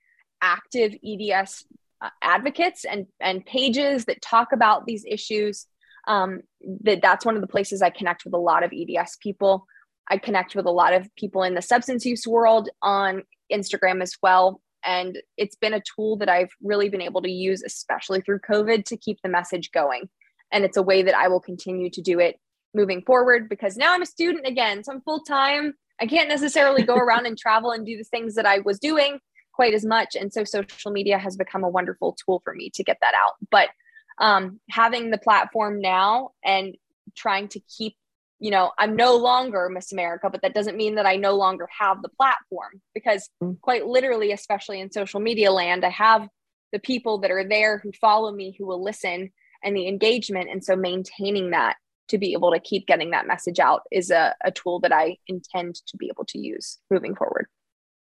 active 0.41 0.95
EDS 1.05 1.65
uh, 2.01 2.09
advocates 2.21 2.85
and 2.85 3.05
and 3.19 3.45
pages 3.45 4.05
that 4.05 4.21
talk 4.21 4.51
about 4.51 4.85
these 4.85 5.05
issues. 5.07 5.67
Um, 6.07 6.41
that 6.81 7.01
that's 7.01 7.25
one 7.25 7.35
of 7.35 7.41
the 7.41 7.47
places 7.47 7.81
I 7.81 7.89
connect 7.89 8.25
with 8.25 8.33
a 8.33 8.37
lot 8.37 8.63
of 8.63 8.71
EDS 8.73 9.17
people. 9.21 9.67
I 10.09 10.17
connect 10.17 10.55
with 10.55 10.65
a 10.65 10.71
lot 10.71 10.93
of 10.93 11.07
people 11.15 11.43
in 11.43 11.53
the 11.53 11.61
substance 11.61 12.05
use 12.05 12.25
world 12.25 12.69
on 12.81 13.23
Instagram 13.53 14.01
as 14.01 14.15
well. 14.23 14.61
And 14.83 15.19
it's 15.37 15.57
been 15.57 15.73
a 15.73 15.81
tool 15.95 16.17
that 16.17 16.29
I've 16.29 16.49
really 16.63 16.89
been 16.89 17.01
able 17.01 17.21
to 17.21 17.29
use, 17.29 17.61
especially 17.63 18.21
through 18.21 18.39
COVID, 18.39 18.85
to 18.85 18.97
keep 18.97 19.19
the 19.21 19.29
message 19.29 19.71
going. 19.71 20.09
And 20.51 20.63
it's 20.63 20.77
a 20.77 20.81
way 20.81 21.03
that 21.03 21.15
I 21.15 21.27
will 21.27 21.41
continue 21.41 21.89
to 21.91 22.01
do 22.01 22.19
it 22.19 22.39
moving 22.73 23.01
forward 23.01 23.49
because 23.49 23.77
now 23.77 23.93
I'm 23.93 24.01
a 24.01 24.07
student 24.07 24.45
again. 24.45 24.83
So 24.83 24.91
I'm 24.91 25.01
full 25.01 25.21
time. 25.21 25.73
I 26.01 26.05
can't 26.05 26.29
necessarily 26.29 26.83
go 26.83 26.95
around 26.95 27.25
and 27.25 27.37
travel 27.37 27.71
and 27.71 27.85
do 27.85 27.97
the 27.97 28.03
things 28.03 28.35
that 28.35 28.45
I 28.45 28.59
was 28.59 28.79
doing 28.79 29.19
quite 29.53 29.73
as 29.73 29.85
much. 29.85 30.15
And 30.15 30.31
so 30.31 30.43
social 30.43 30.91
media 30.91 31.17
has 31.17 31.35
become 31.35 31.63
a 31.63 31.69
wonderful 31.69 32.15
tool 32.25 32.41
for 32.43 32.53
me 32.53 32.69
to 32.75 32.83
get 32.83 32.97
that 33.01 33.13
out. 33.13 33.33
But 33.51 33.69
um, 34.17 34.59
having 34.69 35.11
the 35.11 35.17
platform 35.17 35.81
now 35.81 36.31
and 36.43 36.75
trying 37.15 37.47
to 37.49 37.59
keep 37.77 37.95
you 38.39 38.51
know, 38.51 38.71
I'm 38.77 38.95
no 38.95 39.17
longer 39.17 39.69
Miss 39.69 39.91
America, 39.91 40.29
but 40.29 40.41
that 40.43 40.53
doesn't 40.53 40.77
mean 40.77 40.95
that 40.95 41.05
I 41.05 41.17
no 41.17 41.35
longer 41.35 41.67
have 41.77 42.01
the 42.01 42.09
platform 42.09 42.81
because 42.93 43.29
mm. 43.43 43.59
quite 43.59 43.85
literally, 43.85 44.31
especially 44.31 44.79
in 44.79 44.91
social 44.91 45.19
media 45.19 45.51
land, 45.51 45.85
I 45.85 45.89
have 45.89 46.27
the 46.71 46.79
people 46.79 47.19
that 47.19 47.31
are 47.31 47.43
there 47.47 47.79
who 47.79 47.91
follow 47.99 48.31
me, 48.31 48.55
who 48.57 48.65
will 48.65 48.81
listen 48.81 49.31
and 49.61 49.75
the 49.75 49.89
engagement. 49.89 50.49
And 50.49 50.63
so 50.63 50.77
maintaining 50.77 51.51
that 51.51 51.75
to 52.09 52.17
be 52.17 52.33
able 52.33 52.51
to 52.51 52.59
keep 52.59 52.87
getting 52.87 53.11
that 53.11 53.27
message 53.27 53.59
out 53.59 53.83
is 53.91 54.11
a, 54.11 54.35
a 54.43 54.51
tool 54.51 54.79
that 54.81 54.91
I 54.91 55.17
intend 55.27 55.75
to 55.87 55.97
be 55.97 56.09
able 56.13 56.25
to 56.25 56.39
use 56.39 56.77
moving 56.91 57.15
forward. 57.15 57.47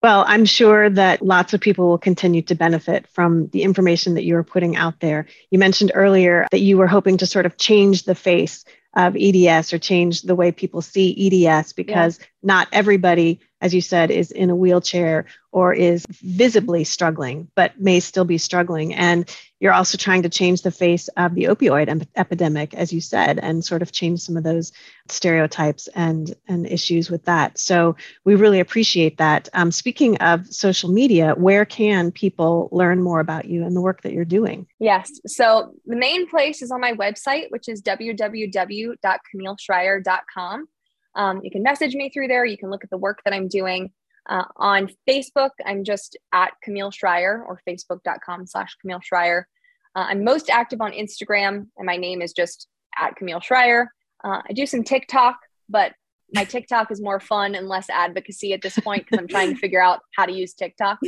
Well, 0.04 0.26
I'm 0.28 0.44
sure 0.44 0.90
that 0.90 1.22
lots 1.22 1.54
of 1.54 1.62
people 1.62 1.88
will 1.88 1.98
continue 1.98 2.42
to 2.44 2.56
benefit 2.56 3.08
from 3.08 3.48
the 3.48 3.64
information 3.64 4.16
that 4.16 4.26
you 4.26 4.36
are 4.36 4.44
putting 4.44 4.76
out 4.76 5.00
there. 5.00 5.28
You 5.50 5.60
mentioned 5.60 5.94
earlier 5.96 6.46
that 6.52 6.60
you 6.60 6.78
were 6.78 6.88
hoping 6.88 7.18
to 7.20 7.26
sort 7.26 7.46
of 7.46 7.56
change 7.56 8.04
the 8.04 8.14
face 8.14 8.66
of 8.96 9.16
EDS 9.16 9.72
or 9.72 9.80
change 9.80 10.24
the 10.24 10.36
way 10.36 10.52
people 10.52 10.82
see 10.82 11.48
EDS 11.48 11.72
because 11.72 12.20
yeah. 12.20 12.26
not 12.44 12.68
everybody, 12.74 13.40
as 13.64 13.73
you 13.73 13.80
said, 13.80 14.11
is 14.11 14.30
in 14.30 14.49
a 14.49 14.56
wheelchair 14.56 15.26
or 15.53 15.73
is 15.73 16.06
visibly 16.10 16.84
struggling, 16.84 17.49
but 17.56 17.80
may 17.80 18.02
still 18.02 18.26
be 18.26 18.38
struggling. 18.38 18.94
And 18.94 19.34
you're 19.61 19.72
also 19.72 19.98
trying 19.98 20.23
to 20.23 20.30
change 20.30 20.64
the 20.64 20.72
face 20.72 21.07
of 21.15 21.34
the 21.34 21.45
opioid 21.45 21.88
em- 21.88 22.02
epidemic, 22.18 22.73
as 22.73 22.91
you 22.91 22.99
said, 22.99 23.40
and 23.40 23.64
sort 23.64 23.81
of 23.81 23.94
change 23.94 24.19
some 24.19 24.35
of 24.35 24.44
those 24.44 24.73
stereotypes 25.07 25.88
and, 25.95 26.35
and 26.49 26.68
issues 26.68 27.10
with 27.10 27.23
that. 27.23 27.57
So 27.57 27.95
we 28.26 28.35
really 28.35 28.60
appreciate 28.60 29.18
that. 29.19 29.48
Um, 29.53 29.72
speaking 29.72 30.18
of 30.18 30.45
social 30.48 30.90
media, 30.90 31.34
where 31.38 31.64
can 31.64 32.11
people 32.11 32.68
learn 32.73 33.02
more 33.02 33.22
about 33.22 33.45
you 33.45 33.65
and 33.65 33.73
the 33.73 33.81
work 33.81 34.02
that 34.02 34.11
you're 34.11 34.26
doing? 34.26 34.68
Yes. 34.80 35.10
So 35.26 35.73
the 35.85 35.95
main 35.95 36.30
place 36.30 36.61
is 36.61 36.69
on 36.69 36.81
my 36.81 36.91
website, 36.91 37.49
which 37.49 37.69
is 37.69 37.81
www.camilleschrier.com. 37.81 40.68
Um, 41.15 41.41
you 41.44 41.52
can 41.52 41.64
message 41.64 41.95
me 41.95 42.10
through 42.10 42.27
there. 42.27 42.45
You 42.45 42.57
can 42.57 42.69
look 42.69 42.84
at 42.84 42.90
the 42.90 42.98
work 42.98 43.22
that 43.26 43.34
I'm 43.34 43.48
doing. 43.48 43.91
Uh, 44.30 44.45
on 44.56 44.90
Facebook, 45.07 45.49
I'm 45.65 45.84
just 45.84 46.18
at 46.34 46.53
Camille 46.64 46.91
Schrier 46.91 47.44
or 47.45 47.61
facebook.com 47.68 48.48
slash 48.48 48.76
Camille 48.81 49.02
Schrier. 49.02 49.44
Uh, 49.95 50.06
I'm 50.07 50.23
most 50.23 50.49
active 50.49 50.81
on 50.81 50.91
Instagram, 50.91 51.68
and 51.77 51.85
my 51.85 51.98
name 51.98 52.22
is 52.22 52.34
just 52.34 52.68
at 52.98 53.15
Camille 53.15 53.41
Schrier. 53.41 53.88
Uh, 54.23 54.41
I 54.48 54.53
do 54.53 54.65
some 54.65 54.84
TikTok, 54.84 55.38
but 55.69 55.94
my 56.34 56.43
TikTok 56.43 56.91
is 56.91 56.99
more 56.99 57.19
fun 57.19 57.53
and 57.53 57.68
less 57.68 57.89
advocacy 57.89 58.53
at 58.53 58.61
this 58.61 58.77
point 58.80 59.05
because 59.05 59.19
I'm 59.19 59.27
trying 59.27 59.53
to 59.53 59.60
figure 59.60 59.81
out 59.81 59.99
how 60.15 60.26
to 60.26 60.34
use 60.34 60.53
TikTok. 60.53 60.99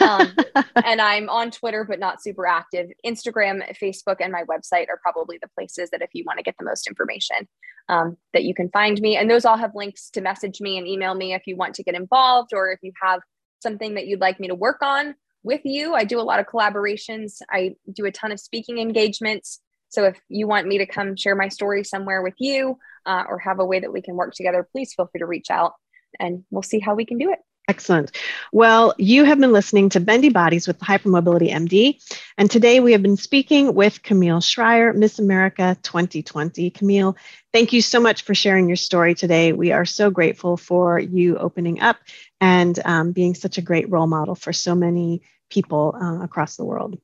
Um, 0.00 0.32
and 0.84 1.00
I'm 1.00 1.28
on 1.30 1.50
Twitter, 1.50 1.84
but 1.88 1.98
not 1.98 2.22
super 2.22 2.46
active. 2.46 2.88
Instagram, 3.04 3.62
Facebook, 3.82 4.16
and 4.20 4.30
my 4.30 4.44
website 4.44 4.88
are 4.88 5.00
probably 5.02 5.38
the 5.40 5.48
places 5.48 5.90
that 5.90 6.02
if 6.02 6.10
you 6.12 6.24
want 6.26 6.38
to 6.38 6.42
get 6.42 6.56
the 6.58 6.64
most 6.64 6.86
information, 6.86 7.48
um, 7.88 8.18
that 8.34 8.44
you 8.44 8.54
can 8.54 8.68
find 8.68 9.00
me. 9.00 9.16
And 9.16 9.30
those 9.30 9.46
all 9.46 9.56
have 9.56 9.74
links 9.74 10.10
to 10.10 10.20
message 10.20 10.60
me 10.60 10.76
and 10.76 10.86
email 10.86 11.14
me 11.14 11.32
if 11.32 11.46
you 11.46 11.56
want 11.56 11.74
to 11.76 11.82
get 11.82 11.94
involved 11.94 12.50
or 12.52 12.70
if 12.70 12.80
you 12.82 12.92
have 13.02 13.20
something 13.62 13.94
that 13.94 14.06
you'd 14.06 14.20
like 14.20 14.38
me 14.38 14.48
to 14.48 14.54
work 14.54 14.82
on 14.82 15.14
with 15.42 15.62
you. 15.64 15.94
I 15.94 16.04
do 16.04 16.20
a 16.20 16.22
lot 16.22 16.40
of 16.40 16.46
collaborations. 16.46 17.40
I 17.50 17.76
do 17.90 18.04
a 18.04 18.12
ton 18.12 18.30
of 18.32 18.40
speaking 18.40 18.78
engagements. 18.78 19.60
So 19.88 20.04
if 20.04 20.20
you 20.28 20.46
want 20.46 20.66
me 20.66 20.78
to 20.78 20.86
come 20.86 21.16
share 21.16 21.36
my 21.36 21.48
story 21.48 21.82
somewhere 21.82 22.20
with 22.20 22.34
you 22.38 22.76
uh, 23.06 23.24
or 23.28 23.38
have 23.38 23.60
a 23.60 23.64
way 23.64 23.80
that 23.80 23.92
we 23.92 24.02
can 24.02 24.16
work 24.16 24.34
together, 24.34 24.68
please 24.70 24.92
feel 24.94 25.06
free 25.06 25.20
to 25.20 25.26
reach 25.26 25.50
out 25.50 25.72
and 26.18 26.44
we'll 26.50 26.62
see 26.62 26.80
how 26.80 26.94
we 26.94 27.04
can 27.04 27.18
do 27.18 27.30
it. 27.30 27.38
Excellent. 27.68 28.12
Well, 28.52 28.94
you 28.96 29.24
have 29.24 29.40
been 29.40 29.52
listening 29.52 29.88
to 29.88 30.00
Bendy 30.00 30.28
Bodies 30.28 30.68
with 30.68 30.78
the 30.78 30.84
Hypermobility 30.84 31.50
MD. 31.50 32.00
And 32.38 32.48
today 32.48 32.78
we 32.78 32.92
have 32.92 33.02
been 33.02 33.16
speaking 33.16 33.74
with 33.74 34.04
Camille 34.04 34.38
Schrier, 34.38 34.94
Miss 34.94 35.18
America 35.18 35.76
2020. 35.82 36.70
Camille, 36.70 37.16
thank 37.52 37.72
you 37.72 37.82
so 37.82 37.98
much 37.98 38.22
for 38.22 38.36
sharing 38.36 38.68
your 38.68 38.76
story 38.76 39.16
today. 39.16 39.52
We 39.52 39.72
are 39.72 39.84
so 39.84 40.10
grateful 40.10 40.56
for 40.56 41.00
you 41.00 41.38
opening 41.38 41.80
up 41.80 41.96
and 42.40 42.78
um, 42.84 43.10
being 43.10 43.34
such 43.34 43.58
a 43.58 43.62
great 43.62 43.90
role 43.90 44.06
model 44.06 44.36
for 44.36 44.52
so 44.52 44.76
many 44.76 45.22
people 45.50 45.96
uh, 46.00 46.22
across 46.22 46.54
the 46.56 46.64
world. 46.64 47.00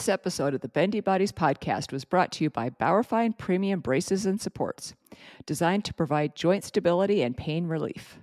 This 0.00 0.08
episode 0.08 0.54
of 0.54 0.62
the 0.62 0.68
Bendy 0.68 1.00
Bodies 1.00 1.30
podcast 1.30 1.92
was 1.92 2.06
brought 2.06 2.32
to 2.32 2.44
you 2.44 2.48
by 2.48 2.70
Bauerfeind 2.70 3.36
Premium 3.36 3.80
Braces 3.80 4.24
and 4.24 4.40
Supports, 4.40 4.94
designed 5.44 5.84
to 5.84 5.92
provide 5.92 6.34
joint 6.34 6.64
stability 6.64 7.20
and 7.20 7.36
pain 7.36 7.66
relief. 7.66 8.18